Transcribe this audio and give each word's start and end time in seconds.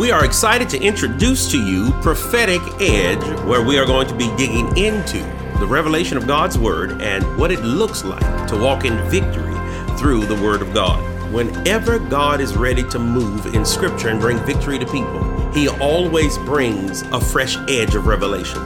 We 0.00 0.10
are 0.12 0.24
excited 0.24 0.70
to 0.70 0.80
introduce 0.80 1.50
to 1.50 1.62
you 1.62 1.90
Prophetic 2.00 2.62
Edge, 2.80 3.22
where 3.44 3.62
we 3.62 3.78
are 3.78 3.84
going 3.84 4.08
to 4.08 4.14
be 4.14 4.34
digging 4.34 4.74
into 4.78 5.18
the 5.58 5.66
revelation 5.66 6.16
of 6.16 6.26
God's 6.26 6.56
Word 6.56 7.02
and 7.02 7.36
what 7.36 7.50
it 7.50 7.60
looks 7.60 8.02
like 8.02 8.48
to 8.48 8.56
walk 8.56 8.86
in 8.86 8.96
victory 9.10 9.52
through 9.98 10.24
the 10.24 10.40
Word 10.42 10.62
of 10.62 10.72
God. 10.72 11.04
Whenever 11.30 11.98
God 11.98 12.40
is 12.40 12.56
ready 12.56 12.82
to 12.84 12.98
move 12.98 13.54
in 13.54 13.66
Scripture 13.66 14.08
and 14.08 14.18
bring 14.18 14.38
victory 14.46 14.78
to 14.78 14.86
people, 14.86 15.52
He 15.52 15.68
always 15.68 16.38
brings 16.38 17.02
a 17.02 17.20
fresh 17.20 17.58
edge 17.68 17.94
of 17.94 18.06
revelation. 18.06 18.62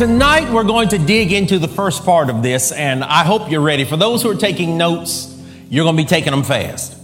Tonight, 0.00 0.50
we're 0.50 0.64
going 0.64 0.88
to 0.88 0.98
dig 0.98 1.30
into 1.30 1.58
the 1.58 1.68
first 1.68 2.06
part 2.06 2.30
of 2.30 2.42
this, 2.42 2.72
and 2.72 3.04
I 3.04 3.22
hope 3.22 3.50
you're 3.50 3.60
ready. 3.60 3.84
For 3.84 3.98
those 3.98 4.22
who 4.22 4.30
are 4.30 4.34
taking 4.34 4.78
notes, 4.78 5.26
you're 5.68 5.84
going 5.84 5.94
to 5.94 6.02
be 6.02 6.08
taking 6.08 6.30
them 6.30 6.42
fast 6.42 6.96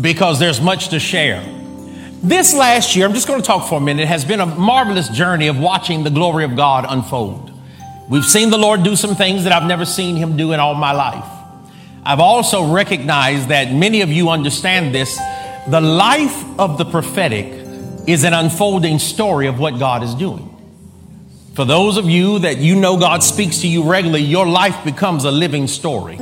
because 0.00 0.40
there's 0.40 0.60
much 0.60 0.88
to 0.88 0.98
share. 0.98 1.40
This 2.20 2.52
last 2.52 2.96
year, 2.96 3.06
I'm 3.06 3.12
just 3.12 3.28
going 3.28 3.40
to 3.40 3.46
talk 3.46 3.68
for 3.68 3.76
a 3.76 3.80
minute, 3.80 4.08
has 4.08 4.24
been 4.24 4.40
a 4.40 4.46
marvelous 4.46 5.08
journey 5.08 5.46
of 5.46 5.56
watching 5.56 6.02
the 6.02 6.10
glory 6.10 6.42
of 6.42 6.56
God 6.56 6.84
unfold. 6.88 7.52
We've 8.08 8.24
seen 8.24 8.50
the 8.50 8.58
Lord 8.58 8.82
do 8.82 8.96
some 8.96 9.14
things 9.14 9.44
that 9.44 9.52
I've 9.52 9.68
never 9.68 9.84
seen 9.84 10.16
Him 10.16 10.36
do 10.36 10.50
in 10.50 10.58
all 10.58 10.74
my 10.74 10.90
life. 10.90 11.30
I've 12.04 12.18
also 12.18 12.72
recognized 12.72 13.50
that 13.50 13.72
many 13.72 14.00
of 14.00 14.08
you 14.08 14.30
understand 14.30 14.92
this. 14.92 15.16
The 15.68 15.80
life 15.80 16.58
of 16.58 16.76
the 16.76 16.86
prophetic 16.86 17.52
is 18.08 18.24
an 18.24 18.34
unfolding 18.34 18.98
story 18.98 19.46
of 19.46 19.60
what 19.60 19.78
God 19.78 20.02
is 20.02 20.12
doing. 20.16 20.49
For 21.60 21.66
those 21.66 21.98
of 21.98 22.08
you 22.08 22.38
that 22.38 22.56
you 22.56 22.74
know 22.74 22.96
God 22.96 23.22
speaks 23.22 23.58
to 23.58 23.68
you 23.68 23.82
regularly, 23.82 24.22
your 24.22 24.46
life 24.46 24.82
becomes 24.82 25.26
a 25.26 25.30
living 25.30 25.66
story. 25.66 26.16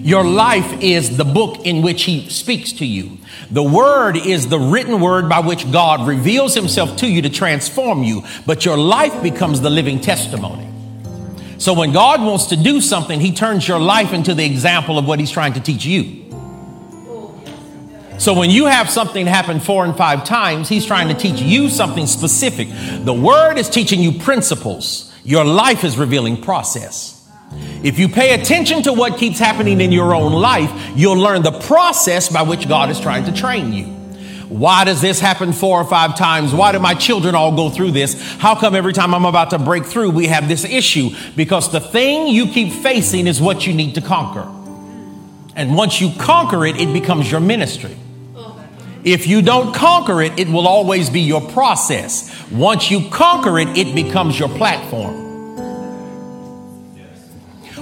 Your 0.00 0.24
life 0.24 0.80
is 0.80 1.18
the 1.18 1.24
book 1.26 1.66
in 1.66 1.82
which 1.82 2.04
He 2.04 2.30
speaks 2.30 2.72
to 2.72 2.86
you. 2.86 3.18
The 3.50 3.62
Word 3.62 4.16
is 4.16 4.48
the 4.48 4.58
written 4.58 5.02
word 5.02 5.28
by 5.28 5.40
which 5.40 5.70
God 5.70 6.08
reveals 6.08 6.54
Himself 6.54 6.96
to 6.96 7.06
you 7.06 7.20
to 7.20 7.28
transform 7.28 8.02
you, 8.02 8.22
but 8.46 8.64
your 8.64 8.78
life 8.78 9.22
becomes 9.22 9.60
the 9.60 9.68
living 9.68 10.00
testimony. 10.00 10.66
So 11.58 11.74
when 11.74 11.92
God 11.92 12.22
wants 12.22 12.46
to 12.46 12.56
do 12.56 12.80
something, 12.80 13.20
He 13.20 13.32
turns 13.32 13.68
your 13.68 13.80
life 13.80 14.14
into 14.14 14.32
the 14.32 14.46
example 14.46 14.96
of 14.96 15.06
what 15.06 15.20
He's 15.20 15.30
trying 15.30 15.52
to 15.52 15.60
teach 15.60 15.84
you. 15.84 16.23
So 18.18 18.32
when 18.32 18.50
you 18.50 18.66
have 18.66 18.88
something 18.88 19.26
happen 19.26 19.58
four 19.60 19.84
and 19.84 19.96
five 19.96 20.24
times, 20.24 20.68
he's 20.68 20.86
trying 20.86 21.08
to 21.08 21.14
teach 21.14 21.40
you 21.40 21.68
something 21.68 22.06
specific. 22.06 22.68
The 23.04 23.12
word 23.12 23.58
is 23.58 23.68
teaching 23.68 24.00
you 24.00 24.18
principles. 24.20 25.12
Your 25.24 25.44
life 25.44 25.84
is 25.84 25.98
revealing 25.98 26.40
process. 26.40 27.28
If 27.82 27.98
you 27.98 28.08
pay 28.08 28.40
attention 28.40 28.82
to 28.84 28.92
what 28.92 29.18
keeps 29.18 29.38
happening 29.38 29.80
in 29.80 29.92
your 29.92 30.14
own 30.14 30.32
life, 30.32 30.70
you'll 30.96 31.18
learn 31.18 31.42
the 31.42 31.58
process 31.60 32.28
by 32.28 32.42
which 32.42 32.68
God 32.68 32.88
is 32.90 33.00
trying 33.00 33.24
to 33.24 33.32
train 33.32 33.72
you. 33.72 33.86
Why 34.48 34.84
does 34.84 35.00
this 35.00 35.18
happen 35.20 35.52
four 35.52 35.80
or 35.80 35.84
five 35.84 36.16
times? 36.16 36.54
Why 36.54 36.72
do 36.72 36.78
my 36.78 36.94
children 36.94 37.34
all 37.34 37.56
go 37.56 37.70
through 37.70 37.90
this? 37.90 38.20
How 38.38 38.54
come 38.54 38.74
every 38.74 38.92
time 38.92 39.14
I'm 39.14 39.24
about 39.24 39.50
to 39.50 39.58
break 39.58 39.84
through, 39.84 40.10
we 40.10 40.28
have 40.28 40.48
this 40.48 40.64
issue? 40.64 41.10
Because 41.34 41.72
the 41.72 41.80
thing 41.80 42.28
you 42.28 42.46
keep 42.46 42.72
facing 42.72 43.26
is 43.26 43.40
what 43.40 43.66
you 43.66 43.74
need 43.74 43.96
to 43.96 44.00
conquer. 44.00 44.48
And 45.56 45.76
once 45.76 46.00
you 46.00 46.12
conquer 46.18 46.66
it, 46.66 46.76
it 46.76 46.92
becomes 46.92 47.30
your 47.30 47.40
ministry. 47.40 47.96
If 49.04 49.26
you 49.26 49.42
don't 49.42 49.74
conquer 49.74 50.22
it, 50.22 50.38
it 50.38 50.48
will 50.48 50.66
always 50.66 51.10
be 51.10 51.20
your 51.20 51.42
process. 51.42 52.30
Once 52.50 52.90
you 52.90 53.08
conquer 53.10 53.58
it, 53.58 53.68
it 53.76 53.94
becomes 53.94 54.38
your 54.38 54.48
platform. 54.48 55.22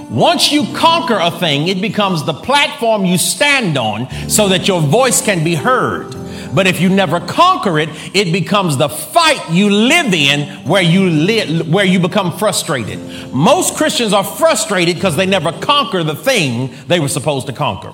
Once 0.09 0.51
you 0.51 0.65
conquer 0.75 1.17
a 1.17 1.31
thing, 1.31 1.69
it 1.69 1.81
becomes 1.81 2.23
the 2.25 2.33
platform 2.33 3.05
you 3.05 3.17
stand 3.17 3.77
on 3.77 4.09
so 4.29 4.49
that 4.49 4.67
your 4.67 4.81
voice 4.81 5.21
can 5.21 5.43
be 5.43 5.55
heard. 5.55 6.13
But 6.53 6.67
if 6.67 6.81
you 6.81 6.89
never 6.89 7.19
conquer 7.19 7.79
it, 7.79 7.89
it 8.13 8.31
becomes 8.31 8.77
the 8.77 8.89
fight 8.89 9.49
you 9.49 9.69
live 9.69 10.13
in 10.13 10.67
where 10.67 10.83
you 10.83 11.09
live, 11.09 11.67
where 11.67 11.85
you 11.85 11.99
become 11.99 12.37
frustrated. 12.37 12.99
Most 13.33 13.75
Christians 13.75 14.13
are 14.13 14.23
frustrated 14.23 14.95
because 14.95 15.15
they 15.15 15.25
never 15.25 15.51
conquer 15.51 16.03
the 16.03 16.15
thing 16.15 16.75
they 16.87 16.99
were 16.99 17.07
supposed 17.07 17.47
to 17.47 17.53
conquer. 17.53 17.93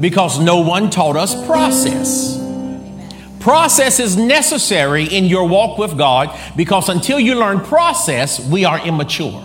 Because 0.00 0.38
no 0.38 0.60
one 0.60 0.90
taught 0.90 1.16
us 1.16 1.34
process. 1.46 2.38
Process 3.40 4.00
is 4.00 4.16
necessary 4.16 5.04
in 5.04 5.24
your 5.24 5.46
walk 5.48 5.78
with 5.78 5.96
God 5.96 6.36
because 6.56 6.88
until 6.88 7.20
you 7.20 7.36
learn 7.36 7.60
process, 7.60 8.40
we 8.40 8.64
are 8.64 8.84
immature. 8.84 9.44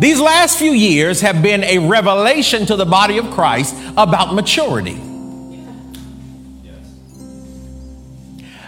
These 0.00 0.20
last 0.20 0.58
few 0.58 0.70
years 0.70 1.20
have 1.22 1.42
been 1.42 1.64
a 1.64 1.78
revelation 1.78 2.66
to 2.66 2.76
the 2.76 2.86
body 2.86 3.18
of 3.18 3.30
Christ 3.30 3.74
about 3.96 4.32
maturity. 4.32 5.00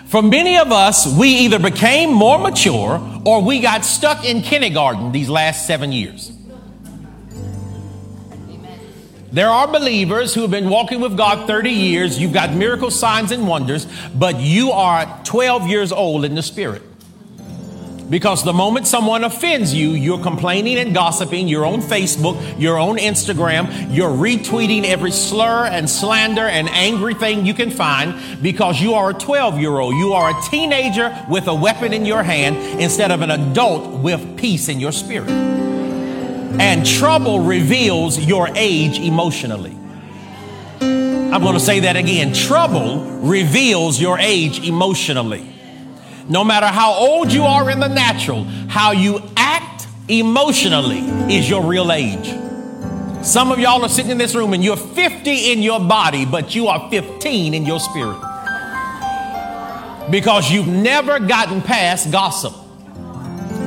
For 0.07 0.23
many 0.23 0.59
of 0.59 0.73
us, 0.73 1.07
we 1.07 1.29
either 1.29 1.61
became 1.61 2.13
more 2.13 2.37
mature 2.37 3.01
or 3.25 3.43
we 3.43 3.61
got 3.61 3.85
stuck 3.85 4.25
in 4.25 4.43
kindergarten 4.43 5.13
these 5.13 5.29
last 5.29 5.69
seven 5.69 5.93
years. 5.93 6.33
There 9.33 9.49
are 9.49 9.69
believers 9.69 10.35
who 10.35 10.43
have 10.43 10.51
been 10.51 10.69
walking 10.69 11.01
with 11.01 11.17
God 11.17 11.47
30 11.47 11.71
years. 11.71 12.19
You've 12.19 12.33
got 12.33 12.53
miracle 12.53 12.91
signs 12.91 13.31
and 13.31 13.47
wonders, 13.47 13.87
but 14.13 14.41
you 14.41 14.73
are 14.73 15.21
12 15.25 15.69
years 15.69 15.93
old 15.93 16.25
in 16.25 16.35
the 16.35 16.43
spirit. 16.43 16.83
Because 18.11 18.43
the 18.43 18.53
moment 18.53 18.89
someone 18.89 19.23
offends 19.23 19.73
you, 19.73 19.91
you're 19.91 20.21
complaining 20.21 20.79
and 20.79 20.93
gossiping, 20.93 21.47
you're 21.47 21.65
on 21.65 21.81
Facebook, 21.81 22.61
you're 22.61 22.77
on 22.77 22.97
Instagram, 22.97 23.95
you're 23.95 24.11
retweeting 24.11 24.83
every 24.85 25.13
slur 25.13 25.67
and 25.67 25.89
slander 25.89 26.49
and 26.49 26.69
angry 26.71 27.15
thing 27.15 27.47
you 27.47 27.55
can 27.55 27.71
find 27.71 28.43
because 28.43 28.81
you 28.81 28.95
are 28.95 29.11
a 29.11 29.15
12 29.15 29.61
year 29.61 29.79
old. 29.79 29.95
You 29.95 30.15
are 30.15 30.37
a 30.37 30.43
teenager 30.51 31.17
with 31.31 31.47
a 31.47 31.55
weapon 31.55 31.93
in 31.93 32.05
your 32.05 32.25
hand 32.25 32.57
instead 32.81 33.13
of 33.13 33.23
an 33.23 33.31
adult 33.31 34.01
with 34.01 34.37
peace 34.37 34.69
in 34.69 34.81
your 34.81 34.91
spirit. 34.91 35.59
And 36.59 36.84
trouble 36.84 37.41
reveals 37.41 38.19
your 38.19 38.49
age 38.55 38.99
emotionally. 38.99 39.77
I'm 40.81 41.43
going 41.43 41.55
to 41.55 41.61
say 41.61 41.81
that 41.81 41.97
again. 41.97 42.33
Trouble 42.33 43.05
reveals 43.21 44.00
your 44.00 44.19
age 44.19 44.66
emotionally. 44.66 45.47
No 46.28 46.43
matter 46.43 46.66
how 46.66 46.93
old 46.93 47.33
you 47.33 47.44
are 47.44 47.71
in 47.71 47.78
the 47.78 47.89
natural, 47.89 48.44
how 48.69 48.91
you 48.93 49.21
act 49.37 49.87
emotionally 50.09 51.00
is 51.33 51.49
your 51.49 51.62
real 51.65 51.93
age. 51.93 52.34
Some 53.25 53.53
of 53.53 53.59
y'all 53.59 53.83
are 53.84 53.89
sitting 53.89 54.10
in 54.10 54.19
this 54.19 54.34
room 54.34 54.55
and 54.55 54.65
you're 54.65 54.77
50 54.77 55.53
in 55.53 55.62
your 55.62 55.78
body, 55.78 56.25
but 56.25 56.55
you 56.55 56.66
are 56.66 56.91
15 56.91 57.55
in 57.55 57.65
your 57.65 57.78
spirit. 57.78 58.19
Because 60.10 60.50
you've 60.50 60.66
never 60.66 61.21
gotten 61.21 61.62
past 61.62 62.10
gossip. 62.10 62.55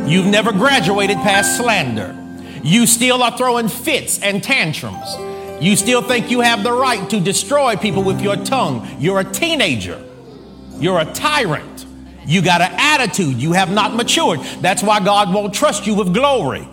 You've 0.05 0.25
never 0.25 0.51
graduated 0.51 1.17
past 1.17 1.57
slander. 1.57 2.19
You 2.63 2.87
still 2.87 3.21
are 3.21 3.37
throwing 3.37 3.67
fits 3.67 4.19
and 4.21 4.41
tantrums. 4.41 5.17
You 5.61 5.75
still 5.75 6.01
think 6.01 6.31
you 6.31 6.39
have 6.41 6.63
the 6.63 6.71
right 6.71 7.09
to 7.09 7.19
destroy 7.19 7.75
people 7.75 8.03
with 8.03 8.21
your 8.21 8.37
tongue. 8.37 8.87
You're 8.99 9.19
a 9.19 9.23
teenager. 9.23 10.03
You're 10.77 10.99
a 10.99 11.05
tyrant. 11.05 11.85
You 12.25 12.41
got 12.41 12.61
an 12.61 12.71
attitude. 12.77 13.41
You 13.41 13.51
have 13.51 13.71
not 13.71 13.95
matured. 13.95 14.39
That's 14.61 14.81
why 14.81 14.99
God 15.03 15.33
won't 15.33 15.53
trust 15.53 15.85
you 15.85 15.93
with 15.93 16.13
glory. 16.13 16.67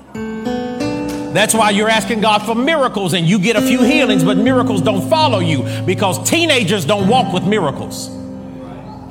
That's 1.32 1.54
why 1.54 1.70
you're 1.70 1.88
asking 1.88 2.20
God 2.20 2.42
for 2.42 2.54
miracles 2.54 3.12
and 3.12 3.26
you 3.26 3.38
get 3.38 3.56
a 3.56 3.62
few 3.62 3.82
healings, 3.82 4.24
but 4.24 4.36
miracles 4.36 4.82
don't 4.82 5.08
follow 5.08 5.38
you 5.38 5.62
because 5.86 6.28
teenagers 6.28 6.84
don't 6.84 7.08
walk 7.08 7.32
with 7.32 7.44
miracles. 7.44 8.08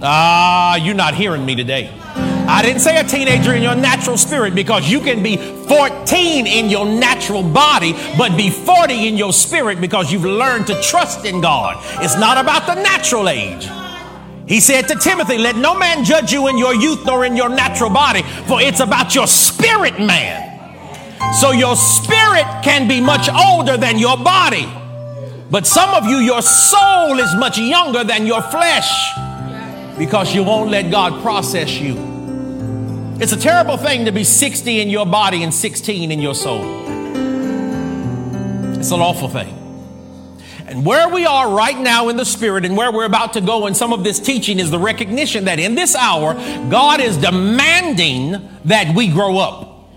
Ah, 0.01 0.75
you're 0.75 0.95
not 0.95 1.13
hearing 1.13 1.45
me 1.45 1.56
today. 1.56 1.89
I 2.50 2.63
didn't 2.63 2.81
say 2.81 3.00
a 3.00 3.04
teenager 3.04 3.54
in 3.54 3.62
your 3.62 3.75
natural 3.75 4.18
spirit 4.18 4.56
because 4.56 4.90
you 4.90 5.01
can 5.01 5.22
be 5.22 5.38
14 5.38 6.48
in 6.48 6.68
your 6.68 6.84
natural 6.84 7.44
body, 7.44 7.94
but 8.18 8.36
be 8.36 8.50
40 8.50 9.07
in 9.07 9.18
your 9.18 9.34
spirit 9.34 9.80
because 9.80 10.12
you've 10.12 10.25
learned 10.25 10.66
to 10.68 10.81
trust 10.81 11.25
in 11.25 11.42
God. 11.42 11.78
It's 12.04 12.18
not 12.18 12.40
about 12.40 12.66
the 12.66 12.81
natural 12.81 13.30
age. 13.30 13.69
He 14.48 14.60
said 14.60 14.88
to 14.88 14.96
Timothy, 14.96 15.38
Let 15.38 15.57
no 15.57 15.78
man 15.78 16.04
judge 16.04 16.31
you 16.31 16.48
in 16.48 16.57
your 16.57 16.74
youth 16.74 17.06
nor 17.06 17.24
in 17.24 17.38
your 17.38 17.50
natural 17.50 17.92
body, 17.92 18.24
for 18.48 18.60
it's 18.60 18.80
about 18.80 19.13
your 19.13 19.28
spirit 19.28 20.00
man. 20.00 20.48
So 21.40 21.51
your 21.51 21.75
spirit 21.75 22.46
can 22.63 22.88
be 22.88 23.00
much 23.00 23.30
older 23.30 23.78
than 23.78 24.00
your 24.00 24.18
body. 24.18 24.68
But 25.51 25.68
some 25.68 25.94
of 25.94 26.07
you, 26.07 26.18
your 26.18 26.42
soul 26.42 27.19
is 27.19 27.36
much 27.36 27.60
younger 27.60 28.04
than 28.04 28.25
your 28.25 28.42
flesh 28.42 28.90
because 30.00 30.34
you 30.34 30.44
won't 30.44 30.72
let 30.72 30.90
God 30.90 31.22
process 31.22 31.80
you. 31.80 32.19
It's 33.21 33.33
a 33.33 33.38
terrible 33.38 33.75
thing 33.75 34.06
to 34.06 34.13
be 34.13 34.24
60 34.24 34.80
in 34.80 34.89
your 34.89 35.06
body 35.06 35.44
and 35.44 35.54
16 35.54 36.10
in 36.10 36.19
your 36.19 36.33
soul. 36.33 36.63
It's 38.77 38.92
an 38.92 39.01
awful 39.01 39.27
thing. 39.27 39.56
And 40.66 40.86
where 40.86 41.10
we 41.10 41.25
are 41.25 41.54
right 41.54 41.77
now 41.77 42.07
in 42.07 42.16
the 42.16 42.24
spirit 42.24 42.63
and 42.63 42.77
where 42.77 42.94
we're 42.94 43.04
about 43.04 43.33
to 43.33 43.42
go 43.42 43.68
in 43.68 43.75
some 43.75 43.92
of 43.92 44.06
this 44.06 44.21
teaching 44.21 44.57
is 44.57 44.71
the 44.71 44.80
recognition 44.80 45.45
that 45.45 45.60
in 45.60 45.75
this 45.75 45.95
hour, 45.95 46.33
God 46.69 47.01
is 47.01 47.18
demanding 47.18 48.38
that 48.63 48.95
we 48.95 49.10
grow 49.10 49.38
up. 49.38 49.89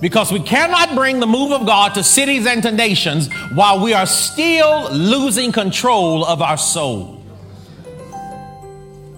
Because 0.00 0.30
we 0.30 0.38
cannot 0.38 0.94
bring 0.94 1.18
the 1.18 1.26
move 1.26 1.50
of 1.50 1.66
God 1.66 1.94
to 1.94 2.04
cities 2.04 2.46
and 2.46 2.62
to 2.62 2.70
nations 2.70 3.28
while 3.52 3.82
we 3.82 3.94
are 3.94 4.06
still 4.06 4.92
losing 4.92 5.50
control 5.50 6.24
of 6.24 6.40
our 6.40 6.56
soul. 6.56 7.13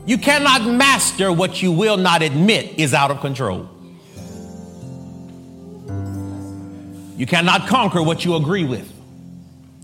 You 0.06 0.18
cannot 0.18 0.64
master 0.64 1.32
what 1.32 1.62
you 1.62 1.72
will 1.72 1.96
not 1.96 2.22
admit 2.22 2.78
is 2.78 2.94
out 2.94 3.10
of 3.10 3.20
control. 3.20 3.68
You 7.16 7.26
cannot 7.26 7.66
conquer 7.66 8.00
what 8.00 8.24
you 8.24 8.36
agree 8.36 8.64
with. 8.64 8.92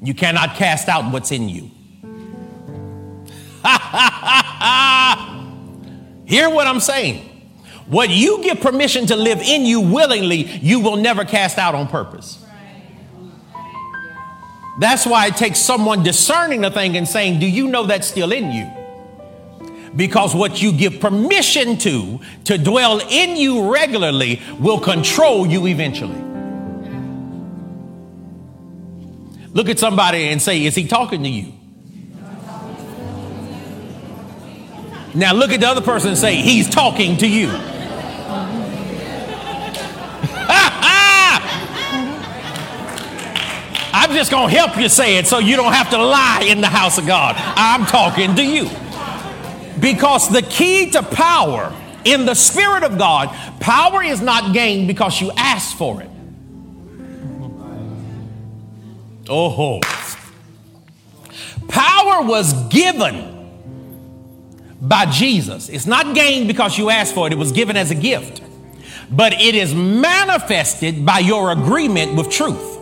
You 0.01 0.15
cannot 0.15 0.55
cast 0.55 0.89
out 0.89 1.13
what's 1.13 1.33
in 1.33 1.49
you. 1.49 1.71
Hear 6.25 6.51
what 6.51 6.69
I'm 6.69 6.81
saying. 6.81 7.29
What 7.87 8.11
you 8.11 8.45
give 8.45 8.61
permission 8.61 9.07
to 9.07 9.17
live 9.17 9.41
in 9.41 9.63
you 9.63 9.81
willingly, 9.81 10.45
you 10.59 10.81
will 10.81 10.97
never 10.97 11.25
cast 11.25 11.59
out 11.59 11.75
on 11.75 11.89
purpose. 11.89 12.39
That's 14.79 15.05
why 15.05 15.27
it 15.27 15.37
takes 15.37 15.59
someone 15.59 16.05
discerning 16.05 16.61
the 16.61 16.71
thing 16.71 16.97
and 16.97 17.09
saying, 17.09 17.41
Do 17.41 17.47
you 17.47 17.67
know 17.69 17.87
that's 17.87 18.07
still 18.07 18.31
in 18.31 18.53
you? 18.53 18.71
Because 19.95 20.35
what 20.35 20.63
you 20.63 20.73
give 20.73 21.01
permission 21.01 21.77
to, 21.79 22.21
to 22.45 22.59
dwell 22.59 23.01
in 23.11 23.37
you 23.37 23.73
regularly, 23.73 24.41
will 24.59 24.81
control 24.81 25.47
you 25.47 25.67
eventually. 25.67 26.21
Look 29.53 29.69
at 29.69 29.79
somebody 29.79 30.29
and 30.29 30.41
say, 30.41 30.65
Is 30.65 30.75
he 30.75 30.87
talking 30.87 31.23
to 31.25 31.29
you? 31.29 31.53
Now 35.15 35.35
look 35.35 35.51
at 35.51 35.61
the 35.61 35.69
other 35.69 35.83
person 35.83 36.11
and 36.11 36.19
say, 36.19 36.37
He's 36.37 36.71
talking 36.71 37.19
to 37.19 37.29
you. 37.29 37.51
I'm 43.95 44.11
just 44.13 44.31
going 44.31 44.49
to 44.49 44.57
help 44.57 44.79
you 44.79 44.89
say 44.89 45.19
it 45.19 45.27
so 45.27 45.39
you 45.39 45.55
don't 45.55 45.75
have 45.75 45.91
to 45.91 45.99
lie 45.99 46.47
in 46.49 46.61
the 46.63 46.67
house 46.67 46.97
of 46.99 47.07
God. 47.07 47.37
I'm 47.39 47.85
talking 47.85 48.35
to 48.37 48.43
you. 48.43 48.69
Because 49.83 50.29
the 50.29 50.43
key 50.43 50.91
to 50.93 51.03
power 51.03 51.75
in 52.05 52.25
the 52.25 52.35
Spirit 52.35 52.85
of 52.85 52.97
God, 52.97 53.29
power 53.59 54.03
is 54.03 54.23
not 54.23 54.55
gained 54.55 54.87
because 54.87 55.21
you 55.21 55.33
ask 55.37 55.77
for 55.77 56.01
it. 56.01 56.09
Oh, 59.29 59.81
power 61.69 62.23
was 62.23 62.53
given 62.69 63.51
by 64.81 65.07
Jesus. 65.07 65.69
It's 65.69 65.87
not 65.87 66.15
gained 66.15 66.47
because 66.47 66.79
you 66.79 66.89
asked 66.89 67.15
for 67.15 67.27
it, 67.27 67.33
it 67.33 67.39
was 67.39 67.51
given 67.53 67.77
as 67.77 67.91
a 67.91 67.97
gift. 67.97 68.41
But 69.11 69.35
it 69.35 69.55
is 69.55 69.75
manifested 69.75 71.05
by 71.05 71.19
your 71.19 71.51
agreement 71.51 72.15
with 72.15 72.31
truth. 72.31 72.79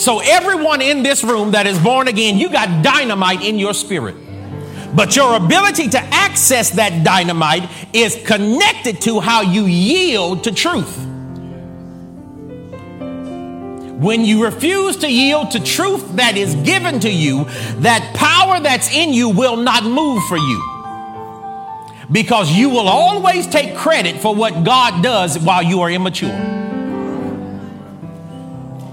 So, 0.00 0.20
everyone 0.20 0.80
in 0.80 1.02
this 1.02 1.22
room 1.22 1.50
that 1.50 1.66
is 1.66 1.78
born 1.78 2.08
again, 2.08 2.38
you 2.38 2.48
got 2.48 2.82
dynamite 2.82 3.44
in 3.44 3.58
your 3.58 3.74
spirit. 3.74 4.16
But 4.96 5.14
your 5.14 5.36
ability 5.36 5.90
to 5.90 5.98
access 6.00 6.70
that 6.70 7.04
dynamite 7.04 7.68
is 7.92 8.18
connected 8.24 9.02
to 9.02 9.20
how 9.20 9.42
you 9.42 9.66
yield 9.66 10.44
to 10.44 10.52
truth. 10.52 10.96
When 14.00 14.24
you 14.24 14.42
refuse 14.42 14.96
to 14.96 15.12
yield 15.12 15.50
to 15.50 15.62
truth 15.62 16.16
that 16.16 16.38
is 16.38 16.54
given 16.54 17.00
to 17.00 17.10
you, 17.10 17.44
that 17.80 18.14
power 18.16 18.58
that's 18.58 18.90
in 18.90 19.12
you 19.12 19.28
will 19.28 19.58
not 19.58 19.84
move 19.84 20.22
for 20.28 20.38
you. 20.38 20.62
Because 22.10 22.50
you 22.50 22.70
will 22.70 22.88
always 22.88 23.46
take 23.46 23.76
credit 23.76 24.16
for 24.16 24.34
what 24.34 24.64
God 24.64 25.02
does 25.02 25.38
while 25.38 25.62
you 25.62 25.82
are 25.82 25.90
immature. 25.90 26.69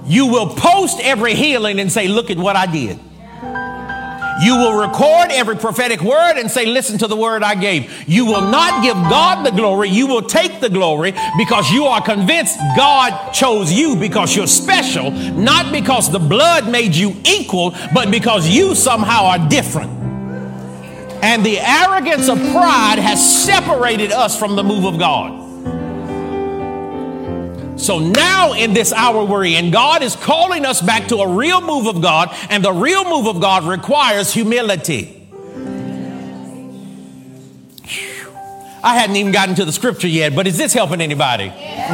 You 0.08 0.28
will 0.28 0.48
post 0.48 1.00
every 1.02 1.34
healing 1.34 1.80
and 1.80 1.92
say, 1.92 2.08
Look 2.08 2.30
at 2.30 2.38
what 2.38 2.56
I 2.56 2.66
did. 2.66 3.00
You 4.40 4.56
will 4.58 4.80
record 4.80 5.32
every 5.32 5.56
prophetic 5.56 6.02
word 6.02 6.38
and 6.38 6.50
say, 6.50 6.66
Listen 6.66 7.00
to 7.00 7.08
the 7.08 7.16
word 7.16 7.42
I 7.44 7.56
gave. 7.56 8.08
You 8.08 8.26
will 8.26 8.42
not 8.42 8.84
give 8.84 8.96
God 8.96 9.46
the 9.46 9.52
glory. 9.52 9.90
You 9.90 10.08
will 10.08 10.22
take 10.22 10.62
the 10.62 10.70
glory 10.70 11.14
because 11.38 11.72
you 11.72 11.86
are 11.86 12.02
convinced 12.02 12.58
God 12.76 13.32
chose 13.34 13.72
you 13.72 13.96
because 13.96 14.36
you're 14.36 14.48
special, 14.48 15.12
not 15.12 15.72
because 15.72 16.12
the 16.12 16.20
blood 16.20 16.70
made 16.70 16.96
you 16.96 17.16
equal, 17.26 17.76
but 17.94 18.12
because 18.12 18.48
you 18.48 18.76
somehow 18.76 19.26
are 19.26 19.50
different. 19.50 19.92
And 21.24 21.44
the 21.44 21.60
arrogance 21.60 22.30
of 22.30 22.38
pride 22.38 23.00
has 23.00 23.44
separated 23.44 24.12
us 24.12 24.38
from 24.38 24.56
the 24.56 24.64
move 24.64 24.86
of 24.86 25.00
God. 25.00 25.47
So 27.78 28.00
now 28.00 28.54
in 28.54 28.74
this 28.74 28.92
hour 28.92 29.24
we're 29.24 29.46
in, 29.46 29.70
God 29.70 30.02
is 30.02 30.16
calling 30.16 30.66
us 30.66 30.82
back 30.82 31.10
to 31.10 31.18
a 31.18 31.28
real 31.28 31.62
move 31.62 31.88
of 31.88 32.02
God, 32.02 32.30
and 32.50 32.64
the 32.64 32.74
real 32.74 33.06
move 33.06 33.28
of 33.28 33.40
God 33.40 33.64
requires 33.66 34.34
humility. 34.34 35.14
I 38.84 38.96
hadn't 38.96 39.16
even 39.16 39.32
gotten 39.32 39.56
to 39.56 39.66
the 39.66 39.72
scripture 39.72 40.08
yet, 40.08 40.36
but 40.36 40.48
is 40.48 40.58
this 40.58 40.74
helping 40.74 41.02
anybody? 41.02 41.50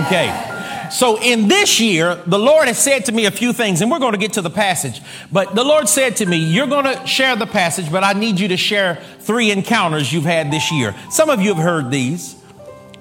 Okay. 0.05 0.89
So 0.91 1.19
in 1.19 1.47
this 1.47 1.79
year, 1.79 2.15
the 2.27 2.37
Lord 2.37 2.67
has 2.67 2.77
said 2.77 3.05
to 3.05 3.11
me 3.11 3.25
a 3.25 3.31
few 3.31 3.51
things, 3.51 3.81
and 3.81 3.89
we're 3.89 3.99
going 3.99 4.11
to 4.11 4.17
get 4.17 4.33
to 4.33 4.41
the 4.41 4.49
passage. 4.49 5.01
But 5.31 5.55
the 5.55 5.63
Lord 5.63 5.89
said 5.89 6.17
to 6.17 6.25
me, 6.25 6.37
You're 6.37 6.67
going 6.67 6.85
to 6.85 7.07
share 7.07 7.35
the 7.35 7.47
passage, 7.47 7.91
but 7.91 8.03
I 8.03 8.13
need 8.13 8.39
you 8.39 8.49
to 8.49 8.57
share 8.57 9.01
three 9.19 9.49
encounters 9.51 10.13
you've 10.13 10.23
had 10.23 10.51
this 10.51 10.71
year. 10.71 10.95
Some 11.09 11.29
of 11.29 11.41
you 11.41 11.53
have 11.55 11.63
heard 11.63 11.89
these 11.89 12.35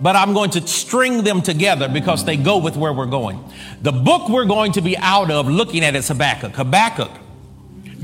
but 0.02 0.16
I'm 0.16 0.34
going 0.34 0.50
to 0.50 0.66
string 0.66 1.22
them 1.22 1.42
together 1.42 1.88
because 1.88 2.24
they 2.24 2.36
go 2.36 2.58
with 2.58 2.76
where 2.76 2.92
we're 2.92 3.06
going. 3.06 3.42
The 3.82 3.92
book 3.92 4.28
we're 4.28 4.46
going 4.46 4.72
to 4.72 4.80
be 4.80 4.96
out 4.98 5.30
of 5.30 5.48
looking 5.48 5.84
at 5.84 5.94
is 5.94 6.08
Habakkuk. 6.08 6.54
Habakkuk. 6.56 7.10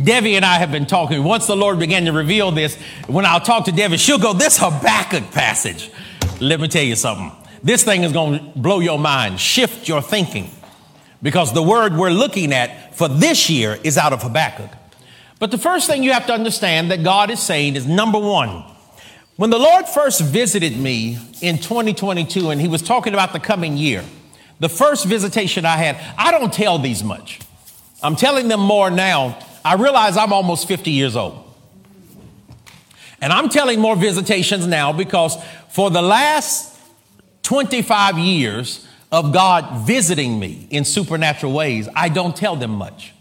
Debbie 0.02 0.36
and 0.36 0.44
I 0.44 0.58
have 0.58 0.70
been 0.70 0.86
talking. 0.86 1.24
Once 1.24 1.48
the 1.48 1.56
Lord 1.56 1.80
began 1.80 2.04
to 2.04 2.12
reveal 2.12 2.52
this, 2.52 2.76
when 3.08 3.26
I'll 3.26 3.40
talk 3.40 3.64
to 3.64 3.72
Debbie, 3.72 3.96
she'll 3.96 4.18
go, 4.18 4.32
This 4.32 4.56
Habakkuk 4.58 5.32
passage. 5.32 5.90
Let 6.40 6.60
me 6.60 6.68
tell 6.68 6.84
you 6.84 6.94
something. 6.94 7.32
This 7.64 7.82
thing 7.82 8.04
is 8.04 8.12
going 8.12 8.38
to 8.38 8.58
blow 8.58 8.78
your 8.78 9.00
mind, 9.00 9.40
shift 9.40 9.88
your 9.88 10.00
thinking, 10.00 10.52
because 11.20 11.52
the 11.52 11.62
word 11.62 11.96
we're 11.96 12.10
looking 12.10 12.52
at 12.52 12.96
for 12.96 13.08
this 13.08 13.50
year 13.50 13.76
is 13.82 13.98
out 13.98 14.12
of 14.12 14.22
Habakkuk. 14.22 14.70
But 15.40 15.50
the 15.50 15.58
first 15.58 15.88
thing 15.88 16.04
you 16.04 16.12
have 16.12 16.26
to 16.28 16.32
understand 16.32 16.92
that 16.92 17.02
God 17.02 17.30
is 17.30 17.40
saying 17.40 17.74
is 17.74 17.86
number 17.86 18.20
one, 18.20 18.62
when 19.38 19.50
the 19.50 19.58
Lord 19.58 19.86
first 19.86 20.20
visited 20.20 20.76
me 20.76 21.16
in 21.40 21.58
2022 21.58 22.50
and 22.50 22.60
he 22.60 22.66
was 22.66 22.82
talking 22.82 23.14
about 23.14 23.32
the 23.32 23.38
coming 23.38 23.76
year, 23.76 24.04
the 24.58 24.68
first 24.68 25.04
visitation 25.04 25.64
I 25.64 25.76
had, 25.76 25.96
I 26.18 26.32
don't 26.32 26.52
tell 26.52 26.80
these 26.80 27.04
much. 27.04 27.38
I'm 28.02 28.16
telling 28.16 28.48
them 28.48 28.58
more 28.58 28.90
now. 28.90 29.38
I 29.64 29.74
realize 29.74 30.16
I'm 30.16 30.32
almost 30.32 30.66
50 30.66 30.90
years 30.90 31.14
old. 31.14 31.44
And 33.20 33.32
I'm 33.32 33.48
telling 33.48 33.78
more 33.78 33.94
visitations 33.94 34.66
now 34.66 34.92
because 34.92 35.36
for 35.68 35.88
the 35.88 36.02
last 36.02 36.76
25 37.44 38.18
years 38.18 38.88
of 39.12 39.32
God 39.32 39.86
visiting 39.86 40.40
me 40.40 40.66
in 40.68 40.84
supernatural 40.84 41.52
ways, 41.52 41.88
I 41.94 42.08
don't 42.08 42.34
tell 42.34 42.56
them 42.56 42.72
much. 42.72 43.14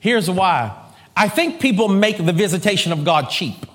Here's 0.00 0.30
why 0.30 0.74
I 1.14 1.28
think 1.28 1.60
people 1.60 1.88
make 1.88 2.16
the 2.16 2.32
visitation 2.32 2.92
of 2.92 3.04
God 3.04 3.28
cheap. 3.28 3.66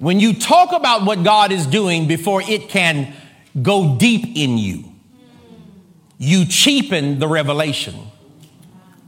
When 0.00 0.18
you 0.18 0.32
talk 0.32 0.72
about 0.72 1.04
what 1.04 1.22
God 1.22 1.52
is 1.52 1.66
doing 1.66 2.08
before 2.08 2.40
it 2.42 2.70
can 2.70 3.14
go 3.60 3.96
deep 3.98 4.34
in 4.34 4.56
you, 4.56 4.92
you 6.16 6.46
cheapen 6.46 7.18
the 7.18 7.28
revelation 7.28 7.94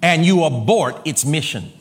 and 0.02 0.24
you 0.24 0.44
abort 0.44 1.00
its 1.06 1.24
mission. 1.24 1.72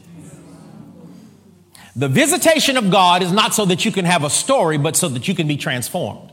The 1.94 2.08
visitation 2.08 2.78
of 2.78 2.90
God 2.90 3.22
is 3.22 3.34
not 3.34 3.54
so 3.54 3.66
that 3.66 3.84
you 3.84 3.92
can 3.92 4.06
have 4.06 4.24
a 4.24 4.30
story, 4.30 4.78
but 4.78 4.96
so 4.96 5.10
that 5.10 5.28
you 5.28 5.36
can 5.36 5.46
be 5.46 5.58
transformed. 5.58 6.32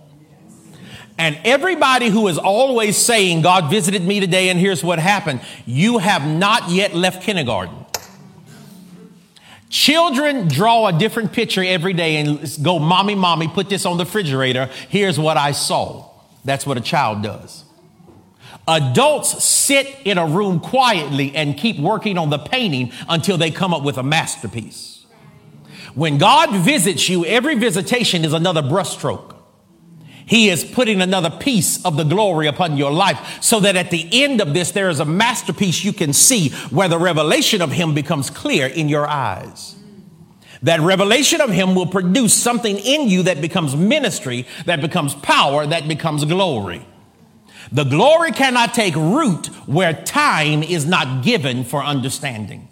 And 1.19 1.37
everybody 1.45 2.11
who 2.11 2.29
is 2.29 2.39
always 2.39 2.97
saying, 2.97 3.43
God 3.43 3.71
visited 3.71 4.03
me 4.03 4.21
today 4.21 4.51
and 4.51 4.59
here's 4.59 4.85
what 4.85 5.01
happened, 5.01 5.41
you 5.67 5.99
have 5.99 6.25
not 6.25 6.71
yet 6.71 6.95
left 6.95 7.25
kindergarten. 7.25 7.87
Children 9.71 10.49
draw 10.49 10.87
a 10.87 10.93
different 10.93 11.33
picture 11.33 11.63
every 11.63 11.93
day 11.93 12.17
and 12.17 12.41
go, 12.63 12.79
Mommy, 12.79 13.15
Mommy, 13.15 13.49
put 13.49 13.69
this 13.69 13.85
on 13.85 13.99
the 13.99 14.05
refrigerator. 14.05 14.71
Here's 14.89 15.19
what 15.19 15.37
I 15.37 15.53
saw. 15.53 16.09
That's 16.45 16.67
what 16.67 16.79
a 16.79 16.81
child 16.81 17.23
does. 17.23 17.65
Adults 18.67 19.45
sit 19.45 19.87
in 20.05 20.19
a 20.19 20.27
room 20.27 20.61
quietly 20.61 21.35
and 21.35 21.57
keep 21.57 21.79
working 21.79 22.19
on 22.19 22.31
the 22.31 22.39
painting 22.39 22.93
until 23.09 23.39
they 23.39 23.51
come 23.51 23.73
up 23.75 23.83
with 23.83 23.99
a 23.99 24.03
masterpiece. 24.03 25.07
When 25.95 26.19
God 26.19 26.55
visits 26.65 27.09
you, 27.09 27.25
every 27.25 27.55
visitation 27.55 28.25
is 28.25 28.33
another 28.33 28.63
brushstroke. 28.63 29.38
He 30.29 30.51
is 30.51 30.63
putting 30.63 31.01
another 31.01 31.31
piece 31.31 31.83
of 31.87 31.97
the 31.97 32.05
glory 32.05 32.49
upon 32.49 32.77
your 32.77 32.93
life 32.93 33.43
so 33.43 33.61
that 33.61 33.77
at 33.77 33.91
the 33.91 34.07
end 34.13 34.43
of 34.43 34.53
this, 34.53 34.73
there 34.73 34.91
is 34.91 35.01
a 35.01 35.07
masterpiece 35.07 35.83
you 35.83 35.95
can 35.95 36.13
see 36.13 36.51
where 36.69 36.89
the 36.89 36.99
revelation 36.99 37.63
of 37.63 37.73
Him 37.73 37.95
becomes 37.95 38.29
clear 38.29 38.67
in 38.67 38.91
your 38.91 39.07
eyes. 39.07 39.75
That 40.63 40.81
revelation 40.81 41.41
of 41.41 41.49
Him 41.49 41.75
will 41.75 41.87
produce 41.87 42.35
something 42.35 42.77
in 42.77 43.09
you 43.09 43.23
that 43.23 43.41
becomes 43.41 43.75
ministry, 43.75 44.47
that 44.67 44.83
becomes 44.83 45.15
power, 45.15 45.67
that 45.67 45.89
becomes 45.89 46.27
glory. 46.27 46.85
The 47.73 47.85
glory 47.85 48.33
cannot 48.33 48.75
take 48.75 48.97
root 48.97 49.47
where 49.67 49.95
time 49.95 50.63
is 50.63 50.85
not 50.85 51.25
given 51.25 51.65
for 51.65 51.83
understanding. 51.83 52.69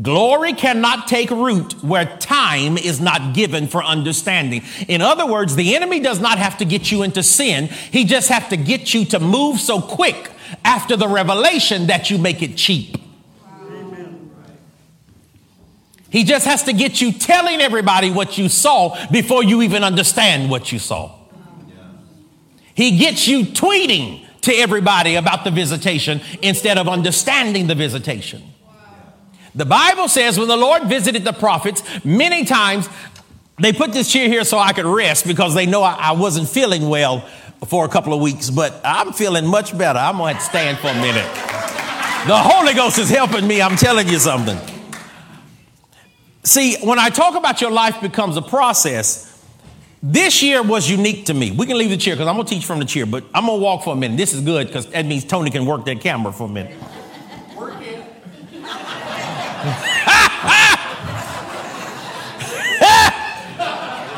Glory 0.00 0.52
cannot 0.52 1.08
take 1.08 1.30
root 1.30 1.82
where 1.82 2.04
time 2.18 2.78
is 2.78 3.00
not 3.00 3.34
given 3.34 3.66
for 3.66 3.82
understanding. 3.82 4.62
In 4.86 5.02
other 5.02 5.26
words, 5.26 5.56
the 5.56 5.74
enemy 5.74 5.98
does 5.98 6.20
not 6.20 6.38
have 6.38 6.58
to 6.58 6.64
get 6.64 6.92
you 6.92 7.02
into 7.02 7.22
sin. 7.22 7.66
He 7.66 8.04
just 8.04 8.28
has 8.28 8.48
to 8.48 8.56
get 8.56 8.94
you 8.94 9.04
to 9.06 9.18
move 9.18 9.58
so 9.58 9.80
quick 9.80 10.30
after 10.64 10.96
the 10.96 11.08
revelation 11.08 11.88
that 11.88 12.10
you 12.10 12.18
make 12.18 12.42
it 12.42 12.56
cheap. 12.56 12.96
He 16.10 16.24
just 16.24 16.46
has 16.46 16.62
to 16.64 16.72
get 16.72 17.00
you 17.00 17.12
telling 17.12 17.60
everybody 17.60 18.10
what 18.10 18.38
you 18.38 18.48
saw 18.48 18.96
before 19.10 19.42
you 19.42 19.62
even 19.62 19.84
understand 19.84 20.48
what 20.48 20.72
you 20.72 20.78
saw. 20.78 21.14
He 22.74 22.98
gets 22.98 23.26
you 23.26 23.44
tweeting 23.44 24.24
to 24.42 24.52
everybody 24.52 25.16
about 25.16 25.44
the 25.44 25.50
visitation 25.50 26.20
instead 26.40 26.78
of 26.78 26.88
understanding 26.88 27.66
the 27.66 27.74
visitation. 27.74 28.42
The 29.54 29.64
Bible 29.66 30.08
says 30.08 30.38
when 30.38 30.48
the 30.48 30.56
Lord 30.56 30.84
visited 30.84 31.24
the 31.24 31.32
prophets, 31.32 31.82
many 32.04 32.44
times 32.44 32.88
they 33.58 33.72
put 33.72 33.92
this 33.92 34.12
chair 34.12 34.28
here 34.28 34.44
so 34.44 34.58
I 34.58 34.72
could 34.72 34.84
rest 34.86 35.26
because 35.26 35.54
they 35.54 35.66
know 35.66 35.82
I, 35.82 36.12
wasn't 36.12 36.48
feeling 36.48 36.88
well 36.88 37.20
for 37.66 37.84
a 37.84 37.88
couple 37.88 38.14
of 38.14 38.20
weeks, 38.20 38.50
but 38.50 38.80
I'm 38.84 39.12
feeling 39.12 39.46
much 39.46 39.76
better. 39.76 39.98
I'm 39.98 40.16
going 40.16 40.36
to 40.36 40.40
stand 40.40 40.78
for 40.78 40.88
a 40.88 40.94
minute. 40.94 41.26
The 42.26 42.36
Holy 42.36 42.74
Ghost 42.74 42.98
is 42.98 43.08
helping 43.08 43.46
me. 43.46 43.60
I'm 43.60 43.76
telling 43.76 44.08
you 44.08 44.18
something. 44.18 44.58
See, 46.44 46.76
when 46.84 46.98
I 46.98 47.10
talk 47.10 47.34
about 47.34 47.60
your 47.60 47.70
life 47.70 48.00
becomes 48.00 48.36
a 48.36 48.42
process, 48.42 49.28
this 50.02 50.42
year 50.42 50.62
was 50.62 50.88
unique 50.88 51.26
to 51.26 51.34
me. 51.34 51.50
We 51.50 51.66
can 51.66 51.76
leave 51.76 51.90
the 51.90 51.96
chair 51.96 52.14
because 52.14 52.28
I'm 52.28 52.36
going 52.36 52.46
to 52.46 52.54
teach 52.54 52.64
from 52.64 52.78
the 52.78 52.84
chair, 52.84 53.06
but 53.06 53.24
I'm 53.34 53.46
going 53.46 53.58
to 53.58 53.62
walk 53.62 53.82
for 53.82 53.92
a 53.92 53.96
minute. 53.96 54.16
This 54.16 54.32
is 54.32 54.40
good 54.40 54.68
because 54.68 54.86
that 54.86 55.04
means 55.04 55.24
Tony 55.24 55.50
can 55.50 55.66
work 55.66 55.84
that 55.86 56.00
camera 56.00 56.32
for 56.32 56.44
a 56.44 56.48
minute. 56.48 56.76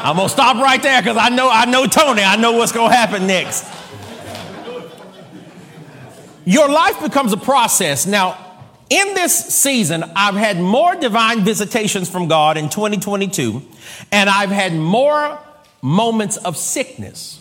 I'm 0.02 0.16
gonna 0.16 0.28
stop 0.28 0.56
right 0.56 0.82
there 0.82 1.02
because 1.02 1.16
I 1.16 1.28
know 1.28 1.48
I 1.50 1.66
know 1.66 1.86
Tony. 1.86 2.22
I 2.22 2.36
know 2.36 2.52
what's 2.52 2.72
gonna 2.72 2.94
happen 2.94 3.26
next. 3.26 3.66
Your 6.44 6.68
life 6.68 7.00
becomes 7.02 7.32
a 7.32 7.36
process. 7.36 8.06
Now, 8.06 8.38
in 8.88 9.14
this 9.14 9.36
season, 9.54 10.02
I've 10.16 10.34
had 10.34 10.58
more 10.58 10.96
divine 10.96 11.44
visitations 11.44 12.08
from 12.08 12.28
God 12.28 12.56
in 12.56 12.68
2022, 12.68 13.62
and 14.10 14.28
I've 14.28 14.50
had 14.50 14.74
more 14.74 15.38
moments 15.82 16.38
of 16.38 16.56
sickness. 16.56 17.40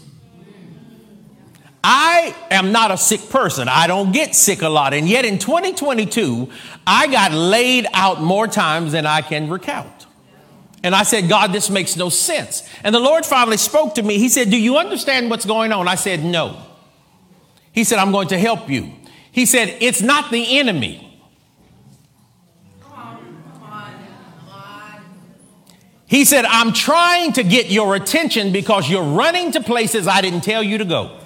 I 1.83 2.35
am 2.51 2.71
not 2.71 2.91
a 2.91 2.97
sick 2.97 3.29
person. 3.29 3.69
I 3.69 3.87
don't 3.87 4.11
get 4.11 4.35
sick 4.35 4.61
a 4.61 4.69
lot. 4.69 4.93
And 4.93 5.07
yet 5.07 5.23
in 5.25 5.39
2022, 5.39 6.49
I 6.85 7.07
got 7.07 7.31
laid 7.31 7.87
out 7.93 8.21
more 8.21 8.47
times 8.47 8.91
than 8.91 9.05
I 9.05 9.21
can 9.21 9.49
recount. 9.49 9.98
And 10.83 10.95
I 10.95 11.03
said, 11.03 11.27
God, 11.27 11.51
this 11.51 11.69
makes 11.69 11.95
no 11.97 12.09
sense. 12.09 12.67
And 12.83 12.95
the 12.95 12.99
Lord 12.99 13.25
finally 13.25 13.57
spoke 13.57 13.95
to 13.95 14.03
me. 14.03 14.17
He 14.17 14.29
said, 14.29 14.49
Do 14.49 14.57
you 14.57 14.77
understand 14.77 15.29
what's 15.29 15.45
going 15.45 15.71
on? 15.71 15.87
I 15.87 15.95
said, 15.95 16.23
No. 16.23 16.61
He 17.71 17.83
said, 17.83 17.99
I'm 17.99 18.11
going 18.11 18.29
to 18.29 18.39
help 18.39 18.69
you. 18.69 18.91
He 19.31 19.45
said, 19.45 19.75
It's 19.81 20.01
not 20.01 20.31
the 20.31 20.59
enemy. 20.59 21.05
He 26.07 26.25
said, 26.25 26.45
I'm 26.45 26.73
trying 26.73 27.33
to 27.33 27.43
get 27.43 27.69
your 27.69 27.95
attention 27.95 28.51
because 28.51 28.89
you're 28.89 29.03
running 29.03 29.51
to 29.51 29.61
places 29.61 30.07
I 30.07 30.21
didn't 30.21 30.41
tell 30.41 30.63
you 30.63 30.79
to 30.79 30.85
go 30.85 31.19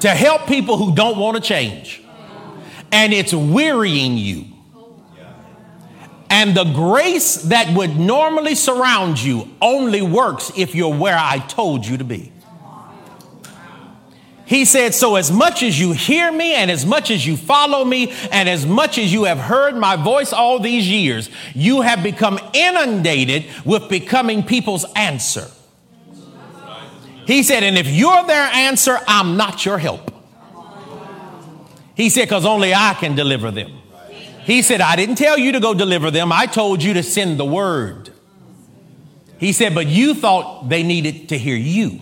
to 0.00 0.08
help 0.08 0.48
people 0.48 0.76
who 0.76 0.92
don't 0.96 1.16
want 1.16 1.36
to 1.36 1.40
change. 1.40 2.02
And 2.90 3.12
it's 3.12 3.32
wearying 3.32 4.18
you. 4.18 4.46
And 6.32 6.54
the 6.56 6.64
grace 6.64 7.36
that 7.42 7.76
would 7.76 7.98
normally 7.98 8.54
surround 8.54 9.22
you 9.22 9.50
only 9.60 10.00
works 10.00 10.50
if 10.56 10.74
you're 10.74 10.96
where 10.96 11.18
I 11.18 11.40
told 11.40 11.86
you 11.86 11.98
to 11.98 12.04
be. 12.04 12.32
He 14.46 14.64
said, 14.64 14.94
So 14.94 15.16
as 15.16 15.30
much 15.30 15.62
as 15.62 15.78
you 15.78 15.92
hear 15.92 16.32
me, 16.32 16.54
and 16.54 16.70
as 16.70 16.86
much 16.86 17.10
as 17.10 17.26
you 17.26 17.36
follow 17.36 17.84
me, 17.84 18.14
and 18.30 18.48
as 18.48 18.64
much 18.64 18.96
as 18.96 19.12
you 19.12 19.24
have 19.24 19.36
heard 19.36 19.76
my 19.76 19.96
voice 19.96 20.32
all 20.32 20.58
these 20.58 20.88
years, 20.88 21.28
you 21.54 21.82
have 21.82 22.02
become 22.02 22.40
inundated 22.54 23.44
with 23.66 23.90
becoming 23.90 24.42
people's 24.42 24.86
answer. 24.96 25.50
He 27.26 27.42
said, 27.42 27.62
And 27.62 27.76
if 27.76 27.88
you're 27.88 28.26
their 28.26 28.48
answer, 28.54 28.98
I'm 29.06 29.36
not 29.36 29.66
your 29.66 29.76
help. 29.76 30.10
He 31.94 32.08
said, 32.08 32.24
Because 32.24 32.46
only 32.46 32.72
I 32.72 32.94
can 32.94 33.14
deliver 33.14 33.50
them. 33.50 33.81
He 34.44 34.62
said, 34.62 34.80
I 34.80 34.96
didn't 34.96 35.16
tell 35.16 35.38
you 35.38 35.52
to 35.52 35.60
go 35.60 35.72
deliver 35.72 36.10
them. 36.10 36.32
I 36.32 36.46
told 36.46 36.82
you 36.82 36.94
to 36.94 37.02
send 37.02 37.38
the 37.38 37.44
word. 37.44 38.10
He 39.38 39.52
said, 39.52 39.74
but 39.74 39.86
you 39.86 40.14
thought 40.14 40.68
they 40.68 40.82
needed 40.82 41.28
to 41.30 41.38
hear 41.38 41.56
you. 41.56 42.00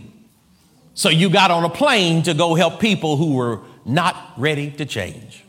So 0.95 1.09
you 1.09 1.31
got 1.31 1.51
on 1.51 1.65
a 1.65 1.71
plane 1.71 2.23
to 2.25 2.35
go 2.35 2.55
help 2.55 2.81
people 2.81 3.17
who 3.17 3.35
were 3.35 3.61
not 3.85 4.17
ready 4.37 4.71
to 4.73 4.87
change. 4.87 5.45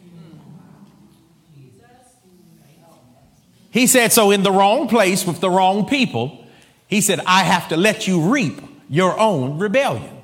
He 3.71 3.87
said, 3.87 4.11
so 4.11 4.31
in 4.31 4.43
the 4.43 4.51
wrong 4.51 4.89
place 4.89 5.25
with 5.25 5.39
the 5.39 5.49
wrong 5.49 5.85
people, 5.85 6.45
he 6.87 6.99
said, 6.99 7.21
I 7.25 7.43
have 7.43 7.69
to 7.69 7.77
let 7.77 8.05
you 8.05 8.33
reap 8.33 8.61
your 8.89 9.17
own 9.17 9.59
rebellion. 9.59 10.17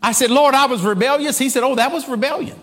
I 0.00 0.12
said, 0.12 0.30
Lord, 0.30 0.54
I 0.54 0.66
was 0.66 0.82
rebellious. 0.82 1.36
He 1.36 1.48
said, 1.48 1.64
Oh, 1.64 1.74
that 1.74 1.90
was 1.90 2.08
rebellion 2.08 2.60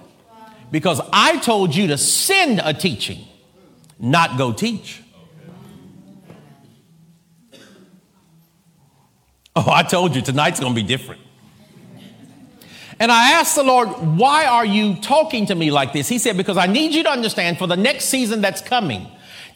because 0.75 0.99
I 1.13 1.37
told 1.37 1.73
you 1.73 1.87
to 1.87 1.97
send 1.97 2.59
a 2.61 2.73
teaching, 2.73 3.19
not 3.97 4.37
go 4.37 4.51
teach. 4.51 5.01
Oh, 9.55 9.71
I 9.71 9.83
told 9.83 10.17
you 10.17 10.21
tonight's 10.21 10.59
going 10.59 10.75
to 10.75 10.75
be 10.75 10.85
different. 10.85 11.21
And 12.99 13.09
I 13.09 13.39
asked 13.39 13.55
the 13.55 13.63
Lord, 13.63 13.87
why 14.17 14.47
are 14.47 14.65
you 14.65 14.97
talking 14.97 15.45
to 15.45 15.55
me 15.55 15.71
like 15.71 15.93
this? 15.93 16.09
He 16.09 16.17
said, 16.17 16.35
because 16.35 16.57
I 16.57 16.67
need 16.67 16.93
you 16.93 17.03
to 17.03 17.09
understand 17.09 17.57
for 17.57 17.67
the 17.67 17.77
next 17.77 18.07
season 18.07 18.41
that's 18.41 18.59
coming, 18.59 19.07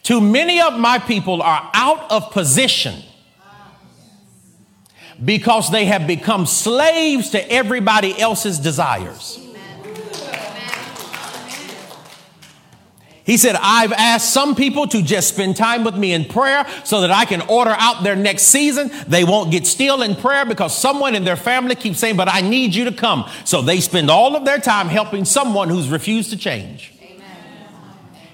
too 0.03 0.21
many 0.21 0.61
of 0.61 0.79
my 0.79 0.99
people 0.99 1.41
are 1.41 1.69
out 1.73 2.09
of 2.09 2.31
position 2.31 2.95
because 5.25 5.69
they 5.69 5.83
have 5.83 6.07
become 6.07 6.45
slaves 6.45 7.31
to 7.31 7.51
everybody 7.51 8.17
else's 8.17 8.57
desires. 8.57 9.37
He 13.29 13.37
said, 13.37 13.55
I've 13.61 13.93
asked 13.93 14.33
some 14.33 14.55
people 14.55 14.87
to 14.87 15.03
just 15.03 15.27
spend 15.27 15.55
time 15.55 15.83
with 15.83 15.95
me 15.95 16.13
in 16.13 16.25
prayer 16.25 16.65
so 16.83 17.01
that 17.01 17.11
I 17.11 17.25
can 17.25 17.41
order 17.41 17.75
out 17.77 18.01
their 18.01 18.15
next 18.15 18.45
season. 18.45 18.89
They 19.07 19.23
won't 19.23 19.51
get 19.51 19.67
still 19.67 20.01
in 20.01 20.15
prayer 20.15 20.47
because 20.47 20.75
someone 20.75 21.13
in 21.13 21.25
their 21.25 21.35
family 21.35 21.75
keeps 21.75 21.99
saying, 21.99 22.17
but 22.17 22.27
I 22.27 22.41
need 22.41 22.73
you 22.73 22.85
to 22.85 22.91
come. 22.91 23.29
So 23.45 23.61
they 23.61 23.81
spend 23.81 24.09
all 24.09 24.35
of 24.35 24.45
their 24.45 24.57
time 24.57 24.87
helping 24.87 25.25
someone 25.25 25.69
who's 25.69 25.89
refused 25.89 26.31
to 26.31 26.37
change. 26.37 26.91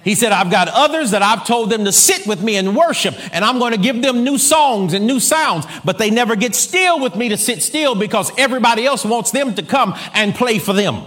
He 0.05 0.15
said, 0.15 0.31
I've 0.31 0.49
got 0.49 0.69
others 0.69 1.11
that 1.11 1.21
I've 1.21 1.45
told 1.45 1.71
them 1.71 1.83
to 1.83 1.91
sit 1.91 2.25
with 2.25 2.41
me 2.41 2.55
and 2.55 2.73
worship, 2.73 3.15
and 3.33 3.43
I'm 3.43 3.59
going 3.59 3.73
to 3.73 3.77
give 3.77 4.01
them 4.01 4.23
new 4.23 4.37
songs 4.37 4.93
and 4.93 5.05
new 5.05 5.19
sounds, 5.19 5.65
but 5.83 5.97
they 5.97 6.09
never 6.09 6.37
get 6.37 6.55
still 6.55 7.01
with 7.01 7.17
me 7.17 7.27
to 7.27 7.37
sit 7.37 7.61
still 7.61 7.95
because 7.95 8.31
everybody 8.37 8.85
else 8.85 9.03
wants 9.03 9.31
them 9.31 9.55
to 9.55 9.63
come 9.63 9.93
and 10.13 10.33
play 10.33 10.57
for 10.57 10.71
them. 10.71 11.03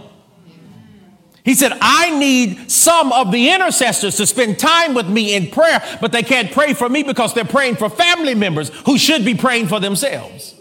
He 1.49 1.55
said, 1.55 1.73
I 1.81 2.11
need 2.19 2.71
some 2.71 3.11
of 3.11 3.33
the 3.33 3.49
intercessors 3.49 4.17
to 4.17 4.27
spend 4.27 4.59
time 4.59 4.93
with 4.93 5.09
me 5.09 5.35
in 5.35 5.51
prayer, 5.51 5.83
but 5.99 6.13
they 6.13 6.23
can't 6.23 6.53
pray 6.53 6.75
for 6.75 6.91
me 6.91 7.03
because 7.03 7.33
they're 7.33 7.47
praying 7.47 7.77
for 7.77 7.89
family 7.89 8.35
members 8.35 8.69
who 8.85 8.99
should 8.99 9.25
be 9.25 9.35
praying 9.35 9.69
for 9.69 9.81
themselves. 9.81 10.55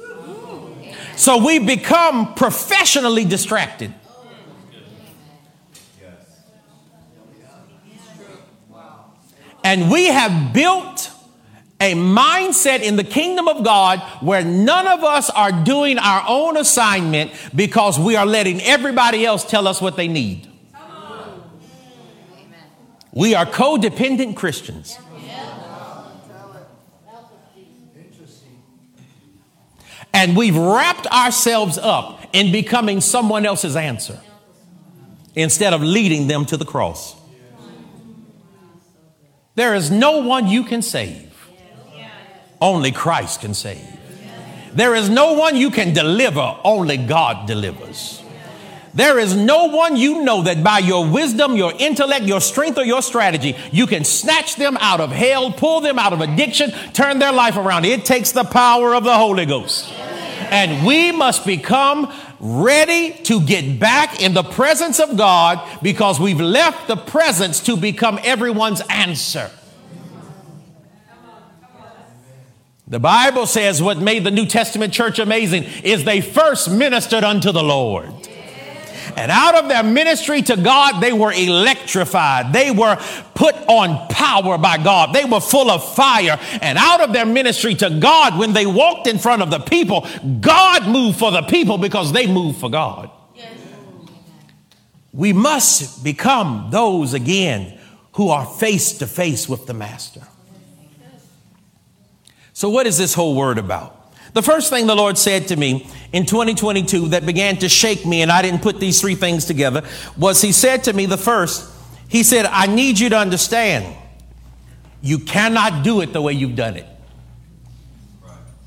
So 1.18 1.46
we 1.46 1.60
become 1.60 2.36
professionally 2.36 3.26
distracted. 3.26 3.94
And 9.66 9.92
we 9.92 10.06
have 10.06 10.54
built 10.54 11.12
a 11.82 11.96
mindset 11.96 12.80
in 12.82 12.96
the 12.96 13.04
kingdom 13.04 13.50
of 13.50 13.66
God 13.66 14.00
where 14.22 14.46
none 14.46 14.88
of 14.88 15.04
us 15.04 15.30
are 15.32 15.52
doing 15.52 16.00
our 16.00 16.24
own 16.30 16.56
assignment 16.56 17.34
because 17.54 18.00
we 18.00 18.16
are 18.16 18.26
letting 18.26 18.62
everybody 18.62 19.26
else 19.26 19.44
tell 19.44 19.68
us 19.68 19.82
what 19.82 19.98
they 19.98 20.08
need. 20.08 20.48
We 23.18 23.34
are 23.34 23.48
codependent 23.48 24.36
Christians. 24.36 25.00
And 30.14 30.38
we've 30.38 30.56
wrapped 30.56 31.08
ourselves 31.08 31.80
up 31.80 32.24
in 32.32 32.52
becoming 32.52 33.02
someone 33.02 33.44
else's 33.44 33.76
answer 33.76 34.20
instead 35.34 35.74
of 35.74 35.82
leading 35.82 36.28
them 36.28 36.46
to 36.46 36.58
the 36.58 36.66
cross. 36.66 37.16
There 39.56 39.74
is 39.74 39.90
no 39.90 40.20
one 40.20 40.48
you 40.48 40.64
can 40.64 40.84
save, 40.84 41.34
only 42.62 42.92
Christ 42.92 43.42
can 43.42 43.56
save. 43.56 43.84
There 44.74 44.94
is 44.94 45.10
no 45.10 45.34
one 45.34 45.56
you 45.56 45.72
can 45.72 45.92
deliver, 45.92 46.56
only 46.64 46.98
God 46.98 47.48
delivers. 47.48 48.22
There 48.98 49.20
is 49.20 49.36
no 49.36 49.66
one 49.66 49.96
you 49.96 50.24
know 50.24 50.42
that 50.42 50.64
by 50.64 50.80
your 50.80 51.08
wisdom, 51.08 51.56
your 51.56 51.72
intellect, 51.78 52.26
your 52.26 52.42
strength, 52.42 52.80
or 52.80 52.84
your 52.84 53.04
strategy, 53.04 53.56
you 53.72 53.86
can 53.86 54.04
snatch 54.04 54.56
them 54.56 54.76
out 54.78 55.00
of 55.00 55.12
hell, 55.12 55.52
pull 55.52 55.82
them 55.82 56.00
out 56.00 56.14
of 56.14 56.22
addiction, 56.22 56.72
turn 56.94 57.20
their 57.20 57.32
life 57.32 57.58
around. 57.58 57.86
It 57.86 58.06
takes 58.06 58.32
the 58.32 58.44
power 58.44 58.96
of 58.96 59.04
the 59.04 59.14
Holy 59.14 59.46
Ghost. 59.46 59.88
And 60.50 60.84
we 60.84 61.12
must 61.12 61.46
become 61.46 62.12
ready 62.40 63.12
to 63.26 63.40
get 63.40 63.80
back 63.80 64.20
in 64.20 64.34
the 64.34 64.42
presence 64.42 65.00
of 65.00 65.16
God 65.16 65.62
because 65.84 66.20
we've 66.20 66.42
left 66.42 66.88
the 66.88 66.98
presence 66.98 67.60
to 67.66 67.78
become 67.78 68.18
everyone's 68.24 68.82
answer. 68.90 69.52
The 72.88 73.00
Bible 73.00 73.46
says 73.46 73.80
what 73.80 74.00
made 74.00 74.24
the 74.24 74.32
New 74.32 74.48
Testament 74.48 74.92
church 74.92 75.20
amazing 75.20 75.66
is 75.84 76.04
they 76.04 76.20
first 76.20 76.72
ministered 76.72 77.24
unto 77.24 77.52
the 77.52 77.62
Lord. 77.62 78.12
And 79.18 79.32
out 79.32 79.56
of 79.56 79.68
their 79.68 79.82
ministry 79.82 80.44
to 80.44 80.56
God, 80.56 81.02
they 81.02 81.12
were 81.12 81.34
electrified. 81.34 82.54
They 82.54 82.70
were 82.70 82.98
put 83.34 83.56
on 83.68 84.08
power 84.10 84.60
by 84.60 84.78
God. 84.78 85.14
They 85.14 85.26
were 85.26 85.42
full 85.42 85.72
of 85.72 85.96
fire. 85.96 86.40
And 86.62 86.78
out 86.78 87.02
of 87.02 87.14
their 87.14 87.26
ministry 87.26 87.74
to 87.76 87.90
God, 88.00 88.38
when 88.38 88.54
they 88.54 88.68
walked 88.68 89.08
in 89.08 89.18
front 89.18 89.42
of 89.42 89.50
the 89.50 89.60
people, 89.60 90.08
God 90.40 90.88
moved 90.88 91.18
for 91.18 91.32
the 91.32 91.42
people 91.42 91.80
because 91.80 92.14
they 92.14 92.28
moved 92.28 92.60
for 92.60 92.70
God. 92.70 93.10
We 95.12 95.34
must 95.34 96.04
become 96.04 96.70
those 96.70 97.16
again 97.16 97.80
who 98.14 98.30
are 98.30 98.46
face 98.46 99.00
to 99.00 99.08
face 99.08 99.50
with 99.50 99.66
the 99.66 99.74
Master. 99.74 100.22
So, 102.54 102.70
what 102.70 102.86
is 102.86 103.00
this 103.00 103.16
whole 103.16 103.36
word 103.36 103.58
about? 103.58 103.97
The 104.38 104.44
first 104.44 104.70
thing 104.70 104.86
the 104.86 104.94
Lord 104.94 105.18
said 105.18 105.48
to 105.48 105.56
me 105.56 105.90
in 106.14 106.28
2022 106.28 107.08
that 107.08 107.26
began 107.26 107.58
to 107.58 107.68
shake 107.68 108.06
me, 108.06 108.22
and 108.22 108.32
I 108.32 108.44
didn't 108.44 108.62
put 108.62 108.80
these 108.80 109.02
three 109.02 109.16
things 109.16 109.46
together, 109.46 109.82
was 110.16 110.44
He 110.44 110.52
said 110.52 110.84
to 110.84 110.94
me, 110.94 111.08
the 111.08 111.18
first, 111.18 111.68
He 112.08 112.22
said, 112.22 112.46
I 112.46 112.68
need 112.68 113.00
you 113.00 113.10
to 113.10 113.18
understand 113.18 113.98
you 115.02 115.18
cannot 115.18 115.84
do 115.84 116.02
it 116.02 116.14
the 116.14 116.22
way 116.22 116.34
you've 116.34 116.56
done 116.56 116.76
it. 116.76 116.86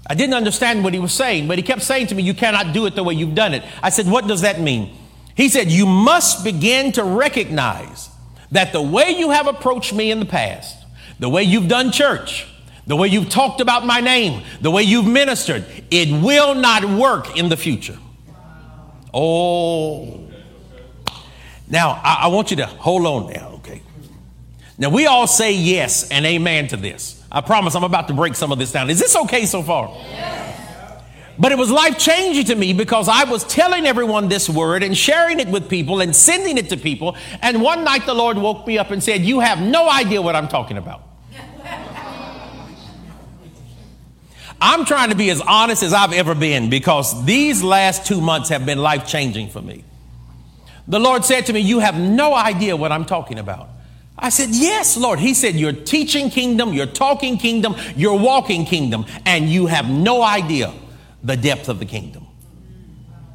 I 0.09 0.15
didn't 0.17 0.35
understand 0.35 0.83
what 0.83 0.93
he 0.93 0.99
was 0.99 1.13
saying, 1.13 1.47
but 1.47 1.57
he 1.57 1.63
kept 1.63 1.83
saying 1.83 2.09
to 2.09 2.17
me, 2.17 2.25
You 2.25 2.35
cannot 2.35 2.75
do 2.75 2.87
it 2.87 2.97
the 2.97 3.05
way 3.05 3.15
you've 3.15 3.37
done 3.37 3.55
it. 3.55 3.63
I 3.81 3.91
said, 3.91 4.09
What 4.09 4.27
does 4.27 4.41
that 4.41 4.61
mean? 4.61 4.93
He 5.37 5.49
said, 5.49 5.71
You 5.71 5.87
must 5.87 6.43
begin 6.43 6.91
to 6.93 7.05
recognize 7.05 8.11
that 8.51 8.73
the 8.73 8.83
way 8.83 9.15
you 9.17 9.31
have 9.31 9.47
approached 9.47 9.95
me 9.95 10.11
in 10.11 10.19
the 10.19 10.27
past, 10.27 10.85
the 11.21 11.29
way 11.29 11.45
you've 11.45 11.69
done 11.69 11.93
church, 11.93 12.49
the 12.91 12.97
way 12.97 13.07
you've 13.07 13.29
talked 13.29 13.61
about 13.61 13.87
my 13.87 14.01
name, 14.01 14.43
the 14.61 14.71
way 14.71 14.83
you've 14.83 15.07
ministered, 15.07 15.65
it 15.93 16.11
will 16.11 16.57
not 16.57 16.85
work 16.85 17.37
in 17.37 17.49
the 17.49 17.57
future. 17.57 17.97
Oh. 19.15 20.29
Now, 21.69 22.01
I, 22.03 22.23
I 22.23 22.27
want 22.27 22.51
you 22.51 22.57
to 22.57 22.67
hold 22.67 23.07
on 23.07 23.33
now, 23.33 23.51
okay? 23.59 23.81
Now, 24.77 24.91
we 24.91 25.07
all 25.07 25.29
say 25.29 25.55
yes 25.55 26.11
and 26.11 26.27
amen 26.27 26.67
to 26.69 26.77
this. 26.77 27.25
I 27.31 27.43
promise 27.43 27.77
I'm 27.77 27.85
about 27.85 28.09
to 28.09 28.15
break 28.15 28.35
some 28.35 28.51
of 28.51 28.59
this 28.59 28.73
down. 28.73 28.91
Is 28.91 28.99
this 28.99 29.15
okay 29.15 29.47
so 29.47 29.63
far? 29.63 29.97
But 31.39 31.53
it 31.53 31.59
was 31.59 31.71
life 31.71 31.97
changing 31.97 32.47
to 32.47 32.57
me 32.57 32.73
because 32.73 33.09
I 33.09 33.23
was 33.23 33.45
telling 33.45 33.87
everyone 33.87 34.29
this 34.29 34.51
word 34.51 34.83
and 34.83 34.99
sharing 34.99 35.39
it 35.39 35.47
with 35.47 35.71
people 35.71 36.01
and 36.01 36.15
sending 36.15 36.59
it 36.59 36.71
to 36.71 36.77
people. 36.77 37.17
And 37.41 37.63
one 37.63 37.85
night 37.85 38.05
the 38.05 38.15
Lord 38.15 38.37
woke 38.37 38.67
me 38.67 38.79
up 38.79 38.91
and 38.91 39.01
said, 39.01 39.21
You 39.21 39.39
have 39.39 39.61
no 39.61 39.89
idea 39.89 40.21
what 40.21 40.35
I'm 40.35 40.49
talking 40.49 40.77
about. 40.77 41.10
I'm 44.61 44.85
trying 44.85 45.11
to 45.11 45.17
be 45.17 45.31
as 45.31 45.41
honest 45.41 45.83
as 45.83 45.93
I've 45.93 46.13
ever 46.13 46.35
been 46.35 46.69
because 46.69 47.25
these 47.25 47.63
last 47.63 48.05
two 48.05 48.21
months 48.21 48.51
have 48.51 48.67
been 48.67 48.79
life 48.79 49.07
changing 49.07 49.49
for 49.49 49.63
me. 49.63 49.85
The 50.87 50.99
Lord 50.99 51.25
said 51.25 51.47
to 51.47 51.53
me, 51.53 51.61
You 51.61 51.79
have 51.79 51.99
no 51.99 52.35
idea 52.35 52.77
what 52.77 52.93
I'm 52.93 53.05
talking 53.05 53.39
about. 53.39 53.69
I 54.19 54.29
said, 54.29 54.51
Yes, 54.51 54.97
Lord. 54.97 55.19
He 55.19 55.35
said, 55.35 55.55
You're 55.55 55.73
teaching 55.73 56.31
kingdom, 56.31 56.75
you're 56.75 56.87
talking 56.87 57.39
kingdom, 57.39 57.75
you're 57.97 58.19
walking 58.19 58.67
kingdom, 58.67 59.07
and 59.25 59.49
you 59.49 59.67
have 59.67 59.89
no 59.89 60.23
idea 60.23 60.73
the 61.23 61.37
depth 61.37 61.69
of 61.69 61.79
the 61.79 61.87
kingdom. 61.87 62.27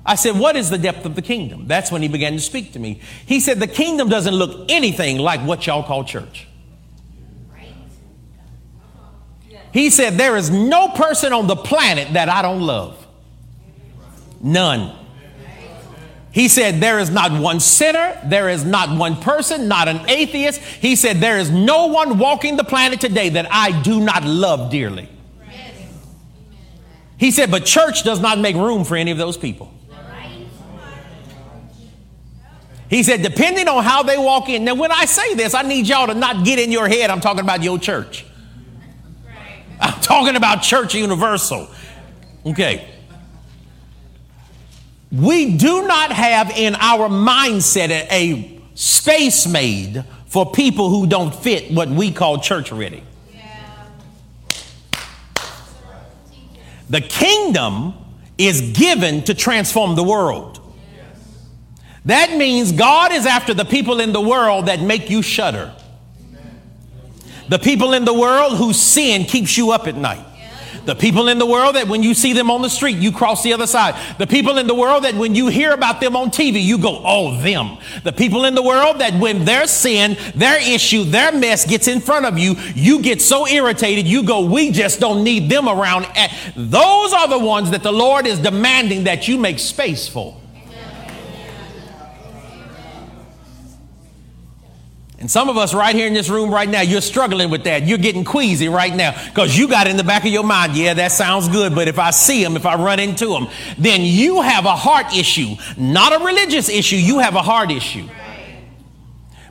I 0.05 0.15
said, 0.15 0.37
What 0.37 0.55
is 0.55 0.69
the 0.69 0.77
depth 0.77 1.05
of 1.05 1.15
the 1.15 1.21
kingdom? 1.23 1.65
That's 1.67 1.91
when 1.91 2.03
he 2.03 2.07
began 2.07 2.33
to 2.33 2.39
speak 2.39 2.73
to 2.73 2.79
me. 2.79 3.01
He 3.25 3.39
said, 3.39 3.59
The 3.59 3.67
kingdom 3.67 4.09
doesn't 4.09 4.35
look 4.35 4.69
anything 4.69 5.17
like 5.17 5.41
what 5.41 5.65
y'all 5.65 5.83
call 5.83 6.03
church. 6.03 6.47
He 9.75 9.89
said, 9.89 10.13
There 10.13 10.37
is 10.37 10.49
no 10.49 10.87
person 10.87 11.33
on 11.33 11.47
the 11.47 11.55
planet 11.57 12.13
that 12.13 12.29
I 12.29 12.41
don't 12.41 12.61
love. 12.61 13.05
None. 14.39 14.95
He 16.31 16.47
said, 16.47 16.79
There 16.79 16.97
is 16.97 17.09
not 17.09 17.37
one 17.41 17.59
sinner, 17.59 18.17
there 18.23 18.47
is 18.47 18.63
not 18.63 18.97
one 18.97 19.17
person, 19.17 19.67
not 19.67 19.89
an 19.89 20.09
atheist. 20.09 20.61
He 20.61 20.95
said, 20.95 21.17
There 21.17 21.37
is 21.37 21.51
no 21.51 21.87
one 21.87 22.17
walking 22.19 22.55
the 22.55 22.63
planet 22.63 23.01
today 23.01 23.27
that 23.27 23.47
I 23.51 23.81
do 23.81 23.99
not 23.99 24.23
love 24.23 24.71
dearly. 24.71 25.09
He 27.17 27.31
said, 27.31 27.51
But 27.51 27.65
church 27.65 28.03
does 28.03 28.21
not 28.21 28.39
make 28.39 28.55
room 28.55 28.85
for 28.85 28.95
any 28.95 29.11
of 29.11 29.17
those 29.17 29.35
people. 29.35 29.73
He 32.89 33.03
said, 33.03 33.23
depending 33.23 33.67
on 33.67 33.83
how 33.83 34.03
they 34.03 34.17
walk 34.17 34.47
in. 34.47 34.63
Now, 34.63 34.75
when 34.75 34.91
I 34.91 35.03
say 35.03 35.33
this, 35.33 35.53
I 35.53 35.63
need 35.63 35.87
y'all 35.87 36.05
to 36.07 36.13
not 36.13 36.45
get 36.45 36.59
in 36.59 36.71
your 36.71 36.87
head, 36.87 37.09
I'm 37.09 37.19
talking 37.19 37.41
about 37.41 37.61
your 37.61 37.77
church. 37.77 38.25
I'm 39.79 39.99
talking 40.01 40.35
about 40.35 40.61
Church 40.61 40.95
Universal. 40.95 41.67
Okay. 42.45 42.89
We 45.11 45.57
do 45.57 45.87
not 45.87 46.11
have 46.11 46.51
in 46.51 46.75
our 46.75 47.09
mindset 47.09 47.89
a 48.11 48.61
space 48.73 49.47
made 49.47 50.03
for 50.27 50.51
people 50.51 50.89
who 50.89 51.07
don't 51.07 51.33
fit 51.33 51.71
what 51.71 51.89
we 51.89 52.11
call 52.11 52.39
church 52.39 52.71
ready. 52.71 53.03
The 56.89 57.01
kingdom 57.01 57.93
is 58.37 58.73
given 58.73 59.23
to 59.23 59.33
transform 59.33 59.95
the 59.95 60.03
world. 60.03 60.59
That 62.05 62.37
means 62.37 62.71
God 62.71 63.11
is 63.11 63.25
after 63.25 63.53
the 63.53 63.65
people 63.65 63.99
in 63.99 64.13
the 64.13 64.21
world 64.21 64.67
that 64.67 64.81
make 64.81 65.09
you 65.09 65.23
shudder. 65.23 65.73
The 67.49 67.59
people 67.59 67.93
in 67.93 68.05
the 68.05 68.13
world 68.13 68.57
whose 68.57 68.79
sin 68.79 69.25
keeps 69.25 69.57
you 69.57 69.71
up 69.71 69.87
at 69.87 69.95
night. 69.95 70.25
The 70.85 70.95
people 70.95 71.29
in 71.29 71.39
the 71.39 71.45
world 71.47 71.75
that 71.75 71.87
when 71.87 72.03
you 72.03 72.13
see 72.13 72.33
them 72.33 72.51
on 72.51 72.61
the 72.61 72.69
street, 72.69 72.97
you 72.97 73.11
cross 73.11 73.41
the 73.41 73.53
other 73.53 73.65
side. 73.65 73.95
The 74.19 74.27
people 74.27 74.59
in 74.59 74.67
the 74.67 74.75
world 74.75 75.03
that 75.03 75.15
when 75.15 75.33
you 75.33 75.47
hear 75.47 75.71
about 75.71 75.99
them 75.99 76.15
on 76.15 76.29
TV, 76.29 76.61
you 76.61 76.77
go, 76.77 77.01
oh, 77.03 77.37
them. 77.41 77.77
The 78.03 78.13
people 78.13 78.45
in 78.45 78.53
the 78.53 78.61
world 78.61 78.99
that 78.99 79.19
when 79.19 79.45
their 79.45 79.65
sin, 79.65 80.15
their 80.35 80.61
issue, 80.61 81.03
their 81.03 81.31
mess 81.31 81.65
gets 81.65 81.87
in 81.87 82.01
front 82.01 82.27
of 82.27 82.37
you, 82.37 82.53
you 82.75 83.01
get 83.01 83.19
so 83.21 83.47
irritated, 83.47 84.07
you 84.07 84.23
go, 84.23 84.45
we 84.45 84.71
just 84.71 84.99
don't 84.99 85.23
need 85.23 85.49
them 85.49 85.67
around. 85.67 86.05
Those 86.55 87.13
are 87.13 87.27
the 87.27 87.39
ones 87.39 87.71
that 87.71 87.81
the 87.81 87.91
Lord 87.91 88.27
is 88.27 88.37
demanding 88.37 89.05
that 89.05 89.27
you 89.27 89.39
make 89.39 89.57
space 89.57 90.07
for. 90.07 90.37
And 95.25 95.31
some 95.31 95.49
of 95.49 95.57
us 95.57 95.73
right 95.73 95.95
here 95.95 96.05
in 96.05 96.13
this 96.13 96.29
room 96.29 96.53
right 96.53 96.69
now, 96.69 96.81
you're 96.81 97.01
struggling 97.01 97.49
with 97.49 97.63
that. 97.63 97.87
You're 97.87 97.97
getting 97.97 98.23
queasy 98.23 98.69
right 98.69 98.95
now 98.95 99.19
because 99.25 99.57
you 99.57 99.67
got 99.67 99.87
in 99.87 99.97
the 99.97 100.03
back 100.03 100.23
of 100.23 100.31
your 100.31 100.43
mind, 100.43 100.75
yeah, 100.75 100.93
that 100.93 101.11
sounds 101.13 101.49
good, 101.49 101.73
but 101.73 101.87
if 101.87 101.97
I 101.97 102.11
see 102.11 102.43
them, 102.43 102.55
if 102.55 102.63
I 102.63 102.75
run 102.75 102.99
into 102.99 103.25
them, 103.29 103.47
then 103.79 104.01
you 104.01 104.43
have 104.43 104.65
a 104.65 104.75
heart 104.75 105.17
issue, 105.17 105.55
not 105.77 106.13
a 106.13 106.23
religious 106.23 106.69
issue. 106.69 106.97
You 106.97 107.17
have 107.17 107.33
a 107.33 107.41
heart 107.41 107.71
issue. 107.71 108.07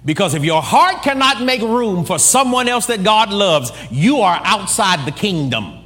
Because 0.05 0.35
if 0.35 0.45
your 0.45 0.63
heart 0.63 1.03
cannot 1.03 1.43
make 1.43 1.61
room 1.61 2.05
for 2.05 2.21
someone 2.21 2.69
else 2.69 2.87
that 2.87 3.03
God 3.03 3.33
loves, 3.33 3.73
you 3.91 4.19
are 4.19 4.41
outside 4.45 5.05
the 5.05 5.11
kingdom. 5.11 5.81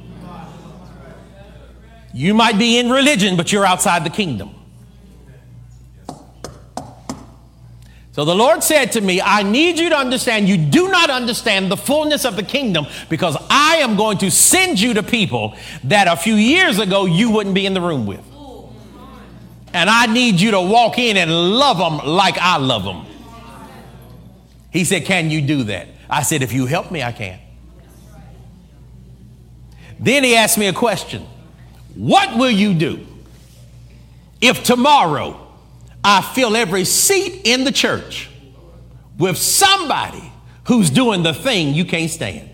You 2.13 2.35
might 2.35 2.59
be 2.59 2.77
in 2.77 2.91
religion, 2.91 3.37
but 3.37 3.51
you're 3.51 3.65
outside 3.65 4.03
the 4.03 4.11
kingdom. 4.11 4.51
So 8.11 8.25
the 8.25 8.35
Lord 8.35 8.63
said 8.63 8.93
to 8.93 9.01
me, 9.01 9.21
I 9.21 9.43
need 9.43 9.77
you 9.77 9.89
to 9.89 9.95
understand 9.95 10.49
you 10.49 10.57
do 10.57 10.89
not 10.89 11.09
understand 11.09 11.71
the 11.71 11.77
fullness 11.77 12.25
of 12.25 12.35
the 12.35 12.43
kingdom 12.43 12.87
because 13.07 13.37
I 13.49 13.77
am 13.77 13.95
going 13.95 14.17
to 14.19 14.31
send 14.31 14.79
you 14.79 14.95
to 14.95 15.03
people 15.03 15.55
that 15.83 16.07
a 16.07 16.15
few 16.15 16.33
years 16.33 16.79
ago 16.79 17.05
you 17.05 17.29
wouldn't 17.29 17.55
be 17.55 17.65
in 17.65 17.73
the 17.73 17.81
room 17.81 18.05
with. 18.05 18.21
And 19.73 19.89
I 19.89 20.07
need 20.07 20.41
you 20.41 20.51
to 20.51 20.61
walk 20.61 20.97
in 20.97 21.15
and 21.17 21.31
love 21.31 21.77
them 21.77 22.05
like 22.07 22.37
I 22.39 22.57
love 22.57 22.83
them. 22.83 23.05
He 24.71 24.83
said, 24.83 25.05
Can 25.05 25.29
you 25.29 25.41
do 25.41 25.63
that? 25.65 25.87
I 26.09 26.23
said, 26.23 26.41
If 26.41 26.51
you 26.51 26.65
help 26.65 26.91
me, 26.91 27.03
I 27.03 27.11
can. 27.11 27.39
Then 29.99 30.23
he 30.23 30.35
asked 30.35 30.57
me 30.57 30.67
a 30.67 30.73
question 30.73 31.25
What 31.93 32.37
will 32.37 32.49
you 32.49 32.73
do 32.73 33.05
if 34.41 34.63
tomorrow 34.63 35.48
I 36.03 36.21
fill 36.21 36.55
every 36.55 36.85
seat 36.85 37.41
in 37.43 37.63
the 37.63 37.71
church 37.71 38.29
with 39.17 39.37
somebody 39.37 40.31
who's 40.65 40.89
doing 40.89 41.23
the 41.23 41.33
thing 41.33 41.73
you 41.73 41.85
can't 41.85 42.09
stand? 42.09 42.49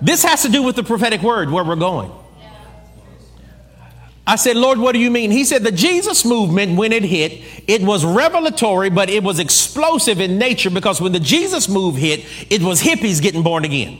This 0.00 0.22
has 0.22 0.42
to 0.42 0.50
do 0.50 0.62
with 0.62 0.76
the 0.76 0.82
prophetic 0.82 1.22
word 1.22 1.50
where 1.50 1.64
we're 1.64 1.76
going. 1.76 2.12
I 4.26 4.36
said, 4.36 4.56
Lord, 4.56 4.78
what 4.78 4.92
do 4.92 4.98
you 4.98 5.10
mean? 5.10 5.30
He 5.30 5.44
said, 5.44 5.62
the 5.64 5.72
Jesus 5.72 6.24
movement, 6.24 6.76
when 6.76 6.92
it 6.92 7.04
hit, 7.04 7.42
it 7.66 7.82
was 7.82 8.04
revelatory, 8.04 8.90
but 8.90 9.10
it 9.10 9.22
was 9.22 9.38
explosive 9.38 10.20
in 10.20 10.38
nature 10.38 10.70
because 10.70 11.00
when 11.00 11.12
the 11.12 11.20
Jesus 11.20 11.68
move 11.68 11.96
hit, 11.96 12.24
it 12.50 12.62
was 12.62 12.82
hippies 12.82 13.20
getting 13.20 13.42
born 13.42 13.64
again. 13.64 13.98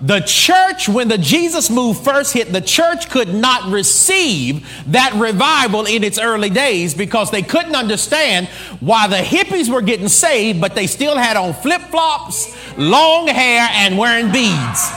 The 0.00 0.20
church, 0.20 0.88
when 0.88 1.08
the 1.08 1.18
Jesus 1.18 1.70
move 1.70 2.00
first 2.00 2.32
hit, 2.32 2.52
the 2.52 2.60
church 2.60 3.10
could 3.10 3.34
not 3.34 3.68
receive 3.72 4.64
that 4.92 5.12
revival 5.14 5.86
in 5.86 6.04
its 6.04 6.20
early 6.20 6.50
days 6.50 6.94
because 6.94 7.32
they 7.32 7.42
couldn't 7.42 7.74
understand 7.74 8.46
why 8.78 9.08
the 9.08 9.16
hippies 9.16 9.68
were 9.68 9.82
getting 9.82 10.06
saved, 10.06 10.60
but 10.60 10.76
they 10.76 10.86
still 10.86 11.16
had 11.16 11.36
on 11.36 11.52
flip 11.52 11.80
flops, 11.82 12.56
long 12.78 13.26
hair, 13.26 13.68
and 13.72 13.98
wearing 13.98 14.30
beads. 14.30 14.88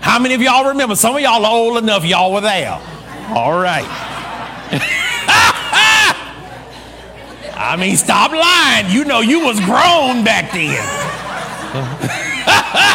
How 0.00 0.18
many 0.18 0.34
of 0.34 0.40
y'all 0.40 0.68
remember? 0.68 0.96
Some 0.96 1.14
of 1.14 1.20
y'all 1.20 1.44
are 1.44 1.52
old 1.52 1.76
enough, 1.76 2.06
y'all 2.06 2.32
were 2.32 2.40
there. 2.40 2.80
All 3.34 3.60
right. 3.60 3.84
I 7.54 7.76
mean, 7.78 7.96
stop 7.98 8.30
lying. 8.30 8.90
You 8.90 9.04
know 9.04 9.20
you 9.20 9.44
was 9.44 9.60
grown 9.60 10.24
back 10.24 10.52
then. 10.52 10.84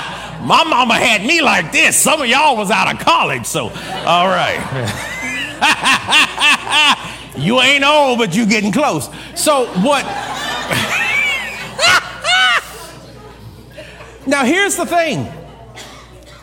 My 0.43 0.65
mama 0.65 0.95
had 0.95 1.25
me 1.25 1.41
like 1.41 1.71
this. 1.71 1.95
Some 1.95 2.21
of 2.21 2.27
y'all 2.27 2.57
was 2.57 2.69
out 2.69 2.93
of 2.93 2.99
college, 2.99 3.45
so 3.45 3.69
all 4.05 4.27
right. 4.27 4.59
you 7.37 7.61
ain't 7.61 7.85
old, 7.85 8.17
but 8.17 8.35
you 8.35 8.45
getting 8.45 8.73
close. 8.73 9.09
So 9.35 9.67
what? 9.81 10.03
now 14.27 14.43
here's 14.43 14.75
the 14.75 14.85
thing. 14.85 15.31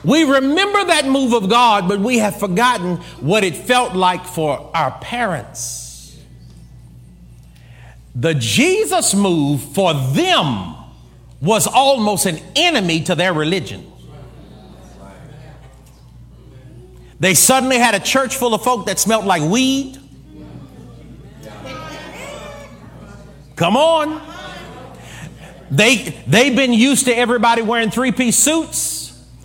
We 0.03 0.25
remember 0.25 0.87
that 0.87 1.05
move 1.05 1.35
of 1.35 1.51
God, 1.51 1.87
but 1.87 2.01
we 2.01 2.17
have 2.19 2.41
forgotten 2.41 2.97
what 3.21 3.45
it 3.45 3.55
felt 3.55 3.95
like 3.95 4.25
for 4.25 4.71
our 4.75 4.93
parents. 5.01 6.19
The 8.15 8.33
Jesus 8.35 9.15
move 9.15 9.63
for 9.63 9.93
them 9.93 10.75
was 11.43 11.67
almost 11.67 12.25
an 12.27 12.39
enemy 12.57 13.03
to 13.05 13.15
their 13.15 13.35
religion. 13.35 13.90
They 17.21 17.35
suddenly 17.35 17.79
had 17.79 17.95
a 17.95 18.01
church 18.01 18.37
full 18.37 18.55
of 18.55 18.65
folk 18.65 18.87
that 18.87 18.99
smelled 18.99 19.27
like 19.27 19.43
weed. 19.43 19.99
Come 23.57 23.77
on. 23.77 24.23
They, 25.71 25.97
they've 26.27 26.57
been 26.57 26.73
used 26.73 27.05
to 27.05 27.17
everybody 27.17 27.61
wearing 27.61 27.91
three 27.91 28.11
piece 28.11 28.39
suits 28.39 28.99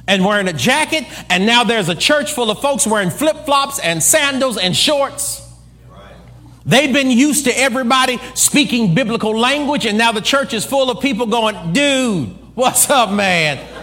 and 0.08 0.24
wearing 0.24 0.48
a 0.48 0.54
jacket, 0.54 1.04
and 1.30 1.46
now 1.46 1.66
there's 1.66 1.90
a 1.90 1.96
church 1.96 2.32
full 2.32 2.50
of 2.50 2.62
folks 2.62 2.88
wearing 2.88 3.10
flip 3.10 3.46
flops 3.46 3.80
and 3.80 4.02
sandals 4.02 4.58
and 4.58 4.76
shorts. 4.76 5.42
They've 6.66 6.94
been 6.94 7.12
used 7.12 7.46
to 7.46 7.58
everybody 7.60 8.20
speaking 8.36 8.96
biblical 8.96 9.38
language, 9.38 9.86
and 9.86 9.98
now 9.98 10.14
the 10.14 10.22
church 10.22 10.54
is 10.54 10.66
full 10.66 10.90
of 10.90 11.02
people 11.02 11.26
going, 11.26 11.74
Dude, 11.74 12.30
what's 12.56 12.90
up, 12.90 13.12
man? 13.12 13.75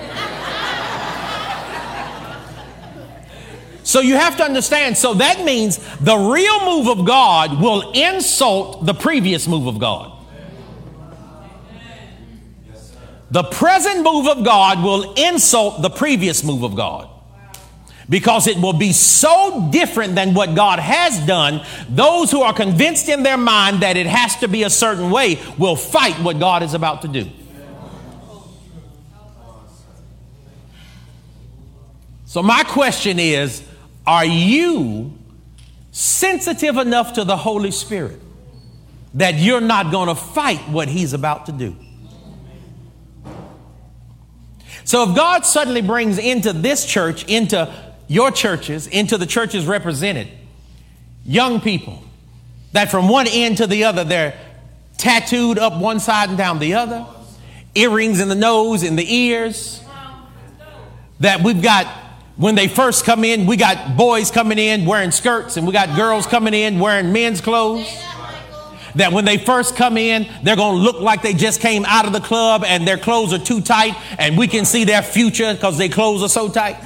So 3.93 4.01
you 4.01 4.17
have 4.17 4.39
to 4.39 4.43
understand, 4.43 4.97
so 4.97 5.13
that 5.13 5.45
means 5.45 5.77
the 5.99 6.17
real 6.17 6.65
move 6.65 6.99
of 6.99 7.05
God 7.05 7.61
will 7.61 7.93
insult 7.93 8.87
the 8.87 8.95
previous 8.95 9.47
move 9.47 9.67
of 9.67 9.79
God. 9.79 10.19
The 13.31 13.43
present 13.43 14.03
move 14.03 14.29
of 14.29 14.47
God 14.47 14.83
will 14.83 15.13
insult 15.13 15.83
the 15.83 15.91
previous 15.91 16.43
move 16.43 16.63
of 16.63 16.75
God 16.75 17.07
because 18.09 18.47
it 18.47 18.57
will 18.57 18.73
be 18.73 18.95
so 18.95 19.69
different 19.71 20.15
than 20.15 20.33
what 20.33 20.55
God 20.55 20.79
has 20.79 21.19
done. 21.27 21.63
Those 21.91 22.31
who 22.31 22.41
are 22.41 22.55
convinced 22.55 23.11
in 23.11 23.23
their 23.23 23.37
mind 23.37 23.81
that 23.81 23.99
it 23.99 24.07
has 24.07 24.37
to 24.37 24.49
be 24.49 24.63
a 24.63 24.71
certain 24.71 25.11
way 25.11 25.39
will 25.59 25.77
fight 25.77 26.15
what 26.15 26.39
God 26.39 26.63
is 26.63 26.73
about 26.73 27.03
to 27.03 27.09
do. 27.09 27.31
So, 32.25 32.43
my 32.43 32.63
question 32.65 33.19
is 33.19 33.63
Are 34.07 34.25
you 34.25 35.17
sensitive 35.93 36.77
enough 36.77 37.15
to 37.15 37.25
the 37.25 37.37
Holy 37.37 37.71
Spirit 37.71 38.21
that 39.15 39.35
you're 39.35 39.61
not 39.61 39.93
going 39.93 40.09
to 40.09 40.15
fight 40.15 40.61
what 40.69 40.89
He's 40.89 41.13
about 41.13 41.47
to 41.47 41.53
do? 41.53 41.77
So 44.85 45.09
if 45.09 45.17
God 45.17 45.47
suddenly 45.47 45.83
brings 45.83 46.19
into 46.19 46.53
this 46.53 46.85
church, 46.85 47.25
into 47.29 47.73
your 48.09 48.31
churches, 48.31 48.87
into 48.87 49.17
the 49.17 49.27
churches 49.27 49.67
represented, 49.67 50.29
young 51.25 51.61
people 51.61 52.03
that 52.73 52.91
from 52.91 53.09
one 53.09 53.27
end 53.29 53.59
to 53.59 53.67
the 53.67 53.85
other, 53.85 54.03
they're 54.03 54.37
tattooed 54.99 55.59
up 55.59 55.79
one 55.81 56.01
side 56.01 56.31
and 56.31 56.39
down 56.39 56.59
the 56.59 56.75
other, 56.75 57.07
earrings 57.75 58.21
in 58.21 58.29
the 58.29 58.35
nose, 58.35 58.83
in 58.83 58.97
the 58.97 59.15
ears, 59.15 59.83
that 61.21 61.43
we've 61.43 61.63
got 61.63 61.87
when 62.43 62.57
they 62.57 62.67
first 62.67 63.05
come 63.05 63.23
in, 63.23 63.47
we 63.47 63.57
got 63.57 63.97
boys 63.97 64.33
coming 64.33 64.59
in 64.59 64.85
wearing 64.85 65.13
skirts, 65.13 65.57
and 65.57 65.65
we 65.65 65.73
got 65.73 65.95
girls 65.95 66.27
coming 66.27 66.55
in 66.55 66.81
wearing 66.81 67.13
men's 67.13 67.41
clothes 67.41 67.87
that 68.97 69.13
when 69.13 69.25
they 69.25 69.39
first 69.39 69.77
come 69.77 69.97
in, 69.97 70.29
they're 70.43 70.57
going 70.57 70.77
to 70.77 70.83
look 70.83 71.01
like 71.01 71.23
they 71.23 71.35
just 71.35 71.61
came 71.61 71.85
out 71.85 72.05
of 72.05 72.13
the 72.13 72.21
club 72.21 72.65
and 72.67 72.87
their 72.87 72.99
clothes 72.99 73.33
are 73.33 73.39
too 73.39 73.61
tight 73.61 73.95
and 74.19 74.37
we 74.37 74.49
can 74.49 74.65
see 74.65 74.83
their 74.83 75.03
future 75.03 75.55
because 75.55 75.79
their 75.79 75.89
clothes 75.89 76.21
are 76.21 76.29
so 76.29 76.49
tight? 76.49 76.77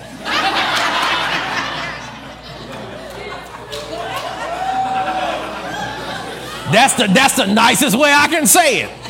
That's 6.71 6.95
the, 6.95 7.07
that's 7.07 7.37
the 7.37 7.47
nicest 7.47 7.97
way 7.99 8.12
I 8.12 8.29
can 8.29 8.47
say 8.47 8.83
it. 8.83 9.06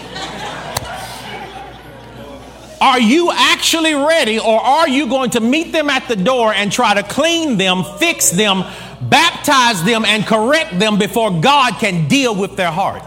Are 2.87 3.01
you 3.01 3.33
actually 3.33 3.97
ready, 3.97 4.39
or 4.39 4.61
are 4.61 4.89
you 4.89 5.09
going 5.09 5.31
to 5.31 5.41
meet 5.41 5.73
them 5.73 5.91
at 5.91 6.07
the 6.07 6.15
door 6.15 6.55
and 6.55 6.71
try 6.71 6.95
to 6.95 7.03
clean 7.03 7.59
them, 7.59 7.83
fix 7.99 8.31
them, 8.31 8.63
baptize 9.01 9.83
them, 9.83 10.05
and 10.05 10.25
correct 10.25 10.79
them 10.79 10.97
before 10.97 11.41
God 11.41 11.81
can 11.81 12.07
deal 12.07 12.33
with 12.33 12.55
their 12.55 12.71
heart? 12.71 13.03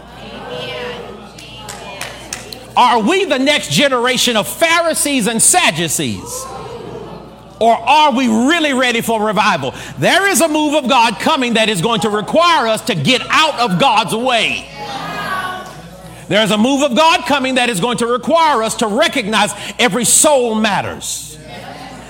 Are 2.76 3.00
we 3.00 3.24
the 3.24 3.38
next 3.38 3.70
generation 3.70 4.36
of 4.36 4.46
Pharisees 4.46 5.26
and 5.26 5.40
Sadducees? 5.40 6.44
Or 7.58 7.72
are 7.72 8.12
we 8.12 8.28
really 8.28 8.74
ready 8.74 9.00
for 9.00 9.24
revival? 9.24 9.72
There 9.98 10.28
is 10.28 10.42
a 10.42 10.48
move 10.48 10.74
of 10.74 10.90
God 10.90 11.18
coming 11.20 11.54
that 11.54 11.70
is 11.70 11.80
going 11.80 12.02
to 12.02 12.10
require 12.10 12.66
us 12.66 12.82
to 12.82 12.94
get 12.94 13.22
out 13.30 13.58
of 13.60 13.80
God's 13.80 14.14
way. 14.14 14.68
There's 16.30 16.52
a 16.52 16.56
move 16.56 16.82
of 16.82 16.94
God 16.94 17.26
coming 17.26 17.56
that 17.56 17.70
is 17.70 17.80
going 17.80 17.98
to 17.98 18.06
require 18.06 18.62
us 18.62 18.76
to 18.76 18.86
recognize 18.86 19.52
every 19.80 20.04
soul 20.04 20.54
matters. 20.54 21.29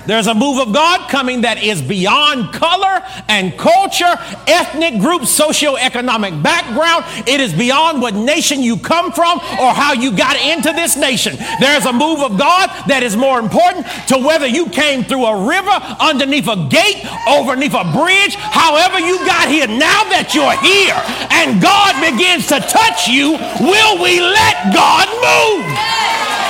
There's 0.05 0.27
a 0.27 0.33
move 0.33 0.59
of 0.59 0.73
God 0.73 1.09
coming 1.09 1.41
that 1.41 1.61
is 1.63 1.81
beyond 1.81 2.53
color 2.53 3.03
and 3.27 3.57
culture, 3.57 4.13
ethnic 4.47 4.99
group, 4.99 5.23
socioeconomic 5.23 6.41
background. 6.41 7.05
It 7.27 7.39
is 7.39 7.53
beyond 7.53 8.01
what 8.01 8.13
nation 8.13 8.61
you 8.61 8.77
come 8.77 9.11
from 9.11 9.39
or 9.59 9.71
how 9.71 9.93
you 9.93 10.15
got 10.15 10.35
into 10.37 10.73
this 10.73 10.95
nation. 10.95 11.37
There's 11.59 11.85
a 11.85 11.93
move 11.93 12.19
of 12.19 12.37
God 12.37 12.69
that 12.87 13.03
is 13.03 13.15
more 13.15 13.39
important 13.39 13.85
to 14.07 14.17
whether 14.17 14.47
you 14.47 14.69
came 14.69 15.03
through 15.03 15.25
a 15.25 15.47
river, 15.47 15.75
underneath 15.99 16.47
a 16.47 16.67
gate, 16.67 17.05
overneath 17.27 17.73
a 17.73 17.85
bridge, 17.93 18.35
however 18.35 18.99
you 18.99 19.17
got 19.25 19.49
here. 19.49 19.67
Now 19.67 20.03
that 20.09 20.33
you're 20.33 20.57
here 20.59 20.97
and 21.31 21.61
God 21.61 21.95
begins 22.01 22.47
to 22.47 22.59
touch 22.59 23.07
you, 23.07 23.37
will 23.61 24.01
we 24.01 24.19
let 24.19 24.73
God 24.73 25.07
move? 25.21 26.40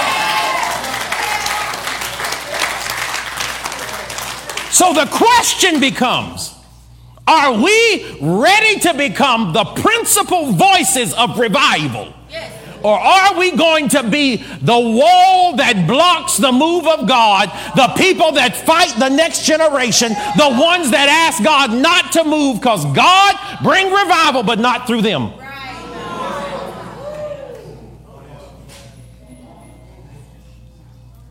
So 4.72 4.94
the 4.94 5.06
question 5.06 5.80
becomes 5.82 6.56
are 7.28 7.54
we 7.54 8.18
ready 8.20 8.80
to 8.80 8.94
become 8.94 9.54
the 9.54 9.64
principal 9.64 10.54
voices 10.54 11.14
of 11.14 11.38
revival? 11.38 12.14
Yes. 12.30 12.58
Or 12.84 12.98
are 12.98 13.38
we 13.38 13.56
going 13.56 13.90
to 13.90 14.10
be 14.10 14.38
the 14.38 14.80
wall 14.80 15.56
that 15.58 15.86
blocks 15.88 16.38
the 16.38 16.52
move 16.52 16.88
of 16.88 17.08
God, 17.08 17.52
the 17.76 17.94
people 17.96 18.32
that 18.34 18.56
fight 18.56 18.98
the 18.98 19.10
next 19.10 19.46
generation, 19.46 20.10
the 20.10 20.58
ones 20.60 20.90
that 20.92 21.08
ask 21.08 21.44
God 21.44 21.74
not 21.74 22.14
to 22.14 22.24
move 22.24 22.60
because 22.60 22.84
God 22.96 23.36
bring 23.62 23.92
revival 23.92 24.42
but 24.42 24.58
not 24.58 24.88
through 24.88 25.04
them? 25.04 25.32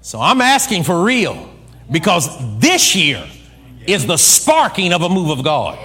So 0.02 0.20
I'm 0.20 0.40
asking 0.40 0.84
for 0.84 1.02
real 1.02 1.49
because 1.90 2.28
this 2.58 2.94
year 2.94 3.26
is 3.86 4.06
the 4.06 4.16
sparking 4.16 4.92
of 4.92 5.02
a 5.02 5.08
move 5.08 5.30
of 5.30 5.44
God. 5.44 5.78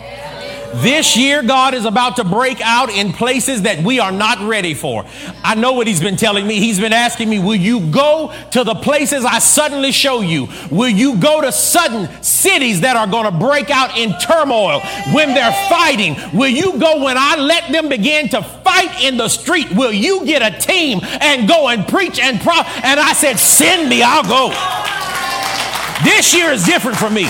This 0.76 1.15
year, 1.15 1.41
God 1.41 1.74
is 1.74 1.86
about 1.86 2.18
to 2.18 2.26
break 2.26 2.60
out 2.60 2.89
in 2.89 3.13
places 3.13 3.62
that 3.62 3.82
we 3.82 4.00
are 4.02 4.12
not 4.12 4.46
ready 4.46 4.74
for. 4.74 5.06
I 5.41 5.56
know 5.56 5.72
what 5.72 5.88
He's 5.88 6.02
been 6.02 6.18
telling 6.18 6.46
me. 6.46 6.60
He's 6.60 6.82
been 6.82 6.91
asking 6.91 7.30
me, 7.30 7.39
Will 7.39 7.56
you 7.56 7.89
go 7.91 8.34
to 8.52 8.63
the 8.65 8.76
places 8.76 9.24
I 9.24 9.39
suddenly 9.39 9.94
show 9.94 10.20
you? 10.20 10.50
Will 10.70 10.89
you 10.89 11.18
go 11.18 11.39
to 11.39 11.54
sudden 11.54 12.10
cities 12.22 12.82
that 12.82 12.98
are 12.98 13.08
going 13.08 13.24
to 13.24 13.32
break 13.32 13.70
out 13.70 13.98
in 13.98 14.18
turmoil 14.20 14.82
when 15.13 15.34
they're 15.34 15.70
fighting? 15.70 16.18
Will 16.38 16.50
you 16.50 16.78
go 16.78 17.02
when 17.02 17.15
I 17.18 17.38
let 17.38 17.72
them 17.72 17.88
begin 17.88 18.28
to 18.30 18.41
fight 18.41 19.02
in 19.02 19.15
the 19.15 19.30
street? 19.30 19.72
Will 19.72 19.94
you 19.94 20.26
get 20.26 20.41
a 20.41 20.60
team 20.60 21.00
and 21.22 21.48
go 21.48 21.70
and 21.70 21.88
preach 21.88 22.20
and 22.20 22.41
pro? 22.41 22.56
And 22.84 23.00
I 23.00 23.13
said, 23.13 23.38
Send 23.38 23.88
me, 23.89 24.04
I'll 24.04 24.24
go. 24.24 24.52
This 26.03 26.34
year 26.34 26.51
is 26.51 26.65
different 26.65 26.97
for 26.97 27.10
me. 27.10 27.27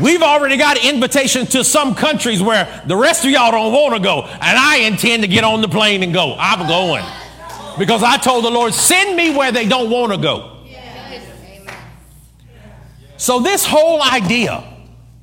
We've 0.00 0.22
already 0.22 0.56
got 0.56 0.82
invitations 0.82 1.50
to 1.50 1.64
some 1.64 1.94
countries 1.94 2.42
where 2.42 2.82
the 2.86 2.96
rest 2.96 3.24
of 3.24 3.30
y'all 3.30 3.50
don't 3.50 3.72
want 3.72 3.94
to 3.94 4.00
go, 4.00 4.22
and 4.22 4.58
I 4.58 4.78
intend 4.78 5.22
to 5.22 5.28
get 5.28 5.44
on 5.44 5.60
the 5.60 5.68
plane 5.68 6.02
and 6.02 6.14
go. 6.14 6.34
I'm 6.38 6.66
going. 6.66 7.04
Because 7.78 8.02
I 8.02 8.16
told 8.16 8.44
the 8.44 8.50
Lord, 8.50 8.72
send 8.72 9.16
me 9.16 9.36
where 9.36 9.52
they 9.52 9.66
don't 9.66 9.90
want 9.90 10.12
to 10.12 10.18
go. 10.18 10.48
So 13.18 13.38
this 13.38 13.64
whole 13.64 14.02
idea, 14.02 14.64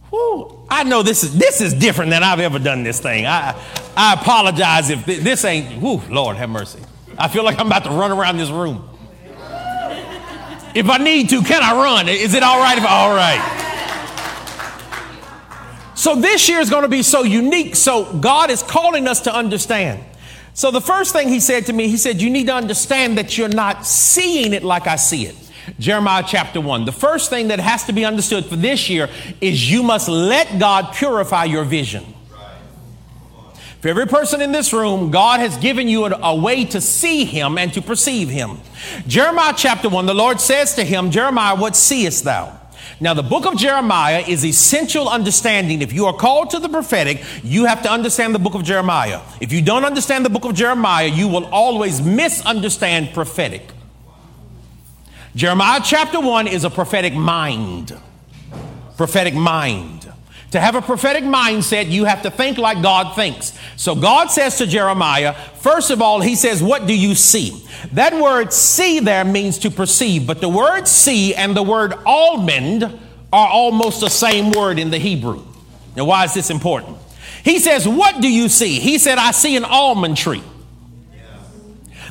whew, 0.09 0.65
I 0.69 0.83
know 0.83 1.03
this 1.03 1.23
is 1.23 1.37
this 1.37 1.59
is 1.59 1.73
different 1.73 2.11
than 2.11 2.23
I've 2.23 2.39
ever 2.39 2.57
done 2.57 2.83
this 2.83 2.99
thing. 2.99 3.25
I 3.25 3.59
I 3.97 4.13
apologize 4.13 4.89
if 4.89 5.05
this 5.05 5.43
ain't. 5.43 5.81
Whew, 5.81 6.01
Lord 6.09 6.37
have 6.37 6.49
mercy. 6.49 6.79
I 7.17 7.27
feel 7.27 7.43
like 7.43 7.59
I'm 7.59 7.67
about 7.67 7.83
to 7.83 7.89
run 7.89 8.11
around 8.11 8.37
this 8.37 8.49
room. 8.49 8.87
If 10.79 10.89
I 10.89 10.97
need 10.97 11.29
to, 11.31 11.41
can 11.41 11.61
I 11.61 11.73
run? 11.73 12.07
Is 12.07 12.33
it 12.33 12.41
all 12.41 12.57
right 12.57 12.77
if 12.77 12.85
all 12.85 13.13
right? 13.13 13.57
So 15.93 16.15
this 16.15 16.47
year 16.47 16.59
is 16.59 16.69
going 16.69 16.83
to 16.83 16.87
be 16.87 17.03
so 17.03 17.23
unique. 17.23 17.75
So 17.75 18.13
God 18.13 18.49
is 18.49 18.63
calling 18.63 19.05
us 19.05 19.19
to 19.21 19.35
understand. 19.35 20.01
So 20.53 20.71
the 20.71 20.79
first 20.79 21.11
thing 21.11 21.27
he 21.27 21.41
said 21.41 21.65
to 21.65 21.73
me, 21.73 21.89
he 21.89 21.97
said, 21.97 22.21
You 22.21 22.29
need 22.29 22.47
to 22.47 22.53
understand 22.53 23.17
that 23.17 23.37
you're 23.37 23.49
not 23.49 23.85
seeing 23.85 24.53
it 24.53 24.63
like 24.63 24.87
I 24.87 24.95
see 24.95 25.25
it. 25.25 25.35
Jeremiah 25.79 26.23
chapter 26.25 26.61
1. 26.61 26.85
The 26.85 26.93
first 26.93 27.29
thing 27.29 27.49
that 27.49 27.59
has 27.59 27.83
to 27.87 27.91
be 27.91 28.05
understood 28.05 28.45
for 28.45 28.55
this 28.55 28.89
year 28.89 29.09
is 29.41 29.69
you 29.69 29.83
must 29.83 30.07
let 30.07 30.59
God 30.59 30.93
purify 30.93 31.43
your 31.43 31.65
vision. 31.65 32.05
For 33.81 33.87
every 33.87 34.07
person 34.07 34.41
in 34.41 34.51
this 34.51 34.73
room, 34.73 35.09
God 35.09 35.39
has 35.39 35.55
given 35.57 35.87
you 35.87 36.05
a, 36.05 36.09
a, 36.09 36.35
way 36.35 36.65
to 36.65 36.81
see 36.81 37.23
Him 37.23 37.57
and 37.57 37.73
to 37.73 37.81
perceive 37.81 38.29
Him. 38.29 38.57
Jeremiah 39.07 39.53
chapter 39.55 39.87
1, 39.87 40.05
the 40.05 40.13
Lord 40.13 40.41
says 40.41 40.75
to 40.75 40.83
him, 40.83 41.11
Jeremiah, 41.11 41.55
what 41.55 41.75
seest 41.75 42.25
thou? 42.25 42.59
Now, 43.01 43.13
the 43.13 43.23
book 43.23 43.45
of 43.45 43.57
Jeremiah 43.57 44.23
is 44.27 44.45
essential 44.45 45.07
understanding. 45.07 45.81
If 45.81 45.93
you 45.93 46.05
are 46.07 46.13
called 46.13 46.49
to 46.49 46.59
the 46.59 46.67
prophetic, 46.67 47.23
you 47.43 47.65
have 47.65 47.81
to 47.83 47.89
understand 47.89 48.35
the 48.35 48.39
book 48.39 48.55
of 48.55 48.63
Jeremiah. 48.63 49.21
If 49.39 49.53
you 49.53 49.61
don't 49.61 49.85
understand 49.85 50.25
the 50.25 50.29
book 50.29 50.43
of 50.43 50.53
Jeremiah, 50.53 51.07
you 51.07 51.29
will 51.29 51.45
always 51.45 52.01
misunderstand 52.01 53.13
prophetic. 53.13 53.69
Jeremiah 55.35 55.79
chapter 55.83 56.19
1 56.19 56.47
is 56.47 56.65
a 56.65 56.69
prophetic 56.69 57.13
mind. 57.13 57.97
Prophetic 58.97 59.33
mind. 59.33 59.98
To 60.51 60.59
have 60.59 60.73
a 60.73 60.81
prophetic 60.81 61.23
mindset, 61.23 61.91
you 61.91 62.05
have 62.05 62.23
to 62.23 62.31
think 62.31 62.57
like 62.57 62.81
God 62.81 63.15
thinks. 63.15 63.57
So 63.75 63.93
God 63.93 64.31
says 64.31 64.57
to 64.57 64.65
Jeremiah, 64.65 65.33
first 65.57 65.91
of 65.91 66.01
all, 66.01 66.21
he 66.21 66.35
says, 66.35 66.63
What 66.63 66.87
do 66.87 66.93
you 66.93 67.13
see? 67.13 67.63
That 67.91 68.19
word 68.19 68.51
see 68.51 68.99
there 68.99 69.23
means 69.23 69.59
to 69.59 69.69
perceive, 69.69 70.25
but 70.25 70.41
the 70.41 70.49
word 70.49 70.87
see 70.87 71.35
and 71.35 71.55
the 71.55 71.61
word 71.61 71.93
almond 72.05 72.83
are 73.31 73.47
almost 73.47 74.01
the 74.01 74.09
same 74.09 74.51
word 74.51 74.79
in 74.79 74.89
the 74.89 74.97
Hebrew. 74.97 75.45
Now, 75.95 76.05
why 76.05 76.23
is 76.23 76.33
this 76.33 76.49
important? 76.49 76.97
He 77.43 77.59
says, 77.59 77.87
What 77.87 78.19
do 78.19 78.27
you 78.27 78.49
see? 78.49 78.79
He 78.79 78.97
said, 78.97 79.19
I 79.19 79.31
see 79.31 79.55
an 79.55 79.65
almond 79.65 80.17
tree. 80.17 80.43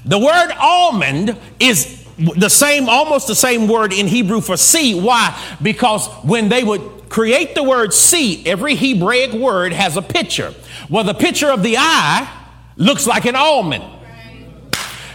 The 0.05 0.19
word 0.19 0.53
almond 0.59 1.37
is 1.59 2.07
the 2.17 2.49
same, 2.49 2.89
almost 2.89 3.27
the 3.27 3.35
same 3.35 3.69
word 3.69 3.93
in 3.93 4.07
Hebrew 4.07 4.41
for 4.41 4.57
see. 4.57 4.99
Why? 4.99 5.37
Because 5.61 6.07
when 6.25 6.49
they 6.49 6.63
would 6.65 6.98
create 7.09 7.55
the 7.55 7.63
word 7.63 7.93
see, 7.93 8.47
every 8.47 8.75
Hebraic 8.75 9.33
word 9.33 9.73
has 9.73 9.97
a 9.97 10.03
picture. 10.03 10.55
Well, 10.89 11.05
the 11.05 11.15
picture 11.15 11.51
of 11.51 11.63
the 11.63 11.77
eye 11.79 12.33
looks 12.77 13.07
like 13.07 13.25
an 13.25 13.37
almond. 13.37 13.85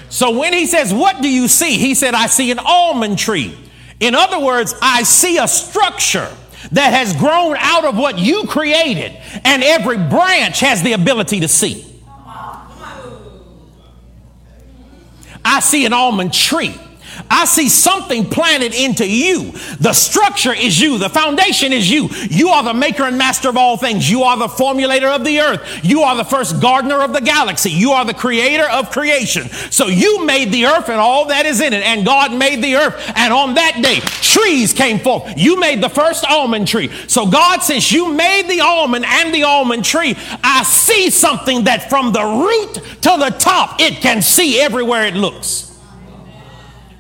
So 0.10 0.38
when 0.38 0.54
he 0.54 0.68
says, 0.68 0.94
What 0.94 1.22
do 1.22 1.30
you 1.30 1.48
see? 1.48 1.78
He 1.78 1.96
said, 1.96 2.14
I 2.14 2.28
see 2.28 2.52
an 2.52 2.60
almond 2.60 3.18
tree. 3.18 3.58
In 4.00 4.16
other 4.16 4.40
words, 4.40 4.76
I 4.82 5.04
see 5.04 5.38
a 5.38 5.48
structure 5.48 6.30
that 6.72 6.94
has 6.94 7.16
grown 7.16 7.56
out 7.58 7.86
of 7.86 7.98
what 7.98 8.20
you 8.20 8.46
created, 8.48 9.18
and 9.44 9.64
every 9.64 9.98
branch 9.98 10.60
has 10.60 10.84
the 10.84 10.94
ability 10.94 11.42
to 11.42 11.48
see. 11.48 11.86
I 15.46 15.60
see 15.60 15.86
an 15.86 15.94
almond 15.94 16.34
tree. 16.34 16.76
I 17.30 17.46
see 17.46 17.70
something 17.70 18.30
planted 18.30 18.74
into 18.74 19.08
you. 19.08 19.52
The 19.80 19.94
structure 19.94 20.54
is 20.54 20.80
you. 20.80 20.98
The 20.98 21.10
foundation 21.10 21.74
is 21.74 21.90
you. 21.90 22.10
You 22.30 22.50
are 22.50 22.64
the 22.64 22.74
maker 22.74 23.04
and 23.04 23.18
master 23.18 23.50
of 23.50 23.58
all 23.58 23.78
things. 23.78 24.10
You 24.10 24.24
are 24.24 24.38
the 24.38 24.48
formulator 24.48 25.16
of 25.16 25.26
the 25.26 25.40
earth. 25.40 25.84
You 25.84 26.02
are 26.02 26.16
the 26.16 26.24
first 26.24 26.62
gardener 26.62 27.02
of 27.02 27.14
the 27.14 27.22
galaxy. 27.22 27.72
You 27.72 27.92
are 27.92 28.06
the 28.06 28.14
creator 28.14 28.70
of 28.70 28.92
creation. 28.92 29.50
So 29.72 29.88
you 29.88 30.26
made 30.26 30.52
the 30.52 30.66
earth 30.66 30.90
and 30.90 31.00
all 31.00 31.28
that 31.28 31.46
is 31.46 31.62
in 31.62 31.74
it. 31.74 31.84
And 31.84 32.06
God 32.06 32.34
made 32.34 32.64
the 32.64 32.76
earth. 32.76 33.12
And 33.16 33.34
on 33.34 33.56
that 33.56 33.80
day, 33.82 34.00
trees 34.22 34.74
came 34.74 35.00
forth. 35.00 35.34
You 35.38 35.60
made 35.60 35.82
the 35.82 35.90
first 35.90 36.26
almond 36.26 36.68
tree. 36.68 36.92
So 37.08 37.26
God 37.26 37.62
says, 37.62 37.92
You 37.92 38.14
made 38.14 38.48
the 38.48 38.62
almond 38.62 39.06
and 39.06 39.34
the 39.34 39.44
almond 39.44 39.86
tree. 39.86 40.16
I 40.44 40.64
see 40.64 41.10
something 41.10 41.66
that 41.66 41.90
from 41.90 42.14
the 42.14 42.24
root 42.24 42.76
to 43.02 43.18
the 43.18 43.36
top, 43.38 43.82
it 43.82 44.02
can 44.02 44.22
see 44.22 44.62
everywhere 44.62 45.06
it 45.06 45.16
looks. 45.16 45.73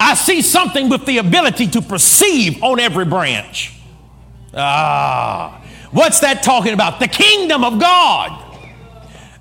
I 0.04 0.16
see 0.16 0.42
something 0.42 0.89
with 0.89 1.06
the 1.06 1.20
ability 1.20 1.68
to 1.68 1.82
perceive 1.82 2.62
on 2.62 2.78
every 2.80 3.06
branch. 3.06 3.72
Ah, 4.54 5.63
what's 5.92 6.20
that 6.20 6.44
talking 6.44 6.74
about? 6.74 7.00
The 7.00 7.08
kingdom 7.08 7.63
of 7.63 7.80
God. 7.80 8.42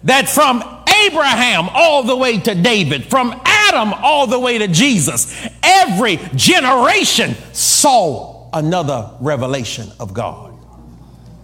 That 0.05 0.29
from 0.29 0.63
Abraham 1.07 1.69
all 1.73 2.05
the 2.05 2.17
way 2.17 2.39
to 2.39 2.55
David, 2.55 3.07
from 3.07 3.41
Adam 3.45 3.93
all 3.93 4.29
the 4.29 4.39
way 4.39 4.59
to 4.59 4.69
Jesus, 4.69 5.35
every 5.65 6.19
generation 6.37 7.35
saw 7.53 8.49
another 8.53 9.11
revelation 9.21 9.89
of 9.99 10.15
God. 10.15 10.57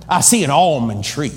I 0.09 0.21
see 0.21 0.45
an 0.45 0.51
almond 0.51 1.03
tree. 1.05 1.33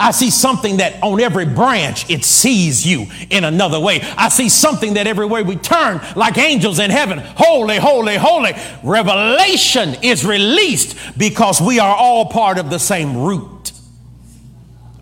I 0.00 0.12
see 0.12 0.30
something 0.30 0.78
that 0.78 1.02
on 1.02 1.20
every 1.20 1.44
branch 1.44 2.08
it 2.08 2.24
sees 2.24 2.86
you 2.86 3.06
in 3.28 3.44
another 3.44 3.78
way. 3.78 4.00
I 4.16 4.30
see 4.30 4.48
something 4.48 4.94
that 4.94 5.06
everywhere 5.06 5.44
we 5.44 5.56
turn, 5.56 6.00
like 6.16 6.38
angels 6.38 6.78
in 6.78 6.90
heaven, 6.90 7.18
holy, 7.18 7.76
holy, 7.76 8.16
holy. 8.16 8.52
Revelation 8.82 9.96
is 10.02 10.24
released 10.24 10.96
because 11.18 11.60
we 11.60 11.78
are 11.78 11.94
all 11.94 12.24
part 12.26 12.56
of 12.56 12.70
the 12.70 12.78
same 12.78 13.18
root. 13.18 13.72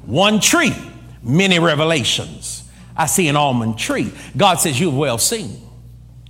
One 0.05 0.41
tree, 0.41 0.75
many 1.23 1.61
revelations. 1.61 2.69
I 2.97 3.07
see 3.07 3.29
an 3.29 3.37
almond 3.37 3.79
tree. 3.79 4.13
God 4.37 4.57
says, 4.57 4.81
You've 4.81 4.97
well 4.97 5.19
seen. 5.19 5.68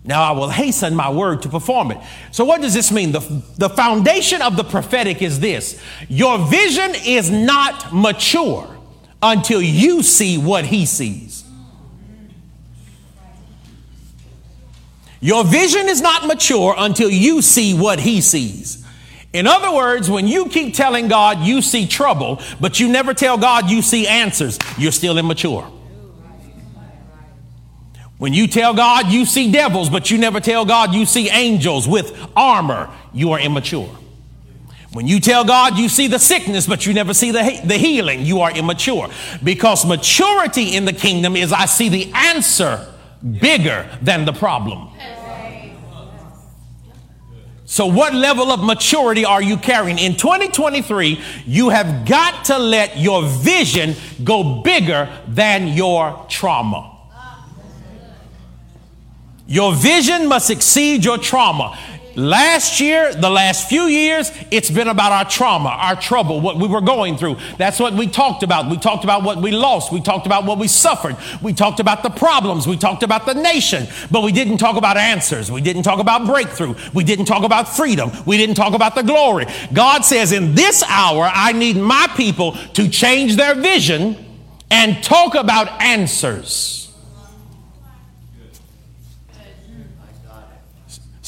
Now 0.09 0.23
I 0.23 0.31
will 0.31 0.49
hasten 0.49 0.97
my 0.97 1.11
word 1.11 1.43
to 1.43 1.51
perform 1.51 1.91
it. 1.91 1.99
So, 2.33 2.43
what 2.47 2.63
does 2.63 2.73
this 2.73 2.91
mean? 2.91 3.13
The, 3.13 3.21
the 3.59 3.69
foundation 3.69 4.41
of 4.41 4.57
the 4.57 4.65
prophetic 4.65 5.21
is 5.21 5.39
this 5.39 5.79
your 6.09 6.39
vision 6.39 6.95
is 7.05 7.31
not 7.31 7.93
mature 7.93 8.75
until 9.23 9.61
you 9.61 10.03
see 10.03 10.39
what 10.39 10.65
he 10.65 10.87
sees. 10.87 11.45
Your 15.21 15.45
vision 15.45 15.91
is 15.91 16.01
not 16.01 16.27
mature 16.27 16.75
until 16.79 17.11
you 17.11 17.43
see 17.43 17.79
what 17.79 18.01
he 18.01 18.23
sees. 18.23 18.87
In 19.35 19.47
other 19.47 19.71
words, 19.77 20.09
when 20.09 20.27
you 20.27 20.49
keep 20.49 20.73
telling 20.73 21.09
God 21.09 21.41
you 21.41 21.61
see 21.61 21.87
trouble, 21.87 22.41
but 22.59 22.81
you 22.81 22.89
never 22.89 23.13
tell 23.13 23.37
God 23.37 23.69
you 23.69 23.83
see 23.83 24.07
answers, 24.07 24.59
you're 24.79 24.91
still 24.91 25.19
immature. 25.19 25.71
When 28.19 28.35
you 28.35 28.49
tell 28.49 28.75
God 28.75 29.07
you 29.07 29.25
see 29.25 29.51
devils, 29.51 29.89
but 29.89 30.11
you 30.11 30.19
never 30.19 30.41
tell 30.41 30.65
God 30.65 30.93
you 30.93 31.07
see 31.07 31.31
angels 31.31 31.89
with 31.89 32.19
armor, 32.37 32.91
you 33.15 33.33
are 33.33 33.41
immature. 33.41 33.89
When 34.93 35.07
you 35.07 35.21
tell 35.21 35.45
God 35.45 35.79
you 35.79 35.89
see 35.89 36.09
the 36.09 36.19
sickness, 36.19 36.67
but 36.67 36.85
you 36.85 36.95
never 36.95 37.15
see 37.15 37.31
the, 37.31 37.61
the 37.65 37.77
healing, 37.77 38.23
you 38.23 38.41
are 38.41 38.51
immature. 38.51 39.09
Because 39.45 39.87
maturity 39.87 40.75
in 40.75 40.85
the 40.85 40.93
kingdom 40.93 41.37
is 41.37 41.53
I 41.53 41.67
see 41.67 41.89
the 41.89 42.11
answer 42.13 42.93
bigger 43.41 43.89
than 44.03 44.25
the 44.25 44.33
problem. 44.33 44.91
So, 47.67 47.87
what 47.87 48.15
level 48.15 48.51
of 48.51 48.65
maturity 48.65 49.27
are 49.27 49.43
you 49.43 49.59
carrying? 49.59 49.99
In 49.99 50.17
2023, 50.17 51.21
you 51.45 51.69
have 51.69 52.09
got 52.09 52.47
to 52.47 52.59
let 52.59 52.97
your 52.97 53.23
vision 53.29 53.95
go 54.25 54.63
bigger 54.63 55.09
than 55.29 55.69
your 55.69 56.25
trauma. 56.31 56.98
Your 59.51 59.75
vision 59.75 60.29
must 60.29 60.51
exceed 60.51 61.07
your 61.07 61.17
trauma. 61.17 61.79
Last 62.15 62.81
year, 62.81 63.15
the 63.15 63.31
last 63.31 63.67
few 63.67 63.85
years, 63.85 64.31
it's 64.51 64.71
been 64.71 64.89
about 64.89 65.11
our 65.11 65.25
trauma, 65.25 65.71
our 65.71 65.97
trouble, 65.97 66.43
what 66.43 66.59
we 66.59 66.69
were 66.69 66.83
going 66.83 67.17
through. 67.17 67.39
That's 67.57 67.81
what 67.81 67.95
we 67.95 68.09
talked 68.09 68.43
about. 68.43 68.69
We 68.69 68.77
talked 68.77 69.05
about 69.05 69.23
what 69.23 69.39
we 69.39 69.51
lost. 69.51 69.91
We 69.91 70.03
talked 70.03 70.27
about 70.27 70.45
what 70.45 70.59
we 70.59 70.69
suffered. 70.69 71.17
We 71.41 71.55
talked 71.55 71.81
about 71.81 72.03
the 72.03 72.11
problems. 72.11 72.67
We 72.67 72.77
talked 72.77 73.03
about 73.03 73.25
the 73.25 73.33
nation, 73.33 73.87
but 74.11 74.23
we 74.23 74.33
didn't 74.33 74.59
talk 74.59 74.77
about 74.77 74.99
answers. 74.99 75.51
We 75.51 75.63
didn't 75.63 75.85
talk 75.85 75.99
about 75.99 76.27
breakthrough. 76.27 76.75
We 76.93 77.05
didn't 77.05 77.25
talk 77.25 77.43
about 77.43 77.69
freedom. 77.69 78.11
We 78.27 78.37
didn't 78.37 78.57
talk 78.57 78.75
about 78.75 78.97
the 78.97 79.03
glory. 79.03 79.47
God 79.73 80.05
says, 80.05 80.33
in 80.33 80.55
this 80.55 80.83
hour, 80.83 81.31
I 81.33 81.53
need 81.53 81.79
my 81.79 82.07
people 82.17 82.53
to 82.75 82.87
change 82.91 83.37
their 83.37 83.55
vision 83.55 84.17
and 84.71 85.03
talk 85.03 85.35
about 85.35 85.81
answers. 85.81 86.88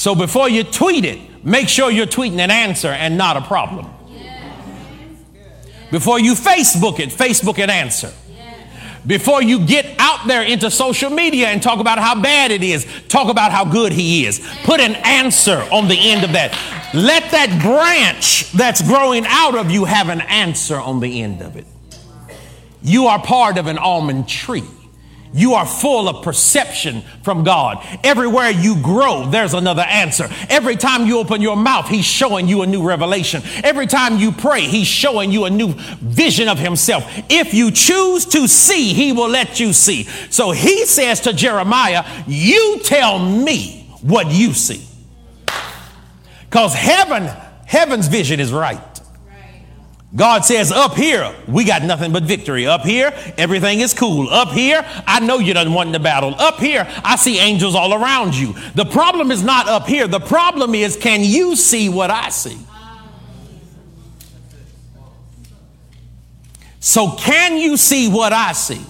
So 0.01 0.15
before 0.15 0.49
you 0.49 0.65
tweet 0.65 1.05
it, 1.05 1.45
make 1.45 1.69
sure 1.69 1.91
you're 1.91 2.07
tweeting 2.07 2.39
an 2.39 2.51
answer 2.51 2.89
and 2.89 3.19
not 3.19 3.37
a 3.37 3.43
problem. 3.43 3.87
Before 5.91 6.19
you 6.19 6.33
Facebook 6.33 6.99
it, 7.01 7.11
Facebook 7.11 7.63
an 7.63 7.69
answer. 7.69 8.11
Before 9.07 9.43
you 9.43 9.67
get 9.67 9.85
out 9.99 10.27
there 10.27 10.43
into 10.43 10.71
social 10.71 11.11
media 11.11 11.49
and 11.49 11.63
talk 11.63 11.81
about 11.81 11.99
how 11.99 12.19
bad 12.19 12.51
it 12.51 12.63
is, 12.63 12.87
talk 13.09 13.29
about 13.29 13.53
how 13.53 13.67
good 13.67 13.93
he 13.93 14.25
is. 14.25 14.39
Put 14.65 14.81
an 14.81 14.95
answer 15.05 15.59
on 15.71 15.87
the 15.87 15.99
end 15.99 16.25
of 16.25 16.33
that. 16.33 16.53
Let 16.95 17.31
that 17.33 17.61
branch 17.61 18.53
that's 18.53 18.81
growing 18.81 19.27
out 19.27 19.55
of 19.55 19.71
you 19.71 19.85
have 19.85 20.09
an 20.09 20.23
answer 20.23 20.77
on 20.77 21.01
the 21.01 21.21
end 21.21 21.43
of 21.43 21.57
it. 21.57 21.67
You 22.83 23.09
are 23.09 23.21
part 23.21 23.59
of 23.59 23.67
an 23.67 23.77
almond 23.77 24.31
tree. 24.31 24.65
You 25.33 25.55
are 25.55 25.67
full 25.67 26.09
of 26.09 26.25
perception 26.25 27.03
from 27.23 27.45
God. 27.45 27.87
Everywhere 28.03 28.51
you 28.51 28.83
grow, 28.83 29.27
there's 29.27 29.55
another 29.55 29.83
answer. 29.83 30.29
Every 30.49 30.77
time 30.77 31.07
you 31.07 31.19
open 31.19 31.41
your 31.41 31.57
mouth, 31.57 31.89
He's 31.89 32.05
showing 32.05 32.49
you 32.49 32.63
a 32.63 32.67
new 32.67 32.83
revelation. 32.83 33.43
Every 33.63 33.87
time 33.87 34.17
you 34.17 34.33
pray, 34.33 34.63
He's 34.63 34.89
showing 34.89 35.31
you 35.31 35.45
a 35.45 35.51
new 35.51 35.75
vision 35.75 36.49
of 36.49 36.59
Himself. 36.59 37.05
If 37.29 37.55
you 37.55 37.71
choose 37.71 38.27
to 38.27 38.49
see, 38.49 38.93
He 38.93 39.13
will 39.13 39.29
let 39.29 39.61
you 39.61 39.73
see. 39.73 40.05
So 40.31 40.51
He 40.51 40.85
says 40.85 41.21
to 41.21 41.33
Jeremiah, 41.33 42.05
You 42.27 42.81
tell 42.83 43.19
me 43.19 43.87
what 44.03 44.33
you 44.33 44.53
see. 44.53 44.85
Because 46.49 46.75
heaven, 46.75 47.31
heaven's 47.67 48.09
vision 48.09 48.41
is 48.41 48.53
right. 48.53 48.81
God 50.15 50.45
says, 50.45 50.73
up 50.73 50.95
here, 50.95 51.33
we 51.47 51.65
got 51.65 51.85
nothing 51.85 52.13
but 52.13 52.25
victory. 52.25 52.67
Up 52.67 52.83
here, 52.83 53.13
everything 53.39 53.79
is 53.79 53.95
cool. 53.95 54.29
Up 54.29 54.49
here, 54.49 54.85
I 55.07 55.21
know 55.21 55.39
you 55.39 55.55
don't 55.55 55.73
want 55.73 55.93
the 55.93 56.01
battle. 56.01 56.35
Up 56.37 56.59
here, 56.59 56.85
I 57.05 57.15
see 57.15 57.39
angels 57.39 57.77
all 57.77 57.95
around 57.95 58.35
you. 58.35 58.55
The 58.75 58.87
problem 58.87 59.31
is 59.31 59.45
not 59.45 59.69
up 59.69 59.87
here. 59.87 60.09
The 60.09 60.19
problem 60.19 60.75
is, 60.75 60.97
can 60.97 61.23
you 61.23 61.55
see 61.55 61.89
what 61.89 62.11
I 62.11 62.31
see? 62.31 62.59
So, 66.81 67.13
can 67.13 67.59
you 67.59 67.77
see 67.77 68.11
what 68.11 68.33
I 68.33 68.53
see? 68.53 68.85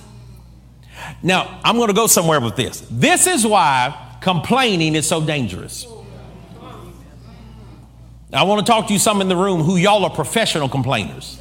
Now, 1.23 1.61
I'm 1.65 1.77
going 1.77 1.89
to 1.89 1.95
go 1.95 2.07
somewhere 2.07 2.41
with 2.41 2.57
this. 2.57 2.87
This 2.91 3.27
is 3.27 3.47
why 3.47 4.17
complaining 4.23 4.95
is 4.95 5.07
so 5.07 5.21
dangerous. 5.21 5.87
I 8.33 8.45
want 8.45 8.65
to 8.65 8.71
talk 8.71 8.87
to 8.87 8.93
you 8.93 8.99
some 8.99 9.21
in 9.21 9.29
the 9.29 9.37
room 9.37 9.63
who 9.63 9.77
y'all 9.77 10.05
are 10.05 10.11
professional 10.11 10.69
complainers. 10.69 11.37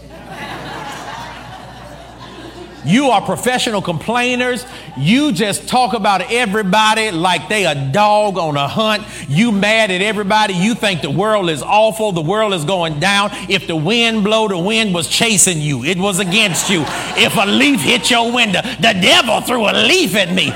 You 2.85 3.09
are 3.09 3.21
professional 3.21 3.81
complainers. 3.81 4.65
You 4.97 5.31
just 5.31 5.67
talk 5.67 5.93
about 5.93 6.21
everybody 6.31 7.11
like 7.11 7.47
they 7.47 7.65
a 7.65 7.91
dog 7.91 8.37
on 8.37 8.55
a 8.57 8.67
hunt. 8.67 9.03
You 9.27 9.51
mad 9.51 9.91
at 9.91 10.01
everybody. 10.01 10.53
You 10.55 10.73
think 10.73 11.01
the 11.01 11.11
world 11.11 11.49
is 11.49 11.61
awful. 11.61 12.11
The 12.13 12.21
world 12.21 12.53
is 12.53 12.65
going 12.65 12.99
down. 12.99 13.29
If 13.49 13.67
the 13.67 13.75
wind 13.75 14.23
blow, 14.23 14.47
the 14.47 14.57
wind 14.57 14.95
was 14.95 15.07
chasing 15.07 15.59
you. 15.59 15.83
It 15.83 15.99
was 15.99 16.19
against 16.19 16.69
you. 16.69 16.83
If 17.17 17.35
a 17.35 17.45
leaf 17.45 17.81
hit 17.81 18.09
your 18.09 18.33
window, 18.33 18.61
the 18.61 18.97
devil 18.99 19.41
threw 19.41 19.69
a 19.69 19.75
leaf 19.85 20.15
at 20.15 20.33
me. 20.33 20.51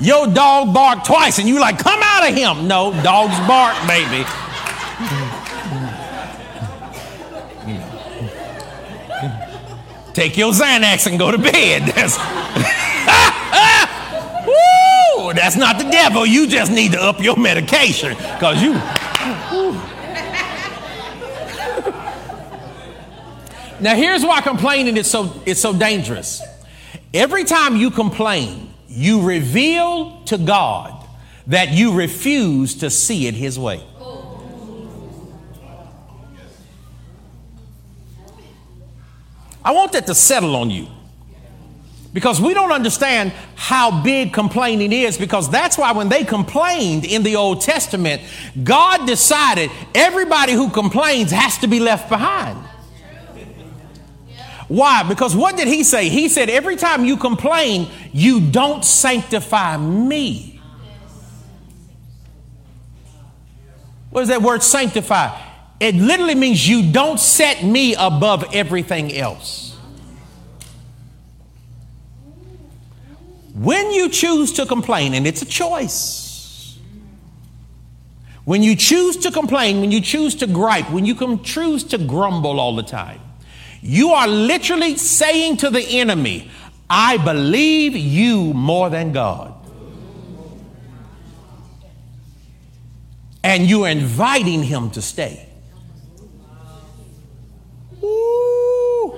Your 0.00 0.26
dog 0.26 0.74
barked 0.74 1.06
twice 1.06 1.38
and 1.38 1.48
you 1.48 1.58
like, 1.58 1.78
come 1.78 2.00
out 2.02 2.28
of 2.28 2.34
him. 2.34 2.68
No, 2.68 2.92
dogs 3.02 3.38
bark, 3.46 3.74
baby. 3.86 4.24
Take 10.16 10.36
your 10.38 10.52
Xanax 10.52 11.06
and 11.06 11.18
go 11.18 11.30
to 11.30 11.36
bed. 11.36 11.82
That's, 11.94 12.16
Woo, 14.46 15.34
that's 15.34 15.56
not 15.56 15.78
the 15.78 15.90
devil. 15.90 16.24
You 16.24 16.46
just 16.46 16.72
need 16.72 16.92
to 16.92 17.02
up 17.02 17.20
your 17.20 17.36
medication 17.36 18.14
because 18.14 18.62
you. 18.62 18.72
now, 23.80 23.94
here's 23.94 24.24
why 24.24 24.40
complaining 24.40 24.96
is 24.96 25.10
so, 25.10 25.30
it's 25.44 25.60
so 25.60 25.76
dangerous. 25.76 26.40
Every 27.12 27.44
time 27.44 27.76
you 27.76 27.90
complain, 27.90 28.65
you 28.88 29.22
reveal 29.22 30.22
to 30.24 30.38
God 30.38 31.06
that 31.46 31.70
you 31.70 31.92
refuse 31.92 32.76
to 32.76 32.90
see 32.90 33.26
it 33.26 33.34
His 33.34 33.58
way. 33.58 33.82
I 39.64 39.72
want 39.72 39.92
that 39.92 40.06
to 40.06 40.14
settle 40.14 40.54
on 40.54 40.70
you 40.70 40.86
because 42.12 42.40
we 42.40 42.54
don't 42.54 42.70
understand 42.70 43.32
how 43.56 44.02
big 44.02 44.32
complaining 44.32 44.92
is 44.92 45.18
because 45.18 45.50
that's 45.50 45.76
why 45.76 45.92
when 45.92 46.08
they 46.08 46.24
complained 46.24 47.04
in 47.04 47.24
the 47.24 47.34
Old 47.36 47.60
Testament, 47.60 48.22
God 48.62 49.06
decided 49.06 49.70
everybody 49.94 50.52
who 50.52 50.70
complains 50.70 51.32
has 51.32 51.58
to 51.58 51.66
be 51.66 51.80
left 51.80 52.08
behind. 52.08 52.58
Why? 54.68 55.02
Because 55.04 55.36
what 55.36 55.56
did 55.56 55.68
he 55.68 55.84
say? 55.84 56.08
He 56.08 56.28
said, 56.28 56.50
every 56.50 56.76
time 56.76 57.04
you 57.04 57.16
complain, 57.16 57.88
you 58.12 58.40
don't 58.50 58.84
sanctify 58.84 59.76
me. 59.76 60.60
What 64.10 64.22
is 64.22 64.28
that 64.28 64.42
word 64.42 64.62
sanctify? 64.62 65.38
It 65.78 65.94
literally 65.94 66.34
means 66.34 66.66
you 66.66 66.90
don't 66.90 67.20
set 67.20 67.62
me 67.62 67.94
above 67.94 68.44
everything 68.54 69.14
else. 69.14 69.76
When 73.54 73.92
you 73.92 74.08
choose 74.08 74.52
to 74.54 74.66
complain, 74.66 75.14
and 75.14 75.26
it's 75.26 75.42
a 75.42 75.46
choice, 75.46 76.78
when 78.44 78.62
you 78.62 78.76
choose 78.76 79.16
to 79.18 79.30
complain, 79.30 79.80
when 79.80 79.90
you 79.90 80.00
choose 80.00 80.34
to 80.36 80.46
gripe, 80.46 80.90
when 80.90 81.04
you 81.04 81.36
choose 81.38 81.84
to 81.84 81.98
grumble 81.98 82.60
all 82.60 82.76
the 82.76 82.82
time, 82.82 83.20
you 83.86 84.10
are 84.10 84.26
literally 84.26 84.96
saying 84.96 85.58
to 85.58 85.70
the 85.70 85.80
enemy, 85.80 86.50
I 86.90 87.16
believe 87.18 87.96
you 87.96 88.52
more 88.52 88.90
than 88.90 89.12
God. 89.12 89.54
And 93.44 93.70
you're 93.70 93.88
inviting 93.88 94.64
him 94.64 94.90
to 94.90 95.02
stay. 95.02 95.48
Ooh. 98.02 99.14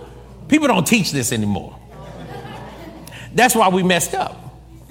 People 0.48 0.68
don't 0.68 0.86
teach 0.86 1.12
this 1.12 1.32
anymore. 1.32 1.78
That's 3.34 3.54
why 3.54 3.68
we 3.68 3.82
messed 3.82 4.14
up. 4.14 4.36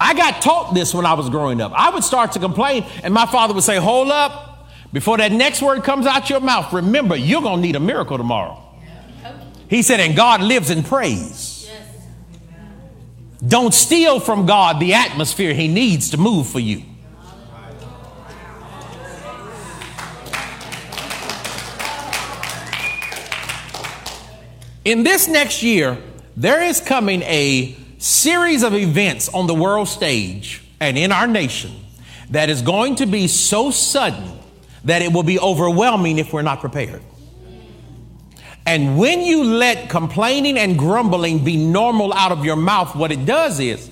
I 0.00 0.12
got 0.14 0.42
taught 0.42 0.74
this 0.74 0.94
when 0.94 1.06
I 1.06 1.14
was 1.14 1.30
growing 1.30 1.60
up. 1.60 1.72
I 1.74 1.90
would 1.90 2.04
start 2.04 2.32
to 2.32 2.38
complain, 2.38 2.84
and 3.02 3.14
my 3.14 3.26
father 3.26 3.54
would 3.54 3.64
say, 3.64 3.76
Hold 3.76 4.10
up, 4.10 4.53
before 4.94 5.18
that 5.18 5.32
next 5.32 5.60
word 5.60 5.82
comes 5.82 6.06
out 6.06 6.30
your 6.30 6.38
mouth, 6.38 6.72
remember 6.72 7.16
you're 7.16 7.42
going 7.42 7.56
to 7.56 7.62
need 7.62 7.74
a 7.74 7.80
miracle 7.80 8.16
tomorrow. 8.16 8.62
He 9.68 9.82
said, 9.82 9.98
and 9.98 10.14
God 10.14 10.40
lives 10.40 10.70
in 10.70 10.84
praise. 10.84 11.68
Don't 13.44 13.74
steal 13.74 14.20
from 14.20 14.46
God 14.46 14.78
the 14.78 14.94
atmosphere 14.94 15.52
He 15.52 15.66
needs 15.66 16.10
to 16.10 16.16
move 16.16 16.46
for 16.46 16.60
you. 16.60 16.82
In 24.84 25.02
this 25.02 25.26
next 25.26 25.64
year, 25.64 25.98
there 26.36 26.62
is 26.62 26.80
coming 26.80 27.22
a 27.22 27.76
series 27.98 28.62
of 28.62 28.74
events 28.74 29.28
on 29.30 29.48
the 29.48 29.54
world 29.56 29.88
stage 29.88 30.62
and 30.78 30.96
in 30.96 31.10
our 31.10 31.26
nation 31.26 31.72
that 32.30 32.48
is 32.48 32.62
going 32.62 32.94
to 32.96 33.06
be 33.06 33.26
so 33.26 33.72
sudden 33.72 34.38
that 34.84 35.02
it 35.02 35.12
will 35.12 35.22
be 35.22 35.38
overwhelming 35.38 36.18
if 36.18 36.32
we're 36.32 36.42
not 36.42 36.60
prepared. 36.60 37.02
And 38.66 38.96
when 38.98 39.20
you 39.20 39.44
let 39.44 39.90
complaining 39.90 40.58
and 40.58 40.78
grumbling 40.78 41.44
be 41.44 41.56
normal 41.56 42.12
out 42.14 42.32
of 42.32 42.44
your 42.44 42.56
mouth, 42.56 42.94
what 42.96 43.12
it 43.12 43.26
does 43.26 43.60
is 43.60 43.90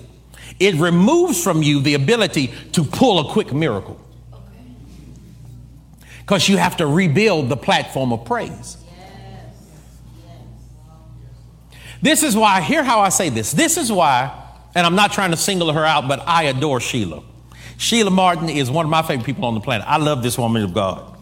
it 0.58 0.74
removes 0.76 1.42
from 1.42 1.62
you 1.62 1.80
the 1.80 1.94
ability 1.94 2.52
to 2.72 2.84
pull 2.84 3.18
a 3.18 3.32
quick 3.32 3.52
miracle. 3.52 4.00
Because 6.20 6.48
you 6.48 6.56
have 6.56 6.76
to 6.78 6.86
rebuild 6.86 7.48
the 7.48 7.56
platform 7.56 8.12
of 8.12 8.24
praise. 8.24 8.78
This 12.00 12.22
is 12.22 12.36
why, 12.36 12.60
hear 12.60 12.82
how 12.82 13.00
I 13.00 13.10
say 13.10 13.28
this. 13.28 13.52
This 13.52 13.76
is 13.76 13.92
why, 13.92 14.32
and 14.74 14.86
I'm 14.86 14.96
not 14.96 15.12
trying 15.12 15.30
to 15.32 15.36
single 15.36 15.72
her 15.72 15.84
out, 15.84 16.08
but 16.08 16.20
I 16.26 16.44
adore 16.44 16.80
Sheila. 16.80 17.22
Sheila 17.82 18.12
Martin 18.12 18.48
is 18.48 18.70
one 18.70 18.86
of 18.86 18.90
my 18.90 19.02
favorite 19.02 19.26
people 19.26 19.44
on 19.44 19.54
the 19.54 19.60
planet. 19.60 19.84
I 19.88 19.96
love 19.96 20.22
this 20.22 20.38
woman 20.38 20.62
of 20.62 20.72
God. 20.72 21.18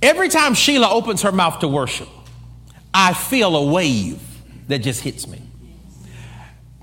Every 0.00 0.28
time 0.28 0.54
Sheila 0.54 0.88
opens 0.88 1.22
her 1.22 1.32
mouth 1.32 1.58
to 1.58 1.66
worship, 1.68 2.08
I 2.94 3.12
feel 3.12 3.56
a 3.56 3.66
wave 3.72 4.22
that 4.68 4.78
just 4.78 5.00
hits 5.00 5.26
me. 5.26 5.42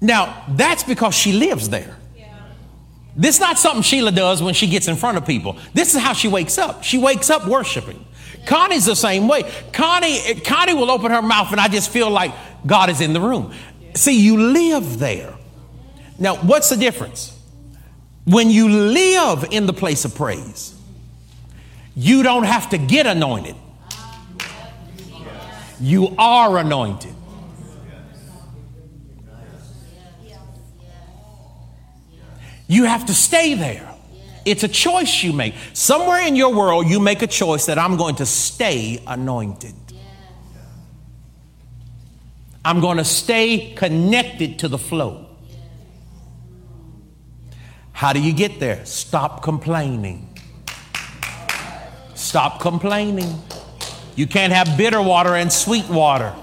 Now, 0.02 0.44
that's 0.50 0.84
because 0.84 1.16
she 1.16 1.32
lives 1.32 1.70
there. 1.70 1.96
This 3.16 3.36
is 3.36 3.40
not 3.40 3.58
something 3.58 3.84
Sheila 3.84 4.12
does 4.12 4.44
when 4.44 4.54
she 4.54 4.68
gets 4.68 4.90
in 4.90 4.98
front 4.98 5.18
of 5.18 5.26
people. 5.26 5.58
This 5.74 5.96
is 5.96 6.02
how 6.02 6.12
she 6.12 6.28
wakes 6.28 6.58
up. 6.58 6.84
She 6.84 6.98
wakes 6.98 7.30
up 7.30 7.48
worshiping. 7.48 8.06
Connie's 8.46 8.84
the 8.84 8.98
same 8.98 9.30
way. 9.30 9.50
Connie, 9.72 10.42
Connie 10.42 10.74
will 10.74 10.92
open 10.92 11.10
her 11.10 11.22
mouth 11.22 11.54
and 11.54 11.62
I 11.62 11.70
just 11.70 11.90
feel 11.90 12.10
like 12.10 12.34
God 12.66 12.90
is 12.90 13.00
in 13.00 13.14
the 13.14 13.22
room. 13.22 13.54
See, 13.94 14.20
you 14.20 14.52
live 14.52 15.00
there. 15.00 15.34
Now, 16.20 16.36
what's 16.36 16.68
the 16.68 16.76
difference? 16.76 17.33
When 18.26 18.50
you 18.50 18.70
live 18.70 19.46
in 19.52 19.66
the 19.66 19.74
place 19.74 20.06
of 20.06 20.16
praise, 20.16 20.76
you 21.96 22.24
don't 22.24 22.44
have 22.44 22.70
to 22.70 22.78
get 22.78 23.06
anointed. 23.06 23.56
You 25.80 26.16
are 26.18 26.58
anointed. 26.58 27.14
You 32.68 32.86
have 32.86 33.06
to 33.08 33.14
stay 33.14 33.54
there. 33.54 33.94
It's 34.46 34.64
a 34.64 34.68
choice 34.68 35.24
you 35.24 35.34
make. 35.34 35.54
Somewhere 35.74 36.26
in 36.26 36.36
your 36.36 36.54
world, 36.54 36.88
you 36.88 37.00
make 37.00 37.22
a 37.22 37.28
choice 37.28 37.66
that 37.66 37.78
I'm 37.78 37.98
going 37.98 38.16
to 38.16 38.26
stay 38.26 39.04
anointed. 39.06 39.76
I'm 42.66 42.80
going 42.80 42.98
to 42.98 43.06
stay 43.06 43.74
connected 43.76 44.60
to 44.60 44.70
the 44.70 44.78
flow. 44.78 45.23
How 47.94 48.12
do 48.12 48.20
you 48.20 48.34
get 48.34 48.60
there? 48.60 48.86
Stop 48.86 49.42
complaining. 49.42 50.28
Stop 52.16 52.60
complaining. 52.60 53.42
You 54.16 54.28
can't 54.28 54.52
have 54.52 54.78
bitter 54.78 55.02
water 55.02 55.36
and 55.36 55.52
sweet 55.52 55.88
water. 55.90 56.34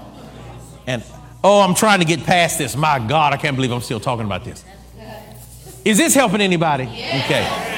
And 0.87 1.03
oh, 1.43 1.61
I'm 1.61 1.75
trying 1.75 1.99
to 1.99 2.05
get 2.05 2.23
past 2.23 2.57
this. 2.57 2.75
My 2.75 2.99
God, 2.99 3.33
I 3.33 3.37
can't 3.37 3.55
believe 3.55 3.71
I'm 3.71 3.81
still 3.81 3.99
talking 3.99 4.25
about 4.25 4.43
this. 4.43 4.65
Is 5.83 5.97
this 5.97 6.13
helping 6.13 6.41
anybody? 6.41 6.83
Okay. 6.83 7.71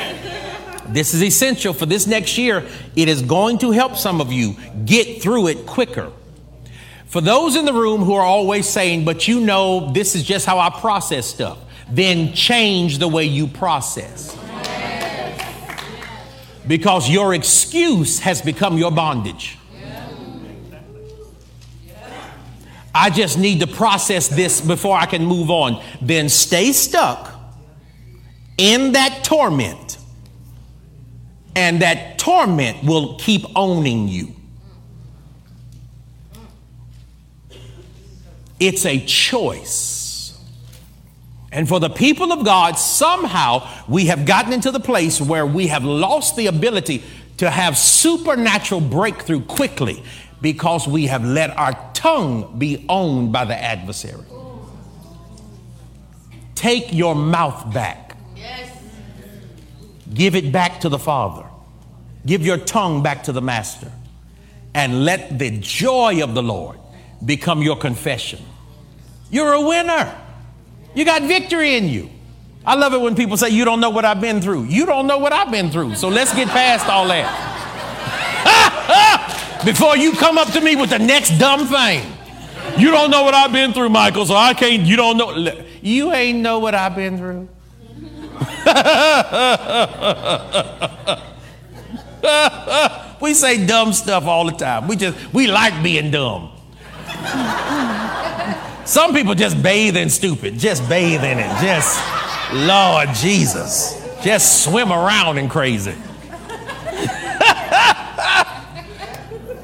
This 0.89 1.13
is 1.13 1.23
essential 1.23 1.73
for 1.73 1.85
this 1.85 2.05
next 2.07 2.37
year. 2.37 2.67
It 2.95 3.07
is 3.07 3.21
going 3.21 3.57
to 3.59 3.71
help 3.71 3.95
some 3.95 4.19
of 4.19 4.31
you 4.31 4.55
get 4.85 5.21
through 5.21 5.47
it 5.47 5.65
quicker. 5.65 6.11
For 7.05 7.21
those 7.21 7.55
in 7.55 7.65
the 7.65 7.73
room 7.73 8.01
who 8.01 8.13
are 8.15 8.25
always 8.25 8.67
saying, 8.67 9.05
but 9.05 9.27
you 9.27 9.39
know, 9.39 9.91
this 9.93 10.15
is 10.15 10.23
just 10.23 10.45
how 10.45 10.59
I 10.59 10.69
process 10.69 11.25
stuff, 11.25 11.57
then 11.89 12.33
change 12.33 12.97
the 12.97 13.07
way 13.07 13.25
you 13.25 13.47
process. 13.47 14.37
Because 16.67 17.09
your 17.09 17.33
excuse 17.33 18.19
has 18.19 18.41
become 18.41 18.77
your 18.77 18.91
bondage. 18.91 19.57
I 22.95 23.09
just 23.09 23.39
need 23.39 23.59
to 23.61 23.67
process 23.67 24.27
this 24.27 24.61
before 24.61 24.95
I 24.95 25.07
can 25.07 25.25
move 25.25 25.49
on. 25.49 25.83
Then 26.01 26.29
stay 26.29 26.71
stuck 26.71 27.33
in 28.57 28.91
that 28.91 29.23
torment, 29.23 29.97
and 31.55 31.81
that 31.81 32.19
torment 32.19 32.83
will 32.83 33.17
keep 33.17 33.45
owning 33.55 34.07
you. 34.07 34.35
It's 38.59 38.85
a 38.85 39.03
choice. 39.05 40.02
And 41.53 41.69
for 41.69 41.79
the 41.79 41.89
people 41.89 42.33
of 42.33 42.43
God, 42.43 42.79
somehow 42.79 43.69
we 43.87 44.07
have 44.07 44.25
gotten 44.25 44.53
into 44.53 44.71
the 44.71 44.79
place 44.79 45.21
where 45.21 45.45
we 45.45 45.67
have 45.67 45.83
lost 45.83 46.35
the 46.35 46.47
ability 46.47 47.03
to 47.37 47.49
have 47.49 47.77
supernatural 47.77 48.81
breakthrough 48.81 49.41
quickly 49.41 50.03
because 50.41 50.87
we 50.87 51.05
have 51.05 51.23
let 51.23 51.55
our 51.55 51.73
tongue 51.93 52.57
be 52.57 52.85
owned 52.89 53.31
by 53.31 53.45
the 53.45 53.55
adversary. 53.55 54.23
Take 56.55 56.91
your 56.91 57.13
mouth 57.13 57.71
back. 57.71 58.17
Give 60.11 60.35
it 60.35 60.51
back 60.51 60.81
to 60.81 60.89
the 60.89 60.99
Father. 60.99 61.45
Give 62.25 62.43
your 62.43 62.57
tongue 62.57 63.03
back 63.03 63.25
to 63.25 63.31
the 63.31 63.41
Master. 63.41 63.91
And 64.73 65.05
let 65.05 65.37
the 65.37 65.59
joy 65.59 66.23
of 66.23 66.33
the 66.33 66.41
Lord 66.41 66.79
become 67.23 67.61
your 67.61 67.75
confession. 67.75 68.39
You're 69.29 69.53
a 69.53 69.61
winner. 69.61 70.22
You 70.95 71.05
got 71.05 71.23
victory 71.23 71.75
in 71.75 71.87
you. 71.87 72.09
I 72.65 72.75
love 72.75 72.93
it 72.93 73.01
when 73.01 73.15
people 73.15 73.37
say, 73.37 73.49
You 73.49 73.65
don't 73.65 73.79
know 73.79 73.89
what 73.89 74.05
I've 74.05 74.21
been 74.21 74.41
through. 74.41 74.65
You 74.65 74.85
don't 74.85 75.07
know 75.07 75.17
what 75.17 75.33
I've 75.33 75.51
been 75.51 75.69
through. 75.69 75.95
So 75.95 76.09
let's 76.09 76.33
get 76.33 76.47
past 76.49 76.87
all 76.87 77.07
that. 77.07 77.49
Before 79.65 79.97
you 79.97 80.13
come 80.13 80.37
up 80.37 80.51
to 80.53 80.61
me 80.61 80.75
with 80.75 80.89
the 80.89 80.99
next 80.99 81.37
dumb 81.39 81.67
thing. 81.67 82.05
You 82.77 82.91
don't 82.91 83.11
know 83.11 83.23
what 83.23 83.33
I've 83.33 83.51
been 83.51 83.73
through, 83.73 83.89
Michael, 83.89 84.25
so 84.25 84.35
I 84.35 84.53
can't, 84.53 84.83
you 84.83 84.95
don't 84.95 85.17
know. 85.17 85.65
You 85.81 86.13
ain't 86.13 86.39
know 86.39 86.59
what 86.59 86.73
I've 86.73 86.95
been 86.95 87.17
through. 87.17 87.49
we 93.21 93.33
say 93.33 93.65
dumb 93.65 93.93
stuff 93.93 94.25
all 94.25 94.45
the 94.45 94.53
time. 94.53 94.87
We 94.87 94.95
just 94.95 95.33
we 95.33 95.47
like 95.47 95.83
being 95.83 96.11
dumb. 96.11 96.51
Some 98.85 99.13
people 99.13 99.33
just 99.33 99.61
bathe 99.63 99.95
in 99.95 100.09
stupid, 100.09 100.59
just 100.59 100.87
bathe 100.89 101.23
in 101.23 101.39
it, 101.39 101.49
just 101.61 101.99
Lord 102.53 103.09
Jesus, 103.15 104.01
just 104.23 104.63
swim 104.65 104.91
around 104.91 105.37
in 105.37 105.47
crazy. 105.47 105.93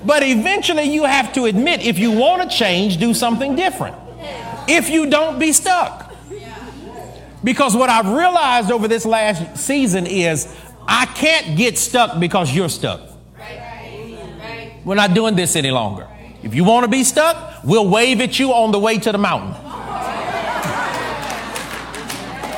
but 0.05 0.23
eventually 0.23 0.83
you 0.83 1.03
have 1.03 1.33
to 1.33 1.45
admit 1.45 1.81
if 1.81 1.99
you 1.99 2.11
want 2.11 2.49
to 2.49 2.57
change, 2.57 2.97
do 2.97 3.13
something 3.13 3.55
different. 3.55 3.95
If 4.67 4.89
you 4.89 5.09
don't, 5.09 5.39
be 5.39 5.51
stuck. 5.51 6.13
Because 7.43 7.75
what 7.75 7.89
I've 7.89 8.07
realized 8.07 8.71
over 8.71 8.87
this 8.87 9.05
last 9.05 9.57
season 9.57 10.05
is 10.05 10.53
I 10.87 11.05
can't 11.05 11.57
get 11.57 11.77
stuck 11.77 12.19
because 12.19 12.53
you're 12.53 12.69
stuck. 12.69 13.01
We're 14.85 14.95
not 14.95 15.13
doing 15.13 15.35
this 15.35 15.55
any 15.55 15.71
longer. 15.71 16.08
If 16.41 16.55
you 16.55 16.63
want 16.63 16.85
to 16.85 16.89
be 16.89 17.03
stuck, 17.03 17.63
we'll 17.63 17.87
wave 17.87 18.21
at 18.21 18.39
you 18.39 18.53
on 18.53 18.71
the 18.71 18.79
way 18.79 18.97
to 18.97 19.11
the 19.11 19.17
mountain. 19.17 19.55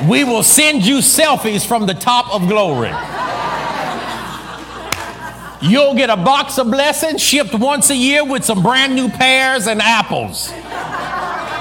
We 0.08 0.24
will 0.24 0.44
send 0.44 0.86
you 0.86 0.98
selfies 0.98 1.66
from 1.66 1.86
the 1.86 1.94
top 1.94 2.34
of 2.34 2.48
glory. 2.48 2.92
You'll 5.62 5.94
get 5.94 6.10
a 6.10 6.18
box 6.18 6.58
of 6.58 6.68
blessings 6.68 7.22
shipped 7.22 7.54
once 7.54 7.92
a 7.92 7.96
year 7.96 8.26
with 8.26 8.44
some 8.44 8.64
brand 8.64 8.96
new 8.96 9.10
pears 9.10 9.68
and 9.68 9.80
apples 9.80 10.52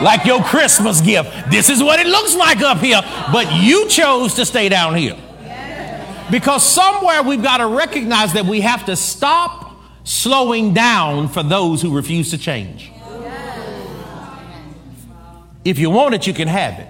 like 0.00 0.24
your 0.24 0.42
Christmas 0.42 1.00
gift. 1.00 1.50
This 1.50 1.68
is 1.68 1.82
what 1.82 2.00
it 2.00 2.06
looks 2.06 2.34
like 2.34 2.60
up 2.62 2.78
here, 2.78 3.00
but 3.32 3.52
you 3.62 3.88
chose 3.88 4.34
to 4.34 4.46
stay 4.46 4.68
down 4.68 4.94
here. 4.94 5.18
Because 6.30 6.62
somewhere 6.62 7.22
we've 7.22 7.42
got 7.42 7.58
to 7.58 7.66
recognize 7.66 8.32
that 8.34 8.46
we 8.46 8.60
have 8.62 8.86
to 8.86 8.96
stop 8.96 9.59
slowing 10.04 10.74
down 10.74 11.28
for 11.28 11.42
those 11.42 11.82
who 11.82 11.94
refuse 11.94 12.30
to 12.30 12.38
change. 12.38 12.90
If 15.64 15.78
you 15.78 15.90
want 15.90 16.14
it, 16.14 16.26
you 16.26 16.32
can 16.32 16.48
have 16.48 16.78
it. 16.78 16.88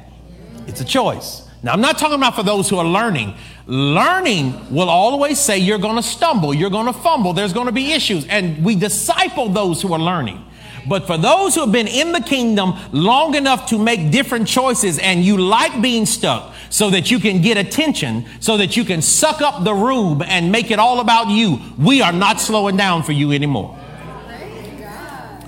It's 0.67 0.81
a 0.81 0.85
choice. 0.85 1.49
Now, 1.63 1.73
I'm 1.73 1.81
not 1.81 1.99
talking 1.99 2.17
about 2.17 2.37
for 2.37 2.43
those 2.43 2.69
who 2.69 2.79
are 2.79 2.85
learning. 2.85 3.35
Learning 3.67 4.75
will 4.75 4.89
always 4.89 5.39
say 5.39 5.59
you're 5.59 5.79
going 5.79 5.97
to 5.97 6.03
stumble, 6.03 6.55
you're 6.55 6.71
going 6.71 6.87
to 6.87 6.93
fumble, 6.93 7.33
there's 7.33 7.53
going 7.53 7.67
to 7.67 7.73
be 7.73 7.93
issues. 7.93 8.27
And 8.27 8.65
we 8.65 8.77
disciple 8.77 9.49
those 9.49 9.83
who 9.83 9.93
are 9.93 9.99
learning. 9.99 10.45
But 10.89 11.07
for 11.07 11.18
those 11.18 11.55
who 11.55 11.62
have 11.62 11.72
been 11.72 11.89
in 11.89 12.12
the 12.12 12.20
kingdom 12.20 12.74
long 12.93 13.35
enough 13.35 13.68
to 13.70 13.78
make 13.78 14.11
different 14.11 14.49
choices 14.49 14.99
and 14.99 15.24
you 15.24 15.37
like 15.37 15.81
being 15.83 16.07
stuck 16.07 16.55
so 16.70 16.91
that 16.91 17.11
you 17.11 17.18
can 17.18 17.43
get 17.43 17.57
attention, 17.57 18.26
so 18.41 18.57
that 18.57 18.76
you 18.76 18.85
can 18.85 19.03
suck 19.03 19.41
up 19.41 19.64
the 19.64 19.74
room 19.74 20.22
and 20.22 20.53
make 20.53 20.70
it 20.70 20.78
all 20.78 21.01
about 21.01 21.28
you, 21.28 21.59
we 21.78 22.01
are 22.03 22.12
not 22.12 22.41
slowing 22.41 22.76
down 22.76 23.03
for 23.03 23.12
you 23.12 23.33
anymore. 23.33 23.78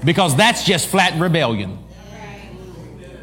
Because 0.05 0.37
that's 0.37 0.65
just 0.65 0.89
flat 0.89 1.19
rebellion. 1.21 1.79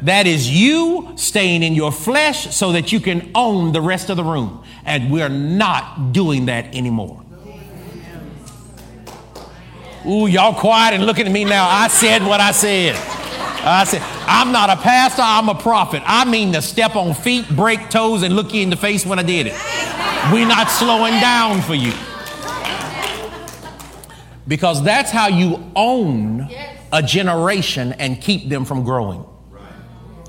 That 0.02 0.26
is 0.26 0.48
you 0.50 1.12
staying 1.16 1.62
in 1.62 1.74
your 1.74 1.92
flesh 1.92 2.54
so 2.54 2.72
that 2.72 2.90
you 2.90 3.00
can 3.00 3.30
own 3.34 3.72
the 3.72 3.82
rest 3.82 4.08
of 4.08 4.16
the 4.16 4.24
room. 4.24 4.64
And 4.84 5.10
we're 5.10 5.28
not 5.28 6.12
doing 6.12 6.46
that 6.46 6.74
anymore. 6.74 7.22
Ooh, 10.10 10.26
y'all 10.26 10.54
quiet 10.54 10.94
and 10.94 11.06
looking 11.06 11.26
at 11.26 11.32
me 11.32 11.44
now. 11.44 11.68
I 11.68 11.86
said 11.86 12.24
what 12.24 12.40
I 12.40 12.50
said. 12.50 12.96
I 13.62 13.84
said, 13.84 14.02
I'm 14.26 14.50
not 14.50 14.68
a 14.68 14.76
pastor, 14.76 15.22
I'm 15.22 15.48
a 15.48 15.54
prophet. 15.54 16.02
I 16.04 16.24
mean 16.24 16.52
to 16.54 16.62
step 16.62 16.96
on 16.96 17.14
feet, 17.14 17.48
break 17.50 17.90
toes, 17.90 18.24
and 18.24 18.34
look 18.34 18.52
you 18.52 18.62
in 18.62 18.70
the 18.70 18.76
face 18.76 19.06
when 19.06 19.20
I 19.20 19.22
did 19.22 19.46
it. 19.46 19.52
We're 20.32 20.48
not 20.48 20.68
slowing 20.68 21.12
down 21.20 21.62
for 21.62 21.74
you. 21.74 21.92
Because 24.48 24.82
that's 24.82 25.12
how 25.12 25.28
you 25.28 25.70
own 25.76 26.50
a 26.92 27.02
generation 27.02 27.92
and 27.92 28.20
keep 28.20 28.48
them 28.48 28.64
from 28.64 28.82
growing. 28.82 29.24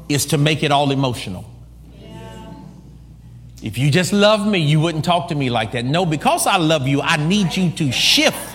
is 0.09 0.27
to 0.27 0.37
make 0.37 0.61
it 0.61 0.71
all 0.71 0.91
emotional. 0.91 1.45
If 3.63 3.77
you 3.77 3.89
just 3.89 4.13
love 4.13 4.45
me, 4.45 4.59
you 4.59 4.79
wouldn't 4.79 5.05
talk 5.05 5.29
to 5.29 5.35
me 5.35 5.49
like 5.49 5.71
that. 5.71 5.85
No, 5.85 6.05
because 6.05 6.45
I 6.45 6.57
love 6.57 6.87
you, 6.87 7.01
I 7.01 7.17
need 7.17 7.55
you 7.55 7.71
to 7.71 7.91
shift. 7.91 8.50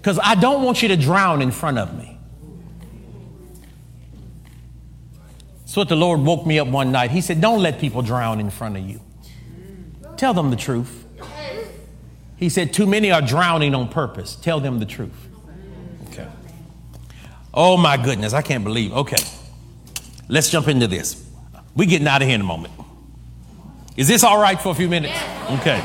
Because 0.00 0.18
I 0.22 0.34
don't 0.34 0.64
want 0.64 0.80
you 0.80 0.88
to 0.88 0.96
drown 0.96 1.42
in 1.42 1.50
front 1.50 1.78
of 1.78 1.96
me. 1.96 2.18
That's 5.60 5.76
what 5.76 5.88
the 5.88 5.96
Lord 5.96 6.20
woke 6.20 6.46
me 6.46 6.58
up 6.58 6.68
one 6.68 6.90
night. 6.90 7.10
He 7.10 7.20
said, 7.20 7.40
Don't 7.40 7.62
let 7.62 7.78
people 7.78 8.02
drown 8.02 8.40
in 8.40 8.50
front 8.50 8.76
of 8.76 8.82
you. 8.82 9.00
Tell 10.16 10.34
them 10.34 10.50
the 10.50 10.56
truth. 10.56 11.06
He 12.36 12.48
said, 12.48 12.72
Too 12.72 12.86
many 12.86 13.12
are 13.12 13.22
drowning 13.22 13.74
on 13.74 13.88
purpose. 13.88 14.34
Tell 14.34 14.58
them 14.58 14.78
the 14.80 14.86
truth. 14.86 15.28
Okay. 16.08 16.26
Oh 17.52 17.76
my 17.76 17.96
goodness, 17.96 18.32
I 18.32 18.42
can't 18.42 18.64
believe. 18.64 18.92
Okay. 18.92 19.22
Let's 20.28 20.48
jump 20.48 20.66
into 20.68 20.86
this. 20.86 21.24
We're 21.76 21.88
getting 21.88 22.08
out 22.08 22.22
of 22.22 22.28
here 22.28 22.34
in 22.34 22.40
a 22.40 22.44
moment. 22.44 22.72
Is 23.96 24.08
this 24.08 24.24
all 24.24 24.40
right 24.40 24.60
for 24.60 24.70
a 24.70 24.74
few 24.74 24.88
minutes? 24.88 25.18
Okay. 25.50 25.84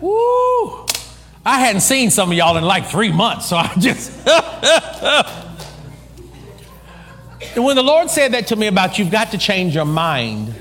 Woo! 0.00 0.81
I 1.44 1.58
hadn't 1.58 1.80
seen 1.80 2.10
some 2.10 2.30
of 2.30 2.36
y'all 2.38 2.56
in 2.56 2.64
like 2.64 2.86
three 2.86 3.10
months, 3.10 3.46
so 3.46 3.56
I 3.56 3.74
just. 3.78 4.12
And 7.54 7.64
when 7.64 7.76
the 7.76 7.82
Lord 7.82 8.08
said 8.10 8.32
that 8.32 8.46
to 8.48 8.56
me 8.56 8.68
about 8.68 8.98
you've 8.98 9.10
got 9.10 9.32
to 9.32 9.38
change 9.38 9.74
your 9.74 9.84
mind, 9.84 10.54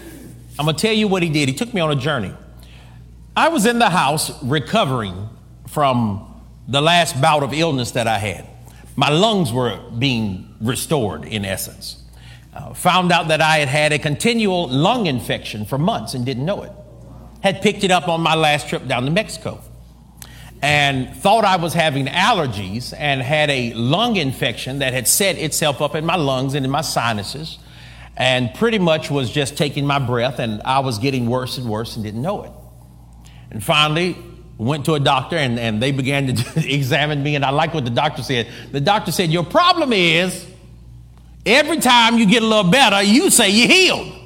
I'm 0.57 0.65
going 0.65 0.75
to 0.75 0.81
tell 0.81 0.93
you 0.93 1.07
what 1.07 1.23
He 1.23 1.29
did. 1.29 1.47
He 1.47 1.55
took 1.55 1.73
me 1.73 1.81
on 1.81 1.91
a 1.91 1.95
journey. 1.95 2.33
I 3.35 3.49
was 3.49 3.65
in 3.65 3.79
the 3.79 3.89
house 3.89 4.43
recovering 4.43 5.29
from 5.67 6.27
the 6.67 6.81
last 6.81 7.21
bout 7.21 7.43
of 7.43 7.53
illness 7.53 7.91
that 7.91 8.07
I 8.07 8.17
had. 8.17 8.47
My 8.95 9.09
lungs 9.09 9.53
were 9.53 9.79
being 9.97 10.53
restored, 10.59 11.23
in 11.25 11.45
essence. 11.45 12.03
Uh, 12.53 12.73
found 12.73 13.13
out 13.13 13.29
that 13.29 13.39
I 13.39 13.59
had 13.59 13.69
had 13.69 13.93
a 13.93 13.99
continual 13.99 14.67
lung 14.67 15.05
infection 15.05 15.63
for 15.63 15.77
months 15.77 16.13
and 16.13 16.25
didn't 16.25 16.43
know 16.43 16.63
it. 16.63 16.71
Had 17.41 17.61
picked 17.61 17.85
it 17.85 17.91
up 17.91 18.09
on 18.09 18.19
my 18.19 18.35
last 18.35 18.67
trip 18.67 18.85
down 18.87 19.05
to 19.05 19.11
Mexico 19.11 19.61
and 20.61 21.15
thought 21.15 21.43
I 21.43 21.55
was 21.55 21.73
having 21.73 22.05
allergies 22.05 22.93
and 22.95 23.21
had 23.21 23.49
a 23.49 23.73
lung 23.73 24.15
infection 24.15 24.79
that 24.79 24.93
had 24.93 25.07
set 25.07 25.37
itself 25.37 25.81
up 25.81 25.95
in 25.95 26.05
my 26.05 26.15
lungs 26.15 26.53
and 26.53 26.63
in 26.65 26.71
my 26.71 26.81
sinuses 26.81 27.57
and 28.15 28.53
pretty 28.53 28.77
much 28.77 29.09
was 29.09 29.31
just 29.31 29.57
taking 29.57 29.85
my 29.85 29.97
breath 29.97 30.39
and 30.39 30.61
I 30.63 30.79
was 30.79 30.99
getting 30.99 31.25
worse 31.27 31.57
and 31.57 31.67
worse 31.67 31.95
and 31.95 32.05
didn't 32.05 32.21
know 32.21 32.43
it. 32.43 32.51
And 33.49 33.63
finally, 33.63 34.15
went 34.57 34.85
to 34.85 34.93
a 34.93 34.99
doctor 34.99 35.35
and, 35.35 35.57
and 35.57 35.81
they 35.81 35.91
began 35.91 36.35
to 36.35 36.53
examine 36.71 37.23
me 37.23 37.35
and 37.35 37.43
I 37.43 37.49
like 37.49 37.73
what 37.73 37.83
the 37.83 37.91
doctor 37.91 38.21
said. 38.21 38.47
The 38.71 38.81
doctor 38.81 39.11
said, 39.11 39.31
your 39.31 39.43
problem 39.43 39.91
is 39.93 40.45
every 41.45 41.79
time 41.79 42.19
you 42.19 42.27
get 42.27 42.43
a 42.43 42.45
little 42.45 42.69
better, 42.69 43.01
you 43.01 43.31
say 43.31 43.49
you're 43.49 43.67
healed. 43.67 44.20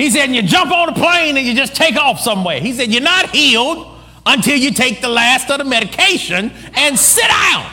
He 0.00 0.08
said, 0.08 0.34
you 0.34 0.40
jump 0.40 0.72
on 0.72 0.88
a 0.88 0.94
plane 0.94 1.36
and 1.36 1.46
you 1.46 1.54
just 1.54 1.74
take 1.74 1.94
off 1.96 2.20
somewhere. 2.20 2.58
He 2.58 2.72
said, 2.72 2.90
you're 2.90 3.02
not 3.02 3.28
healed 3.36 3.86
until 4.24 4.56
you 4.56 4.70
take 4.70 5.02
the 5.02 5.10
last 5.10 5.50
of 5.50 5.58
the 5.58 5.64
medication 5.64 6.50
and 6.72 6.98
sit 6.98 7.28
down. 7.28 7.70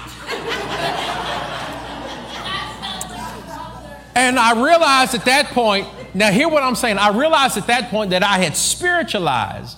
and 4.13 4.37
I 4.37 4.61
realized 4.61 5.15
at 5.15 5.23
that 5.23 5.51
point, 5.53 5.87
now 6.13 6.29
hear 6.29 6.49
what 6.49 6.63
I'm 6.63 6.75
saying. 6.75 6.97
I 6.97 7.17
realized 7.17 7.55
at 7.55 7.67
that 7.67 7.89
point 7.89 8.09
that 8.09 8.23
I 8.23 8.39
had 8.39 8.57
spiritualized 8.57 9.77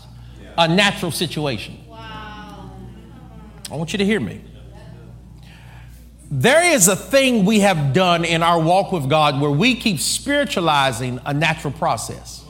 a 0.58 0.68
natural 0.68 1.12
situation. 1.12 1.78
Wow. 1.88 2.72
I 3.72 3.76
want 3.76 3.94
you 3.94 4.00
to 4.00 4.06
hear 4.06 4.20
me. 4.20 4.42
There 6.32 6.64
is 6.64 6.88
a 6.88 6.96
thing 6.96 7.44
we 7.44 7.62
have 7.62 7.92
done 7.92 8.24
in 8.24 8.44
our 8.44 8.62
walk 8.62 8.92
with 8.92 9.10
God 9.10 9.42
where 9.42 9.50
we 9.50 9.74
keep 9.74 10.00
spiritualizing 10.00 11.20
a 11.26 11.34
natural 11.34 11.74
process. 11.74 12.46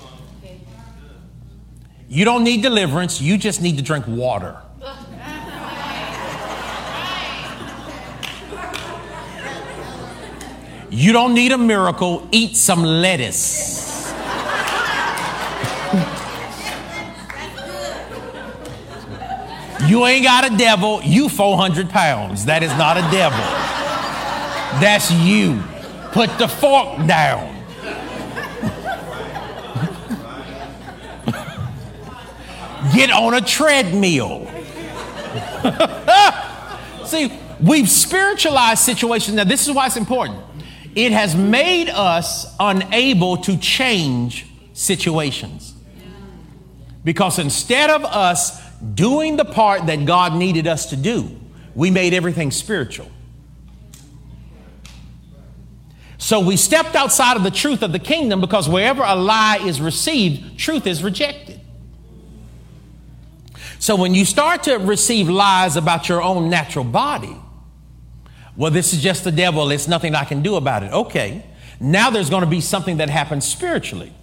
You 2.10 2.26
don't 2.26 2.44
need 2.44 2.62
deliverance, 2.62 3.22
you 3.22 3.38
just 3.38 3.62
need 3.62 3.78
to 3.78 3.84
drink 3.84 4.06
water. 4.08 4.58
You 10.92 11.14
don't 11.14 11.36
need 11.36 11.52
a 11.52 11.58
miracle, 11.58 12.28
eat 12.32 12.58
some 12.58 12.84
lettuce. 12.84 13.99
You 19.88 20.06
ain't 20.06 20.26
got 20.26 20.52
a 20.52 20.56
devil, 20.58 21.02
you 21.04 21.30
400 21.30 21.90
pounds. 21.90 22.46
That 22.46 22.64
is 22.64 22.72
not 22.72 22.98
a 22.98 23.02
devil. 23.12 23.40
That's 24.82 25.12
you. 25.12 25.64
Put 26.12 26.38
the 26.38 26.48
fork 26.48 27.06
down. 27.08 27.56
get 32.94 33.12
on 33.12 33.34
a 33.34 33.42
treadmill. 33.42 34.48
See, 37.06 37.32
we've 37.62 37.90
spiritualized 37.90 38.82
situations. 38.82 39.36
Now, 39.36 39.44
this 39.44 39.68
is 39.68 39.74
why 39.74 39.88
it's 39.88 39.98
important. 39.98 40.40
It 40.96 41.12
has 41.12 41.36
made 41.36 41.90
us 41.90 42.56
unable 42.60 43.38
to 43.38 43.58
change 43.58 44.48
situations. 44.74 45.74
Because 47.04 47.40
instead 47.40 47.90
of 47.90 48.04
us 48.06 48.62
doing 48.96 49.38
the 49.38 49.46
part 49.46 49.88
that 49.88 50.06
God 50.06 50.36
needed 50.36 50.68
us 50.68 50.88
to 50.88 50.96
do, 50.96 51.30
we 51.76 51.92
made 51.92 52.14
everything 52.14 52.52
spiritual. 52.52 53.10
So 56.18 56.42
we 56.42 56.58
stepped 56.58 56.96
outside 56.96 57.38
of 57.38 57.44
the 57.44 57.52
truth 57.52 57.82
of 57.82 57.92
the 57.92 58.00
kingdom 58.00 58.42
because 58.42 58.68
wherever 58.68 59.04
a 59.04 59.16
lie 59.16 59.60
is 59.64 59.80
received, 59.80 60.60
truth 60.60 60.86
is 60.86 61.02
rejected. 61.02 61.62
So 63.80 63.96
when 63.96 64.14
you 64.14 64.26
start 64.26 64.64
to 64.64 64.76
receive 64.76 65.30
lies 65.30 65.78
about 65.78 66.10
your 66.10 66.22
own 66.22 66.50
natural 66.50 66.84
body, 66.84 67.38
well, 68.58 68.72
this 68.72 68.94
is 68.94 69.02
just 69.02 69.24
the 69.24 69.32
devil. 69.32 69.72
It's 69.72 69.88
nothing 69.88 70.16
I 70.16 70.26
can 70.26 70.42
do 70.42 70.58
about 70.58 70.84
it. 70.84 70.92
Okay. 70.92 71.46
Now 71.80 72.10
there's 72.10 72.30
going 72.30 72.44
to 72.44 72.50
be 72.50 72.60
something 72.60 72.98
that 72.98 73.10
happens 73.10 73.46
spiritually 73.46 74.14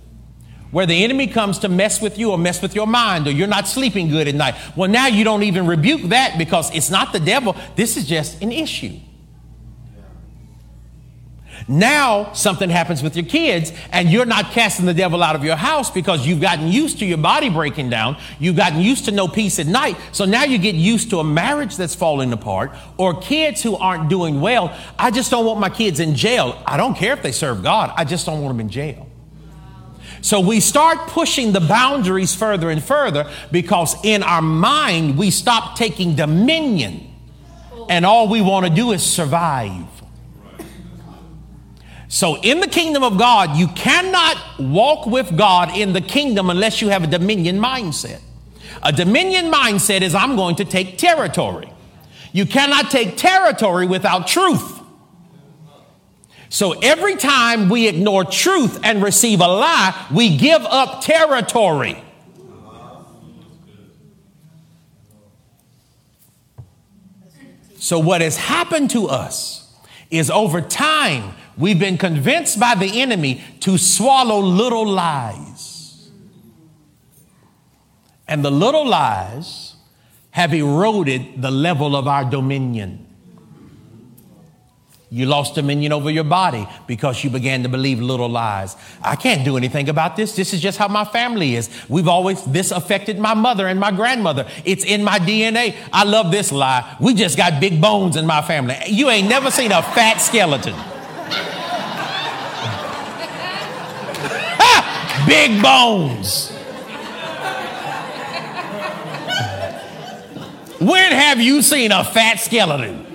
where 0.70 0.86
the 0.86 1.04
enemy 1.04 1.26
comes 1.26 1.58
to 1.60 1.68
mess 1.68 2.00
with 2.00 2.18
you 2.18 2.30
or 2.30 2.38
mess 2.38 2.60
with 2.60 2.74
your 2.74 2.86
mind 2.86 3.26
or 3.26 3.30
you're 3.30 3.46
not 3.46 3.68
sleeping 3.68 4.08
good 4.08 4.28
at 4.28 4.34
night. 4.34 4.54
Well, 4.76 4.90
now 4.90 5.06
you 5.06 5.24
don't 5.24 5.42
even 5.42 5.66
rebuke 5.66 6.02
that 6.10 6.38
because 6.38 6.74
it's 6.74 6.90
not 6.90 7.12
the 7.12 7.20
devil. 7.20 7.56
This 7.76 7.96
is 7.96 8.06
just 8.06 8.42
an 8.42 8.52
issue. 8.52 8.98
Now 11.68 12.32
something 12.32 12.70
happens 12.70 13.02
with 13.02 13.16
your 13.16 13.24
kids 13.24 13.72
and 13.90 14.08
you're 14.08 14.26
not 14.26 14.52
casting 14.52 14.86
the 14.86 14.94
devil 14.94 15.22
out 15.22 15.34
of 15.34 15.42
your 15.42 15.56
house 15.56 15.90
because 15.90 16.26
you've 16.26 16.40
gotten 16.40 16.68
used 16.68 17.00
to 17.00 17.06
your 17.06 17.18
body 17.18 17.48
breaking 17.50 17.90
down. 17.90 18.18
You've 18.38 18.56
gotten 18.56 18.80
used 18.80 19.06
to 19.06 19.10
no 19.10 19.26
peace 19.26 19.58
at 19.58 19.66
night. 19.66 19.96
So 20.12 20.24
now 20.24 20.44
you 20.44 20.58
get 20.58 20.76
used 20.76 21.10
to 21.10 21.18
a 21.18 21.24
marriage 21.24 21.76
that's 21.76 21.94
falling 21.94 22.32
apart 22.32 22.72
or 22.98 23.20
kids 23.20 23.62
who 23.62 23.76
aren't 23.76 24.08
doing 24.08 24.40
well. 24.40 24.76
I 24.98 25.10
just 25.10 25.30
don't 25.30 25.44
want 25.44 25.58
my 25.58 25.70
kids 25.70 25.98
in 25.98 26.14
jail. 26.14 26.62
I 26.66 26.76
don't 26.76 26.94
care 26.94 27.12
if 27.12 27.22
they 27.22 27.32
serve 27.32 27.62
God. 27.62 27.92
I 27.96 28.04
just 28.04 28.26
don't 28.26 28.42
want 28.42 28.56
them 28.56 28.60
in 28.60 28.68
jail. 28.68 29.05
So 30.26 30.40
we 30.40 30.58
start 30.58 31.06
pushing 31.06 31.52
the 31.52 31.60
boundaries 31.60 32.34
further 32.34 32.68
and 32.68 32.82
further 32.82 33.30
because 33.52 33.94
in 34.02 34.24
our 34.24 34.42
mind 34.42 35.16
we 35.16 35.30
stop 35.30 35.76
taking 35.76 36.16
dominion 36.16 37.14
and 37.88 38.04
all 38.04 38.26
we 38.26 38.40
want 38.40 38.66
to 38.66 38.72
do 38.74 38.90
is 38.90 39.04
survive. 39.04 39.86
So, 42.08 42.40
in 42.40 42.58
the 42.58 42.66
kingdom 42.66 43.04
of 43.04 43.18
God, 43.18 43.56
you 43.56 43.68
cannot 43.68 44.36
walk 44.58 45.06
with 45.06 45.36
God 45.36 45.76
in 45.76 45.92
the 45.92 46.00
kingdom 46.00 46.50
unless 46.50 46.82
you 46.82 46.88
have 46.88 47.04
a 47.04 47.06
dominion 47.06 47.60
mindset. 47.60 48.20
A 48.82 48.90
dominion 48.90 49.52
mindset 49.52 50.02
is 50.02 50.12
I'm 50.12 50.34
going 50.34 50.56
to 50.56 50.64
take 50.64 50.98
territory. 50.98 51.72
You 52.32 52.46
cannot 52.46 52.90
take 52.90 53.16
territory 53.16 53.86
without 53.86 54.26
truth. 54.26 54.75
So, 56.48 56.72
every 56.80 57.16
time 57.16 57.68
we 57.68 57.88
ignore 57.88 58.24
truth 58.24 58.80
and 58.82 59.02
receive 59.02 59.40
a 59.40 59.48
lie, 59.48 60.06
we 60.14 60.36
give 60.36 60.62
up 60.62 61.02
territory. 61.02 62.02
So, 67.78 67.98
what 67.98 68.20
has 68.20 68.36
happened 68.36 68.90
to 68.90 69.08
us 69.08 69.74
is 70.10 70.30
over 70.30 70.60
time, 70.60 71.34
We've 71.56 71.78
been 71.78 71.96
convinced 71.96 72.60
by 72.60 72.74
the 72.74 73.00
enemy 73.00 73.42
to 73.60 73.78
swallow 73.78 74.40
little 74.40 74.86
lies. 74.86 76.10
And 78.28 78.44
the 78.44 78.50
little 78.50 78.86
lies 78.86 79.74
have 80.32 80.52
eroded 80.52 81.40
the 81.40 81.50
level 81.50 81.96
of 81.96 82.06
our 82.06 82.24
dominion. 82.24 83.05
You 85.08 85.26
lost 85.26 85.54
dominion 85.54 85.92
over 85.92 86.10
your 86.10 86.24
body 86.24 86.66
because 86.88 87.22
you 87.22 87.30
began 87.30 87.62
to 87.62 87.68
believe 87.68 88.00
little 88.00 88.28
lies. 88.28 88.74
I 89.00 89.14
can't 89.14 89.44
do 89.44 89.56
anything 89.56 89.88
about 89.88 90.16
this. 90.16 90.34
This 90.34 90.52
is 90.52 90.60
just 90.60 90.78
how 90.78 90.88
my 90.88 91.04
family 91.04 91.54
is. 91.54 91.70
We've 91.88 92.08
always, 92.08 92.42
this 92.44 92.72
affected 92.72 93.16
my 93.16 93.34
mother 93.34 93.68
and 93.68 93.78
my 93.78 93.92
grandmother. 93.92 94.48
It's 94.64 94.84
in 94.84 95.04
my 95.04 95.20
DNA. 95.20 95.76
I 95.92 96.02
love 96.02 96.32
this 96.32 96.50
lie. 96.50 96.96
We 97.00 97.14
just 97.14 97.36
got 97.36 97.60
big 97.60 97.80
bones 97.80 98.16
in 98.16 98.26
my 98.26 98.42
family. 98.42 98.76
You 98.88 99.08
ain't 99.08 99.28
never 99.28 99.52
seen 99.52 99.70
a 99.70 99.80
fat 99.80 100.16
skeleton. 100.16 100.74
big 105.28 105.62
bones. 105.62 106.50
When 110.80 111.12
have 111.12 111.40
you 111.40 111.62
seen 111.62 111.92
a 111.92 112.02
fat 112.02 112.40
skeleton? 112.40 113.05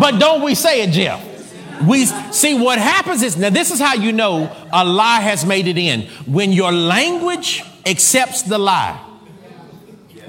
But 0.00 0.18
don't 0.18 0.42
we 0.42 0.54
say 0.54 0.82
it, 0.82 0.90
Jeff? 0.90 1.30
We 1.82 2.06
see 2.06 2.54
what 2.54 2.78
happens 2.78 3.22
is 3.22 3.36
now 3.36 3.50
this 3.50 3.70
is 3.70 3.80
how 3.80 3.94
you 3.94 4.12
know 4.12 4.54
a 4.72 4.84
lie 4.84 5.20
has 5.20 5.44
made 5.44 5.66
it 5.66 5.76
in. 5.76 6.02
When 6.26 6.52
your 6.52 6.72
language 6.72 7.62
accepts 7.84 8.42
the 8.42 8.58
lie, 8.58 9.00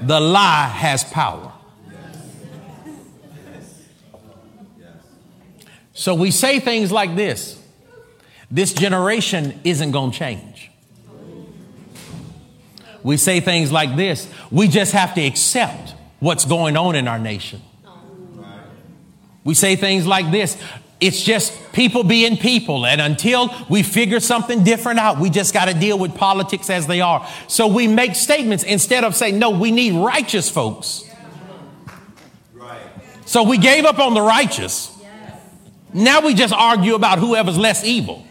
the 0.00 0.20
lie 0.20 0.66
has 0.66 1.04
power. 1.04 1.52
So 5.94 6.14
we 6.14 6.30
say 6.30 6.60
things 6.60 6.92
like 6.92 7.16
this 7.16 7.62
this 8.50 8.72
generation 8.72 9.58
isn't 9.64 9.90
going 9.90 10.12
to 10.12 10.18
change. 10.18 10.70
We 13.02 13.16
say 13.16 13.40
things 13.40 13.72
like 13.72 13.96
this 13.96 14.28
we 14.50 14.68
just 14.68 14.92
have 14.92 15.14
to 15.14 15.24
accept 15.24 15.94
what's 16.20 16.44
going 16.44 16.76
on 16.76 16.96
in 16.96 17.08
our 17.08 17.18
nation. 17.18 17.62
We 19.46 19.54
say 19.54 19.76
things 19.76 20.06
like 20.06 20.30
this 20.30 20.58
it's 20.98 21.22
just 21.22 21.52
people 21.72 22.04
being 22.04 22.38
people. 22.38 22.86
And 22.86 23.02
until 23.02 23.54
we 23.68 23.82
figure 23.82 24.18
something 24.18 24.64
different 24.64 24.98
out, 24.98 25.20
we 25.20 25.28
just 25.28 25.52
got 25.52 25.66
to 25.66 25.74
deal 25.74 25.98
with 25.98 26.14
politics 26.14 26.70
as 26.70 26.86
they 26.86 27.02
are. 27.02 27.28
So 27.48 27.66
we 27.66 27.86
make 27.86 28.14
statements 28.14 28.64
instead 28.64 29.04
of 29.04 29.14
saying, 29.14 29.38
no, 29.38 29.50
we 29.50 29.72
need 29.72 29.92
righteous 29.92 30.48
folks. 30.48 31.04
So 33.26 33.42
we 33.42 33.58
gave 33.58 33.84
up 33.84 33.98
on 33.98 34.14
the 34.14 34.22
righteous. 34.22 34.96
Now 35.92 36.20
we 36.20 36.32
just 36.32 36.54
argue 36.54 36.94
about 36.94 37.18
whoever's 37.18 37.58
less 37.58 37.84
evil. 37.84 38.24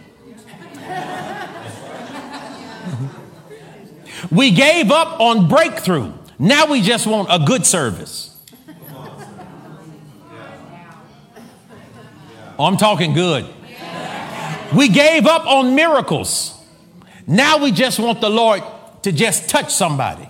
we 4.31 4.51
gave 4.51 4.89
up 4.89 5.19
on 5.19 5.47
breakthrough. 5.47 6.13
Now 6.39 6.71
we 6.71 6.81
just 6.81 7.05
want 7.05 7.27
a 7.29 7.45
good 7.45 7.65
service. 7.65 8.34
Oh, 12.57 12.65
I'm 12.65 12.77
talking 12.77 13.13
good. 13.13 13.45
We 14.75 14.89
gave 14.89 15.25
up 15.25 15.45
on 15.45 15.75
miracles. 15.75 16.53
Now 17.27 17.57
we 17.57 17.71
just 17.71 17.99
want 17.99 18.21
the 18.21 18.29
Lord 18.29 18.63
to 19.03 19.11
just 19.11 19.49
touch 19.49 19.73
somebody. 19.73 20.29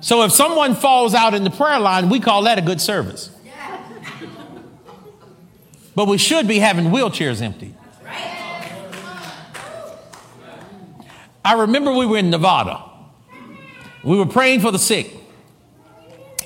So 0.00 0.22
if 0.22 0.32
someone 0.32 0.74
falls 0.74 1.14
out 1.14 1.34
in 1.34 1.44
the 1.44 1.50
prayer 1.50 1.78
line, 1.78 2.08
we 2.08 2.20
call 2.20 2.42
that 2.42 2.58
a 2.58 2.62
good 2.62 2.80
service. 2.80 3.30
But 5.94 6.08
we 6.08 6.18
should 6.18 6.46
be 6.46 6.58
having 6.58 6.86
wheelchairs 6.86 7.40
empty. 7.40 7.74
I 11.44 11.54
remember 11.54 11.92
we 11.92 12.06
were 12.06 12.18
in 12.18 12.30
Nevada. 12.30 12.82
We 14.02 14.16
were 14.18 14.26
praying 14.26 14.60
for 14.60 14.70
the 14.70 14.78
sick. 14.78 15.12